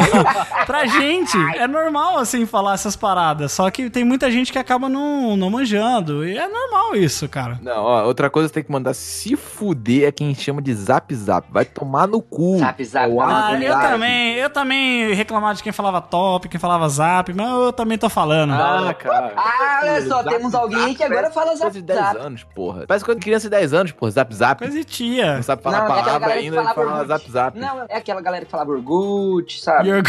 pra 0.65 0.86
gente 0.86 1.38
é 1.57 1.67
normal 1.67 2.17
assim 2.17 2.45
falar 2.45 2.73
essas 2.73 2.95
paradas. 2.95 3.51
Só 3.51 3.69
que 3.69 3.89
tem 3.89 4.03
muita 4.03 4.30
gente 4.32 4.51
que 4.51 4.57
acaba 4.59 4.88
não, 4.89 5.36
não 5.38 5.49
manjando. 5.49 6.25
E 6.25 6.38
é 6.38 6.47
normal 6.47 6.95
isso, 6.95 7.27
cara. 7.27 7.59
Não, 7.61 7.84
ó, 7.84 8.03
outra 8.05 8.30
coisa 8.30 8.47
que 8.49 8.53
tem 8.55 8.63
que 8.63 8.71
mandar 8.71 8.93
se 8.93 9.36
fuder 9.36 10.07
é 10.07 10.11
quem 10.11 10.34
chama 10.34 10.61
de 10.61 10.73
zap 10.73 11.13
zap. 11.15 11.47
Vai 11.51 11.65
tomar 11.65 12.07
no 12.07 12.21
cu. 12.21 12.57
Zap, 12.59 12.84
zap, 12.86 13.11
É 13.11 13.17
Ah, 13.21 13.53
eu 13.61 13.73
zap. 13.73 13.88
também, 13.88 14.34
eu 14.36 14.49
também 14.49 15.13
reclamava 15.13 15.55
de 15.55 15.63
quem 15.63 15.71
falava 15.71 16.01
top, 16.01 16.47
quem 16.49 16.59
falava 16.59 16.88
zap, 16.89 17.34
mas 17.34 17.49
eu 17.49 17.73
também 17.73 17.97
tô 17.97 18.09
falando. 18.09 18.53
Ah, 18.53 18.93
cara. 18.93 19.34
Ah, 19.36 19.80
olha 19.84 20.01
só, 20.07 20.23
Zap, 20.23 20.30
temos 20.30 20.55
alguém 20.55 20.80
zap, 20.80 20.95
que 20.95 21.03
agora 21.03 21.32
fala 21.32 21.55
zap, 21.55 21.71
de 21.71 21.82
10 21.82 21.99
zap. 21.99 22.17
anos, 22.17 22.43
porra. 22.55 22.86
Parece 22.88 23.05
de 23.05 23.15
criança 23.15 23.43
de 23.47 23.49
10 23.49 23.73
anos, 23.73 23.91
porra. 23.91 24.11
Zap 24.11 24.34
zap. 24.34 24.59
Coisa 24.59 24.73
de 24.77 24.84
tia. 24.86 25.36
Não 25.36 25.43
sabe 25.43 25.61
falar 25.61 25.80
Não, 25.80 25.86
é 25.86 25.88
palavra 26.03 26.27
que 26.32 26.38
ainda 26.39 26.61
e 26.61 26.65
fala 26.73 26.91
Orkut. 26.91 27.07
zap 27.07 27.32
zap. 27.32 27.59
Não, 27.59 27.86
é 27.88 27.97
aquela 27.97 28.21
galera 28.21 28.45
que 28.45 28.51
falava 28.51 28.71
Orgut, 29.20 29.59
sabe? 29.59 29.89
É, 29.89 30.01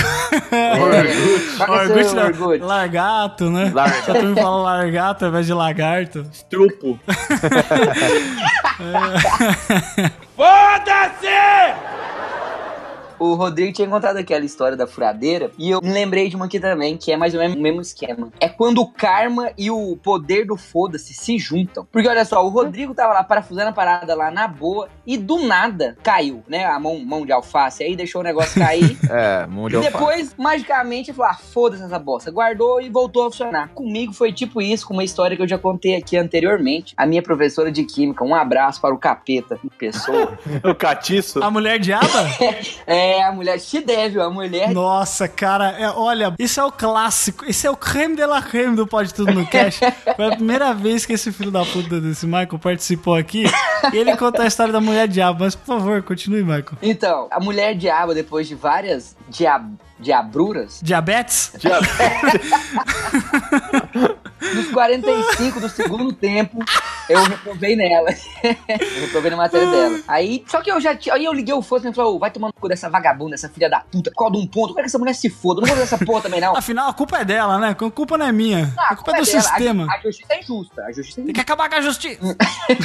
é 0.52 0.74
Orgut. 1.68 2.16
Orgut? 2.16 2.62
Largato, 2.62 3.50
né? 3.50 3.72
Largato. 3.74 4.06
Só 4.06 4.14
tu 4.14 4.26
me 4.26 4.34
fala 4.34 4.62
largato 4.62 5.24
ao 5.24 5.30
invés 5.30 5.46
de 5.46 5.52
lagarto. 5.52 6.24
Trupo. 6.48 6.98
O 13.20 13.34
Rodrigo 13.34 13.72
tinha 13.72 13.86
contado 13.86 14.16
aquela 14.16 14.44
história 14.44 14.76
da 14.76 14.86
furadeira 14.86 15.50
e 15.58 15.70
eu 15.70 15.80
me 15.82 15.92
lembrei 15.92 16.28
de 16.30 16.36
uma 16.36 16.46
aqui 16.46 16.58
também, 16.58 16.96
que 16.96 17.12
é 17.12 17.16
mais 17.18 17.34
ou 17.34 17.40
menos 17.40 17.54
o 17.56 17.60
mesmo 17.60 17.80
esquema. 17.82 18.32
É 18.40 18.48
quando 18.48 18.78
o 18.78 18.90
karma 18.90 19.50
e 19.58 19.70
o 19.70 19.94
poder 20.02 20.46
do 20.46 20.56
foda-se 20.56 21.12
se 21.12 21.38
juntam. 21.38 21.86
Porque 21.92 22.08
olha 22.08 22.24
só, 22.24 22.42
o 22.44 22.48
Rodrigo 22.48 22.94
tava 22.94 23.12
lá 23.12 23.22
parafusando 23.22 23.68
a 23.68 23.72
parada 23.72 24.14
lá 24.14 24.30
na 24.30 24.48
boa 24.48 24.88
e 25.06 25.18
do 25.18 25.46
nada 25.46 25.98
caiu, 26.02 26.42
né? 26.48 26.64
A 26.64 26.80
mão, 26.80 26.98
mão 27.00 27.26
de 27.26 27.32
alface 27.32 27.84
aí, 27.84 27.94
deixou 27.94 28.22
o 28.22 28.24
negócio 28.24 28.58
cair. 28.58 28.98
É, 29.10 29.44
mão 29.46 29.68
de 29.68 29.74
E 29.74 29.76
alface. 29.76 29.92
depois, 29.92 30.34
magicamente, 30.38 31.12
falou: 31.12 31.30
ah, 31.30 31.34
foda-se 31.34 31.82
essa 31.82 31.98
bosta. 31.98 32.30
Guardou 32.30 32.80
e 32.80 32.88
voltou 32.88 33.26
a 33.26 33.30
funcionar. 33.30 33.68
Comigo 33.74 34.12
foi 34.12 34.32
tipo 34.32 34.62
isso, 34.62 34.86
com 34.86 34.94
uma 34.94 35.02
história 35.04 35.36
que 35.36 35.42
eu 35.42 35.48
já 35.48 35.58
contei 35.58 35.96
aqui 35.96 36.16
anteriormente. 36.16 36.94
A 36.96 37.06
minha 37.06 37.22
professora 37.22 37.70
de 37.70 37.84
química, 37.84 38.24
um 38.24 38.34
abraço 38.34 38.80
para 38.80 38.94
o 38.94 38.98
capeta 38.98 39.58
em 39.64 39.68
pessoa. 39.68 40.38
O 40.64 40.74
catiço. 40.74 41.42
A 41.42 41.50
mulher 41.50 41.78
diaba? 41.78 42.06
é, 42.86 43.09
a 43.22 43.32
mulher 43.32 43.58
te 43.58 43.80
deve, 43.80 44.20
a 44.20 44.30
mulher. 44.30 44.72
Nossa, 44.72 45.26
cara, 45.26 45.70
é, 45.78 45.90
olha, 45.90 46.34
isso 46.38 46.60
é 46.60 46.64
o 46.64 46.70
clássico, 46.70 47.44
isso 47.44 47.66
é 47.66 47.70
o 47.70 47.76
creme 47.76 48.16
de 48.16 48.26
la 48.26 48.42
creme 48.42 48.76
do 48.76 48.86
Pode 48.86 49.14
Tudo 49.14 49.32
no 49.32 49.46
Cash. 49.46 49.80
Foi 50.16 50.26
a 50.26 50.36
primeira 50.36 50.74
vez 50.74 51.06
que 51.06 51.14
esse 51.14 51.32
filho 51.32 51.50
da 51.50 51.64
puta 51.64 52.00
desse 52.00 52.26
Michael 52.26 52.58
participou 52.58 53.14
aqui 53.14 53.44
e 53.92 53.96
ele 53.96 54.16
conta 54.16 54.42
a 54.42 54.46
história 54.46 54.72
da 54.72 54.80
mulher 54.80 55.08
diabo. 55.08 55.44
Mas, 55.44 55.54
por 55.54 55.78
favor, 55.78 56.02
continue, 56.02 56.42
Michael. 56.42 56.78
Então, 56.82 57.28
a 57.30 57.40
mulher 57.40 57.74
diabo, 57.74 58.14
depois 58.14 58.46
de 58.46 58.54
várias 58.54 59.16
diab... 59.28 59.74
diabruras, 59.98 60.80
Diabetes? 60.82 61.52
nos 64.54 64.70
45 64.70 65.60
do 65.60 65.68
segundo 65.68 66.12
tempo, 66.12 66.58
Eu 67.08 67.22
reprovei 67.24 67.74
nela. 67.76 68.10
eu 68.42 69.00
reprovei 69.00 69.30
na 69.30 69.36
matéria 69.36 69.70
dela. 69.70 70.00
Aí, 70.06 70.44
só 70.46 70.60
que 70.60 70.70
eu 70.70 70.80
já 70.80 70.94
tinha. 70.94 71.14
Aí 71.14 71.24
eu 71.24 71.32
liguei 71.32 71.52
o 71.52 71.60
foda 71.60 71.88
e 71.88 71.92
falei, 71.92 72.10
ô, 72.12 72.18
vai 72.18 72.30
tomando 72.30 72.52
cu 72.52 72.68
dessa 72.68 72.88
vagabunda, 72.88 73.34
essa 73.34 73.48
filha 73.48 73.68
da 73.68 73.80
puta, 73.80 74.10
causa 74.16 74.32
de 74.34 74.38
um 74.38 74.46
ponto. 74.46 74.70
Eu 74.70 74.74
quero 74.74 74.84
que 74.84 74.90
essa 74.90 74.98
mulher 74.98 75.14
se 75.14 75.28
foda. 75.28 75.60
Eu 75.60 75.62
não 75.62 75.68
vou 75.68 75.76
fazer 75.76 75.94
essa 75.94 76.04
porra 76.04 76.22
também, 76.22 76.40
não. 76.40 76.56
Afinal, 76.56 76.88
a 76.88 76.94
culpa 76.94 77.18
é 77.18 77.24
dela, 77.24 77.58
né? 77.58 77.70
A 77.70 77.74
culpa 77.74 78.16
não 78.16 78.26
é 78.26 78.32
minha. 78.32 78.72
Ah, 78.78 78.92
a 78.92 78.96
culpa 78.96 79.12
é 79.16 79.20
do 79.20 79.26
dela. 79.26 79.40
sistema. 79.42 79.86
A, 79.90 79.96
a 79.96 80.00
justiça 80.00 80.32
é 80.32 80.40
injusta. 80.40 80.82
A 80.82 80.92
justiça 80.92 81.20
é 81.20 81.22
Tem 81.22 81.24
injusta. 81.24 81.32
que 81.34 81.40
acabar 81.40 81.68
com 81.68 81.74
a 81.76 81.80
justiça. 81.80 82.36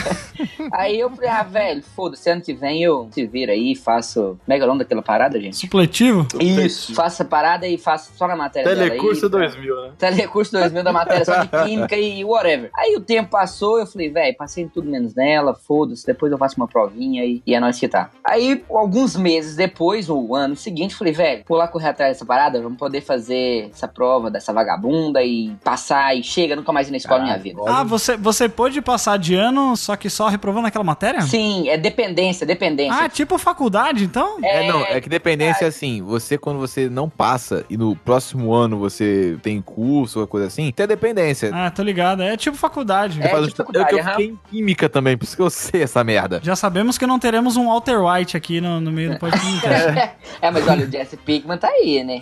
Aí 0.74 0.99
eu 0.99 1.10
falei, 1.12 1.30
ah, 1.30 1.43
velho, 1.43 1.84
foda-se, 1.95 2.30
ano 2.30 2.41
que 2.41 2.53
vem 2.53 2.82
eu 2.82 3.08
se 3.12 3.26
vira 3.26 3.53
aí, 3.53 3.76
faço. 3.76 4.38
Mega 4.47 4.66
longa 4.66 4.84
daquela 4.84 5.01
parada, 5.01 5.39
gente. 5.39 5.56
Supletivo? 5.56 6.28
Isso, 6.39 6.93
faço 6.93 7.22
a 7.22 7.26
parada 7.26 7.68
e 7.68 7.78
faço 7.78 8.12
só 8.16 8.28
na 8.28 8.36
matéria 8.36 8.74
dela. 8.74 8.89
Telecurso 8.89 9.26
aí, 9.26 9.32
2000, 9.32 9.82
né? 9.82 9.91
Telecurso 9.97 10.51
2000 10.51 10.84
da 10.84 10.91
matéria 10.91 11.26
só 11.26 11.44
de 11.45 11.63
química 11.63 11.95
e 11.95 12.23
whatever. 12.23 12.69
Aí 12.75 12.95
o 12.95 13.01
tempo 13.01 13.29
passou, 13.29 13.79
eu 13.79 13.87
falei, 13.87 14.09
velho, 14.09 14.35
passei 14.37 14.63
em 14.63 14.67
tudo 14.67 14.89
menos 14.89 15.13
nela, 15.13 15.53
foda-se, 15.55 16.05
depois 16.05 16.31
eu 16.31 16.37
faço 16.37 16.57
uma 16.57 16.67
provinha 16.67 17.23
e, 17.25 17.41
e 17.45 17.53
é 17.53 17.59
nóis 17.59 17.79
que 17.79 17.87
tá. 17.87 18.09
Aí, 18.23 18.63
alguns 18.69 19.15
meses 19.15 19.55
depois, 19.55 20.09
ou 20.09 20.29
o 20.29 20.35
ano 20.35 20.55
seguinte, 20.55 20.91
eu 20.91 20.97
falei, 20.97 21.13
velho, 21.13 21.43
vou 21.47 21.57
lá 21.57 21.67
correr 21.67 21.89
atrás 21.89 22.13
dessa 22.13 22.25
parada, 22.25 22.61
vamos 22.61 22.77
poder 22.77 23.01
fazer 23.01 23.69
essa 23.71 23.87
prova 23.87 24.29
dessa 24.29 24.51
vagabunda 24.53 25.23
e 25.23 25.55
passar 25.63 26.15
e 26.15 26.23
chega, 26.23 26.55
nunca 26.55 26.71
mais 26.71 26.87
ir 26.87 26.91
na 26.91 26.97
escola 26.97 27.19
na 27.19 27.25
minha 27.25 27.37
vida. 27.37 27.61
Ah, 27.67 27.83
você, 27.83 28.17
você 28.17 28.49
pôde 28.49 28.81
passar 28.81 29.17
de 29.17 29.35
ano, 29.35 29.75
só 29.75 29.95
que 29.95 30.09
só 30.09 30.27
reprovando 30.27 30.67
aquela 30.67 30.83
matéria? 30.83 31.21
Sim, 31.21 31.69
é 31.69 31.77
dependência, 31.77 32.45
dependência. 32.45 33.03
Ah, 33.03 33.09
tipo 33.09 33.37
faculdade, 33.37 34.03
então? 34.03 34.37
É, 34.43 34.67
não, 34.67 34.81
é 34.81 34.99
que 35.01 35.09
dependência 35.09 35.65
é 35.65 35.67
assim, 35.67 36.01
você 36.01 36.37
quando 36.37 36.59
você 36.59 36.89
não 36.89 37.09
passa 37.09 37.65
e 37.69 37.77
no 37.77 37.95
próximo 37.95 38.53
ano 38.53 38.77
você 38.77 39.37
tem 39.41 39.61
curso 39.61 40.19
ou 40.19 40.27
coisa 40.27 40.47
assim, 40.47 40.71
tem 40.71 40.87
dependência. 40.87 41.34
Ah, 41.53 41.69
tô 41.71 41.83
ligado. 41.83 42.21
É 42.23 42.36
tipo 42.38 42.57
faculdade. 42.57 43.21
É, 43.21 43.29
Faz 43.29 43.47
tipo 43.47 43.61
eu, 43.61 43.65
que 43.65 43.77
eu 43.77 43.81
faculdade, 43.81 44.09
fiquei 44.11 44.25
em 44.27 44.39
química 44.49 44.89
também, 44.89 45.17
por 45.17 45.25
isso 45.25 45.36
que 45.36 45.41
eu 45.41 45.49
sei 45.49 45.83
essa 45.83 46.03
merda. 46.03 46.39
Já 46.43 46.55
sabemos 46.55 46.97
que 46.97 47.05
não 47.05 47.19
teremos 47.19 47.57
um 47.57 47.67
Walter 47.67 47.99
White 48.03 48.38
aqui 48.38 48.61
no, 48.61 48.79
no 48.79 48.91
meio 48.91 49.11
do 49.13 49.19
podcast. 49.19 50.15
É, 50.41 50.51
mas 50.51 50.67
olha, 50.67 50.86
o 50.86 50.91
Jesse 50.91 51.17
Pinkman 51.17 51.57
tá 51.57 51.67
aí, 51.67 52.03
né? 52.03 52.19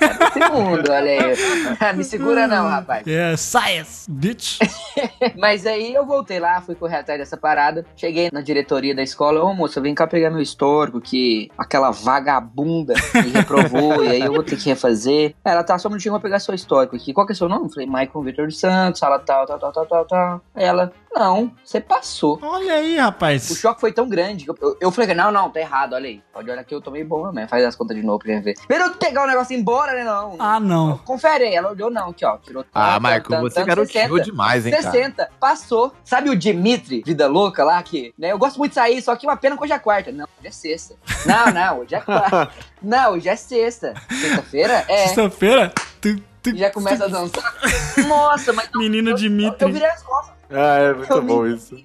É 0.00 0.14
do 0.14 0.32
segundo, 0.32 0.92
olha 0.92 1.10
aí. 1.10 1.96
Me 1.96 2.04
segura 2.04 2.46
não, 2.46 2.68
rapaz. 2.68 3.06
é, 3.06 3.36
science, 3.36 4.10
bitch. 4.10 4.58
Mas 5.36 5.66
aí 5.66 5.94
eu 5.94 6.06
voltei 6.06 6.38
lá, 6.38 6.60
fui 6.60 6.74
correr 6.74 6.96
atrás 6.96 7.18
dessa 7.18 7.36
parada. 7.36 7.84
Cheguei 7.96 8.30
na 8.32 8.40
diretoria 8.40 8.94
da 8.94 9.02
escola. 9.02 9.42
Ô 9.42 9.52
moça, 9.54 9.80
vem 9.80 9.94
cá 9.94 10.06
pegar 10.06 10.30
meu 10.30 10.40
histórico, 10.40 11.00
que 11.00 11.50
aquela 11.56 11.90
vagabunda 11.90 12.94
me 13.14 13.30
reprovou, 13.30 14.04
e 14.04 14.08
aí 14.08 14.20
eu 14.20 14.32
vou 14.32 14.42
ter 14.42 14.56
que 14.56 14.68
refazer. 14.68 15.34
Ela 15.44 15.62
tá 15.62 15.78
só 15.78 15.88
um 15.88 15.92
minutinho, 15.92 16.10
eu 16.10 16.14
vou 16.14 16.20
pegar 16.20 16.38
seu 16.38 16.54
histórico 16.54 16.96
aqui. 16.96 17.12
Qual 17.12 17.26
que 17.26 17.32
é 17.32 17.36
seu 17.36 17.48
nome? 17.48 17.64
Eu 17.66 17.70
falei, 17.70 17.86
Michael 17.86 18.22
Vitor 18.22 18.46
dos 18.46 18.53
Santos, 18.54 18.98
sala 19.00 19.18
tal, 19.18 19.46
tal, 19.46 19.58
tal, 19.58 19.72
tal, 19.72 19.86
tal, 19.86 20.04
tal. 20.06 20.40
Aí 20.54 20.64
ela, 20.64 20.92
não, 21.14 21.52
você 21.64 21.80
passou. 21.80 22.38
Olha 22.42 22.74
aí, 22.74 22.96
O 22.98 23.00
rapaz. 23.02 23.46
choque 23.58 23.80
foi 23.80 23.92
tão 23.92 24.08
grande 24.08 24.44
que 24.44 24.50
eu, 24.50 24.56
eu, 24.60 24.76
eu 24.80 24.90
falei, 24.90 25.14
não, 25.14 25.30
não, 25.30 25.50
tá 25.50 25.60
errado, 25.60 25.92
olha 25.94 26.08
aí. 26.08 26.22
Pode 26.32 26.50
olhar 26.50 26.64
que 26.64 26.74
eu 26.74 26.80
tomei 26.80 27.04
bomba 27.04 27.32
mesmo. 27.32 27.48
Faz 27.48 27.64
as 27.64 27.76
contas 27.76 27.96
de 27.96 28.02
novo 28.02 28.18
pra 28.18 28.32
gente 28.34 28.42
ver. 28.44 28.54
Pra 28.66 28.76
eu 28.86 28.90
pegar 28.94 29.24
o 29.24 29.26
negócio 29.26 29.52
e 29.52 29.56
ir 29.56 29.60
embora, 29.60 29.92
né? 29.92 30.04
Não. 30.04 30.36
Ah, 30.38 30.58
não. 30.58 30.98
Confere 30.98 31.44
aí. 31.44 31.54
Ela 31.54 31.70
olhou, 31.70 31.90
não, 31.90 32.08
aqui, 32.10 32.24
ó. 32.24 32.36
Tirou 32.38 32.64
Ah, 32.74 32.98
tanto, 33.20 33.40
você 33.42 33.64
garoteou 33.64 33.86
60. 34.16 34.20
demais, 34.22 34.66
hein, 34.66 34.72
cara. 34.72 34.82
60, 34.90 35.30
passou. 35.38 35.92
Sabe 36.04 36.30
o 36.30 36.36
Dimitri, 36.36 37.02
vida 37.06 37.26
louca 37.28 37.62
lá, 37.64 37.82
que, 37.82 38.12
né, 38.18 38.32
eu 38.32 38.38
gosto 38.38 38.58
muito 38.58 38.70
de 38.72 38.74
sair, 38.76 39.00
só 39.02 39.14
que 39.14 39.26
uma 39.26 39.36
pena 39.36 39.56
que 39.56 39.62
hoje 39.62 39.72
é 39.72 39.78
quarta. 39.78 40.10
Não, 40.10 40.24
hoje 40.38 40.48
é 40.48 40.50
sexta. 40.50 40.94
Não, 41.26 41.52
não, 41.52 41.78
hoje 41.80 41.94
é 41.94 42.00
quarta. 42.00 42.50
não, 42.82 43.12
hoje 43.12 43.28
é 43.28 43.36
sexta. 43.36 43.94
Sexta-feira? 44.10 44.84
É. 44.88 45.06
Sexta-feira. 45.06 45.72
tu- 46.00 46.20
Já 46.54 46.70
começa 46.70 47.04
a 47.04 47.08
dançar. 47.08 47.54
Nossa, 48.06 48.52
mas... 48.52 48.68
Menino 48.74 49.10
eu, 49.10 49.14
Dimitri. 49.14 49.56
Eu, 49.62 49.68
eu 49.68 49.72
virei 49.72 49.88
as 49.88 50.02
costas. 50.02 50.34
Ah, 50.50 50.78
é 50.78 50.92
muito 50.94 51.12
Eu 51.12 51.22
bom 51.22 51.42
me- 51.42 51.54
isso. 51.54 51.76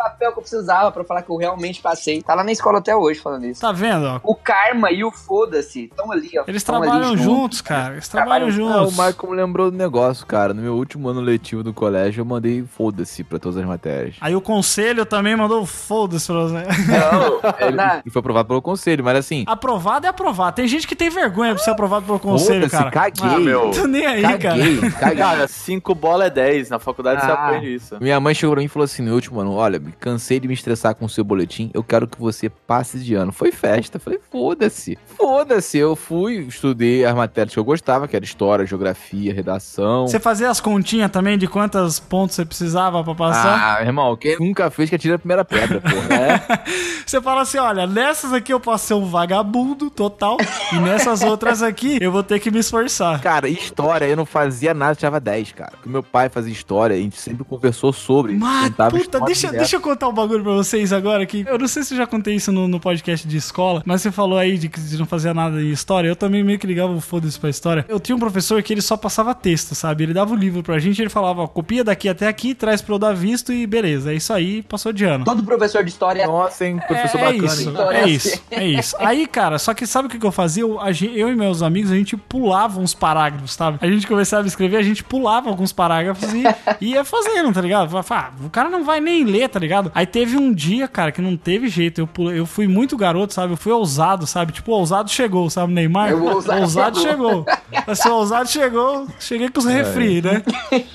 O 0.00 0.02
papel 0.02 0.32
que 0.32 0.38
eu 0.38 0.42
precisava 0.42 0.90
pra 0.90 1.04
falar 1.04 1.20
que 1.22 1.30
eu 1.30 1.36
realmente 1.36 1.82
passei. 1.82 2.22
Tá 2.22 2.34
lá 2.34 2.42
na 2.42 2.50
escola 2.52 2.78
até 2.78 2.96
hoje 2.96 3.20
falando 3.20 3.44
isso. 3.44 3.60
Tá 3.60 3.70
vendo, 3.70 4.06
ó? 4.06 4.20
O 4.24 4.34
karma 4.34 4.90
e 4.90 5.04
o 5.04 5.10
foda-se 5.10 5.84
estão 5.84 6.10
ali, 6.10 6.30
ó. 6.38 6.44
Eles 6.46 6.62
trabalham 6.62 7.04
juntos. 7.16 7.22
juntos, 7.24 7.60
cara. 7.60 7.94
Eles 7.94 8.08
trabalham 8.08 8.48
Trabalham- 8.48 8.68
Ah, 8.72 8.82
o 8.82 8.90
juntos. 8.90 8.92
Michael 9.06 9.30
me 9.30 9.36
lembrou 9.36 9.70
do 9.70 9.76
negócio, 9.76 10.24
cara. 10.26 10.54
No 10.54 10.62
meu 10.62 10.74
último 10.74 11.08
ano 11.08 11.20
letivo 11.20 11.62
do 11.62 11.74
colégio, 11.74 12.22
eu 12.22 12.24
mandei 12.24 12.62
foda-se 12.64 13.22
pra 13.22 13.38
todas 13.38 13.58
as 13.58 13.64
matérias. 13.66 14.16
Aí 14.22 14.34
o 14.34 14.40
conselho 14.40 15.04
também 15.04 15.36
mandou 15.36 15.66
foda-se 15.66 16.26
pra 16.26 16.42
você. 16.44 16.54
Não, 16.54 17.40
Ele, 17.60 17.76
na- 17.76 18.02
foi 18.10 18.20
aprovado 18.20 18.48
pelo 18.48 18.62
conselho, 18.62 19.04
mas 19.04 19.16
assim. 19.18 19.44
Aprovado 19.46 20.06
é 20.06 20.08
aprovado. 20.08 20.56
Tem 20.56 20.66
gente 20.66 20.86
que 20.88 20.96
tem 20.96 21.10
vergonha 21.10 21.54
de 21.54 21.62
ser 21.62 21.70
aprovado 21.70 22.06
pelo 22.06 22.18
conselho, 22.18 22.68
Foda-se, 22.70 22.76
cara. 22.76 22.90
caguei. 22.90 23.28
Ah, 23.36 23.38
meu. 23.38 23.70
Tô 23.70 23.86
nem 23.86 24.06
aí, 24.06 24.22
cara. 24.22 24.38
Caguei, 24.38 24.90
caguei. 24.92 25.16
Cara, 25.18 25.46
5 25.48 25.94
bola 25.94 26.24
é 26.24 26.30
10. 26.30 26.70
Na 26.70 26.78
faculdade 26.78 27.20
você 27.20 27.30
Ah. 27.30 27.34
aprende 27.34 27.74
isso. 27.74 27.96
Minha 28.00 28.18
mãe 28.18 28.34
chegou 28.34 28.54
pra 28.54 28.60
mim 28.60 28.66
e 28.66 28.68
falou 28.68 28.84
assim 28.84 29.02
no 29.02 29.14
último 29.14 29.40
ano: 29.40 29.54
Olha, 29.54 29.80
me 29.90 29.96
cansei 29.98 30.38
de 30.38 30.46
me 30.46 30.54
estressar 30.54 30.94
com 30.94 31.04
o 31.04 31.08
seu 31.08 31.24
boletim, 31.24 31.70
eu 31.74 31.82
quero 31.82 32.06
que 32.06 32.18
você 32.18 32.48
passe 32.48 32.98
de 32.98 33.14
ano. 33.14 33.32
Foi 33.32 33.50
festa. 33.50 33.98
Falei, 33.98 34.20
foda-se. 34.30 34.96
Foda-se. 35.16 35.76
Eu 35.76 35.96
fui, 35.96 36.38
estudei 36.46 37.04
as 37.04 37.14
matérias 37.14 37.52
que 37.52 37.58
eu 37.58 37.64
gostava, 37.64 38.06
que 38.06 38.16
era 38.16 38.24
história, 38.24 38.64
geografia, 38.64 39.34
redação. 39.34 40.06
Você 40.06 40.20
fazia 40.20 40.48
as 40.48 40.60
continhas 40.60 41.10
também 41.10 41.36
de 41.36 41.46
quantos 41.46 41.98
pontos 41.98 42.36
você 42.36 42.44
precisava 42.44 43.02
pra 43.02 43.14
passar? 43.14 43.78
Ah, 43.78 43.84
irmão, 43.84 44.16
quem 44.16 44.38
nunca 44.38 44.70
fez 44.70 44.88
que 44.88 44.96
atira 44.96 45.16
a 45.16 45.18
primeira 45.18 45.44
pedra, 45.44 45.80
porra. 45.80 46.14
É. 46.14 47.00
Você 47.10 47.20
fala 47.20 47.42
assim, 47.42 47.58
olha, 47.58 47.88
nessas 47.88 48.32
aqui 48.32 48.52
eu 48.52 48.60
posso 48.60 48.86
ser 48.86 48.94
um 48.94 49.04
vagabundo 49.04 49.90
total 49.90 50.36
e 50.72 50.78
nessas 50.78 51.22
outras 51.22 51.60
aqui 51.60 51.98
eu 52.00 52.12
vou 52.12 52.22
ter 52.22 52.38
que 52.38 52.52
me 52.52 52.60
esforçar. 52.60 53.20
Cara, 53.20 53.48
história, 53.48 54.04
eu 54.04 54.16
não 54.16 54.24
fazia 54.24 54.72
nada, 54.72 54.94
tirava 54.94 55.18
10, 55.18 55.52
cara. 55.52 55.72
Porque 55.72 55.88
meu 55.88 56.04
pai 56.04 56.28
fazia 56.28 56.52
história, 56.52 56.94
a 56.94 56.98
gente 56.98 57.18
sempre 57.18 57.42
conversou 57.42 57.92
sobre. 57.92 58.34
Mas, 58.34 58.70
puta, 58.70 59.20
deixa, 59.22 59.48
direto. 59.48 59.58
deixa 59.58 59.76
eu 59.76 59.79
contar 59.80 60.08
um 60.08 60.12
bagulho 60.12 60.42
pra 60.42 60.52
vocês 60.52 60.92
agora 60.92 61.26
que 61.26 61.44
eu 61.46 61.58
não 61.58 61.68
sei 61.68 61.82
se 61.82 61.94
eu 61.94 61.98
já 61.98 62.06
contei 62.06 62.34
isso 62.34 62.52
no, 62.52 62.68
no 62.68 62.80
podcast 62.80 63.26
de 63.26 63.36
escola, 63.36 63.82
mas 63.84 64.02
você 64.02 64.10
falou 64.10 64.38
aí 64.38 64.56
de 64.56 64.68
que 64.68 64.80
não 64.96 65.06
fazia 65.06 65.34
nada 65.34 65.60
em 65.60 65.70
história. 65.70 66.08
Eu 66.08 66.16
também 66.16 66.42
meio 66.42 66.58
que 66.58 66.66
ligava 66.66 66.92
o 66.92 67.00
foda-se 67.00 67.38
pra 67.38 67.50
história. 67.50 67.84
Eu 67.88 67.98
tinha 67.98 68.14
um 68.14 68.18
professor 68.18 68.62
que 68.62 68.72
ele 68.72 68.82
só 68.82 68.96
passava 68.96 69.34
texto, 69.34 69.74
sabe? 69.74 70.04
Ele 70.04 70.14
dava 70.14 70.32
o 70.32 70.36
livro 70.36 70.62
pra 70.62 70.78
gente 70.78 71.00
ele 71.00 71.10
falava, 71.10 71.42
ó, 71.42 71.46
copia 71.46 71.82
daqui 71.82 72.08
até 72.08 72.28
aqui, 72.28 72.54
traz 72.54 72.80
pra 72.80 72.94
eu 72.94 72.98
dar 72.98 73.14
visto 73.14 73.52
e 73.52 73.66
beleza. 73.66 74.12
É 74.12 74.14
isso 74.14 74.32
aí, 74.32 74.62
passou 74.62 74.92
de 74.92 75.04
ano. 75.04 75.24
Todo 75.24 75.42
professor 75.42 75.82
de 75.82 75.90
história 75.90 76.26
Nossa, 76.26 76.66
hein, 76.66 76.80
professor 76.86 77.18
É 77.18 77.32
bacana, 77.32 77.44
isso, 77.44 77.70
é 77.70 78.00
assim. 78.00 78.10
isso, 78.10 78.42
é 78.50 78.66
isso. 78.66 78.96
Aí, 78.98 79.26
cara, 79.26 79.58
só 79.58 79.74
que 79.74 79.86
sabe 79.86 80.08
o 80.08 80.10
que, 80.10 80.24
eu 80.24 80.32
fazia? 80.32 80.62
Eu, 80.62 80.78
eu 81.14 81.28
e 81.28 81.34
meus 81.34 81.62
amigos, 81.62 81.90
a 81.90 81.94
gente 81.94 82.16
pulava 82.16 82.80
uns 82.80 82.94
parágrafos, 82.94 83.52
sabe? 83.54 83.78
A 83.80 83.86
gente 83.86 84.06
começava 84.06 84.44
a 84.44 84.46
escrever, 84.46 84.76
a 84.76 84.82
gente 84.82 85.02
pulava 85.02 85.48
alguns 85.48 85.72
parágrafos 85.72 86.32
e 86.32 86.44
ia 86.80 87.04
fazendo, 87.04 87.52
tá 87.52 87.60
ligado? 87.60 87.96
Ah, 87.96 88.30
o 88.44 88.50
cara 88.50 88.68
não 88.68 88.84
vai 88.84 89.00
nem 89.00 89.24
ler, 89.24 89.48
tá 89.48 89.58
ligado? 89.58 89.69
Aí 89.94 90.06
teve 90.06 90.36
um 90.36 90.52
dia, 90.52 90.88
cara, 90.88 91.12
que 91.12 91.20
não 91.20 91.36
teve 91.36 91.68
jeito. 91.68 92.00
Eu, 92.00 92.06
pulei- 92.06 92.38
eu 92.38 92.46
fui 92.46 92.66
muito 92.66 92.96
garoto, 92.96 93.32
sabe? 93.34 93.52
Eu 93.52 93.56
fui 93.56 93.72
ousado, 93.72 94.26
sabe? 94.26 94.52
Tipo, 94.52 94.72
ousado 94.72 95.10
chegou, 95.10 95.48
sabe, 95.50 95.72
Neymar? 95.72 96.14
O 96.14 96.60
ousado 96.60 97.00
chegou. 97.00 97.44
Assim, 97.86 98.08
o 98.08 98.14
ousado 98.14 98.48
chegou, 98.48 99.06
cheguei 99.18 99.48
com 99.48 99.58
os 99.60 99.66
refri, 99.66 100.22
né? 100.22 100.42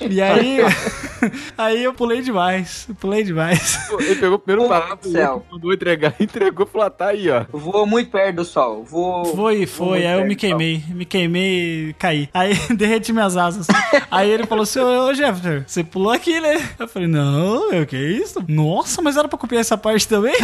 E 0.08 0.20
aí. 0.20 0.58
aí 1.56 1.82
eu 1.82 1.92
pulei 1.92 2.22
demais. 2.22 2.88
Pulei 3.00 3.22
demais. 3.22 3.90
Ele 3.98 4.14
pegou 4.16 4.36
o 4.36 4.38
primeiro 4.38 4.72
céu. 5.02 5.44
mandou 5.50 5.72
entregar, 5.72 6.14
entregou 6.20 6.66
e 6.66 6.70
falou, 6.70 6.86
ah, 6.86 6.90
tá 6.90 7.06
aí, 7.08 7.30
ó. 7.30 7.44
Vou 7.52 7.86
muito 7.86 8.10
perto 8.10 8.36
do 8.36 8.44
sol. 8.44 8.84
Vou. 8.84 9.24
Foi, 9.24 9.66
foi. 9.66 10.06
Aí 10.06 10.20
eu 10.20 10.26
me 10.26 10.36
queimei. 10.36 10.82
Me 10.88 11.04
queimei 11.04 11.90
e 11.90 11.92
caí. 11.94 12.28
Aí 12.32 12.54
derreti 12.74 13.12
minhas 13.12 13.36
asas. 13.36 13.66
Aí 14.10 14.30
ele 14.30 14.46
falou 14.46 14.62
assim: 14.62 14.80
Ô 14.80 15.12
Jefferson, 15.14 15.64
você 15.66 15.84
pulou 15.84 16.12
aqui, 16.12 16.40
né? 16.40 16.62
Eu 16.78 16.88
falei: 16.88 17.08
Não, 17.08 17.72
eu 17.72 17.86
que 17.86 17.96
isso? 17.96 18.42
Nossa, 18.56 19.02
mas 19.02 19.16
era 19.16 19.28
pra 19.28 19.38
copiar 19.38 19.60
essa 19.60 19.76
parte 19.76 20.08
também? 20.08 20.34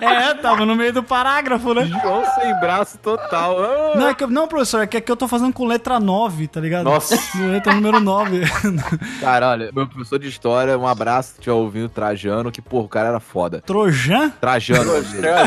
É, 0.00 0.04
é, 0.04 0.34
tava 0.34 0.64
no 0.64 0.74
meio 0.74 0.92
do 0.92 1.02
parágrafo, 1.02 1.72
né? 1.74 1.86
João 1.86 2.24
sem 2.34 2.54
braço 2.60 2.98
total. 2.98 3.56
Ah. 3.62 3.92
Não, 3.96 4.08
é 4.08 4.14
que, 4.14 4.24
eu- 4.24 4.28
não, 4.28 4.46
professor, 4.48 4.82
é 4.82 4.86
que 4.86 4.96
aqui 4.96 5.10
eu 5.10 5.16
tô 5.16 5.26
fazendo 5.28 5.52
com 5.52 5.66
letra 5.66 5.98
9, 6.00 6.48
tá 6.48 6.60
ligado? 6.60 6.84
Nossa. 6.84 7.18
Letra 7.38 7.74
número 7.74 8.00
9. 8.00 8.42
Cara, 9.20 9.50
olha, 9.50 9.70
meu 9.74 9.86
professor 9.86 10.18
de 10.18 10.28
história, 10.28 10.78
um 10.78 10.86
abraço, 10.86 11.34
se 11.34 11.40
tiver 11.40 11.52
ouvindo, 11.54 11.88
Trajano, 11.88 12.50
que, 12.52 12.60
porra, 12.62 12.84
o 12.84 12.88
cara 12.88 13.08
era 13.08 13.20
foda. 13.20 13.62
Trojan? 13.64 14.30
Trajano. 14.40 14.92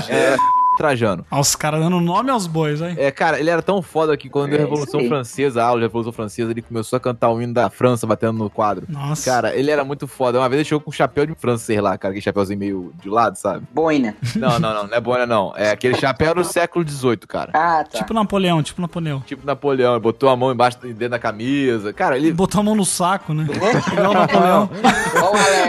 é, 0.09 0.35
Trajano. 0.79 1.25
Olha 1.29 1.41
os 1.41 1.57
caras 1.57 1.81
dando 1.81 1.99
nome 1.99 2.31
aos 2.31 2.47
bois, 2.47 2.81
aí. 2.81 2.95
É, 2.97 3.11
cara, 3.11 3.37
ele 3.37 3.49
era 3.49 3.61
tão 3.61 3.81
foda 3.81 4.15
que 4.15 4.29
quando 4.29 4.51
deu 4.51 4.59
a 4.59 4.61
É 4.61 4.63
Revolução. 4.63 5.05
Francesa, 5.09 5.61
a 5.61 5.65
aula 5.67 5.81
de 5.81 5.85
Revolução 5.87 6.13
Francesa, 6.13 6.51
ele 6.51 6.61
começou 6.61 6.95
a 6.95 6.99
cantar 7.01 7.29
o 7.29 7.41
hino 7.41 7.53
da 7.53 7.69
França 7.69 8.07
batendo 8.07 8.31
no 8.37 8.49
quadro. 8.49 8.85
Nossa. 8.87 9.29
Cara, 9.29 9.53
ele 9.53 9.69
era 9.69 9.83
muito 9.83 10.07
foda. 10.07 10.39
Uma 10.39 10.47
vez 10.47 10.59
ele 10.61 10.69
chegou 10.69 10.79
com 10.79 10.89
um 10.89 10.93
chapéu 10.93 11.25
de 11.25 11.35
francês 11.35 11.81
lá, 11.81 11.97
cara, 11.97 12.13
aquele 12.13 12.23
chapéuzinho 12.23 12.57
meio 12.57 12.93
de 13.01 13.09
lado, 13.09 13.35
sabe? 13.35 13.65
Boina. 13.73 14.15
Não, 14.37 14.57
não, 14.57 14.73
não, 14.73 14.87
não 14.87 14.93
é 14.95 15.01
boina, 15.01 15.25
não. 15.25 15.53
É 15.57 15.71
aquele 15.71 15.95
chapéu 15.95 16.33
do 16.33 16.45
século 16.45 16.87
XVIII, 16.87 17.17
cara. 17.27 17.51
Ah, 17.53 17.83
tá. 17.83 17.97
Tipo 17.97 18.13
Napoleão, 18.13 18.63
tipo 18.63 18.79
Napoleão. 18.81 19.19
Tipo 19.21 19.45
Napoleão, 19.45 19.93
ele 19.95 19.99
botou 19.99 20.29
a 20.29 20.35
mão 20.37 20.49
embaixo 20.51 20.77
dentro 20.79 21.09
da 21.09 21.19
camisa. 21.19 21.91
Cara, 21.91 22.15
ele. 22.17 22.31
Botou 22.31 22.61
a 22.61 22.63
mão 22.63 22.75
no 22.75 22.85
saco, 22.85 23.33
né? 23.33 23.45
Igual 23.91 24.11
o 24.11 24.13
Napoleão. 24.13 24.69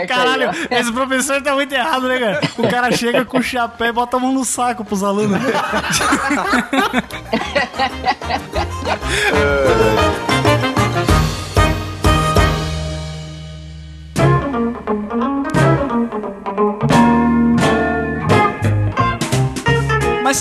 Caralho, 0.07 0.49
esse 0.69 0.91
professor 0.91 1.41
tá 1.41 1.53
muito 1.53 1.73
errado, 1.73 2.07
né, 2.07 2.17
cara? 2.19 2.39
O 2.57 2.69
cara 2.69 2.91
chega 2.91 3.25
com 3.25 3.39
o 3.39 3.43
chapéu 3.43 3.87
e 3.87 3.91
bota 3.91 4.15
a 4.17 4.19
mão 4.19 4.31
no 4.33 4.45
saco 4.45 4.85
pros 4.85 5.00
alunos. 5.03 5.41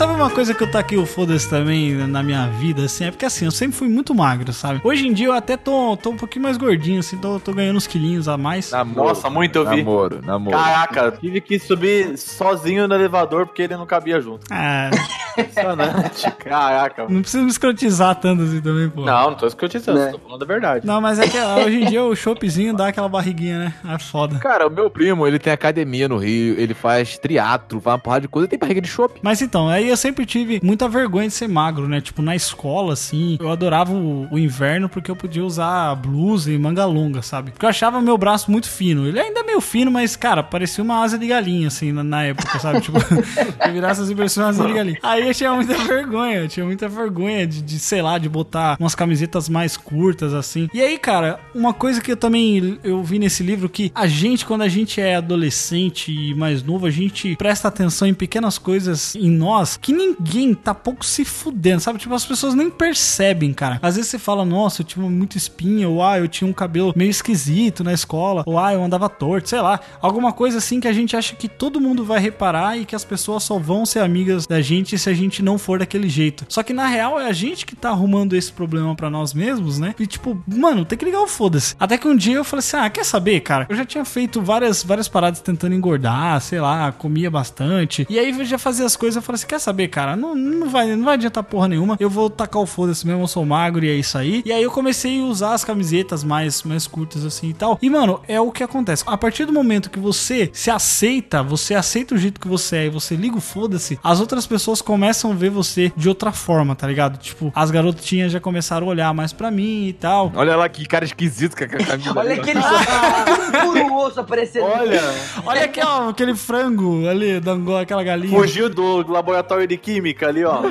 uma 0.07 0.31
coisa 0.31 0.55
que 0.55 0.63
eu 0.63 0.71
taquei 0.71 0.99
o 0.99 1.07
foda-se 1.07 1.49
também 1.49 1.95
na 1.95 2.23
minha 2.23 2.47
vida, 2.47 2.85
assim, 2.85 3.05
é 3.05 3.11
porque 3.11 3.25
assim, 3.25 3.45
eu 3.45 3.51
sempre 3.51 3.77
fui 3.77 3.89
muito 3.89 4.15
magro, 4.15 4.53
sabe? 4.53 4.81
Hoje 4.83 5.07
em 5.07 5.13
dia 5.13 5.27
eu 5.27 5.33
até 5.33 5.57
tô, 5.57 5.97
tô 5.97 6.11
um 6.11 6.17
pouquinho 6.17 6.43
mais 6.43 6.57
gordinho, 6.57 7.01
assim, 7.01 7.17
tô, 7.19 7.39
tô 7.41 7.53
ganhando 7.53 7.77
uns 7.77 7.87
quilinhos 7.87 8.29
a 8.29 8.37
mais. 8.37 8.71
Namoro. 8.71 9.09
Nossa, 9.09 9.29
muito 9.29 9.57
eu 9.57 9.69
vi. 9.69 9.77
Namoro, 9.79 10.21
namoro. 10.25 10.57
Caraca, 10.57 11.13
tive 11.13 11.41
que 11.41 11.59
subir 11.59 12.17
sozinho 12.17 12.87
no 12.87 12.95
elevador 12.95 13.47
porque 13.47 13.63
ele 13.63 13.77
não 13.77 13.87
cabia 13.87 14.21
junto. 14.21 14.47
Ah, 14.51 14.91
Impressionante. 15.39 16.31
Caraca. 16.39 17.07
não 17.09 17.20
precisa 17.22 17.43
me 17.43 17.51
escrotizar 17.51 18.14
tanto 18.16 18.43
assim 18.43 18.61
também, 18.61 18.89
pô. 18.89 19.05
Não, 19.05 19.31
não 19.31 19.37
tô 19.37 19.47
escutando, 19.47 19.95
Né? 19.95 20.11
tô 20.12 20.18
falando 20.18 20.43
a 20.43 20.47
verdade. 20.47 20.87
Não, 20.87 21.01
mas 21.01 21.18
é 21.18 21.28
que 21.28 21.39
hoje 21.39 21.83
em 21.83 21.87
dia 21.87 22.03
o 22.03 22.14
choppzinho 22.14 22.74
dá 22.74 22.89
aquela 22.89 23.09
barriguinha, 23.09 23.59
né? 23.59 23.74
É 23.89 23.99
foda. 23.99 24.39
Cara, 24.39 24.66
o 24.66 24.70
meu 24.70 24.91
primo, 24.91 25.26
ele 25.26 25.39
tem 25.39 25.53
academia 25.53 26.09
no 26.09 26.16
Rio, 26.16 26.59
ele 26.59 26.74
faz 26.74 27.18
triatlo, 27.18 27.81
faz 27.81 27.95
uma 27.95 27.99
porrada 27.99 28.22
de 28.22 28.28
coisa, 28.28 28.45
ele 28.47 28.51
tem 28.51 28.59
barriga 28.59 28.81
de 28.81 28.89
chopp. 28.89 29.18
Mas 29.22 29.43
então, 29.43 29.68
aí 29.68 29.89
eu 29.89 29.97
sempre 29.97 30.24
tive 30.26 30.61
muita 30.62 30.89
vergonha 30.89 31.28
de 31.28 31.35
ser 31.35 31.49
magro, 31.49 31.89
né? 31.89 32.01
Tipo, 32.01 32.22
na 32.22 32.35
escola, 32.35 32.93
assim, 32.95 33.37
eu 33.41 33.51
adorava 33.51 33.93
o, 33.93 34.28
o 34.31 34.39
inverno 34.39 34.89
porque 34.89 35.11
eu 35.11 35.16
podia 35.16 35.45
usar 35.45 35.95
blusa 35.97 36.51
e 36.51 36.59
manga 36.59 36.85
longa, 36.85 37.22
sabe? 37.22 37.51
Porque 37.51 37.64
eu 37.64 37.70
achava 37.70 38.01
meu 38.01 38.16
braço 38.16 38.51
muito 38.51 38.68
fino. 38.68 39.07
Ele 39.07 39.18
ainda 39.20 39.41
é 39.41 39.43
meio 39.43 39.61
fino, 39.61 39.91
mas, 39.91 40.16
cara, 40.16 40.43
parecia 40.43 40.83
uma 40.83 41.03
asa 41.03 41.18
de 41.18 41.26
galinha, 41.26 41.68
assim, 41.68 41.93
na, 41.93 42.03
na 42.03 42.24
época, 42.24 42.59
sabe? 42.59 42.81
Tipo, 42.81 42.99
eu 43.66 43.72
virasse 43.72 44.01
assim, 44.03 44.16
parecia 44.16 44.43
uma 44.43 44.49
asa 44.49 44.66
de 44.66 44.72
galinha. 44.72 44.99
Aí 45.03 45.20
eu 45.29 45.35
tinha 45.35 45.53
muita 45.53 45.75
vergonha, 45.85 46.37
eu 46.37 46.49
tinha 46.49 46.66
muita 46.66 46.89
vergonha 46.89 47.47
de, 47.47 47.62
de, 47.62 47.79
sei 47.79 48.03
lá, 48.03 48.18
de 48.18 48.29
botar 48.29 48.77
umas 48.79 48.95
camisetas 48.95 49.49
mais 49.49 49.77
curtas, 49.77 50.35
assim. 50.35 50.68
E 50.73 50.81
aí, 50.81 50.99
cara, 50.99 51.41
uma 51.55 51.73
coisa 51.73 52.01
que 52.01 52.12
eu 52.12 52.16
também 52.16 52.79
eu 52.83 53.03
vi 53.03 53.18
nesse 53.18 53.43
livro 53.43 53.68
que 53.68 53.91
a 53.95 54.07
gente, 54.07 54.45
quando 54.45 54.62
a 54.62 54.68
gente 54.68 55.01
é 55.01 55.16
adolescente 55.16 56.12
e 56.12 56.35
mais 56.35 56.62
novo, 56.62 56.87
a 56.87 56.91
gente 56.91 57.37
presta 57.37 57.68
atenção 57.68 58.09
em 58.09 58.14
pequenas 58.14 58.59
coisas 58.59 59.14
em 59.14 59.31
nós 59.31 59.77
que 59.77 59.93
ninguém 59.93 60.55
tá 60.55 60.75
pouco 60.75 61.05
se 61.05 61.25
fudendo, 61.25 61.81
sabe? 61.81 61.99
Tipo, 61.99 62.14
as 62.14 62.25
pessoas 62.25 62.55
nem 62.55 62.71
percebem, 62.71 63.53
cara. 63.53 63.79
Às 63.83 63.97
vezes 63.97 64.11
você 64.11 64.18
fala, 64.18 64.45
nossa, 64.45 64.83
eu 64.83 64.87
tinha 64.87 65.09
muita 65.09 65.37
espinha, 65.37 65.89
ou 65.89 66.03
ah, 66.03 66.18
eu 66.18 66.29
tinha 66.29 66.49
um 66.49 66.53
cabelo 66.53 66.93
meio 66.97 67.11
esquisito 67.11 67.85
na 67.85 67.93
escola, 67.93 68.43
ou 68.47 68.59
ah, 68.59 68.73
eu 68.73 68.83
andava 68.83 69.09
torto, 69.09 69.49
sei 69.49 69.61
lá. 69.61 69.81
Alguma 70.01 70.33
coisa 70.33 70.59
assim 70.59 70.81
que 70.81 70.89
a 70.89 70.93
gente 70.93 71.16
acha 71.16 71.35
que 71.37 71.49
todo 71.49 71.81
mundo 71.81 72.05
vai 72.05 72.21
reparar 72.21 72.79
e 72.79 72.85
que 72.85 72.95
as 72.95 73.05
pessoas 73.05 73.43
só 73.43 73.59
vão 73.59 73.85
ser 73.85 74.01
amigas 74.01 74.47
da 74.47 74.61
gente 74.61 74.99
se 74.99 75.10
a 75.11 75.15
gente 75.15 75.43
não 75.43 75.59
for 75.59 75.79
daquele 75.79 76.09
jeito. 76.09 76.45
Só 76.49 76.63
que 76.63 76.73
na 76.73 76.87
real 76.87 77.21
é 77.21 77.27
a 77.27 77.33
gente 77.33 77.67
que 77.67 77.77
tá 77.77 77.91
arrumando 77.91 78.35
esse 78.35 78.53
problema 78.53 78.95
pra 78.95 79.11
nós 79.11 79.35
mesmos, 79.35 79.79
né? 79.79 79.95
E 79.99 80.07
tipo, 80.07 80.43
mano, 80.47 80.85
tem 80.85 80.99
que 80.99 81.05
ligar 81.05 81.21
o 81.21 81.27
foda-se. 81.27 81.75
Até 81.79 81.97
que 81.97 82.09
um 82.09 82.17
dia 82.17 82.37
eu 82.37 82.45
falei 82.45 82.61
assim: 82.61 82.77
ah, 82.77 82.91
quer 82.91 83.05
saber, 83.05 83.41
cara? 83.41 83.67
Eu 83.69 83.77
já 83.77 83.85
tinha 83.85 84.05
feito 84.05 84.41
várias, 84.41 84.83
várias 84.83 85.09
paradas 85.09 85.41
tentando 85.41 85.75
engordar, 85.75 86.41
sei 86.41 86.61
lá, 86.61 86.93
comia 86.93 87.31
bastante. 87.31 88.07
E 88.09 88.19
aí 88.19 88.31
eu 88.31 88.45
já 88.45 88.59
fazia 88.59 88.87
as 88.87 88.97
coisas, 88.97 89.17
eu 89.17 89.23
falei 89.23 89.37
assim: 89.37 89.47
quer 89.47 89.59
saber, 89.59 89.89
cara? 89.89 90.17
Não, 90.17 90.35
não, 90.35 90.69
vai, 90.69 90.95
não 90.95 91.05
vai 91.05 91.15
adiantar 91.15 91.45
porra 91.45 91.69
nenhuma. 91.69 91.97
Eu 92.01 92.11
vou 92.11 92.31
tacar 92.31 92.63
o 92.63 92.67
foda-se 92.67 93.07
mesmo, 93.07 93.23
eu 93.23 93.29
sou 93.29 93.45
magro 93.45 93.85
e 93.85 93.89
é 93.89 93.95
isso 93.95 94.17
aí. 94.17 94.43
E 94.45 94.53
aí 94.53 94.63
eu 94.63 94.71
comecei 94.71 95.21
a 95.21 95.25
usar 95.25 95.55
as 95.55 95.65
camisetas 95.65 96.25
mais, 96.25 96.63
mais 96.63 96.87
curtas 96.87 97.25
assim 97.25 97.51
e 97.51 97.55
tal. 97.55 97.79
E, 97.83 97.91
mano, 97.91 98.21
é 98.27 98.41
o 98.41 98.51
que 98.51 98.63
acontece. 98.63 99.05
A 99.07 99.17
partir 99.17 99.45
do 99.45 99.53
momento 99.53 99.91
que 99.91 99.99
você 99.99 100.51
se 100.53 100.71
aceita, 100.71 101.43
você 101.43 101.75
aceita 101.75 102.15
o 102.15 102.19
jeito 102.19 102.41
que 102.41 102.49
você 102.49 102.77
é 102.77 102.87
e 102.87 102.91
você 102.91 103.17
liga 103.17 103.37
o 103.37 103.41
foda-se, 103.41 103.99
as 104.03 104.21
outras 104.21 104.47
pessoas 104.47 104.81
começam 104.81 105.00
a 105.09 105.35
ver 105.35 105.51
você 105.51 105.93
de 105.97 106.09
outra 106.09 106.33
forma, 106.33 106.75
tá 106.75 106.87
ligado? 106.87 107.19
Tipo, 107.19 107.53
as 107.55 107.71
garotinhas 107.71 108.33
já 108.33 108.41
começaram 108.41 108.87
a 108.87 108.91
olhar 108.91 109.15
mais 109.15 109.33
pra 109.33 109.51
mim 109.51 109.87
e 109.89 109.93
tal. 109.93 110.33
Olha 110.35 110.57
lá 110.57 110.69
que 110.69 110.85
cara 110.87 111.05
esquisito 111.05 111.57
com 111.57 111.65
a 111.65 111.69
camisa. 111.69 112.13
Olha 112.17 112.33
ali. 112.33 112.41
aquele 112.41 112.61
puro 113.63 113.95
osso 113.97 114.21
aparecendo. 114.21 114.65
Olha, 114.65 115.01
Olha 115.45 115.65
aqui, 115.65 115.81
ó, 115.83 116.09
aquele 116.09 116.35
frango 116.35 117.09
ali, 117.09 117.41
da 117.41 117.53
Angola, 117.53 117.83
aquela 117.83 118.03
galinha. 118.03 118.39
fugiu 118.39 118.69
do 118.69 119.07
laboratório 119.11 119.67
de 119.67 119.77
química 119.77 120.29
ali, 120.29 120.45
ó. 120.45 120.61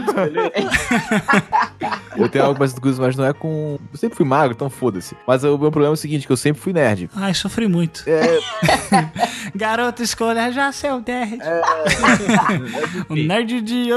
Eu 2.19 2.29
tenho 2.29 2.45
algo 2.45 2.57
parecido 2.57 2.81
com 2.81 2.89
isso, 2.89 3.01
mas 3.01 3.15
não 3.15 3.25
é 3.25 3.33
com. 3.33 3.77
Eu 3.91 3.97
sempre 3.97 4.17
fui 4.17 4.25
magro, 4.25 4.53
então 4.53 4.69
foda-se. 4.69 5.15
Mas 5.27 5.43
o 5.43 5.57
meu 5.57 5.71
problema 5.71 5.93
é 5.93 5.93
o 5.93 5.97
seguinte: 5.97 6.25
que 6.25 6.31
eu 6.31 6.37
sempre 6.37 6.61
fui 6.61 6.73
nerd. 6.73 7.09
Ai, 7.15 7.33
sofri 7.33 7.67
muito. 7.67 8.03
É, 8.07 8.39
Garoto, 9.55 10.03
escolha 10.03 10.51
já 10.51 10.71
seu 10.71 11.03
nerd. 11.05 11.39
o 13.09 13.15
nerd 13.15 13.61
de... 13.61 13.89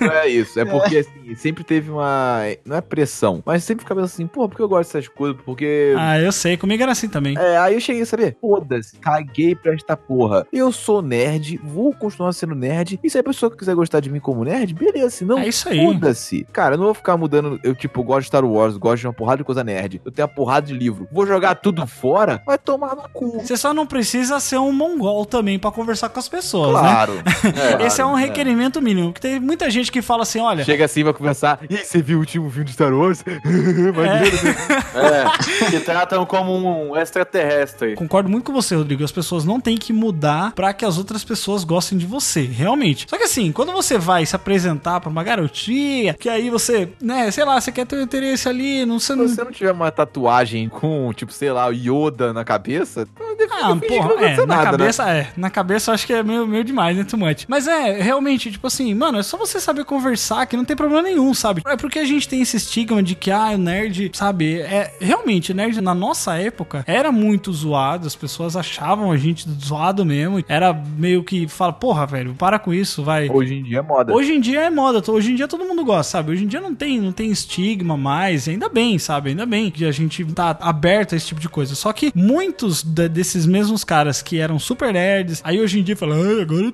é 0.00 0.28
isso. 0.28 0.58
É 0.58 0.64
porque, 0.64 0.98
assim, 0.98 1.34
sempre 1.36 1.64
teve 1.64 1.90
uma. 1.90 2.40
Não 2.64 2.76
é 2.76 2.80
pressão, 2.80 3.42
mas 3.44 3.64
sempre 3.64 3.84
ficava 3.84 4.02
assim, 4.02 4.26
pô, 4.26 4.48
por 4.48 4.56
que 4.56 4.62
eu 4.62 4.68
gosto 4.68 4.92
dessas 4.92 5.08
coisas? 5.08 5.40
Porque. 5.44 5.94
Ah, 5.98 6.18
eu 6.18 6.32
sei, 6.32 6.56
comigo 6.56 6.82
era 6.82 6.92
assim 6.92 7.08
também. 7.08 7.36
É, 7.38 7.56
aí 7.58 7.74
eu 7.74 7.80
cheguei 7.80 8.02
a 8.02 8.06
saber, 8.06 8.36
foda-se, 8.40 8.96
caguei 8.96 9.54
pra 9.54 9.74
esta 9.74 9.96
porra. 9.96 10.46
Eu 10.52 10.72
sou 10.72 11.02
nerd, 11.02 11.60
vou 11.62 11.92
continuar 11.94 12.32
sendo 12.32 12.54
nerd. 12.54 12.98
E 13.02 13.10
se 13.10 13.18
a 13.18 13.22
pessoa 13.22 13.54
quiser 13.54 13.74
gostar 13.74 14.00
de 14.00 14.10
mim 14.10 14.20
como 14.20 14.44
nerd, 14.44 14.74
beleza, 14.74 15.10
se 15.10 15.24
não, 15.24 15.38
É 15.38 15.48
isso 15.48 15.68
aí. 15.68 15.84
foda-se. 15.84 16.46
Cara, 16.52 16.74
eu 16.74 16.78
não 16.78 16.86
vou 16.86 16.94
ficar 16.94 17.16
mudando. 17.16 17.43
Eu, 17.62 17.74
tipo, 17.74 18.02
gosto 18.02 18.22
de 18.22 18.26
Star 18.28 18.44
Wars, 18.44 18.76
gosto 18.76 19.00
de 19.00 19.06
uma 19.06 19.12
porrada 19.12 19.38
de 19.38 19.44
coisa 19.44 19.64
nerd. 19.64 20.00
Eu 20.04 20.10
tenho 20.10 20.26
uma 20.26 20.34
porrada 20.34 20.66
de 20.66 20.74
livro. 20.74 21.08
Vou 21.10 21.26
jogar 21.26 21.56
tudo 21.56 21.86
fora? 21.86 22.42
Vai 22.46 22.58
tomar 22.58 22.94
no 22.96 23.08
cu. 23.08 23.40
Você 23.40 23.56
só 23.56 23.72
não 23.72 23.86
precisa 23.86 24.40
ser 24.40 24.58
um 24.58 24.72
mongol 24.72 25.24
também 25.24 25.58
pra 25.58 25.70
conversar 25.70 26.08
com 26.08 26.18
as 26.18 26.28
pessoas, 26.28 26.74
né? 26.74 26.80
Claro. 26.80 27.12
Esse 27.84 28.00
é 28.00 28.04
um 28.04 28.10
claro, 28.10 28.26
requerimento 28.26 28.80
mínimo. 28.80 29.12
Porque 29.12 29.28
tem 29.28 29.40
muita 29.40 29.70
gente 29.70 29.90
que 29.90 30.02
fala 30.02 30.22
assim, 30.22 30.40
olha... 30.40 30.64
Chega 30.64 30.84
assim, 30.84 31.04
vai 31.04 31.12
conversar. 31.12 31.60
E 31.68 31.78
você 31.78 32.02
viu 32.02 32.18
o 32.18 32.20
último 32.20 32.50
filme 32.50 32.64
de 32.66 32.72
Star 32.72 32.92
Wars? 32.92 33.24
Maneiro, 33.24 34.36
né? 34.44 34.56
É, 34.94 35.70
que 35.70 35.80
tratam 35.80 36.24
como 36.26 36.90
um 36.90 36.96
extraterrestre. 36.96 37.94
Concordo 37.94 38.28
muito 38.28 38.44
com 38.44 38.52
você, 38.52 38.74
Rodrigo. 38.74 39.04
As 39.04 39.12
pessoas 39.12 39.44
não 39.44 39.60
têm 39.60 39.76
que 39.76 39.92
mudar 39.92 40.52
pra 40.52 40.72
que 40.72 40.84
as 40.84 40.98
outras 40.98 41.24
pessoas 41.24 41.64
gostem 41.64 41.98
de 41.98 42.06
você, 42.06 42.42
realmente. 42.42 43.06
Só 43.08 43.16
que 43.16 43.24
assim, 43.24 43.52
quando 43.52 43.72
você 43.72 43.98
vai 43.98 44.24
se 44.26 44.36
apresentar 44.36 45.00
pra 45.00 45.10
uma 45.10 45.22
garotinha, 45.22 46.14
que 46.14 46.28
aí 46.28 46.50
você, 46.50 46.88
né, 47.00 47.30
sei 47.34 47.44
lá, 47.44 47.60
você 47.60 47.72
quer 47.72 47.84
ter 47.86 47.96
um 47.96 48.02
interesse 48.02 48.48
ali, 48.48 48.86
não 48.86 48.98
sei. 48.98 49.16
Se 49.16 49.34
você 49.34 49.44
não 49.44 49.50
tiver 49.50 49.72
uma 49.72 49.90
tatuagem 49.90 50.68
com, 50.68 51.12
tipo, 51.12 51.32
sei 51.32 51.50
lá, 51.50 51.68
o 51.68 51.72
Yoda 51.72 52.32
na 52.32 52.44
cabeça, 52.44 53.06
Ah, 53.18 53.76
que 53.80 53.96
não 53.96 54.08
porra, 54.08 54.24
é, 54.24 54.36
na 54.36 54.46
nada, 54.46 54.64
né? 54.64 54.70
cabeça, 54.70 55.10
é. 55.10 55.32
Na 55.36 55.50
cabeça 55.50 55.90
eu 55.90 55.94
acho 55.94 56.06
que 56.06 56.12
é 56.12 56.22
meio, 56.22 56.46
meio 56.46 56.64
demais, 56.64 56.96
né, 56.96 57.04
much. 57.14 57.44
Mas 57.48 57.66
é, 57.66 58.00
realmente, 58.00 58.50
tipo 58.50 58.66
assim, 58.66 58.94
mano, 58.94 59.18
é 59.18 59.22
só 59.22 59.36
você 59.36 59.60
saber 59.60 59.84
conversar 59.84 60.46
que 60.46 60.56
não 60.56 60.64
tem 60.64 60.76
problema 60.76 61.02
nenhum, 61.02 61.34
sabe? 61.34 61.62
É 61.66 61.76
porque 61.76 61.98
a 61.98 62.04
gente 62.04 62.28
tem 62.28 62.40
esse 62.40 62.56
estigma 62.56 63.02
de 63.02 63.14
que, 63.14 63.30
ah, 63.30 63.50
o 63.54 63.58
nerd, 63.58 64.10
sabe? 64.14 64.60
É, 64.60 64.92
realmente, 65.00 65.52
nerd 65.52 65.80
na 65.80 65.94
nossa 65.94 66.36
época 66.36 66.84
era 66.86 67.10
muito 67.10 67.52
zoado, 67.52 68.06
as 68.06 68.14
pessoas 68.16 68.56
achavam 68.56 69.10
a 69.10 69.16
gente 69.16 69.46
zoado 69.64 70.04
mesmo. 70.04 70.44
Era 70.48 70.72
meio 70.72 71.24
que, 71.24 71.48
fala, 71.48 71.72
porra, 71.72 72.06
velho, 72.06 72.34
para 72.34 72.58
com 72.58 72.72
isso, 72.72 73.02
vai. 73.02 73.28
Hoje 73.28 73.54
em 73.54 73.62
dia 73.62 73.78
é 73.78 73.82
moda. 73.82 74.12
Hoje 74.12 74.32
em 74.32 74.40
dia 74.40 74.60
é 74.60 74.70
moda, 74.70 75.02
hoje 75.10 75.32
em 75.32 75.34
dia 75.34 75.48
todo 75.48 75.64
mundo 75.64 75.84
gosta, 75.84 76.12
sabe? 76.12 76.32
Hoje 76.32 76.44
em 76.44 76.46
dia 76.46 76.60
não 76.60 76.74
tem, 76.74 77.00
não 77.00 77.12
tem 77.14 77.30
estigma 77.30 77.96
mais, 77.96 78.48
ainda 78.48 78.68
bem, 78.68 78.98
sabe? 78.98 79.30
Ainda 79.30 79.46
bem 79.46 79.70
que 79.70 79.84
a 79.84 79.92
gente 79.92 80.24
tá 80.26 80.56
aberto 80.60 81.14
a 81.14 81.16
esse 81.16 81.26
tipo 81.26 81.40
de 81.40 81.48
coisa. 81.48 81.74
Só 81.74 81.92
que 81.92 82.12
muitos 82.14 82.82
desses 82.82 83.46
mesmos 83.46 83.84
caras 83.84 84.20
que 84.20 84.38
eram 84.38 84.58
super 84.58 84.92
nerds, 84.92 85.40
aí 85.44 85.60
hoje 85.60 85.80
em 85.80 85.82
dia 85.82 85.96
falam, 85.96 86.20
ai, 86.22 86.42
agora. 86.42 86.72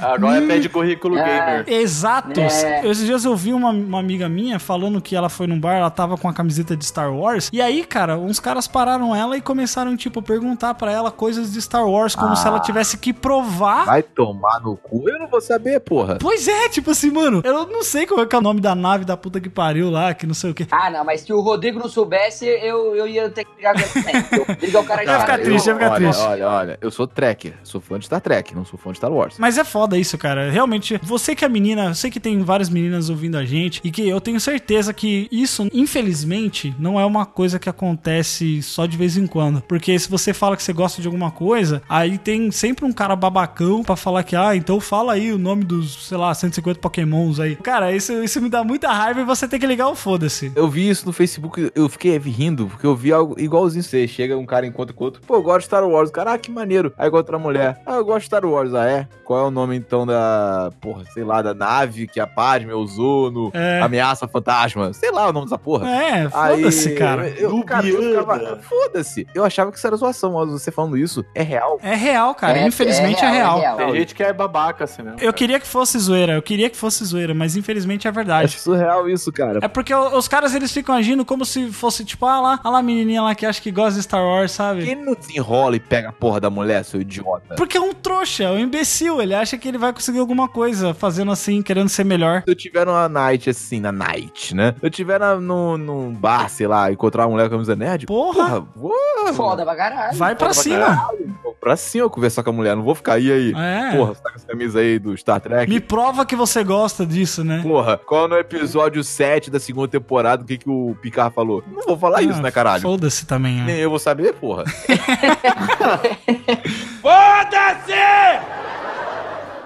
Agora 0.00 0.40
pede 0.42 0.68
currículo 0.68 1.18
Ah. 1.18 1.22
gamer. 1.24 1.64
Exato. 1.68 2.40
É. 2.40 2.86
Esses 2.86 3.04
dias 3.06 3.24
eu 3.24 3.34
vi 3.36 3.52
uma, 3.52 3.70
uma 3.70 3.98
amiga 4.00 4.28
minha 4.28 4.58
falando 4.58 5.00
que 5.00 5.14
ela 5.16 5.28
foi 5.28 5.46
num 5.46 5.58
bar, 5.58 5.74
ela 5.74 5.90
tava 5.90 6.16
com 6.16 6.28
a 6.28 6.32
camiseta 6.32 6.76
de 6.76 6.84
Star 6.84 7.12
Wars. 7.12 7.48
E 7.52 7.60
aí, 7.60 7.84
cara, 7.84 8.16
uns 8.18 8.38
caras 8.40 8.66
pararam 8.68 9.14
ela 9.14 9.36
e 9.36 9.40
começaram, 9.40 9.96
tipo, 9.96 10.20
perguntar 10.22 10.74
pra 10.74 10.92
ela 10.92 11.10
coisas 11.10 11.52
de 11.52 11.60
Star 11.62 11.86
Wars, 11.88 12.14
como 12.14 12.32
Ah. 12.32 12.36
se 12.36 12.46
ela 12.46 12.60
tivesse 12.60 12.96
que 12.98 13.12
provar 13.12 13.84
Vai 13.86 14.02
tomar 14.02 14.60
no 14.60 14.76
cu? 14.76 15.08
Eu 15.08 15.18
não 15.18 15.26
vou 15.28 15.40
saber, 15.40 15.80
porra. 15.80 16.18
Pois 16.20 16.46
é, 16.48 16.68
tipo 16.68 16.90
assim, 16.90 17.10
mano, 17.10 17.40
eu 17.44 17.66
não 17.66 17.82
sei 17.82 18.06
qual 18.06 18.20
é, 18.20 18.26
que 18.26 18.34
é 18.34 18.38
o 18.38 18.42
nome 18.42 18.60
da 18.60 18.74
nave 18.74 19.04
da 19.04 19.16
puta 19.16 19.40
que 19.40 19.48
pariu 19.48 19.90
lá, 19.90 20.14
que 20.14 20.26
não 20.26 20.34
sei 20.34 20.50
o 20.50 20.54
que. 20.54 20.66
Ah, 20.70 20.90
não, 20.90 21.04
mas 21.04 21.22
se 21.22 21.32
o 21.32 21.40
Rodrigo 21.40 21.78
não 21.78 21.88
soubesse, 21.88 22.46
eu, 22.46 22.94
eu 22.94 23.06
ia 23.06 23.28
ter 23.30 23.44
que 23.44 23.50
ligar 23.56 23.74
com 23.74 23.98
ele 23.98 24.44
Rodrigo 24.48 24.76
é 24.76 24.80
o 24.80 24.84
cara 24.84 25.04
Vai 25.04 25.06
já. 25.06 25.20
ficar 25.20 25.38
eu- 25.38 25.44
triste, 25.44 25.66
vai 25.66 25.74
ficar 25.74 25.90
olha, 25.92 26.06
triste. 26.08 26.22
olha, 26.26 26.48
olha, 26.48 26.78
eu 26.80 26.90
sou 26.90 27.06
tracker, 27.06 27.54
sou 27.62 27.80
fã 27.80 27.98
de 27.98 28.06
Star 28.06 28.20
Trek, 28.20 28.54
não 28.54 28.64
sou 28.64 28.78
fã 28.78 28.90
de 28.90 28.98
Star 28.98 29.12
Wars. 29.12 29.37
Mas 29.38 29.56
é 29.56 29.64
foda 29.64 29.96
isso, 29.96 30.18
cara. 30.18 30.50
Realmente, 30.50 30.98
você 31.02 31.34
que 31.34 31.44
é 31.44 31.48
menina, 31.48 31.86
eu 31.86 31.94
sei 31.94 32.10
que 32.10 32.20
tem 32.20 32.42
várias 32.42 32.68
meninas 32.68 33.08
ouvindo 33.08 33.36
a 33.36 33.44
gente 33.44 33.80
e 33.84 33.90
que 33.90 34.08
eu 34.08 34.20
tenho 34.20 34.40
certeza 34.40 34.92
que 34.92 35.28
isso, 35.30 35.68
infelizmente, 35.72 36.74
não 36.78 36.98
é 36.98 37.04
uma 37.04 37.24
coisa 37.24 37.58
que 37.58 37.68
acontece 37.68 38.62
só 38.62 38.86
de 38.86 38.96
vez 38.96 39.16
em 39.16 39.26
quando. 39.26 39.62
Porque 39.62 39.98
se 39.98 40.08
você 40.08 40.32
fala 40.34 40.56
que 40.56 40.62
você 40.62 40.72
gosta 40.72 41.00
de 41.00 41.08
alguma 41.08 41.30
coisa, 41.30 41.82
aí 41.88 42.18
tem 42.18 42.50
sempre 42.50 42.84
um 42.84 42.92
cara 42.92 43.14
babacão 43.16 43.82
pra 43.82 43.96
falar 43.96 44.22
que, 44.22 44.36
ah, 44.36 44.54
então 44.56 44.80
fala 44.80 45.12
aí 45.12 45.32
o 45.32 45.38
nome 45.38 45.64
dos, 45.64 46.06
sei 46.06 46.18
lá, 46.18 46.34
150 46.34 46.80
pokémons 46.80 47.40
aí. 47.40 47.56
Cara, 47.56 47.92
isso, 47.92 48.12
isso 48.22 48.40
me 48.40 48.48
dá 48.48 48.64
muita 48.64 48.92
raiva 48.92 49.20
e 49.20 49.24
você 49.24 49.46
tem 49.46 49.58
que 49.58 49.66
ligar 49.66 49.88
o 49.88 49.94
foda-se. 49.94 50.52
Eu 50.54 50.68
vi 50.68 50.88
isso 50.88 51.06
no 51.06 51.12
Facebook, 51.12 51.70
eu 51.74 51.88
fiquei 51.88 52.16
rindo, 52.18 52.66
porque 52.66 52.86
eu 52.86 52.96
vi 52.96 53.12
algo 53.12 53.38
igualzinho 53.38 53.82
você. 53.82 54.06
Chega 54.08 54.36
um 54.36 54.46
cara 54.46 54.66
encontra 54.66 54.94
com 54.94 55.04
outro, 55.04 55.20
pô, 55.26 55.36
eu 55.36 55.42
gosto 55.42 55.60
de 55.60 55.64
Star 55.66 55.86
Wars. 55.86 56.10
Cara, 56.10 56.32
ah, 56.32 56.38
que 56.38 56.50
maneiro. 56.50 56.92
Aí 56.96 57.08
encontra 57.08 57.18
outra 57.18 57.38
mulher, 57.38 57.80
ah, 57.86 57.96
eu 57.96 58.04
gosto 58.04 58.20
de 58.20 58.26
Star 58.26 58.44
Wars. 58.44 58.74
Ah, 58.74 58.86
é? 58.86 59.08
Qual 59.28 59.44
é 59.44 59.46
o 59.46 59.50
nome 59.50 59.76
então 59.76 60.06
da, 60.06 60.70
porra, 60.80 61.04
sei 61.12 61.22
lá, 61.22 61.42
da 61.42 61.52
nave 61.52 62.06
que 62.06 62.18
a 62.18 62.26
Padme 62.26 62.72
usou 62.72 63.30
no 63.30 63.50
É. 63.52 63.82
Ameaça 63.82 64.26
Fantasma? 64.26 64.90
Sei 64.94 65.10
lá 65.10 65.28
o 65.28 65.32
nome 65.34 65.44
dessa 65.44 65.58
porra. 65.58 65.86
É, 65.86 66.30
foda-se, 66.30 66.94
cara. 66.94 67.28
Eu, 67.28 67.62
cara, 67.62 67.86
eu 67.86 68.02
ficava, 68.02 68.58
foda-se. 68.62 69.26
Eu 69.34 69.44
achava 69.44 69.70
que 69.70 69.76
isso 69.76 69.86
era 69.86 69.96
zoação, 69.96 70.32
mas 70.32 70.48
você 70.50 70.70
falando 70.70 70.96
isso 70.96 71.22
é 71.34 71.42
real. 71.42 71.78
É 71.82 71.94
real, 71.94 72.34
cara. 72.34 72.58
É- 72.58 72.66
Infelizmente 72.66 73.22
é 73.22 73.28
real. 73.28 73.60
Tem 73.76 73.96
gente 73.96 74.14
que 74.14 74.22
é 74.22 74.32
babaca 74.32 74.84
assim 74.84 75.02
mesmo. 75.02 75.20
Eu 75.20 75.32
queria 75.34 75.60
que 75.60 75.66
fosse 75.66 75.98
zoeira, 75.98 76.32
eu 76.32 76.40
queria 76.40 76.70
que 76.70 76.76
fosse 76.78 77.04
zoeira, 77.04 77.34
mas 77.34 77.54
infelizmente 77.54 78.08
é 78.08 78.10
verdade. 78.10 78.46
Acho 78.46 78.60
surreal 78.60 79.10
isso, 79.10 79.30
cara. 79.30 79.58
É 79.60 79.68
porque 79.68 79.94
os 79.94 80.26
caras 80.26 80.54
eles 80.54 80.72
ficam 80.72 80.94
agindo 80.94 81.22
como 81.22 81.44
se 81.44 81.70
fosse 81.70 82.02
tipo, 82.02 82.24
ah 82.24 82.40
lá, 82.40 82.60
ah 82.64 82.70
lá 82.70 82.78
a 82.78 82.82
menininha 82.82 83.20
lá 83.20 83.34
que 83.34 83.44
acha 83.44 83.60
que 83.60 83.70
gosta 83.70 83.92
de 83.98 84.04
Star 84.04 84.24
Wars, 84.24 84.52
sabe? 84.52 84.86
Quem 84.86 84.94
não 84.96 85.12
desenrola 85.14 85.76
e 85.76 85.80
pega 85.80 86.08
a 86.08 86.12
porra 86.12 86.40
da 86.40 86.48
mulher, 86.48 86.82
seu 86.82 87.02
idiota? 87.02 87.56
Porque 87.56 87.76
é 87.76 87.80
um 87.80 87.92
trouxa, 87.92 88.44
é 88.44 88.50
um 88.50 88.58
imbecil. 88.58 89.17
Ele 89.20 89.34
acha 89.34 89.56
que 89.58 89.68
ele 89.68 89.78
vai 89.78 89.92
conseguir 89.92 90.18
alguma 90.18 90.48
coisa 90.48 90.92
fazendo 90.94 91.30
assim, 91.32 91.62
querendo 91.62 91.88
ser 91.88 92.04
melhor. 92.04 92.42
Se 92.44 92.50
eu 92.50 92.54
tiver 92.56 92.86
numa 92.86 93.08
night 93.08 93.48
assim, 93.50 93.80
na 93.80 93.92
night, 93.92 94.54
né? 94.54 94.74
Se 94.78 94.86
eu 94.86 94.90
tiver 94.90 95.18
na, 95.20 95.36
no, 95.36 95.76
num 95.78 96.12
bar, 96.12 96.48
sei 96.48 96.66
lá, 96.66 96.90
encontrar 96.92 97.24
uma 97.26 97.32
mulher 97.32 97.44
com 97.44 97.50
camisa 97.56 97.76
nerd, 97.76 98.06
Porra, 98.06 98.60
vou 98.74 98.92
Foda 99.34 99.62
pra 99.64 99.76
caralho. 99.76 100.16
vai 100.16 100.34
pra 100.34 100.46
pra 100.46 100.54
cima. 100.54 101.08
vou 101.44 101.54
pra 101.60 101.76
cima 101.76 102.08
conversar 102.08 102.42
com 102.42 102.50
a 102.50 102.52
mulher, 102.52 102.74
não 102.76 102.82
vou 102.82 102.94
ficar 102.94 103.14
aí 103.14 103.30
aí. 103.30 103.52
É. 103.54 103.94
Porra, 103.96 104.14
você 104.14 104.22
tá 104.22 104.30
com 104.30 104.36
essa 104.36 104.46
camisa 104.46 104.78
aí 104.80 104.98
do 104.98 105.14
Star 105.16 105.40
Trek? 105.40 105.70
Me 105.70 105.80
prova 105.80 106.24
que 106.24 106.34
você 106.34 106.64
gosta 106.64 107.04
disso, 107.04 107.44
né? 107.44 107.60
Porra, 107.62 107.98
qual 107.98 108.26
no 108.28 108.36
episódio 108.38 109.04
7 109.04 109.50
da 109.50 109.60
segunda 109.60 109.88
temporada, 109.88 110.42
o 110.42 110.46
que, 110.46 110.56
que 110.58 110.70
o 110.70 110.96
Picard 111.02 111.34
falou? 111.34 111.62
Não 111.70 111.82
vou 111.82 111.98
falar 111.98 112.22
isso, 112.22 112.38
Ah, 112.38 112.42
né, 112.42 112.50
caralho? 112.50 112.80
Foda-se 112.82 113.26
também, 113.26 113.56
né? 113.56 113.64
Nem 113.66 113.76
eu 113.76 113.90
vou 113.90 113.98
saber, 113.98 114.32
porra. 114.34 114.64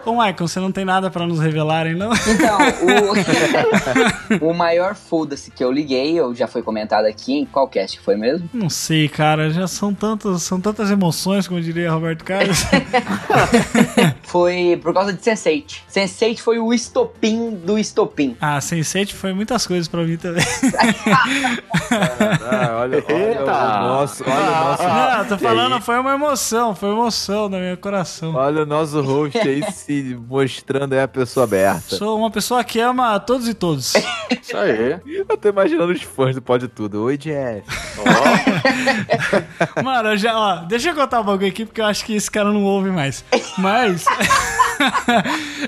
Ô, 0.05 0.13
Michael, 0.13 0.37
você 0.49 0.59
não 0.59 0.73
tem 0.73 0.85
nada 0.85 1.11
pra 1.11 1.27
nos 1.27 1.39
revelarem, 1.39 1.95
não? 1.95 2.11
Então, 2.13 2.59
o, 4.43 4.51
o 4.51 4.55
maior 4.55 4.95
foda-se 4.97 5.51
que 5.51 5.63
eu 5.63 5.71
liguei, 5.71 6.19
eu 6.19 6.35
já 6.35 6.47
foi 6.49 6.63
comentado 6.63 7.05
aqui 7.07 7.39
em 7.39 7.45
qual 7.47 7.69
cast 7.69 7.99
que 7.99 8.05
foi 8.05 8.17
mesmo? 8.17 8.49
Não 8.53 8.69
sei, 8.69 9.09
cara. 9.09 9.51
Já 9.51 9.67
são 9.69 9.95
tantas, 9.95 10.43
são 10.43 10.61
tantas 10.61 10.91
emoções, 10.91 11.47
como 11.47 11.61
diria 11.61 11.91
Roberto 11.93 12.25
Carlos. 12.25 12.65
Foi 14.25 14.79
por 14.83 14.95
causa 14.95 15.13
de 15.13 15.21
Sense8. 15.21 15.81
Sense8 15.95 16.39
foi 16.39 16.59
o 16.59 16.73
estopim 16.73 17.51
do 17.51 17.79
estopim. 17.79 18.35
ah, 18.41 18.59
Sense8 18.59 19.13
foi 19.13 19.33
muitas 19.35 19.67
coisas 19.67 19.87
pra 19.89 20.03
mim 20.03 20.17
também. 20.17 20.43
Ah, 21.91 22.79
olha, 22.81 23.05
olha 23.09 23.29
Eita. 23.29 23.43
o 23.43 23.47
nosso, 23.47 24.25
olha 24.27 24.35
o 24.35 24.65
nosso, 24.65 24.83
Não, 24.83 25.25
tô 25.27 25.39
falando, 25.39 25.81
foi 25.83 25.99
uma 25.99 26.15
emoção, 26.15 26.75
foi 26.75 26.89
uma 26.91 27.03
emoção 27.03 27.49
no 27.49 27.59
meu 27.59 27.77
coração. 27.77 28.35
olha 28.35 28.63
o 28.63 28.67
nosso 28.67 29.01
host 29.03 29.39
aí 29.39 29.63
se 29.93 30.15
mostrando 30.29 30.95
aí 30.95 31.01
a 31.01 31.09
pessoa 31.09 31.45
aberta. 31.45 31.97
Sou 31.97 32.19
uma 32.19 32.31
pessoa 32.31 32.65
que 32.65 32.81
ama 32.81 33.15
a 33.15 33.21
todos 33.21 33.47
e 33.47 33.55
todos. 33.55 33.95
Isso 34.31 34.57
aí. 34.57 34.99
Eu 35.07 35.37
tô 35.37 35.49
imaginando 35.49 35.93
os 35.93 36.03
fãs 36.03 36.35
do 36.35 36.41
Pode 36.41 36.69
Tudo. 36.69 37.03
Oi, 37.05 37.19
Jeff. 37.19 37.63
Mano, 39.85 40.11
eu 40.11 40.17
já, 40.17 40.37
ó, 40.37 40.57
deixa 40.65 40.91
eu 40.91 40.95
contar 40.95 41.21
um 41.21 41.25
bagulho 41.25 41.49
aqui, 41.49 41.67
porque 41.67 41.81
eu 41.81 41.87
acho 41.87 42.05
que 42.05 42.15
esse 42.15 42.31
cara 42.31 42.51
não 42.51 42.65
ouve 42.65 42.91
mais. 42.91 43.25
Mas. 43.59 44.05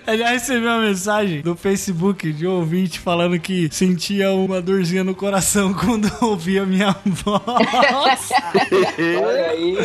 eu 0.06 0.18
já 0.18 0.28
recebi 0.30 0.64
uma 0.64 0.78
mensagem 0.78 1.42
do 1.42 1.56
Facebook 1.56 2.32
de 2.32 2.46
um 2.46 2.52
ouvinte 2.52 2.98
falando 2.98 3.38
que 3.38 3.68
sentia 3.70 4.30
uma 4.32 4.60
dorzinha 4.60 5.04
no 5.04 5.14
coração 5.14 5.72
quando 5.74 6.10
ouvia 6.20 6.64
minha 6.64 6.94
voz. 7.04 7.42
Olha 9.22 9.50
aí. 9.50 9.76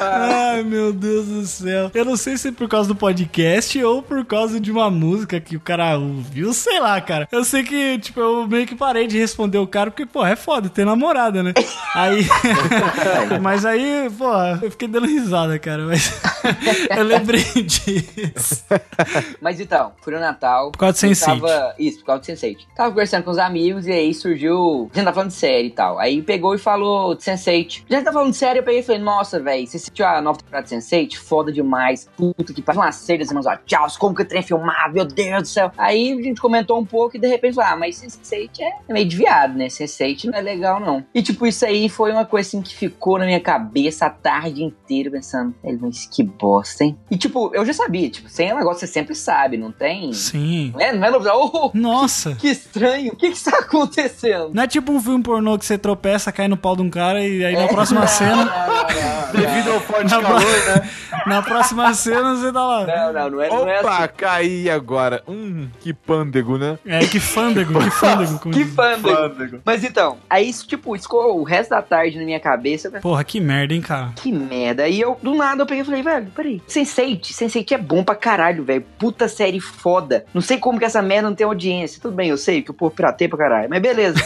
Ai, 0.00 0.62
meu 0.62 0.92
Deus 0.92 1.26
do 1.26 1.46
céu. 1.46 1.90
Eu 1.94 2.04
não 2.04 2.16
sei 2.16 2.36
se 2.36 2.48
é 2.48 2.52
por 2.52 2.68
causa 2.68 2.88
do 2.88 2.94
podcast 2.94 3.82
ou 3.82 4.02
por 4.02 4.24
causa 4.24 4.60
de 4.60 4.70
uma 4.70 4.90
música 4.90 5.40
que 5.40 5.56
o 5.56 5.60
cara 5.60 5.98
ouviu, 5.98 6.52
sei 6.52 6.80
lá, 6.80 7.00
cara. 7.00 7.28
Eu 7.30 7.44
sei 7.44 7.62
que, 7.62 7.98
tipo, 7.98 8.20
eu 8.20 8.46
meio 8.46 8.66
que 8.66 8.74
parei 8.74 9.06
de 9.06 9.18
responder 9.18 9.58
o 9.58 9.66
cara, 9.66 9.90
porque, 9.90 10.06
pô, 10.06 10.24
é 10.24 10.36
foda 10.36 10.68
ter 10.68 10.84
namorada, 10.84 11.42
né? 11.42 11.52
Aí. 11.94 12.26
Mas 13.40 13.64
aí, 13.64 14.10
pô, 14.16 14.32
eu 14.62 14.70
fiquei 14.70 14.88
dando 14.88 15.06
risada, 15.06 15.58
cara. 15.58 15.84
Mas 15.84 16.20
eu 16.96 17.04
lembrei 17.04 17.42
disso. 17.62 18.64
Mas 19.40 19.60
então, 19.60 19.92
fui 20.00 20.14
no 20.14 20.20
Natal. 20.20 20.72
Por 20.72 20.78
causa 20.78 21.00
do 21.00 21.06
eu 21.06 21.12
Sense8. 21.12 21.40
Tava, 21.40 21.74
isso, 21.78 21.98
por 22.00 22.06
causa 22.06 22.22
do 22.22 22.26
Sense8. 22.26 22.58
Tava 22.74 22.90
conversando 22.90 23.24
com 23.24 23.30
os 23.30 23.38
amigos 23.38 23.86
e 23.86 23.92
aí 23.92 24.14
surgiu. 24.14 24.90
A 24.92 24.96
gente 24.96 25.04
tá 25.06 25.12
falando 25.12 25.30
de 25.30 25.36
série 25.36 25.68
e 25.68 25.70
tal. 25.70 25.98
Aí 25.98 26.22
pegou 26.22 26.54
e 26.54 26.58
falou 26.58 27.14
de 27.14 27.22
Sense8. 27.22 27.84
Já 27.88 28.02
tá 28.02 28.12
falando 28.12 28.30
de 28.30 28.36
série, 28.36 28.58
eu 28.60 28.62
peguei 28.62 28.80
e 28.80 28.82
falei, 28.82 29.00
nossa, 29.00 29.40
velho, 29.40 29.66
você 29.66 29.76
assistiu 29.76 30.06
a 30.06 30.20
nova 30.20 30.38
temporada 30.38 30.66
de 30.66 30.74
Sense8? 30.74 31.16
Foda 31.16 31.52
demais. 31.52 32.08
Puta 32.16 32.52
que 32.52 32.62
pariu. 32.62 32.80
Uma 32.80 32.92
série 32.92 33.20
das 33.20 33.28
irmãs 33.28 33.46
Tchau, 33.64 33.86
como 33.98 34.14
que 34.14 34.22
o 34.22 34.24
trem 34.24 34.40
é 34.40 34.42
filmado, 34.42 34.94
meu 34.94 35.04
Deus 35.04 35.42
do 35.42 35.48
céu. 35.48 35.72
Aí 35.76 36.12
a 36.12 36.22
gente 36.22 36.40
comentou 36.40 36.78
um 36.78 36.84
pouco 36.84 37.16
e 37.16 37.20
de 37.20 37.26
repente 37.26 37.54
falou, 37.54 37.70
ah, 37.72 37.76
mas 37.76 38.00
Sense8 38.00 38.60
é 38.88 38.92
meio 38.92 39.06
desviado, 39.06 39.56
né? 39.56 39.66
Sense8 39.68 40.24
não 40.24 40.38
é 40.38 40.42
legal, 40.42 40.80
não. 40.80 41.04
E 41.14 41.22
tipo, 41.22 41.46
isso 41.46 41.64
aí 41.64 41.88
foi 41.88 42.12
uma 42.12 42.24
coisa 42.24 42.48
assim 42.48 42.62
que 42.62 42.74
ficou 42.74 43.18
na 43.18 43.24
minha 43.24 43.40
cabeça 43.40 44.06
a 44.06 44.10
tarde 44.10 44.62
inteira 44.62 45.10
pensando, 45.10 45.54
"Velho, 45.62 45.78
mas 45.80 46.06
que 46.16 46.22
bosta, 46.22 46.82
hein? 46.82 46.96
E 47.10 47.18
tipo, 47.18 47.50
eu 47.54 47.62
já 47.66 47.74
sabia, 47.74 48.08
tipo, 48.08 48.26
sem 48.30 48.50
um 48.50 48.56
negócio 48.56 48.80
você 48.80 48.86
sempre 48.86 49.14
sabe, 49.14 49.58
não 49.58 49.70
tem. 49.70 50.14
Sim. 50.14 50.72
Não 50.72 50.80
é, 50.80 50.90
não 50.90 51.06
é 51.06 51.10
novidade. 51.10 51.36
Oh, 51.38 51.70
Nossa. 51.74 52.34
que 52.36 52.48
estranho, 52.48 53.12
o 53.12 53.16
que 53.16 53.28
que 53.28 53.36
está 53.36 53.58
acontecendo? 53.58 54.50
Não 54.54 54.62
é 54.62 54.66
tipo 54.66 54.92
um 54.92 55.02
filme 55.02 55.22
pornô 55.22 55.58
que 55.58 55.66
você 55.66 55.76
tropeça, 55.76 56.32
cai 56.32 56.48
no 56.48 56.56
pau 56.56 56.74
de 56.74 56.80
um 56.80 56.88
cara 56.88 57.22
e 57.22 57.44
aí 57.44 57.54
na 57.54 57.68
próxima 57.68 58.06
cena. 58.06 58.50
Devido 59.30 59.72
ao 59.72 59.80
forte 59.80 60.10
Na, 60.10 60.22
calor, 60.22 60.40
né? 60.40 60.90
na 61.26 61.42
próxima 61.42 61.92
cena 61.92 62.34
você 62.34 62.50
tá 62.50 62.64
lá. 62.64 62.86
Não, 62.86 63.12
não, 63.12 63.30
não 63.30 63.42
é, 63.42 63.48
não 63.50 63.68
é 63.68 63.80
Opa, 63.80 63.98
assim. 63.98 64.08
caí 64.16 64.70
agora. 64.70 65.22
Hum, 65.28 65.68
que 65.80 65.92
pândego, 65.92 66.56
né? 66.56 66.78
É, 66.86 67.00
que 67.00 67.20
fândego, 67.20 67.78
que 67.78 67.90
fândego. 67.90 68.38
Que 68.38 68.64
diz. 68.64 68.74
fândego. 68.74 69.60
Mas 69.64 69.84
então, 69.84 70.16
aí 70.30 70.48
isso, 70.48 70.66
tipo, 70.66 70.96
isso 70.96 71.02
ficou 71.04 71.38
o 71.38 71.42
resto 71.42 71.70
da 71.70 71.82
tarde 71.82 72.16
na 72.18 72.24
minha 72.24 72.40
cabeça. 72.40 72.88
pensei, 72.88 73.02
Porra, 73.02 73.22
que 73.22 73.38
merda, 73.38 73.74
hein, 73.74 73.82
cara. 73.82 74.12
Que 74.16 74.32
merda. 74.32 74.84
Aí 74.84 74.98
eu, 74.98 75.18
do 75.22 75.34
nada, 75.34 75.62
eu 75.62 75.66
peguei 75.66 75.82
e 75.82 75.84
falei, 75.84 76.02
velho, 76.06 76.30
peraí. 76.34 76.60
Sense8, 76.68 77.20
Sense8 77.32 77.72
é 77.72 77.78
bom 77.78 78.02
pra 78.04 78.14
caralho, 78.14 78.64
velho. 78.64 78.84
Puta 78.98 79.28
série 79.28 79.60
foda. 79.60 80.24
Não 80.32 80.40
sei 80.40 80.58
como 80.58 80.78
que 80.78 80.84
essa 80.84 81.02
merda 81.02 81.28
não 81.28 81.36
tem 81.36 81.46
audiência. 81.46 82.00
Tudo 82.00 82.14
bem, 82.14 82.30
eu 82.30 82.38
sei 82.38 82.62
que 82.62 82.70
o 82.70 82.74
povo 82.74 82.94
piratei 82.94 83.28
pra 83.28 83.38
caralho. 83.38 83.68
Mas 83.68 83.82
beleza. 83.82 84.18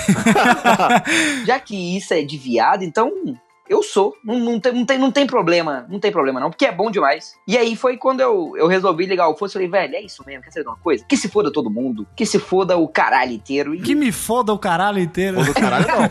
Já 1.47 1.59
que 1.59 1.97
isso 1.97 2.15
é 2.15 2.23
de 2.23 2.37
viado, 2.37 2.83
então 2.83 3.11
eu 3.71 3.85
sou. 3.85 4.17
Não, 4.25 4.37
não, 4.41 4.59
tem, 4.59 4.73
não, 4.73 4.85
tem, 4.85 4.99
não 4.99 5.11
tem 5.13 5.25
problema. 5.25 5.87
Não 5.89 6.01
tem 6.01 6.11
problema, 6.11 6.41
não. 6.41 6.51
Porque 6.51 6.67
é 6.67 6.73
bom 6.73 6.91
demais. 6.91 7.37
E 7.47 7.57
aí 7.57 7.77
foi 7.77 7.97
quando 7.97 8.19
eu, 8.21 8.53
eu 8.57 8.67
resolvi 8.67 9.07
ligar 9.07 9.29
o 9.29 9.37
foda. 9.37 9.53
Falei, 9.53 9.69
velho, 9.69 9.95
é 9.95 10.03
isso 10.03 10.25
mesmo. 10.27 10.43
Quer 10.43 10.51
saber 10.51 10.65
de 10.65 10.71
uma 10.71 10.77
coisa? 10.77 11.05
Que 11.09 11.17
se 11.17 11.29
foda 11.29 11.53
todo 11.53 11.71
mundo. 11.71 12.05
Que 12.17 12.27
se 12.27 12.41
foda 12.41 12.77
o 12.77 12.89
caralho 12.89 13.31
inteiro. 13.31 13.73
E 13.73 13.81
Que 13.81 13.95
me 13.95 14.11
foda 14.11 14.53
o 14.53 14.59
caralho 14.59 14.99
inteiro. 14.99 15.39
Ou 15.39 15.45
do 15.45 15.55
caralho, 15.55 15.87
não. 15.87 16.01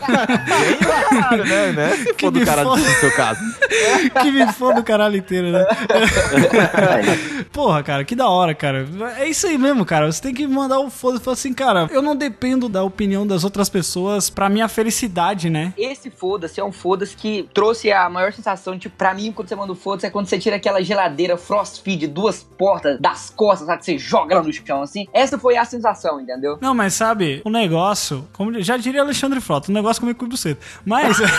Caralho, 1.10 1.44
né? 1.44 1.72
né? 1.72 2.04
Que 2.16 2.24
for 2.24 2.30
do 2.30 2.40
me 2.40 2.46
caralho 2.46 2.68
foda. 2.70 2.80
no 2.80 2.88
seu 2.88 3.14
caso. 3.14 3.40
que 4.22 4.30
me 4.30 4.52
foda 4.54 4.80
o 4.80 4.84
caralho 4.84 5.16
inteiro, 5.16 5.50
né? 5.52 5.66
Porra, 7.52 7.82
cara, 7.82 8.04
que 8.04 8.14
da 8.14 8.28
hora, 8.28 8.54
cara. 8.54 8.88
É 9.18 9.28
isso 9.28 9.46
aí 9.46 9.58
mesmo, 9.58 9.84
cara. 9.84 10.10
Você 10.10 10.22
tem 10.22 10.32
que 10.32 10.46
mandar 10.46 10.80
o 10.80 10.88
foda 10.88 11.18
e 11.18 11.20
falar 11.20 11.34
assim, 11.34 11.52
cara, 11.52 11.88
eu 11.92 12.00
não 12.00 12.16
dependo 12.16 12.70
da 12.70 12.82
opinião 12.82 13.26
das 13.26 13.44
outras 13.44 13.68
pessoas 13.68 14.30
pra 14.30 14.48
minha 14.48 14.66
felicidade, 14.66 15.50
né? 15.50 15.74
Esse 15.76 16.10
foda-se 16.10 16.58
é 16.58 16.64
um 16.64 16.72
foda-se 16.72 17.14
que 17.14 17.49
trouxe 17.52 17.92
a 17.92 18.08
maior 18.08 18.32
sensação, 18.32 18.78
tipo, 18.78 18.96
pra 18.96 19.14
mim, 19.14 19.32
quando 19.32 19.48
você 19.48 19.56
manda 19.56 19.72
o 19.72 19.76
foda-se, 19.76 20.06
é 20.06 20.10
quando 20.10 20.26
você 20.26 20.38
tira 20.38 20.56
aquela 20.56 20.82
geladeira 20.82 21.36
frost 21.36 21.82
feed, 21.82 22.06
duas 22.06 22.42
portas 22.42 22.98
das 23.00 23.30
costas, 23.30 23.66
sabe? 23.66 23.78
Que 23.78 23.84
você 23.84 23.98
joga 23.98 24.34
ela 24.34 24.42
no 24.42 24.52
chão, 24.52 24.82
assim. 24.82 25.06
Essa 25.12 25.38
foi 25.38 25.56
a 25.56 25.64
sensação, 25.64 26.20
entendeu? 26.20 26.58
Não, 26.60 26.74
mas 26.74 26.94
sabe, 26.94 27.42
o 27.44 27.50
negócio, 27.50 28.26
como 28.32 28.60
já 28.62 28.76
diria 28.76 29.02
Alexandre 29.02 29.40
Frota, 29.40 29.70
o 29.70 29.74
negócio 29.74 30.00
comigo 30.00 30.18
com 30.18 30.28
buceta. 30.28 30.60
Mas. 30.84 31.18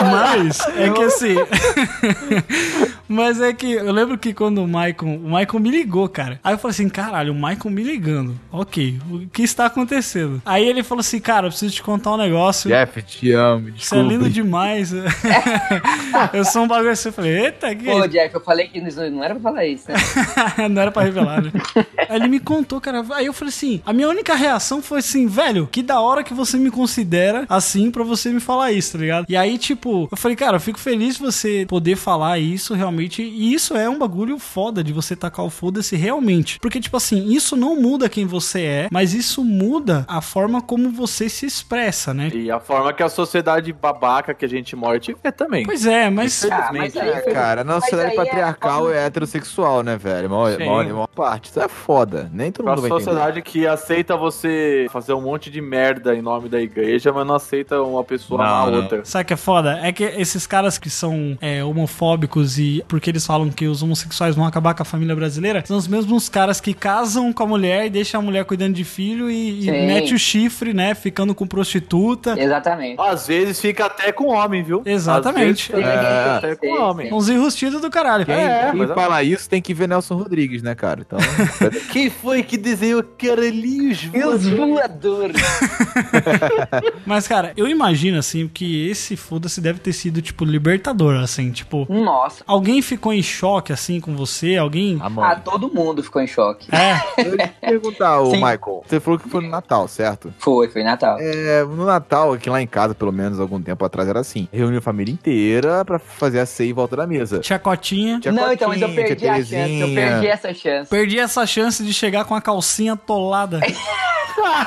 Mas 0.00 0.60
é 0.76 0.90
que 0.90 1.02
assim. 1.02 1.34
Mas 3.08 3.40
é 3.40 3.52
que 3.52 3.72
eu 3.72 3.92
lembro 3.92 4.18
que 4.18 4.34
quando 4.34 4.62
o 4.62 4.66
Michael. 4.66 4.96
O 5.02 5.36
Michael 5.36 5.60
me 5.60 5.70
ligou, 5.70 6.08
cara. 6.08 6.40
Aí 6.42 6.54
eu 6.54 6.58
falei 6.58 6.72
assim: 6.72 6.88
caralho, 6.88 7.32
o 7.32 7.34
Michael 7.34 7.70
me 7.70 7.82
ligando. 7.82 8.38
Ok, 8.50 8.98
o 9.10 9.26
que 9.28 9.42
está 9.42 9.66
acontecendo? 9.66 10.42
Aí 10.44 10.66
ele 10.66 10.82
falou 10.82 11.00
assim: 11.00 11.20
cara, 11.20 11.46
eu 11.46 11.50
preciso 11.50 11.74
te 11.74 11.82
contar 11.82 12.12
um 12.12 12.16
negócio. 12.16 12.68
Jeff, 12.68 13.02
te 13.02 13.32
amo. 13.32 13.68
Isso 13.70 13.94
é 13.94 13.98
lindo 13.98 14.28
Desculpa. 14.28 14.30
demais. 14.30 14.92
eu 16.32 16.44
sou 16.44 16.64
um 16.64 16.68
bagulho 16.68 16.90
assim. 16.90 17.08
Eu 17.08 17.12
falei: 17.12 17.44
eita, 17.44 17.74
que. 17.74 17.84
Pô, 17.84 18.06
Jeff, 18.06 18.34
eu 18.34 18.40
falei 18.40 18.68
que 18.68 18.80
não 18.80 19.10
não 19.10 19.24
era 19.24 19.34
pra 19.34 19.42
falar 19.42 19.66
isso, 19.66 19.84
né? 19.88 19.96
não 20.68 20.82
era 20.82 20.90
pra 20.90 21.02
revelar, 21.02 21.42
né? 21.42 21.52
Aí 22.08 22.16
ele 22.16 22.28
me 22.28 22.40
contou, 22.40 22.80
cara. 22.80 23.04
Aí 23.12 23.26
eu 23.26 23.32
falei 23.32 23.50
assim: 23.50 23.80
a 23.84 23.92
minha 23.92 24.08
única 24.08 24.34
reação 24.34 24.82
foi 24.82 24.98
assim, 24.98 25.26
velho, 25.26 25.68
que 25.70 25.82
da 25.82 26.00
hora 26.00 26.24
que 26.24 26.34
você 26.34 26.58
me 26.58 26.70
considera 26.70 27.46
assim 27.48 27.90
pra 27.90 28.02
você 28.02 28.30
me 28.30 28.40
falar 28.40 28.72
isso, 28.72 28.92
tá 28.92 28.98
ligado? 28.98 29.26
E 29.28 29.36
aí, 29.36 29.58
tipo, 29.58 30.08
eu 30.10 30.16
falei, 30.16 30.36
cara, 30.36 30.56
eu 30.56 30.60
fico 30.60 30.78
feliz 30.78 31.16
de 31.16 31.20
você 31.20 31.64
poder 31.68 31.96
falar 31.96 32.38
isso 32.38 32.74
realmente 32.74 32.95
realmente. 32.96 33.22
E 33.22 33.52
isso 33.54 33.76
é 33.76 33.88
um 33.88 33.98
bagulho 33.98 34.38
foda 34.38 34.82
de 34.82 34.92
você 34.92 35.14
tacar 35.14 35.44
o 35.44 35.50
foda-se 35.50 35.96
realmente. 35.96 36.58
Porque, 36.60 36.80
tipo 36.80 36.96
assim, 36.96 37.28
isso 37.28 37.56
não 37.56 37.76
muda 37.80 38.08
quem 38.08 38.26
você 38.26 38.62
é, 38.62 38.88
mas 38.90 39.14
isso 39.14 39.44
muda 39.44 40.04
a 40.08 40.20
forma 40.20 40.60
como 40.62 40.90
você 40.90 41.28
se 41.28 41.46
expressa, 41.46 42.12
né? 42.14 42.30
E 42.34 42.50
a 42.50 42.58
forma 42.60 42.92
que 42.92 43.02
a 43.02 43.08
sociedade 43.08 43.72
babaca 43.72 44.34
que 44.34 44.44
a 44.44 44.48
gente 44.48 44.74
mora 44.74 44.96
vê 45.22 45.30
também. 45.32 45.64
Pois 45.64 45.84
é, 45.84 46.08
mas. 46.08 46.44
Ah, 46.50 46.70
mas 46.72 46.96
aí, 46.96 47.08
É, 47.10 47.20
cara, 47.32 47.62
na 47.62 47.80
sociedade 47.80 48.10
aí 48.10 48.14
é 48.14 48.16
patriarcal 48.16 48.80
forma- 48.84 48.94
é, 48.96 49.04
heterossexual, 49.06 49.82
né, 49.82 49.96
velho? 49.96 50.28
Sim. 50.28 50.34
maior, 50.34 50.84
maior 50.84 51.06
parte. 51.08 51.50
Isso 51.50 51.60
é 51.60 51.68
foda. 51.68 52.30
Nem 52.32 52.50
todo 52.50 52.64
Pra 52.64 52.74
mundo 52.74 52.82
vai 52.82 52.90
entender. 52.90 53.04
sociedade 53.04 53.42
que 53.42 53.66
aceita 53.66 54.16
você 54.16 54.86
fazer 54.90 55.12
um 55.12 55.20
monte 55.20 55.50
de 55.50 55.60
merda 55.60 56.14
em 56.14 56.22
nome 56.22 56.48
da 56.48 56.60
igreja, 56.60 57.12
mas 57.12 57.26
não 57.26 57.34
aceita 57.34 57.82
uma 57.82 58.02
pessoa 58.04 58.42
não. 58.42 58.74
outra. 58.82 59.04
Sabe 59.04 59.24
o 59.24 59.26
que 59.26 59.32
é 59.34 59.36
foda? 59.36 59.78
É 59.82 59.92
que 59.92 60.04
esses 60.04 60.46
caras 60.46 60.78
que 60.78 60.88
são 60.88 61.36
é, 61.40 61.62
homofóbicos 61.64 62.58
e 62.58 62.82
porque 62.88 63.10
eles 63.10 63.26
falam 63.26 63.50
que 63.50 63.66
os 63.66 63.82
homossexuais 63.82 64.34
vão 64.34 64.44
acabar 64.46 64.74
com 64.74 64.82
a 64.82 64.84
família 64.86 65.14
brasileira, 65.14 65.62
são 65.66 65.76
os 65.76 65.88
mesmos 65.88 66.28
caras 66.28 66.60
que 66.60 66.72
casam 66.74 67.32
com 67.32 67.42
a 67.42 67.46
mulher 67.46 67.86
e 67.86 67.90
deixam 67.90 68.20
a 68.20 68.22
mulher 68.24 68.44
cuidando 68.44 68.74
de 68.74 68.84
filho 68.84 69.30
e, 69.30 69.66
e 69.66 69.70
mete 69.70 70.14
o 70.14 70.18
chifre, 70.18 70.72
né? 70.72 70.94
Ficando 70.94 71.34
com 71.34 71.46
prostituta. 71.46 72.34
Exatamente. 72.40 73.00
Às 73.00 73.26
vezes 73.26 73.60
fica 73.60 73.86
até 73.86 74.12
com 74.12 74.28
homem, 74.28 74.62
viu? 74.62 74.82
Exatamente. 74.84 75.46
Vezes 75.46 75.62
fica 75.66 75.80
É. 75.80 76.36
até 76.36 76.56
com 76.56 76.66
Sim, 76.66 76.78
homem. 76.78 77.08
sim. 77.08 77.14
Uns 77.14 77.28
enrustidos 77.28 77.80
do 77.80 77.90
caralho. 77.90 78.24
Quem, 78.26 78.34
É, 78.34 78.70
quem 78.70 78.78
mas 78.78 78.90
fala 78.92 79.22
isso 79.22 79.48
tem 79.48 79.60
que 79.62 79.72
ver 79.74 79.88
Nelson 79.88 80.14
Rodrigues, 80.16 80.62
né, 80.62 80.74
cara? 80.74 81.00
Então. 81.06 81.18
Quem 81.92 82.10
foi 82.10 82.42
que 82.42 82.56
desenhou 82.56 83.02
caralhinhos 83.02 84.08
Os 84.14 84.46
voadores. 84.48 85.36
Mas, 87.04 87.26
cara, 87.28 87.52
eu 87.56 87.68
imagino, 87.68 88.18
assim, 88.18 88.48
que 88.48 88.88
esse 88.88 89.16
foda-se 89.16 89.60
deve 89.60 89.78
ter 89.78 89.92
sido, 89.92 90.20
tipo, 90.20 90.44
libertador, 90.44 91.16
assim, 91.20 91.50
tipo. 91.50 91.86
Nossa. 91.88 92.42
Alguém 92.46 92.75
ficou 92.82 93.12
em 93.12 93.22
choque, 93.22 93.72
assim, 93.72 94.00
com 94.00 94.14
você? 94.16 94.56
Alguém. 94.56 94.98
Ah, 95.00 95.36
todo 95.36 95.72
mundo 95.72 96.02
ficou 96.02 96.20
em 96.22 96.26
choque. 96.26 96.68
É, 96.74 96.96
Eu 97.24 97.36
ia 97.36 97.48
te 97.48 97.54
perguntar, 97.60 98.20
ô 98.20 98.30
Sim. 98.30 98.36
Michael. 98.36 98.82
Você 98.86 99.00
falou 99.00 99.18
que 99.18 99.28
foi 99.28 99.42
no 99.42 99.48
Natal, 99.48 99.86
certo? 99.88 100.32
Foi, 100.38 100.68
foi 100.68 100.82
Natal. 100.82 101.16
É, 101.20 101.62
no 101.64 101.84
Natal, 101.84 102.32
aqui 102.32 102.48
lá 102.50 102.60
em 102.60 102.66
casa, 102.66 102.94
pelo 102.94 103.12
menos 103.12 103.40
algum 103.40 103.60
tempo 103.60 103.84
atrás, 103.84 104.08
era 104.08 104.20
assim. 104.20 104.48
Reuniu 104.52 104.78
a 104.78 104.82
família 104.82 105.12
inteira 105.12 105.84
pra 105.84 105.98
fazer 105.98 106.40
a 106.40 106.46
ceia 106.46 106.70
em 106.70 106.72
volta 106.72 106.96
da 106.96 107.06
mesa. 107.06 107.40
tia 107.40 107.58
Cotinha. 107.58 108.20
Tia 108.20 108.32
não, 108.32 108.52
então, 108.52 108.68
mas 108.68 108.80
eu 108.80 108.88
Cotinha, 108.88 109.06
perdi 109.06 109.28
a 109.28 109.34
chance. 109.36 109.80
Eu 109.80 109.94
perdi 109.94 110.26
essa 110.28 110.54
chance. 110.54 110.90
Perdi 110.90 111.18
essa 111.18 111.46
chance 111.46 111.84
de 111.84 111.92
chegar 111.92 112.24
com 112.24 112.34
a 112.34 112.40
calcinha 112.40 112.94
atolada. 112.94 113.60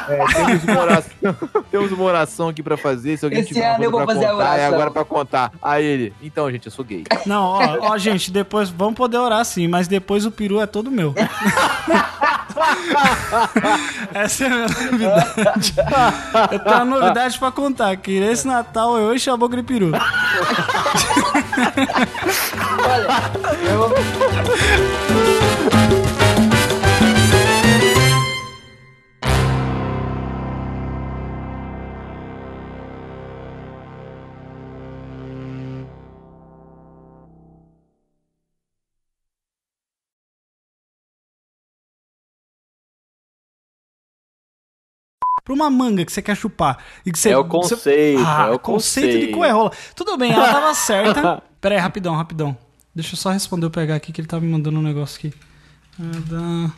É, 0.08 0.26
temos, 0.34 0.64
uma 0.64 0.82
oração, 0.82 1.36
temos 1.72 1.92
uma 1.92 2.04
oração 2.04 2.50
aqui 2.50 2.64
pra 2.64 2.78
fazer. 2.78 3.18
Se 3.18 3.26
alguém 3.26 3.42
Esse 3.42 3.50
tiver 3.54 3.76
ano 3.76 3.84
eu 3.84 3.92
vou 3.92 4.06
fazer 4.06 4.26
a 4.26 4.32
contar, 4.32 4.44
é 4.44 4.48
oração. 4.48 4.74
agora 4.74 4.92
pra 4.92 5.06
contar. 5.06 5.52
Aí 5.62 5.86
ele, 5.86 6.14
então, 6.22 6.50
gente, 6.52 6.66
eu 6.66 6.72
sou 6.72 6.84
gay. 6.86 7.04
Não, 7.26 7.44
ó, 7.44 7.92
ó, 7.92 7.98
gente, 7.98 8.32
depois 8.32 8.70
vamos 8.70 8.96
poder 8.96 9.18
orar 9.18 9.44
sim, 9.46 9.68
mas 9.68 9.88
depois 9.88 10.26
o 10.26 10.32
peru 10.32 10.60
é 10.60 10.66
todo 10.66 10.90
meu. 10.92 11.14
Essa 14.14 14.46
é 14.46 14.48
a 14.48 14.50
minha 14.50 14.68
novidade. 14.68 15.74
Eu 16.52 16.60
tenho 16.60 16.76
uma 16.76 16.86
novidade 16.86 17.40
pra 17.40 17.52
contar, 17.52 17.96
que 17.98 18.12
esse 18.12 18.48
Natal 18.48 18.98
eu 18.98 19.14
e 19.14 19.20
Chabogre 19.20 19.64
Peru. 19.64 19.92
Olha, 22.84 23.08
eu... 23.70 25.19
Pra 45.50 45.54
uma 45.56 45.68
manga 45.72 46.06
que 46.06 46.12
você 46.12 46.22
quer 46.22 46.36
chupar. 46.38 46.78
E 47.04 47.12
que 47.12 47.18
você, 47.18 47.32
É 47.32 47.38
o 47.38 47.42
você- 47.44 47.76
conceito, 47.76 48.24
Ah, 48.24 48.48
é 48.50 48.52
o 48.52 48.60
conceito 48.60 49.08
de 49.08 49.14
conceito. 49.16 49.38
coerrola. 49.40 49.72
Tudo 49.96 50.16
bem, 50.16 50.32
ela 50.32 50.48
tava 50.54 50.74
certa. 50.76 51.42
Pera 51.60 51.74
aí, 51.74 51.82
rapidão, 51.82 52.16
rapidão. 52.16 52.56
Deixa 52.94 53.16
eu 53.16 53.18
só 53.18 53.32
responder 53.32 53.66
o 53.66 53.72
PH 53.72 53.96
aqui, 53.96 54.12
que 54.12 54.22
ele 54.22 54.28
tava 54.28 54.46
me 54.46 54.52
mandando 54.52 54.78
um 54.78 54.84
negócio 54.84 55.18
aqui. 55.18 55.34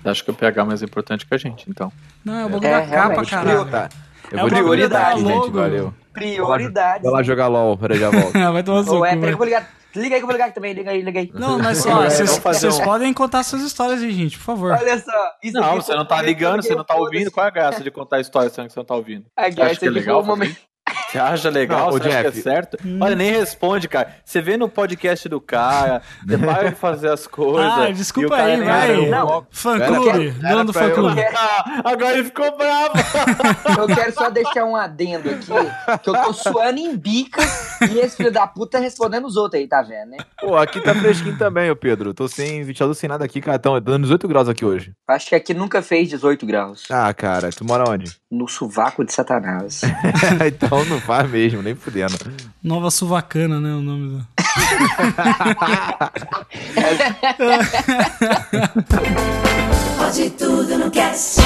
Acho 0.06 0.24
que 0.24 0.32
o 0.32 0.34
PH 0.34 0.62
é 0.62 0.66
mais 0.66 0.82
importante 0.82 1.26
que 1.26 1.34
a 1.34 1.38
gente, 1.38 1.70
então. 1.70 1.92
Não, 2.24 2.34
é 2.36 2.46
o 2.46 2.50
bagulho 2.50 2.68
É, 2.68 2.82
da 2.82 2.88
capa, 2.88 3.26
caralho. 3.26 3.66
Tá. 3.66 3.90
Eu 4.32 4.38
É 4.40 4.42
vou 4.42 4.50
uma 4.50 4.50
desligar 4.50 4.64
prioridade, 4.64 5.20
gente. 5.20 5.30
logo. 5.34 5.52
Valeu. 5.52 5.94
Prioridades. 6.14 7.04
Vai 7.04 7.12
lá 7.12 7.24
jogar 7.24 7.48
LOL, 7.50 7.78
peraí, 7.78 8.00
já 8.00 8.10
volto. 8.10 8.32
Vai 8.54 8.64
tomar 8.64 8.78
Ou 8.78 8.84
suco, 8.86 9.06
é, 9.06 9.16
peraí 9.18 9.36
vou 9.36 9.46
ligar. 9.46 9.70
Liga 9.96 10.16
aí 10.16 10.20
que 10.20 10.24
eu 10.24 10.28
vou 10.28 10.32
ligar 10.32 10.54
também. 10.54 10.74
Liga 10.74 10.92
aí, 10.92 11.02
liga 11.02 11.20
aí. 11.20 11.32
Não, 11.34 11.58
mas 11.60 11.80
É, 11.86 11.90
só, 11.90 11.90
vamos 11.96 12.14
vocês 12.14 12.38
vocês 12.40 12.80
um- 12.80 12.84
podem 12.84 13.14
contar 13.14 13.44
suas 13.44 13.62
histórias 13.62 14.02
aí, 14.02 14.12
gente, 14.12 14.38
por 14.38 14.44
favor. 14.46 14.72
Olha 14.72 15.00
só. 15.00 15.32
Isso 15.44 15.58
Não, 15.58 15.64
aqui 15.76 15.84
você 15.86 15.96
não 15.96 16.06
tá 16.06 16.22
ligando, 16.22 16.62
você 16.64 16.74
não 16.76 16.84
tá 16.84 16.96
ouvindo. 16.96 17.32
Qual 17.32 17.46
é 17.46 17.50
a 17.50 17.52
graça 17.52 17.84
de 17.84 17.92
contar 17.92 18.18
a 18.18 18.22
história 18.22 18.50
sendo 18.50 18.68
que 18.68 18.74
você 18.74 18.80
não 18.80 18.86
tá 18.86 18.96
ouvindo? 18.96 19.26
A 19.36 19.50
graça 19.50 19.76
que 19.80 19.86
é 19.86 19.90
foi 19.92 20.00
legal? 20.00 20.22
um 20.22 20.26
momento. 20.26 20.56
Você 21.12 21.20
acha 21.20 21.50
legal? 21.50 21.80
Não, 21.88 21.92
você 21.92 22.08
ô, 22.08 22.12
acha 22.12 22.22
que 22.22 22.28
é 22.28 22.32
Jeff. 22.32 22.42
certo? 22.42 22.78
Olha, 23.02 23.16
nem 23.16 23.32
responde, 23.32 23.88
cara. 23.88 24.16
Você 24.24 24.42
vê 24.42 24.56
no 24.56 24.70
podcast 24.70 25.28
do 25.28 25.42
cara, 25.42 26.02
você 26.26 26.38
para 26.40 26.70
de 26.70 26.76
fazer 26.76 27.10
as 27.10 27.28
coisas. 27.28 27.72
Ah, 27.72 27.92
desculpa 27.92 28.36
aí, 28.36 28.62
vai. 28.64 29.06
Não. 29.10 29.46
Fã 29.52 29.80
clube, 29.80 30.30
dono 30.32 30.66
do 30.66 30.74
fã 30.74 30.90
clube. 30.92 31.20
eu- 31.20 31.28
Ah, 31.36 31.82
agora 31.86 32.14
ele 32.14 32.24
ficou 32.24 32.56
bravo. 32.58 32.94
Eu 33.82 33.88
quero 33.96 34.14
só 34.14 34.30
deixar 34.30 34.64
um 34.66 34.76
adendo 34.76 35.30
aqui, 35.30 36.00
que 36.04 36.10
eu 36.10 36.14
tô 36.14 36.34
suando 36.34 36.80
em 36.80 36.96
bica 36.96 37.42
e 37.90 38.00
esse 38.00 38.18
filho 38.18 38.32
da 38.32 38.46
puta 38.48 38.78
tá 38.78 38.80
respondendo 38.84 39.26
os 39.26 39.36
outros 39.36 39.60
aí, 39.60 39.68
tá 39.68 39.82
vendo, 39.82 40.12
né? 40.12 40.18
Pô, 40.40 40.56
aqui 40.56 40.80
tá 40.80 40.94
fresquinho 40.94 41.38
também, 41.38 41.70
ô 41.72 41.76
Pedro. 41.76 42.14
Tô 42.14 42.28
sem 42.28 42.64
ventilador, 42.64 42.96
sem 42.96 43.10
nada 43.10 43.26
aqui, 43.26 43.42
cara. 43.42 43.58
Tão 43.60 43.80
dando 43.82 44.04
18 44.04 44.28
graus 44.28 44.48
aqui 44.48 44.64
hoje. 44.64 44.92
Acho 45.08 45.30
que 45.30 45.36
aqui 45.36 45.54
nunca 45.54 45.82
fez 45.82 46.10
18 46.10 46.46
graus. 46.46 46.84
Ah, 46.92 47.14
cara, 47.14 47.50
tu 47.50 47.66
mora 47.66 47.90
onde? 47.90 48.16
No 48.30 48.48
sovaco 48.48 49.04
de 49.04 49.12
Satanás. 49.14 49.82
então 50.48 50.86
não 50.86 51.01
faz 51.02 51.30
mesmo, 51.30 51.62
nem 51.62 51.76
fudendo. 51.76 52.18
Nova 52.64 52.90
Suvacana, 52.90 53.60
né, 53.60 53.74
o 53.74 53.82
nome 53.82 54.10
do... 54.10 54.26
Pode 59.98 60.30
tudo 60.32 60.78
no 60.78 60.92
cast. 60.92 61.42